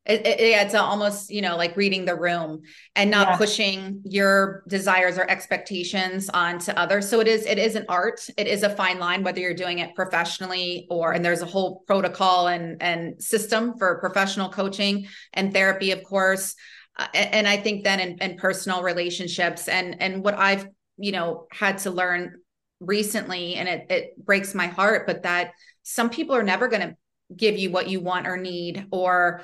it, 0.09 0.27
it, 0.27 0.41
it's 0.41 0.75
almost 0.75 1.31
you 1.31 1.43
know 1.43 1.57
like 1.57 1.77
reading 1.77 2.07
the 2.07 2.17
room 2.17 2.63
and 2.97 3.11
not 3.11 3.29
yeah. 3.29 3.37
pushing 3.37 4.01
your 4.05 4.65
desires 4.67 5.19
or 5.19 5.31
expectations 5.31 6.31
onto 6.31 6.73
others. 6.73 7.09
So 7.09 7.21
it 7.21 7.29
is 7.29 7.45
it 7.45 7.59
is 7.59 7.77
an 7.77 7.85
art. 7.89 8.27
It 8.37 8.47
is 8.47 8.63
a 8.63 8.71
fine 8.71 8.99
line 8.99 9.23
whether 9.23 9.41
you're 9.41 9.55
doing 9.55 9.81
it 9.81 9.95
professionally 9.95 10.87
or 10.91 11.13
and 11.13 11.25
there's 11.25 11.43
a 11.43 11.47
whole 11.47 11.85
protocol 11.87 12.49
and 12.49 12.83
and 12.83 13.23
system 13.23 13.75
for 13.79 14.01
professional 14.01 14.49
coaching 14.49 15.07
and 15.35 15.53
therapy 15.53 15.93
of 15.93 16.03
course. 16.03 16.55
Uh, 16.99 17.07
and, 17.15 17.35
and, 17.35 17.47
i 17.47 17.57
think 17.57 17.85
then 17.85 18.01
in, 18.01 18.19
in 18.19 18.37
personal 18.37 18.83
relationships 18.83 19.69
and 19.69 20.03
and 20.03 20.25
what 20.25 20.37
i've 20.37 20.67
you 20.97 21.13
know 21.13 21.47
had 21.53 21.79
to 21.79 21.93
learn 21.93 22.35
recently 22.81 23.55
and 23.55 23.69
it 23.69 23.87
it 23.89 24.25
breaks 24.27 24.53
my 24.53 24.67
heart 24.67 25.07
but 25.07 25.23
that 25.23 25.53
some 25.85 26.11
people 26.11 26.35
are 26.35 26.43
never 26.43 26.67
going 26.67 26.83
to 26.83 26.97
give 27.37 27.57
you 27.57 27.71
what 27.71 27.89
you 27.89 28.01
want 28.01 28.27
or 28.27 28.37
need 28.37 28.87
or 28.91 29.43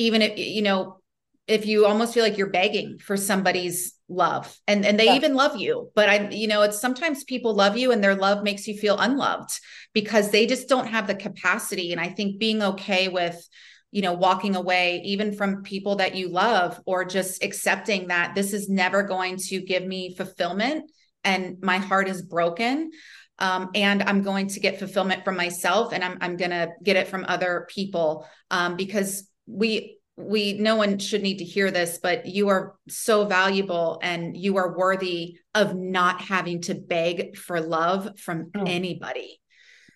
even 0.00 0.22
if 0.22 0.38
you 0.38 0.62
know 0.62 1.00
if 1.46 1.66
you 1.66 1.84
almost 1.84 2.14
feel 2.14 2.22
like 2.22 2.38
you're 2.38 2.50
begging 2.50 2.98
for 2.98 3.16
somebody's 3.16 3.94
love 4.08 4.56
and 4.66 4.84
and 4.86 4.98
they 4.98 5.06
yeah. 5.06 5.14
even 5.14 5.34
love 5.34 5.56
you 5.56 5.90
but 5.94 6.08
i 6.08 6.28
you 6.30 6.48
know 6.48 6.62
it's 6.62 6.80
sometimes 6.80 7.24
people 7.24 7.54
love 7.54 7.76
you 7.76 7.92
and 7.92 8.02
their 8.02 8.14
love 8.14 8.42
makes 8.42 8.66
you 8.66 8.76
feel 8.76 8.98
unloved 8.98 9.50
because 9.92 10.30
they 10.30 10.46
just 10.46 10.68
don't 10.68 10.88
have 10.88 11.06
the 11.06 11.14
capacity 11.14 11.92
and 11.92 12.00
i 12.00 12.08
think 12.08 12.38
being 12.38 12.62
okay 12.62 13.08
with 13.08 13.48
you 13.90 14.02
know 14.02 14.12
walking 14.12 14.56
away 14.56 15.00
even 15.04 15.32
from 15.32 15.62
people 15.62 15.96
that 15.96 16.14
you 16.14 16.28
love 16.28 16.80
or 16.86 17.04
just 17.04 17.42
accepting 17.42 18.08
that 18.08 18.34
this 18.34 18.52
is 18.52 18.68
never 18.68 19.02
going 19.02 19.36
to 19.36 19.60
give 19.60 19.84
me 19.84 20.14
fulfillment 20.16 20.90
and 21.24 21.60
my 21.62 21.78
heart 21.78 22.08
is 22.08 22.22
broken 22.22 22.90
um, 23.38 23.70
and 23.74 24.02
i'm 24.02 24.22
going 24.22 24.48
to 24.48 24.60
get 24.60 24.78
fulfillment 24.78 25.24
from 25.24 25.36
myself 25.36 25.92
and 25.92 26.02
i'm, 26.02 26.18
I'm 26.20 26.36
going 26.36 26.50
to 26.50 26.68
get 26.82 26.96
it 26.96 27.08
from 27.08 27.24
other 27.28 27.66
people 27.68 28.26
um, 28.50 28.76
because 28.76 29.29
we 29.50 29.98
we 30.16 30.54
no 30.54 30.76
one 30.76 30.98
should 30.98 31.22
need 31.22 31.38
to 31.38 31.44
hear 31.44 31.70
this 31.70 31.98
but 32.02 32.26
you 32.26 32.48
are 32.48 32.76
so 32.88 33.24
valuable 33.24 33.98
and 34.02 34.36
you 34.36 34.56
are 34.56 34.76
worthy 34.76 35.38
of 35.54 35.74
not 35.74 36.20
having 36.20 36.60
to 36.60 36.74
beg 36.74 37.36
for 37.36 37.60
love 37.60 38.18
from 38.18 38.50
True. 38.52 38.64
anybody 38.66 39.40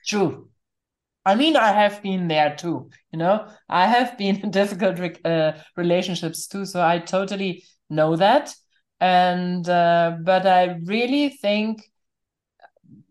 True. 0.06 0.48
I 1.26 1.34
mean, 1.36 1.56
I 1.56 1.72
have 1.72 2.02
been 2.02 2.28
there 2.28 2.54
too. 2.54 2.90
You 3.10 3.18
know, 3.18 3.48
I 3.68 3.86
have 3.86 4.18
been 4.18 4.36
in 4.36 4.50
difficult 4.50 5.00
uh, 5.24 5.52
relationships 5.76 6.46
too, 6.46 6.66
so 6.66 6.82
I 6.82 6.98
totally 6.98 7.64
know 7.88 8.16
that. 8.16 8.54
And 9.00 9.68
uh, 9.68 10.18
but 10.22 10.46
I 10.46 10.78
really 10.84 11.30
think 11.30 11.82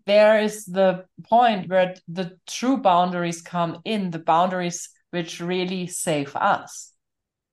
there 0.06 0.40
is 0.40 0.66
the 0.66 1.06
point 1.30 1.70
where 1.70 1.96
the 2.08 2.38
true 2.48 2.78
boundaries 2.78 3.42
come 3.42 3.80
in, 3.86 4.12
the 4.12 4.20
boundaries 4.20 4.90
which 5.14 5.40
really 5.40 5.86
save 5.86 6.36
us. 6.36 6.92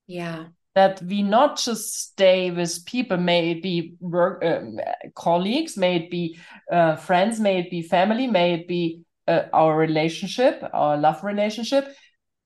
Yeah. 0.07 0.47
That 0.75 1.03
we 1.03 1.23
not 1.23 1.59
just 1.59 2.11
stay 2.11 2.51
with 2.51 2.87
people, 2.87 3.19
may 3.19 3.51
it 3.51 3.63
be 3.63 3.95
work 4.01 4.43
um, 4.45 4.79
colleagues, 5.15 5.77
may 5.77 5.97
it 5.97 6.11
be 6.11 6.39
uh, 6.73 6.97
friends, 6.97 7.39
may 7.39 7.59
it 7.59 7.71
be 7.71 7.83
family, 7.83 8.27
may 8.27 8.55
it 8.55 8.67
be 8.67 9.03
uh, 9.29 9.43
our 9.53 9.77
relationship, 9.77 10.63
our 10.73 10.97
love 10.97 11.23
relationship, 11.23 11.95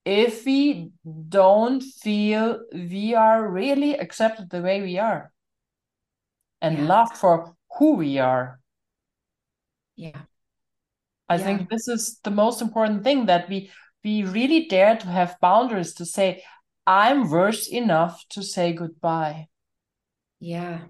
if 0.05 0.45
we 0.45 0.91
don't 1.29 1.83
feel 1.83 2.61
we 2.73 3.15
are 3.15 3.49
really 3.49 3.95
accepted 3.99 4.51
the 4.51 4.63
way 4.63 4.83
we 4.83 4.99
are 4.99 5.33
and 6.61 6.79
yeah. 6.79 6.85
loved 6.87 7.17
for 7.17 7.55
who 7.79 7.95
we 7.95 8.19
are. 8.19 8.59
Yeah. 9.97 10.23
I 11.29 11.37
yeah. 11.37 11.45
think 11.45 11.71
this 11.71 11.89
is 11.89 12.19
the 12.25 12.31
most 12.31 12.61
important 12.61 13.05
thing 13.05 13.27
that 13.27 13.49
we 13.49 13.71
we 14.05 14.23
really 14.25 14.67
dare 14.67 14.97
to 14.97 15.07
have 15.07 15.37
boundaries 15.41 15.95
to 15.95 16.05
say, 16.05 16.43
I'm 16.87 17.31
worth 17.31 17.69
enough 17.73 18.23
to 18.31 18.43
say 18.43 18.73
goodbye. 18.73 19.49
Yeah. 20.41 20.81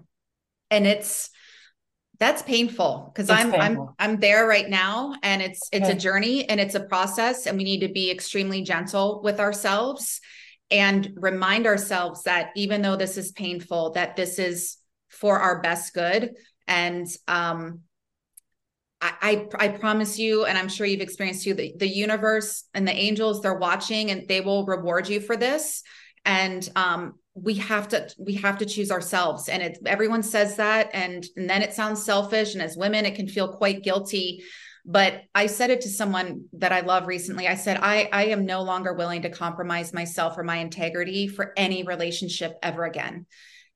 And 0.69 0.85
it's 0.85 1.29
that's 2.19 2.41
painful 2.41 3.11
because 3.13 3.29
I'm 3.29 3.51
painful. 3.51 3.95
I'm 3.99 4.13
I'm 4.13 4.19
there 4.19 4.47
right 4.47 4.69
now 4.69 5.15
and 5.23 5.41
it's 5.41 5.69
it's 5.71 5.87
okay. 5.87 5.97
a 5.97 5.99
journey 5.99 6.49
and 6.49 6.59
it's 6.59 6.75
a 6.75 6.79
process 6.79 7.45
and 7.45 7.57
we 7.57 7.63
need 7.63 7.81
to 7.81 7.89
be 7.89 8.11
extremely 8.11 8.61
gentle 8.63 9.21
with 9.23 9.39
ourselves 9.39 10.21
and 10.71 11.13
remind 11.15 11.67
ourselves 11.67 12.23
that 12.23 12.49
even 12.55 12.81
though 12.81 12.95
this 12.95 13.17
is 13.17 13.31
painful 13.31 13.91
that 13.91 14.15
this 14.15 14.39
is 14.39 14.77
for 15.09 15.39
our 15.39 15.61
best 15.61 15.93
good 15.93 16.31
and 16.67 17.07
um 17.27 17.81
I, 19.21 19.47
I, 19.55 19.67
promise 19.69 20.17
you, 20.17 20.45
and 20.45 20.57
I'm 20.57 20.69
sure 20.69 20.85
you've 20.85 21.01
experienced 21.01 21.43
too, 21.43 21.53
the, 21.53 21.73
the 21.77 21.87
universe 21.87 22.63
and 22.73 22.87
the 22.87 22.93
angels, 22.93 23.41
they're 23.41 23.57
watching 23.57 24.11
and 24.11 24.27
they 24.27 24.41
will 24.41 24.65
reward 24.65 25.09
you 25.09 25.19
for 25.19 25.35
this. 25.35 25.83
And 26.23 26.67
um, 26.75 27.15
we 27.35 27.55
have 27.55 27.89
to 27.89 28.09
we 28.17 28.35
have 28.35 28.57
to 28.59 28.65
choose 28.65 28.91
ourselves. 28.91 29.49
And 29.49 29.61
it 29.61 29.77
everyone 29.85 30.23
says 30.23 30.55
that 30.55 30.89
and, 30.93 31.25
and 31.35 31.49
then 31.49 31.61
it 31.61 31.73
sounds 31.73 32.03
selfish 32.03 32.53
and 32.53 32.63
as 32.63 32.77
women 32.77 33.05
it 33.05 33.15
can 33.15 33.27
feel 33.27 33.57
quite 33.57 33.83
guilty. 33.83 34.43
But 34.87 35.23
i 35.33 35.47
said 35.47 35.71
it 35.71 35.81
to 35.81 35.89
someone 35.89 36.45
that 36.53 36.71
i 36.71 36.79
love 36.79 37.07
recently. 37.07 37.47
I 37.47 37.55
said 37.55 37.77
i 37.81 38.07
i 38.13 38.25
am 38.27 38.45
no 38.45 38.61
longer 38.61 38.93
willing 38.93 39.23
to 39.23 39.29
compromise 39.29 39.93
myself 39.93 40.37
or 40.37 40.43
my 40.43 40.57
integrity 40.57 41.27
for 41.27 41.51
any 41.57 41.83
relationship 41.83 42.53
ever 42.63 42.85
again. 42.85 43.25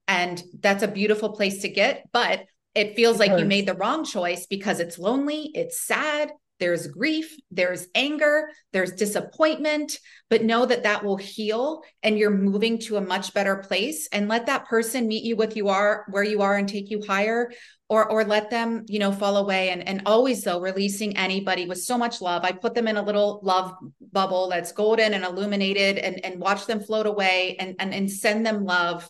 And 0.07 0.41
that's 0.59 0.83
a 0.83 0.87
beautiful 0.87 1.33
place 1.33 1.61
to 1.61 1.69
get 1.69 2.07
but 2.13 2.43
it 2.75 2.95
feels 2.95 3.17
it 3.17 3.19
like 3.19 3.31
hurts. 3.31 3.41
you 3.41 3.47
made 3.47 3.67
the 3.67 3.73
wrong 3.75 4.03
choice 4.03 4.45
because 4.47 4.79
it's 4.79 4.99
lonely 4.99 5.51
it's 5.53 5.81
sad 5.81 6.31
there's 6.59 6.87
grief, 6.87 7.37
there's 7.51 7.87
anger, 7.95 8.49
there's 8.73 8.91
disappointment, 8.91 9.97
but 10.29 10.43
know 10.43 10.65
that 10.65 10.83
that 10.83 11.03
will 11.03 11.15
heal 11.15 11.81
and 12.03 12.17
you're 12.17 12.29
moving 12.29 12.79
to 12.79 12.97
a 12.97 13.01
much 13.01 13.33
better 13.33 13.55
place 13.57 14.07
and 14.11 14.27
let 14.27 14.45
that 14.47 14.67
person 14.67 15.07
meet 15.07 15.23
you 15.23 15.37
with 15.37 15.55
you 15.55 15.69
are 15.69 16.05
where 16.09 16.23
you 16.23 16.41
are 16.41 16.57
and 16.57 16.67
take 16.67 16.89
you 16.89 17.01
higher 17.07 17.49
or 17.87 18.11
or 18.11 18.23
let 18.25 18.49
them, 18.49 18.83
you 18.87 18.99
know, 18.99 19.11
fall 19.11 19.37
away 19.37 19.69
and 19.69 19.87
and 19.87 20.01
always 20.05 20.43
though 20.43 20.59
releasing 20.59 21.17
anybody 21.17 21.65
with 21.65 21.81
so 21.81 21.97
much 21.97 22.21
love. 22.21 22.43
I 22.43 22.51
put 22.51 22.75
them 22.75 22.87
in 22.87 22.97
a 22.97 23.01
little 23.01 23.39
love 23.41 23.73
bubble 24.11 24.49
that's 24.49 24.73
golden 24.73 25.13
and 25.13 25.23
illuminated 25.23 25.97
and 25.97 26.23
and 26.25 26.41
watch 26.41 26.65
them 26.65 26.81
float 26.81 27.07
away 27.07 27.55
and 27.59 27.75
and, 27.79 27.93
and 27.93 28.11
send 28.11 28.45
them 28.45 28.65
love 28.65 29.09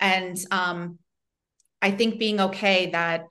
and 0.00 0.36
um 0.50 0.98
I 1.82 1.90
think 1.90 2.18
being 2.18 2.40
okay 2.40 2.90
that 2.90 3.26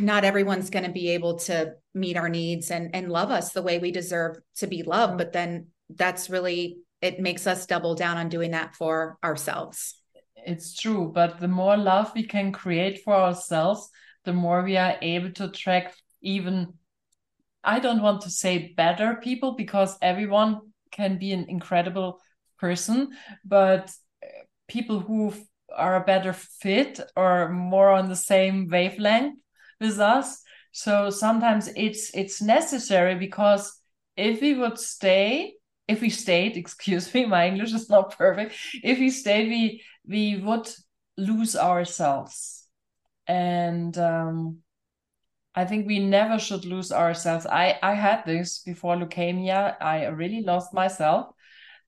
not 0.00 0.24
everyone's 0.24 0.70
going 0.70 0.84
to 0.84 0.90
be 0.90 1.10
able 1.10 1.38
to 1.38 1.74
meet 1.94 2.16
our 2.16 2.28
needs 2.28 2.70
and 2.70 2.94
and 2.94 3.10
love 3.10 3.30
us 3.30 3.52
the 3.52 3.62
way 3.62 3.78
we 3.78 3.90
deserve 3.90 4.38
to 4.56 4.66
be 4.66 4.82
loved 4.82 5.18
but 5.18 5.32
then 5.32 5.68
that's 5.90 6.28
really 6.28 6.78
it 7.00 7.20
makes 7.20 7.46
us 7.46 7.66
double 7.66 7.94
down 7.94 8.16
on 8.16 8.28
doing 8.28 8.52
that 8.52 8.74
for 8.74 9.18
ourselves. 9.22 10.00
It's 10.34 10.74
true 10.74 11.10
but 11.14 11.40
the 11.40 11.48
more 11.48 11.76
love 11.76 12.12
we 12.14 12.24
can 12.24 12.52
create 12.52 13.02
for 13.04 13.14
ourselves 13.14 13.90
the 14.24 14.32
more 14.32 14.62
we 14.62 14.76
are 14.76 14.96
able 15.02 15.30
to 15.32 15.44
attract 15.44 16.00
even 16.20 16.74
i 17.64 17.78
don't 17.78 18.02
want 18.02 18.22
to 18.22 18.30
say 18.30 18.74
better 18.76 19.14
people 19.22 19.52
because 19.52 19.96
everyone 20.02 20.60
can 20.90 21.18
be 21.18 21.32
an 21.32 21.46
incredible 21.48 22.20
person 22.58 23.10
but 23.44 23.90
uh, 24.22 24.28
people 24.68 25.00
who 25.00 25.32
are 25.76 25.96
a 25.96 26.04
better 26.04 26.32
fit 26.32 27.00
or 27.16 27.50
more 27.50 27.90
on 27.90 28.08
the 28.08 28.16
same 28.16 28.68
wavelength 28.68 29.38
with 29.80 29.98
us. 30.00 30.42
So 30.72 31.10
sometimes 31.10 31.68
it's 31.76 32.10
it's 32.14 32.42
necessary 32.42 33.14
because 33.14 33.80
if 34.16 34.40
we 34.40 34.54
would 34.54 34.78
stay 34.78 35.54
if 35.88 36.00
we 36.00 36.10
stayed 36.10 36.56
excuse 36.56 37.12
me 37.14 37.26
my 37.26 37.46
english 37.48 37.72
is 37.72 37.88
not 37.88 38.16
perfect. 38.16 38.54
If 38.82 38.98
we 38.98 39.10
stayed 39.10 39.48
we 39.48 39.82
we 40.06 40.36
would 40.36 40.68
lose 41.16 41.56
ourselves. 41.56 42.64
And 43.26 43.96
um 43.98 44.58
i 45.54 45.64
think 45.64 45.86
we 45.86 45.98
never 45.98 46.38
should 46.38 46.64
lose 46.64 46.92
ourselves. 46.92 47.46
I 47.46 47.78
i 47.82 47.94
had 47.94 48.24
this 48.26 48.60
before 48.60 48.96
leukemia. 48.96 49.76
I 49.80 50.06
really 50.06 50.42
lost 50.42 50.74
myself 50.74 51.35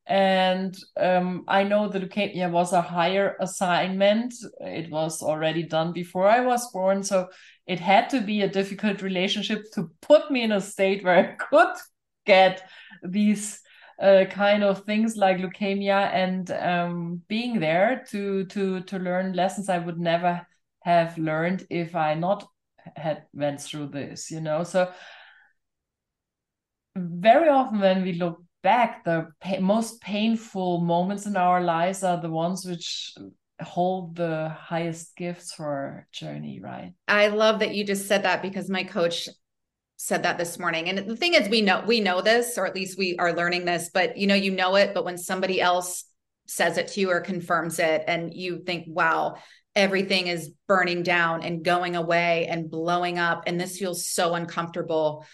and 0.09 0.75
um, 0.97 1.45
I 1.49 1.65
know 1.65 1.87
the 1.87 2.01
leukemia 2.01 2.51
was 2.51 2.73
a 2.73 2.81
higher 2.81 3.37
assignment. 3.41 4.35
It 4.61 4.91
was 4.91 5.23
already 5.23 5.63
done 5.65 5.93
before 5.93 6.27
I 6.27 6.41
was 6.41 6.73
born, 6.73 7.03
so 7.03 7.29
it 7.67 7.79
had 7.79 8.09
to 8.11 8.23
be 8.23 8.41
a 8.41 8.49
difficult 8.49 9.03
relationship 9.03 9.65
to 9.75 9.91
put 10.01 10.31
me 10.31 10.43
in 10.43 10.53
a 10.53 10.63
state 10.63 11.05
where 11.05 11.19
I 11.19 11.35
could 11.35 11.77
get 12.25 12.63
these 13.03 13.61
uh, 14.01 14.25
kind 14.31 14.65
of 14.65 14.85
things 14.85 15.17
like 15.17 15.39
leukemia 15.39 16.11
and 16.15 16.51
um, 16.53 17.23
being 17.29 17.61
there 17.61 18.05
to 18.09 18.47
to 18.47 18.81
to 18.81 18.99
learn 18.99 19.35
lessons 19.35 19.69
I 19.69 19.79
would 19.79 19.99
never 20.01 20.47
have 20.85 21.19
learned 21.19 21.67
if 21.69 21.95
I 21.95 22.15
not 22.15 22.49
had 22.97 23.25
went 23.35 23.61
through 23.61 23.89
this. 23.89 24.31
You 24.31 24.41
know, 24.41 24.65
so 24.65 24.91
very 26.97 27.51
often 27.51 27.81
when 27.81 28.03
we 28.03 28.15
look 28.15 28.43
back, 28.63 29.05
the 29.05 29.29
pa 29.41 29.61
most 29.61 30.01
painful 30.01 30.81
moments 30.81 31.27
in 31.27 31.37
our 31.37 31.63
lives 31.63 32.03
are 32.03 32.21
the 32.21 32.31
ones 32.31 32.65
which 32.65 33.15
hold 33.61 34.17
the 34.17 34.49
highest 34.49 35.17
gifts 35.17 35.53
for 35.53 35.67
our 35.67 36.09
journey, 36.13 36.61
right? 36.63 36.95
I 37.07 37.29
love 37.29 37.61
that 37.61 37.75
you 37.75 37.85
just 37.85 38.07
said 38.07 38.23
that 38.25 38.43
because 38.43 38.71
my 38.71 38.85
coach 38.85 39.29
said 39.97 40.23
that 40.23 40.39
this 40.39 40.59
morning. 40.59 40.89
And 40.89 40.99
the 40.99 41.17
thing 41.17 41.35
is 41.35 41.49
we 41.49 41.61
know 41.61 41.83
we 41.87 42.01
know 42.01 42.21
this 42.21 42.57
or 42.57 42.67
at 42.67 42.75
least 42.75 42.99
we 42.99 43.17
are 43.19 43.33
learning 43.33 43.65
this, 43.65 43.91
but 43.93 44.17
you 44.17 44.27
know 44.27 44.35
you 44.35 44.53
know 44.53 44.77
it, 44.77 44.95
but 44.95 45.05
when 45.05 45.19
somebody 45.19 45.61
else 45.61 46.05
says 46.47 46.79
it 46.79 46.89
to 46.89 47.01
you 47.01 47.11
or 47.11 47.21
confirms 47.21 47.79
it 47.79 48.05
and 48.07 48.33
you 48.33 48.63
think, 48.65 48.87
"Wow, 48.89 49.37
everything 49.75 50.29
is 50.29 50.51
burning 50.67 51.03
down 51.03 51.43
and 51.43 51.65
going 51.65 51.97
away 51.97 52.47
and 52.47 52.71
blowing 52.71 53.19
up 53.19 53.43
and 53.47 53.61
this 53.61 53.79
feels 53.79 54.09
so 54.09 54.35
uncomfortable." 54.35 55.27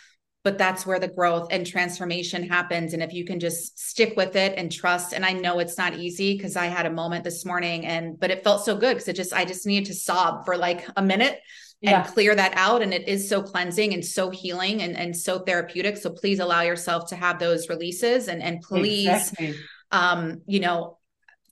But 0.44 0.58
that's 0.58 0.84
where 0.84 1.00
the 1.00 1.08
growth 1.08 1.48
and 1.50 1.66
transformation 1.66 2.46
happens 2.46 2.92
and 2.92 3.02
if 3.02 3.12
you 3.12 3.24
can 3.24 3.40
just 3.40 3.78
stick 3.78 4.14
with 4.16 4.36
it 4.36 4.56
and 4.56 4.70
trust 4.70 5.12
and 5.12 5.24
i 5.24 5.32
know 5.32 5.58
it's 5.58 5.78
not 5.78 5.94
easy 5.94 6.36
because 6.36 6.54
i 6.54 6.66
had 6.66 6.86
a 6.86 6.90
moment 6.90 7.24
this 7.24 7.44
morning 7.44 7.84
and 7.86 8.20
but 8.20 8.30
it 8.30 8.44
felt 8.44 8.64
so 8.64 8.76
good 8.76 8.94
because 8.94 9.08
it 9.08 9.16
just 9.16 9.32
i 9.32 9.44
just 9.44 9.66
needed 9.66 9.86
to 9.86 9.94
sob 9.94 10.44
for 10.44 10.56
like 10.56 10.86
a 10.96 11.02
minute 11.02 11.40
yeah. 11.80 12.04
and 12.04 12.12
clear 12.12 12.34
that 12.34 12.52
out 12.56 12.82
and 12.82 12.94
it 12.94 13.08
is 13.08 13.28
so 13.28 13.42
cleansing 13.42 13.92
and 13.92 14.04
so 14.04 14.30
healing 14.30 14.82
and, 14.82 14.96
and 14.96 15.16
so 15.16 15.40
therapeutic 15.40 15.96
so 15.96 16.10
please 16.10 16.38
allow 16.38 16.60
yourself 16.60 17.08
to 17.08 17.16
have 17.16 17.38
those 17.38 17.68
releases 17.68 18.28
and 18.28 18.42
and 18.42 18.60
please 18.60 19.08
exactly. 19.08 19.54
um 19.90 20.42
you 20.46 20.60
know 20.60 20.98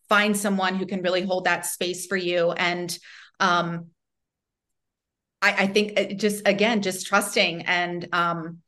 find 0.09 0.37
someone 0.37 0.77
who 0.77 0.87
can 0.87 1.01
really 1.03 1.23
hold 1.23 1.47
that 1.47 1.65
space 1.65 2.07
for 2.07 2.17
you 2.17 2.53
and 2.53 2.99
um 3.41 3.87
I, 5.41 5.65
I 5.65 5.67
think 5.67 5.99
uh, 5.99 6.05
just 6.15 6.47
again 6.47 6.83
just 6.83 7.07
trusting 7.07 7.63
and 7.63 8.07
um 8.13 8.59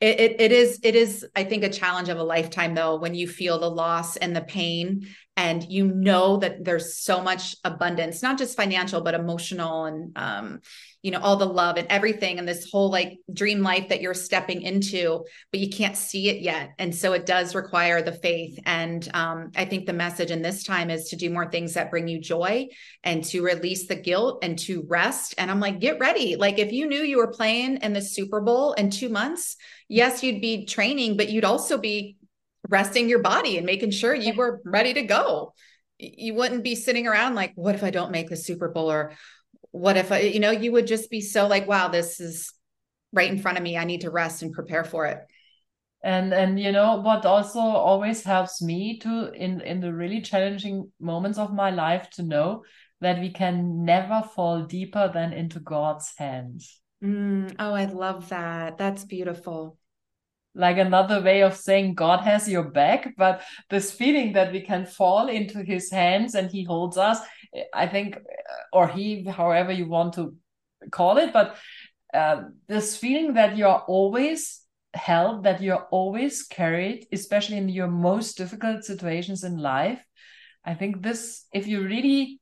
it, 0.00 0.40
it, 0.40 0.52
is 0.52 0.78
it 0.82 0.94
is 0.94 1.26
i 1.34 1.42
think 1.42 1.64
a 1.64 1.68
challenge 1.68 2.08
of 2.08 2.18
a 2.18 2.22
lifetime 2.22 2.74
though 2.74 2.96
when 2.96 3.14
you 3.14 3.26
feel 3.26 3.58
the 3.58 3.70
loss 3.70 4.16
and 4.16 4.36
the 4.36 4.42
pain 4.42 5.06
and 5.36 5.70
you 5.70 5.86
know 5.86 6.38
that 6.38 6.64
there's 6.64 6.96
so 6.98 7.20
much 7.20 7.56
abundance 7.64 8.22
not 8.22 8.38
just 8.38 8.56
financial 8.56 9.00
but 9.00 9.14
emotional 9.14 9.84
and 9.84 10.16
um, 10.16 10.60
you 11.06 11.12
know 11.12 11.20
all 11.20 11.36
the 11.36 11.46
love 11.46 11.76
and 11.76 11.86
everything 11.88 12.40
and 12.40 12.48
this 12.48 12.68
whole 12.68 12.90
like 12.90 13.18
dream 13.32 13.62
life 13.62 13.90
that 13.90 14.00
you're 14.00 14.12
stepping 14.12 14.62
into 14.62 15.24
but 15.52 15.60
you 15.60 15.70
can't 15.70 15.96
see 15.96 16.28
it 16.28 16.40
yet. 16.40 16.70
And 16.80 16.92
so 16.92 17.12
it 17.12 17.26
does 17.26 17.54
require 17.54 18.02
the 18.02 18.10
faith. 18.10 18.58
And 18.66 19.08
um, 19.14 19.52
i 19.54 19.64
think 19.64 19.86
the 19.86 19.92
message 19.92 20.32
in 20.32 20.42
this 20.42 20.64
time 20.64 20.90
is 20.90 21.10
to 21.10 21.16
do 21.16 21.30
more 21.30 21.48
things 21.48 21.74
that 21.74 21.92
bring 21.92 22.08
you 22.08 22.20
joy 22.20 22.66
and 23.04 23.22
to 23.26 23.44
release 23.44 23.86
the 23.86 23.94
guilt 23.94 24.40
and 24.42 24.58
to 24.60 24.84
rest. 24.88 25.36
And 25.38 25.48
i'm 25.48 25.60
like 25.60 25.78
get 25.78 26.00
ready. 26.00 26.34
Like 26.34 26.58
if 26.58 26.72
you 26.72 26.88
knew 26.88 27.02
you 27.02 27.18
were 27.18 27.32
playing 27.32 27.76
in 27.82 27.92
the 27.92 28.02
super 28.02 28.40
bowl 28.40 28.72
in 28.72 28.90
two 28.90 29.08
months 29.08 29.56
yes 29.88 30.24
you'd 30.24 30.40
be 30.40 30.66
training 30.66 31.16
but 31.16 31.28
you'd 31.28 31.44
also 31.44 31.78
be 31.78 32.16
resting 32.68 33.08
your 33.08 33.20
body 33.20 33.56
and 33.56 33.66
making 33.66 33.90
sure 33.90 34.14
you 34.14 34.34
were 34.34 34.60
ready 34.64 34.94
to 34.94 35.02
go 35.02 35.52
you 35.98 36.34
wouldn't 36.34 36.62
be 36.62 36.74
sitting 36.74 37.06
around 37.06 37.34
like 37.34 37.52
what 37.54 37.74
if 37.74 37.82
i 37.82 37.90
don't 37.90 38.12
make 38.12 38.28
the 38.28 38.36
super 38.36 38.68
bowl 38.68 38.90
or 38.90 39.12
what 39.76 39.96
if 39.96 40.10
I, 40.10 40.20
you 40.20 40.40
know, 40.40 40.50
you 40.50 40.72
would 40.72 40.86
just 40.86 41.10
be 41.10 41.20
so 41.20 41.46
like, 41.46 41.68
wow, 41.68 41.88
this 41.88 42.18
is 42.18 42.52
right 43.12 43.30
in 43.30 43.38
front 43.38 43.58
of 43.58 43.64
me. 43.64 43.76
I 43.76 43.84
need 43.84 44.02
to 44.02 44.10
rest 44.10 44.42
and 44.42 44.52
prepare 44.52 44.84
for 44.84 45.06
it. 45.06 45.18
And 46.02 46.32
and 46.32 46.60
you 46.60 46.72
know 46.72 47.00
what 47.00 47.26
also 47.26 47.58
always 47.58 48.22
helps 48.22 48.62
me 48.62 48.98
to 49.00 49.32
in 49.32 49.60
in 49.60 49.80
the 49.80 49.92
really 49.92 50.20
challenging 50.20 50.92
moments 51.00 51.38
of 51.38 51.52
my 51.52 51.70
life 51.70 52.08
to 52.10 52.22
know 52.22 52.64
that 53.00 53.18
we 53.18 53.30
can 53.32 53.84
never 53.84 54.22
fall 54.34 54.62
deeper 54.62 55.10
than 55.12 55.32
into 55.32 55.58
God's 55.58 56.12
hands. 56.16 56.80
Mm, 57.02 57.56
oh, 57.58 57.74
I 57.74 57.86
love 57.86 58.28
that. 58.28 58.78
That's 58.78 59.04
beautiful 59.04 59.78
like 60.56 60.78
another 60.78 61.20
way 61.20 61.42
of 61.42 61.54
saying 61.54 61.94
God 61.94 62.20
has 62.20 62.48
your 62.48 62.64
back, 62.64 63.14
but 63.16 63.42
this 63.68 63.92
feeling 63.92 64.32
that 64.32 64.52
we 64.52 64.62
can 64.62 64.86
fall 64.86 65.28
into 65.28 65.62
his 65.62 65.90
hands 65.90 66.34
and 66.34 66.50
he 66.50 66.64
holds 66.64 66.96
us, 66.96 67.20
I 67.74 67.86
think, 67.86 68.18
or 68.72 68.88
he, 68.88 69.24
however 69.24 69.70
you 69.70 69.86
want 69.88 70.14
to 70.14 70.34
call 70.90 71.18
it, 71.18 71.32
but 71.32 71.56
uh, 72.14 72.44
this 72.68 72.96
feeling 72.96 73.34
that 73.34 73.56
you're 73.56 73.82
always 73.86 74.62
held, 74.94 75.44
that 75.44 75.60
you're 75.60 75.86
always 75.90 76.42
carried, 76.44 77.06
especially 77.12 77.58
in 77.58 77.68
your 77.68 77.88
most 77.88 78.38
difficult 78.38 78.84
situations 78.84 79.44
in 79.44 79.58
life. 79.58 80.02
I 80.64 80.74
think 80.74 81.02
this, 81.02 81.44
if 81.52 81.66
you 81.66 81.82
really 81.82 82.40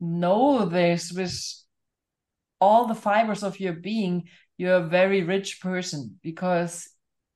know 0.00 0.64
this 0.64 1.12
with 1.12 1.38
all 2.60 2.86
the 2.86 2.94
fibers 2.94 3.44
of 3.44 3.60
your 3.60 3.74
being, 3.74 4.24
you're 4.58 4.76
a 4.76 4.88
very 4.88 5.22
rich 5.22 5.60
person 5.60 6.18
because 6.22 6.88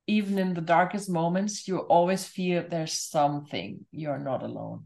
even 0.07 0.39
in 0.39 0.55
the 0.55 0.61
darkest 0.61 1.11
moments, 1.11 1.67
you 1.67 1.79
always 1.79 2.25
feel 2.25 2.65
there's 2.69 2.93
something. 2.93 3.85
You're 3.91 4.19
not 4.19 4.43
alone. 4.43 4.85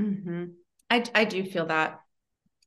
Mm-hmm. 0.00 0.44
I, 0.90 1.04
I 1.14 1.24
do 1.24 1.44
feel 1.44 1.66
that. 1.66 2.00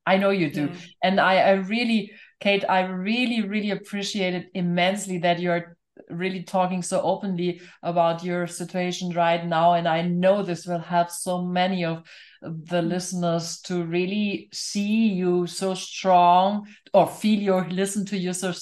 I 0.05 0.17
know 0.17 0.29
you 0.29 0.51
do. 0.51 0.65
Yeah. 0.65 0.79
And 1.03 1.19
I, 1.19 1.37
I 1.37 1.51
really, 1.51 2.11
Kate, 2.39 2.63
I 2.67 2.81
really, 2.81 3.47
really 3.47 3.71
appreciate 3.71 4.33
it 4.33 4.49
immensely 4.53 5.19
that 5.19 5.39
you're 5.39 5.77
really 6.09 6.43
talking 6.43 6.81
so 6.81 7.01
openly 7.01 7.61
about 7.81 8.23
your 8.23 8.47
situation 8.47 9.11
right 9.11 9.45
now. 9.45 9.73
And 9.73 9.87
I 9.87 10.01
know 10.01 10.43
this 10.43 10.65
will 10.65 10.79
help 10.79 11.09
so 11.09 11.41
many 11.41 11.85
of 11.85 12.03
the 12.41 12.49
mm-hmm. 12.49 12.87
listeners 12.87 13.61
to 13.61 13.83
really 13.83 14.49
see 14.53 15.07
you 15.07 15.47
so 15.47 15.73
strong 15.73 16.67
or 16.93 17.07
feel 17.07 17.39
you 17.39 17.53
or 17.53 17.67
listen 17.69 18.05
to 18.07 18.17
you 18.17 18.33
so 18.33 18.53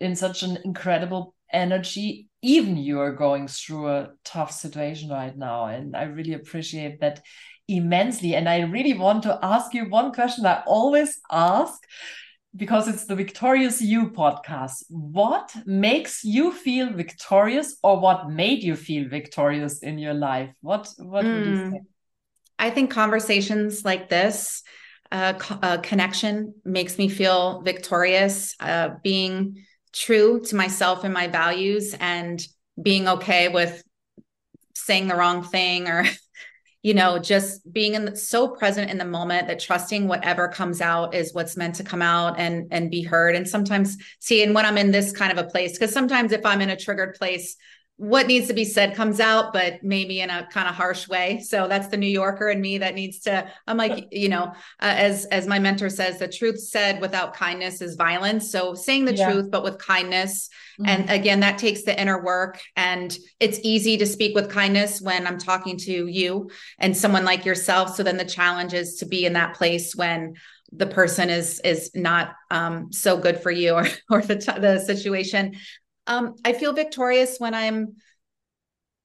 in 0.00 0.14
such 0.14 0.42
an 0.42 0.58
incredible 0.64 1.34
energy 1.52 2.25
even 2.46 2.76
you 2.76 3.00
are 3.00 3.12
going 3.12 3.48
through 3.48 3.88
a 3.88 4.08
tough 4.24 4.52
situation 4.52 5.10
right 5.10 5.36
now 5.36 5.66
and 5.66 5.96
i 5.96 6.04
really 6.04 6.34
appreciate 6.34 7.00
that 7.00 7.20
immensely. 7.68 8.36
And 8.36 8.48
i 8.48 8.60
really 8.60 8.94
want 8.94 9.24
to 9.24 9.38
ask 9.42 9.74
you 9.74 9.90
one 9.90 10.12
question 10.12 10.46
i 10.46 10.62
always 10.66 11.18
ask 11.30 11.82
because 12.54 12.88
it's 12.88 13.04
the 13.04 13.14
victorious 13.14 13.82
you 13.82 14.10
podcast. 14.10 14.84
What 14.88 15.54
makes 15.66 16.24
you 16.24 16.52
feel 16.52 16.90
victorious 16.92 17.76
or 17.82 18.00
what 18.00 18.30
made 18.30 18.62
you 18.62 18.76
feel 18.76 19.08
victorious 19.08 19.82
in 19.82 19.98
your 19.98 20.14
life? 20.14 20.50
What 20.62 20.88
what 20.98 21.24
mm, 21.24 21.34
would 21.34 21.46
you 21.46 21.56
hmm. 21.56 21.70
say? 21.72 21.80
I 22.58 22.70
think 22.70 22.90
conversations 22.90 23.84
like 23.84 24.08
this 24.08 24.62
uh, 25.12 25.34
co- 25.34 25.58
uh, 25.62 25.78
connection 25.78 26.54
makes 26.64 26.96
me 26.96 27.08
feel 27.08 27.60
victorious 27.62 28.54
uh, 28.60 28.90
being 29.02 29.66
true 29.96 30.40
to 30.40 30.54
myself 30.54 31.04
and 31.04 31.14
my 31.14 31.26
values 31.26 31.94
and 31.98 32.46
being 32.80 33.08
okay 33.08 33.48
with 33.48 33.82
saying 34.74 35.08
the 35.08 35.16
wrong 35.16 35.42
thing 35.42 35.88
or 35.88 36.04
you 36.82 36.92
know 36.92 37.18
just 37.18 37.72
being 37.72 37.94
in 37.94 38.04
the, 38.04 38.16
so 38.16 38.48
present 38.48 38.90
in 38.90 38.98
the 38.98 39.04
moment 39.04 39.48
that 39.48 39.58
trusting 39.58 40.06
whatever 40.06 40.48
comes 40.48 40.82
out 40.82 41.14
is 41.14 41.32
what's 41.32 41.56
meant 41.56 41.74
to 41.74 41.82
come 41.82 42.02
out 42.02 42.38
and 42.38 42.68
and 42.70 42.90
be 42.90 43.02
heard. 43.02 43.34
And 43.34 43.48
sometimes 43.48 43.96
see 44.20 44.42
and 44.42 44.54
when 44.54 44.66
i'm 44.66 44.78
in 44.78 44.90
this 44.90 45.12
kind 45.12 45.32
of 45.32 45.38
a 45.38 45.48
place 45.48 45.72
because 45.72 45.92
sometimes 45.92 46.32
if 46.32 46.44
i'm 46.44 46.60
in 46.60 46.70
a 46.70 46.76
triggered 46.76 47.14
place 47.14 47.56
what 47.98 48.26
needs 48.26 48.46
to 48.48 48.52
be 48.52 48.64
said 48.64 48.94
comes 48.94 49.20
out, 49.20 49.54
but 49.54 49.82
maybe 49.82 50.20
in 50.20 50.28
a 50.28 50.46
kind 50.52 50.68
of 50.68 50.74
harsh 50.74 51.08
way. 51.08 51.40
So 51.40 51.66
that's 51.66 51.88
the 51.88 51.96
New 51.96 52.06
Yorker 52.06 52.50
in 52.50 52.60
me 52.60 52.76
that 52.78 52.94
needs 52.94 53.20
to. 53.20 53.50
I'm 53.66 53.78
like, 53.78 54.08
you 54.12 54.28
know, 54.28 54.44
uh, 54.44 54.52
as 54.80 55.24
as 55.26 55.46
my 55.46 55.58
mentor 55.58 55.88
says, 55.88 56.18
the 56.18 56.28
truth 56.28 56.60
said 56.60 57.00
without 57.00 57.34
kindness 57.34 57.80
is 57.80 57.96
violence. 57.96 58.50
So 58.52 58.74
saying 58.74 59.06
the 59.06 59.14
yeah. 59.14 59.30
truth, 59.30 59.50
but 59.50 59.62
with 59.62 59.78
kindness, 59.78 60.50
mm-hmm. 60.78 60.88
and 60.88 61.10
again, 61.10 61.40
that 61.40 61.56
takes 61.56 61.84
the 61.84 61.98
inner 61.98 62.22
work. 62.22 62.60
And 62.76 63.16
it's 63.40 63.60
easy 63.62 63.96
to 63.96 64.06
speak 64.06 64.34
with 64.34 64.50
kindness 64.50 65.00
when 65.00 65.26
I'm 65.26 65.38
talking 65.38 65.78
to 65.78 66.06
you 66.06 66.50
and 66.78 66.94
someone 66.94 67.24
like 67.24 67.46
yourself. 67.46 67.96
So 67.96 68.02
then 68.02 68.18
the 68.18 68.24
challenge 68.26 68.74
is 68.74 68.96
to 68.96 69.06
be 69.06 69.24
in 69.24 69.32
that 69.34 69.54
place 69.54 69.96
when 69.96 70.34
the 70.70 70.86
person 70.86 71.30
is 71.30 71.60
is 71.60 71.92
not 71.94 72.34
um, 72.50 72.92
so 72.92 73.16
good 73.16 73.40
for 73.40 73.50
you 73.50 73.72
or 73.74 73.86
or 74.10 74.20
the 74.20 74.36
the 74.60 74.80
situation 74.80 75.54
um, 76.06 76.34
I 76.44 76.52
feel 76.52 76.72
victorious 76.72 77.38
when 77.38 77.54
I'm 77.54 77.96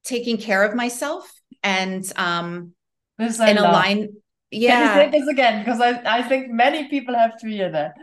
taking 0.04 0.38
care 0.38 0.64
of 0.64 0.76
myself 0.76 1.32
and 1.64 2.04
um 2.16 2.74
this 3.18 3.40
align. 3.40 4.16
Yeah. 4.50 4.72
Can 4.72 5.06
you 5.06 5.12
say 5.14 5.20
this 5.20 5.30
again? 5.30 5.64
Because 5.64 5.80
I, 5.80 6.20
I 6.20 6.22
think 6.24 6.50
many 6.50 6.90
people 6.90 7.16
have 7.16 7.38
to 7.40 7.48
hear 7.48 7.72
that. 7.72 7.94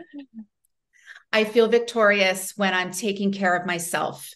I 1.31 1.43
feel 1.43 1.67
victorious 1.67 2.53
when 2.55 2.73
I'm 2.73 2.91
taking 2.91 3.31
care 3.31 3.55
of 3.55 3.67
myself 3.67 4.29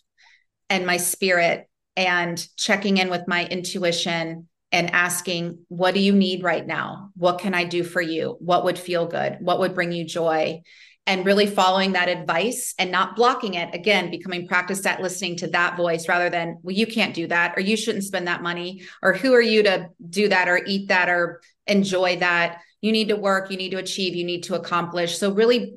and 0.69 0.85
my 0.85 0.98
spirit 0.98 1.68
and 1.95 2.45
checking 2.57 2.98
in 2.98 3.10
with 3.10 3.27
my 3.27 3.45
intuition 3.45 4.48
and 4.72 4.91
asking, 4.91 5.60
what 5.69 5.94
do 5.94 5.99
you 5.99 6.14
need 6.14 6.44
right 6.44 6.65
now? 6.65 7.10
What 7.15 7.40
can 7.40 7.53
I 7.53 7.64
do 7.64 7.84
for 7.84 8.02
you? 8.02 8.38
What 8.40 8.65
would 8.65 8.77
feel 8.77 9.07
good? 9.07 9.38
What 9.40 9.60
would 9.60 9.73
bring 9.73 9.91
you 9.91 10.06
joy? 10.06 10.61
And 11.06 11.26
really 11.26 11.46
following 11.46 11.94
that 11.94 12.08
advice 12.08 12.74
and 12.80 12.92
not 12.92 13.16
blocking 13.16 13.56
it 13.56 13.74
again 13.76 14.10
becoming 14.10 14.48
practiced 14.48 14.86
at 14.86 15.02
listening 15.02 15.36
to 15.36 15.48
that 15.48 15.76
voice 15.76 16.08
rather 16.08 16.30
than 16.30 16.58
well 16.64 16.76
you 16.76 16.88
can't 16.88 17.14
do 17.14 17.28
that 17.28 17.54
or 17.58 17.62
you 17.62 17.76
shouldn't 17.76 18.04
spend 18.04 18.28
that 18.28 18.42
money 18.42 18.84
or 19.02 19.14
who 19.14 19.34
are 19.34 19.42
you 19.42 19.64
to 19.64 19.90
do 20.10 20.30
that 20.30 20.48
or 20.48 20.62
eat 20.66 20.88
that 20.88 21.10
or 21.10 21.42
enjoy 21.68 22.18
that? 22.18 22.62
You 22.82 22.92
need 22.92 23.10
to 23.10 23.16
work 23.16 23.52
you 23.52 23.58
need 23.58 23.72
to 23.72 23.78
achieve 23.78 24.16
you 24.16 24.24
need 24.24 24.44
to 24.44 24.56
accomplish. 24.56 25.18
So 25.18 25.34
really 25.34 25.76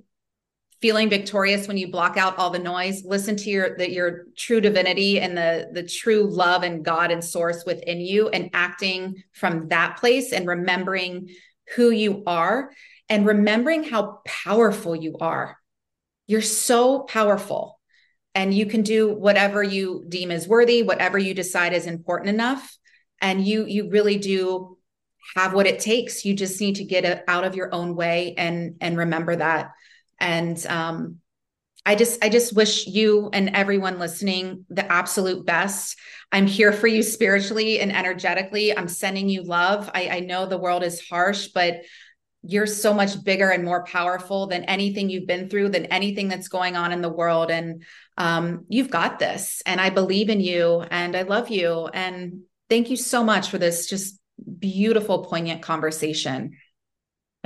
feeling 0.82 1.08
victorious 1.08 1.66
when 1.66 1.78
you 1.78 1.90
block 1.90 2.18
out 2.18 2.38
all 2.38 2.50
the 2.50 2.58
noise 2.58 3.02
listen 3.04 3.34
to 3.34 3.48
your 3.48 3.76
the, 3.78 3.90
your 3.90 4.26
true 4.36 4.60
divinity 4.60 5.18
and 5.18 5.36
the 5.36 5.68
the 5.72 5.82
true 5.82 6.28
love 6.30 6.62
and 6.62 6.84
god 6.84 7.10
and 7.10 7.24
source 7.24 7.64
within 7.64 7.98
you 7.98 8.28
and 8.28 8.50
acting 8.52 9.22
from 9.32 9.68
that 9.68 9.96
place 9.96 10.32
and 10.32 10.46
remembering 10.46 11.30
who 11.74 11.90
you 11.90 12.22
are 12.26 12.70
and 13.08 13.26
remembering 13.26 13.84
how 13.84 14.20
powerful 14.26 14.94
you 14.96 15.16
are. 15.20 15.58
You're 16.26 16.42
so 16.42 17.00
powerful 17.00 17.80
and 18.34 18.52
you 18.52 18.66
can 18.66 18.82
do 18.82 19.14
whatever 19.14 19.62
you 19.62 20.04
deem 20.08 20.30
is 20.30 20.48
worthy, 20.48 20.82
whatever 20.82 21.18
you 21.18 21.34
decide 21.34 21.72
is 21.72 21.86
important 21.86 22.30
enough. 22.30 22.76
And 23.20 23.46
you, 23.46 23.64
you 23.64 23.90
really 23.90 24.18
do 24.18 24.76
have 25.36 25.54
what 25.54 25.66
it 25.66 25.80
takes. 25.80 26.24
You 26.24 26.34
just 26.34 26.60
need 26.60 26.76
to 26.76 26.84
get 26.84 27.24
out 27.28 27.44
of 27.44 27.54
your 27.54 27.74
own 27.74 27.96
way 27.96 28.34
and, 28.36 28.76
and 28.80 28.98
remember 28.98 29.36
that. 29.36 29.72
And, 30.18 30.64
um, 30.66 31.20
I 31.86 31.94
just 31.94 32.22
I 32.24 32.28
just 32.28 32.52
wish 32.52 32.88
you 32.88 33.30
and 33.32 33.50
everyone 33.50 34.00
listening 34.00 34.66
the 34.68 34.90
absolute 34.90 35.46
best. 35.46 35.96
I'm 36.32 36.48
here 36.48 36.72
for 36.72 36.88
you 36.88 37.04
spiritually 37.04 37.78
and 37.78 37.94
energetically. 37.94 38.76
I'm 38.76 38.88
sending 38.88 39.28
you 39.28 39.44
love. 39.44 39.88
I, 39.94 40.08
I 40.08 40.20
know 40.20 40.46
the 40.46 40.58
world 40.58 40.82
is 40.82 41.08
harsh, 41.08 41.46
but 41.54 41.82
you're 42.48 42.66
so 42.66 42.94
much 42.94 43.22
bigger 43.24 43.50
and 43.50 43.64
more 43.64 43.84
powerful 43.84 44.46
than 44.46 44.64
anything 44.64 45.10
you've 45.10 45.26
been 45.26 45.48
through, 45.48 45.70
than 45.70 45.86
anything 45.86 46.28
that's 46.28 46.48
going 46.48 46.76
on 46.76 46.92
in 46.92 47.00
the 47.00 47.08
world. 47.08 47.50
And 47.50 47.82
um, 48.16 48.64
you've 48.68 48.90
got 48.90 49.18
this. 49.18 49.62
And 49.66 49.80
I 49.80 49.90
believe 49.90 50.30
in 50.30 50.40
you 50.40 50.84
and 50.90 51.16
I 51.16 51.22
love 51.22 51.50
you. 51.50 51.88
And 51.92 52.42
thank 52.70 52.88
you 52.88 52.96
so 52.96 53.24
much 53.24 53.50
for 53.50 53.58
this 53.58 53.88
just 53.88 54.20
beautiful, 54.58 55.24
poignant 55.24 55.62
conversation. 55.62 56.56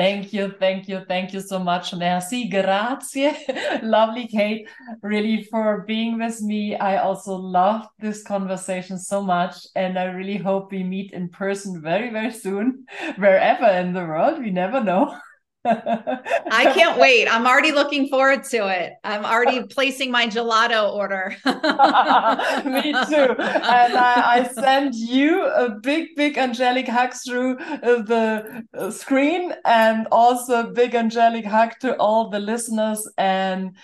Thank 0.00 0.32
you, 0.32 0.54
thank 0.58 0.88
you, 0.88 1.02
thank 1.06 1.34
you 1.34 1.40
so 1.40 1.58
much. 1.58 1.92
Merci, 1.92 2.48
grazie. 2.48 3.32
Lovely, 3.82 4.26
Kate, 4.28 4.66
really 5.02 5.44
for 5.44 5.84
being 5.86 6.18
with 6.18 6.40
me. 6.40 6.74
I 6.74 7.02
also 7.02 7.34
loved 7.34 7.90
this 7.98 8.22
conversation 8.22 8.98
so 8.98 9.20
much, 9.20 9.66
and 9.76 9.98
I 9.98 10.04
really 10.04 10.38
hope 10.38 10.72
we 10.72 10.82
meet 10.84 11.12
in 11.12 11.28
person 11.28 11.82
very, 11.82 12.08
very 12.08 12.32
soon, 12.32 12.86
wherever 13.16 13.66
in 13.66 13.92
the 13.92 14.00
world. 14.00 14.38
We 14.38 14.50
never 14.50 14.82
know. 14.82 15.14
I 15.64 16.72
can't 16.74 16.98
wait. 16.98 17.28
I'm 17.28 17.46
already 17.46 17.72
looking 17.72 18.08
forward 18.08 18.44
to 18.44 18.68
it. 18.68 18.94
I'm 19.04 19.24
already 19.24 19.62
placing 19.70 20.10
my 20.10 20.26
gelato 20.26 20.92
order. 20.92 21.36
Me 21.44 22.92
too. 22.92 23.34
And 23.38 23.94
I, 23.94 24.22
I, 24.26 24.48
send 24.54 24.94
you 24.94 25.44
a 25.44 25.70
big, 25.70 26.16
big 26.16 26.38
angelic 26.38 26.88
hug 26.88 27.12
through 27.12 27.58
uh, 27.58 28.02
the 28.02 28.64
uh, 28.76 28.90
screen 28.90 29.52
and 29.64 30.06
also 30.10 30.60
a 30.60 30.72
big 30.72 30.94
angelic 30.94 31.44
hug 31.44 31.72
to 31.80 31.94
all 31.96 32.30
the 32.30 32.40
listeners. 32.40 33.06
And 33.18 33.76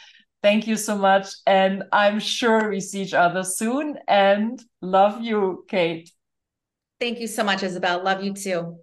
thank 0.42 0.66
you 0.66 0.76
so 0.76 0.96
much. 0.96 1.28
And 1.46 1.84
I'm 1.92 2.20
sure 2.20 2.70
we 2.70 2.80
see 2.80 3.02
each 3.02 3.14
other 3.14 3.44
soon. 3.44 3.98
And 4.08 4.62
love 4.80 5.20
you, 5.20 5.64
Kate. 5.68 6.10
Thank 6.98 7.20
you 7.20 7.26
so 7.26 7.44
much, 7.44 7.62
Isabel. 7.62 8.02
Love 8.02 8.24
you 8.24 8.32
too. 8.32 8.78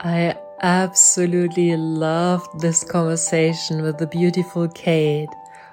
I 0.00 0.36
absolutely 0.64 1.76
loved 1.76 2.58
this 2.58 2.82
conversation 2.82 3.82
with 3.82 3.98
the 3.98 4.06
beautiful 4.06 4.66
Kate. 4.68 5.28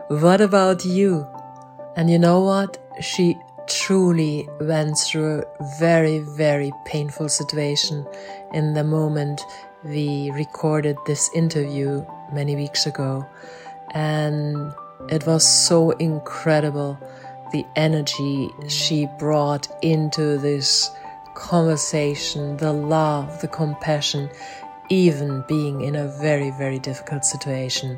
What 0.09 0.41
about 0.41 0.83
you? 0.83 1.25
And 1.95 2.09
you 2.09 2.19
know 2.19 2.41
what? 2.41 2.77
She 2.99 3.37
truly 3.67 4.49
went 4.59 4.97
through 4.97 5.43
a 5.43 5.79
very, 5.79 6.19
very 6.19 6.73
painful 6.83 7.29
situation 7.29 8.05
in 8.53 8.73
the 8.73 8.83
moment 8.83 9.39
we 9.85 10.29
recorded 10.31 10.97
this 11.05 11.29
interview 11.33 12.05
many 12.33 12.57
weeks 12.57 12.85
ago. 12.85 13.25
And 13.93 14.73
it 15.07 15.25
was 15.25 15.47
so 15.47 15.91
incredible 15.91 16.99
the 17.53 17.65
energy 17.77 18.49
she 18.67 19.07
brought 19.17 19.69
into 19.81 20.37
this 20.37 20.91
conversation, 21.33 22.57
the 22.57 22.73
love, 22.73 23.39
the 23.39 23.47
compassion 23.47 24.29
even 24.91 25.41
being 25.47 25.81
in 25.81 25.95
a 25.95 26.07
very, 26.07 26.51
very 26.51 26.77
difficult 26.77 27.23
situation. 27.23 27.97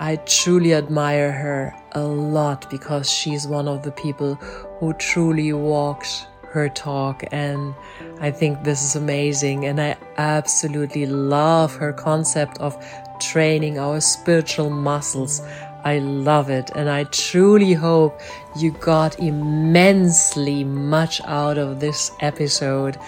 I 0.00 0.16
truly 0.26 0.74
admire 0.74 1.30
her 1.30 1.72
a 1.92 2.02
lot 2.02 2.68
because 2.68 3.08
she's 3.08 3.46
one 3.46 3.68
of 3.68 3.84
the 3.84 3.92
people 3.92 4.34
who 4.80 4.92
truly 4.94 5.52
walks 5.52 6.26
her 6.50 6.68
talk 6.68 7.22
and 7.30 7.74
I 8.20 8.32
think 8.32 8.64
this 8.64 8.82
is 8.82 8.96
amazing 8.96 9.66
and 9.66 9.80
I 9.80 9.96
absolutely 10.18 11.06
love 11.06 11.76
her 11.76 11.92
concept 11.92 12.58
of 12.58 12.76
training 13.20 13.78
our 13.78 14.00
spiritual 14.00 14.68
muscles. 14.68 15.40
I 15.84 16.00
love 16.00 16.50
it 16.50 16.70
and 16.74 16.90
I 16.90 17.04
truly 17.04 17.72
hope 17.72 18.20
you 18.56 18.72
got 18.72 19.18
immensely 19.20 20.64
much 20.64 21.20
out 21.24 21.56
of 21.56 21.78
this 21.78 22.10
episode 22.20 22.98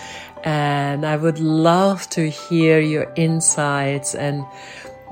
and 0.45 1.07
I 1.07 1.17
would 1.17 1.41
love 1.41 2.09
to 2.11 2.29
hear 2.29 2.79
your 2.79 3.11
insights 3.17 4.15
and 4.15 4.45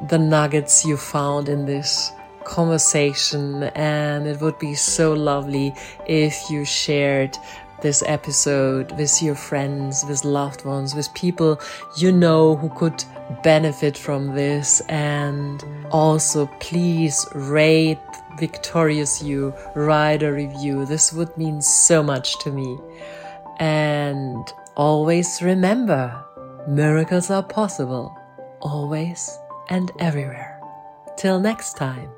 the 0.09 0.19
nuggets 0.19 0.85
you 0.85 0.99
found 0.99 1.49
in 1.49 1.65
this 1.65 2.13
conversation. 2.45 3.65
And 3.75 4.27
it 4.27 4.41
would 4.43 4.59
be 4.59 4.75
so 4.75 5.15
lovely 5.15 5.75
if 6.07 6.51
you 6.51 6.67
shared 6.67 7.37
this 7.81 8.03
episode 8.07 8.93
with 8.93 9.23
your 9.23 9.35
friends, 9.35 10.05
with 10.07 10.23
loved 10.25 10.67
ones, 10.67 10.95
with 10.95 11.13
people 11.15 11.59
you 11.97 12.13
know 12.13 12.55
who 12.55 12.69
could 12.69 13.03
benefit 13.43 13.97
from 13.97 14.35
this. 14.35 14.81
And 14.89 15.65
also, 15.91 16.47
please 16.61 17.27
rate 17.35 17.99
Victorious 18.39 19.23
You, 19.23 19.55
write 19.75 20.23
a 20.23 20.31
review. 20.33 20.85
This 20.85 21.11
would 21.13 21.35
mean 21.39 21.63
so 21.63 22.03
much 22.03 22.39
to 22.41 22.53
me. 22.53 22.79
And 23.59 24.53
Always 24.77 25.43
remember, 25.43 26.25
miracles 26.67 27.29
are 27.31 27.43
possible, 27.43 28.17
always 28.61 29.31
and 29.69 29.93
everywhere. 29.99 30.61
Till 31.19 31.41
next 31.41 31.77
time. 31.77 32.09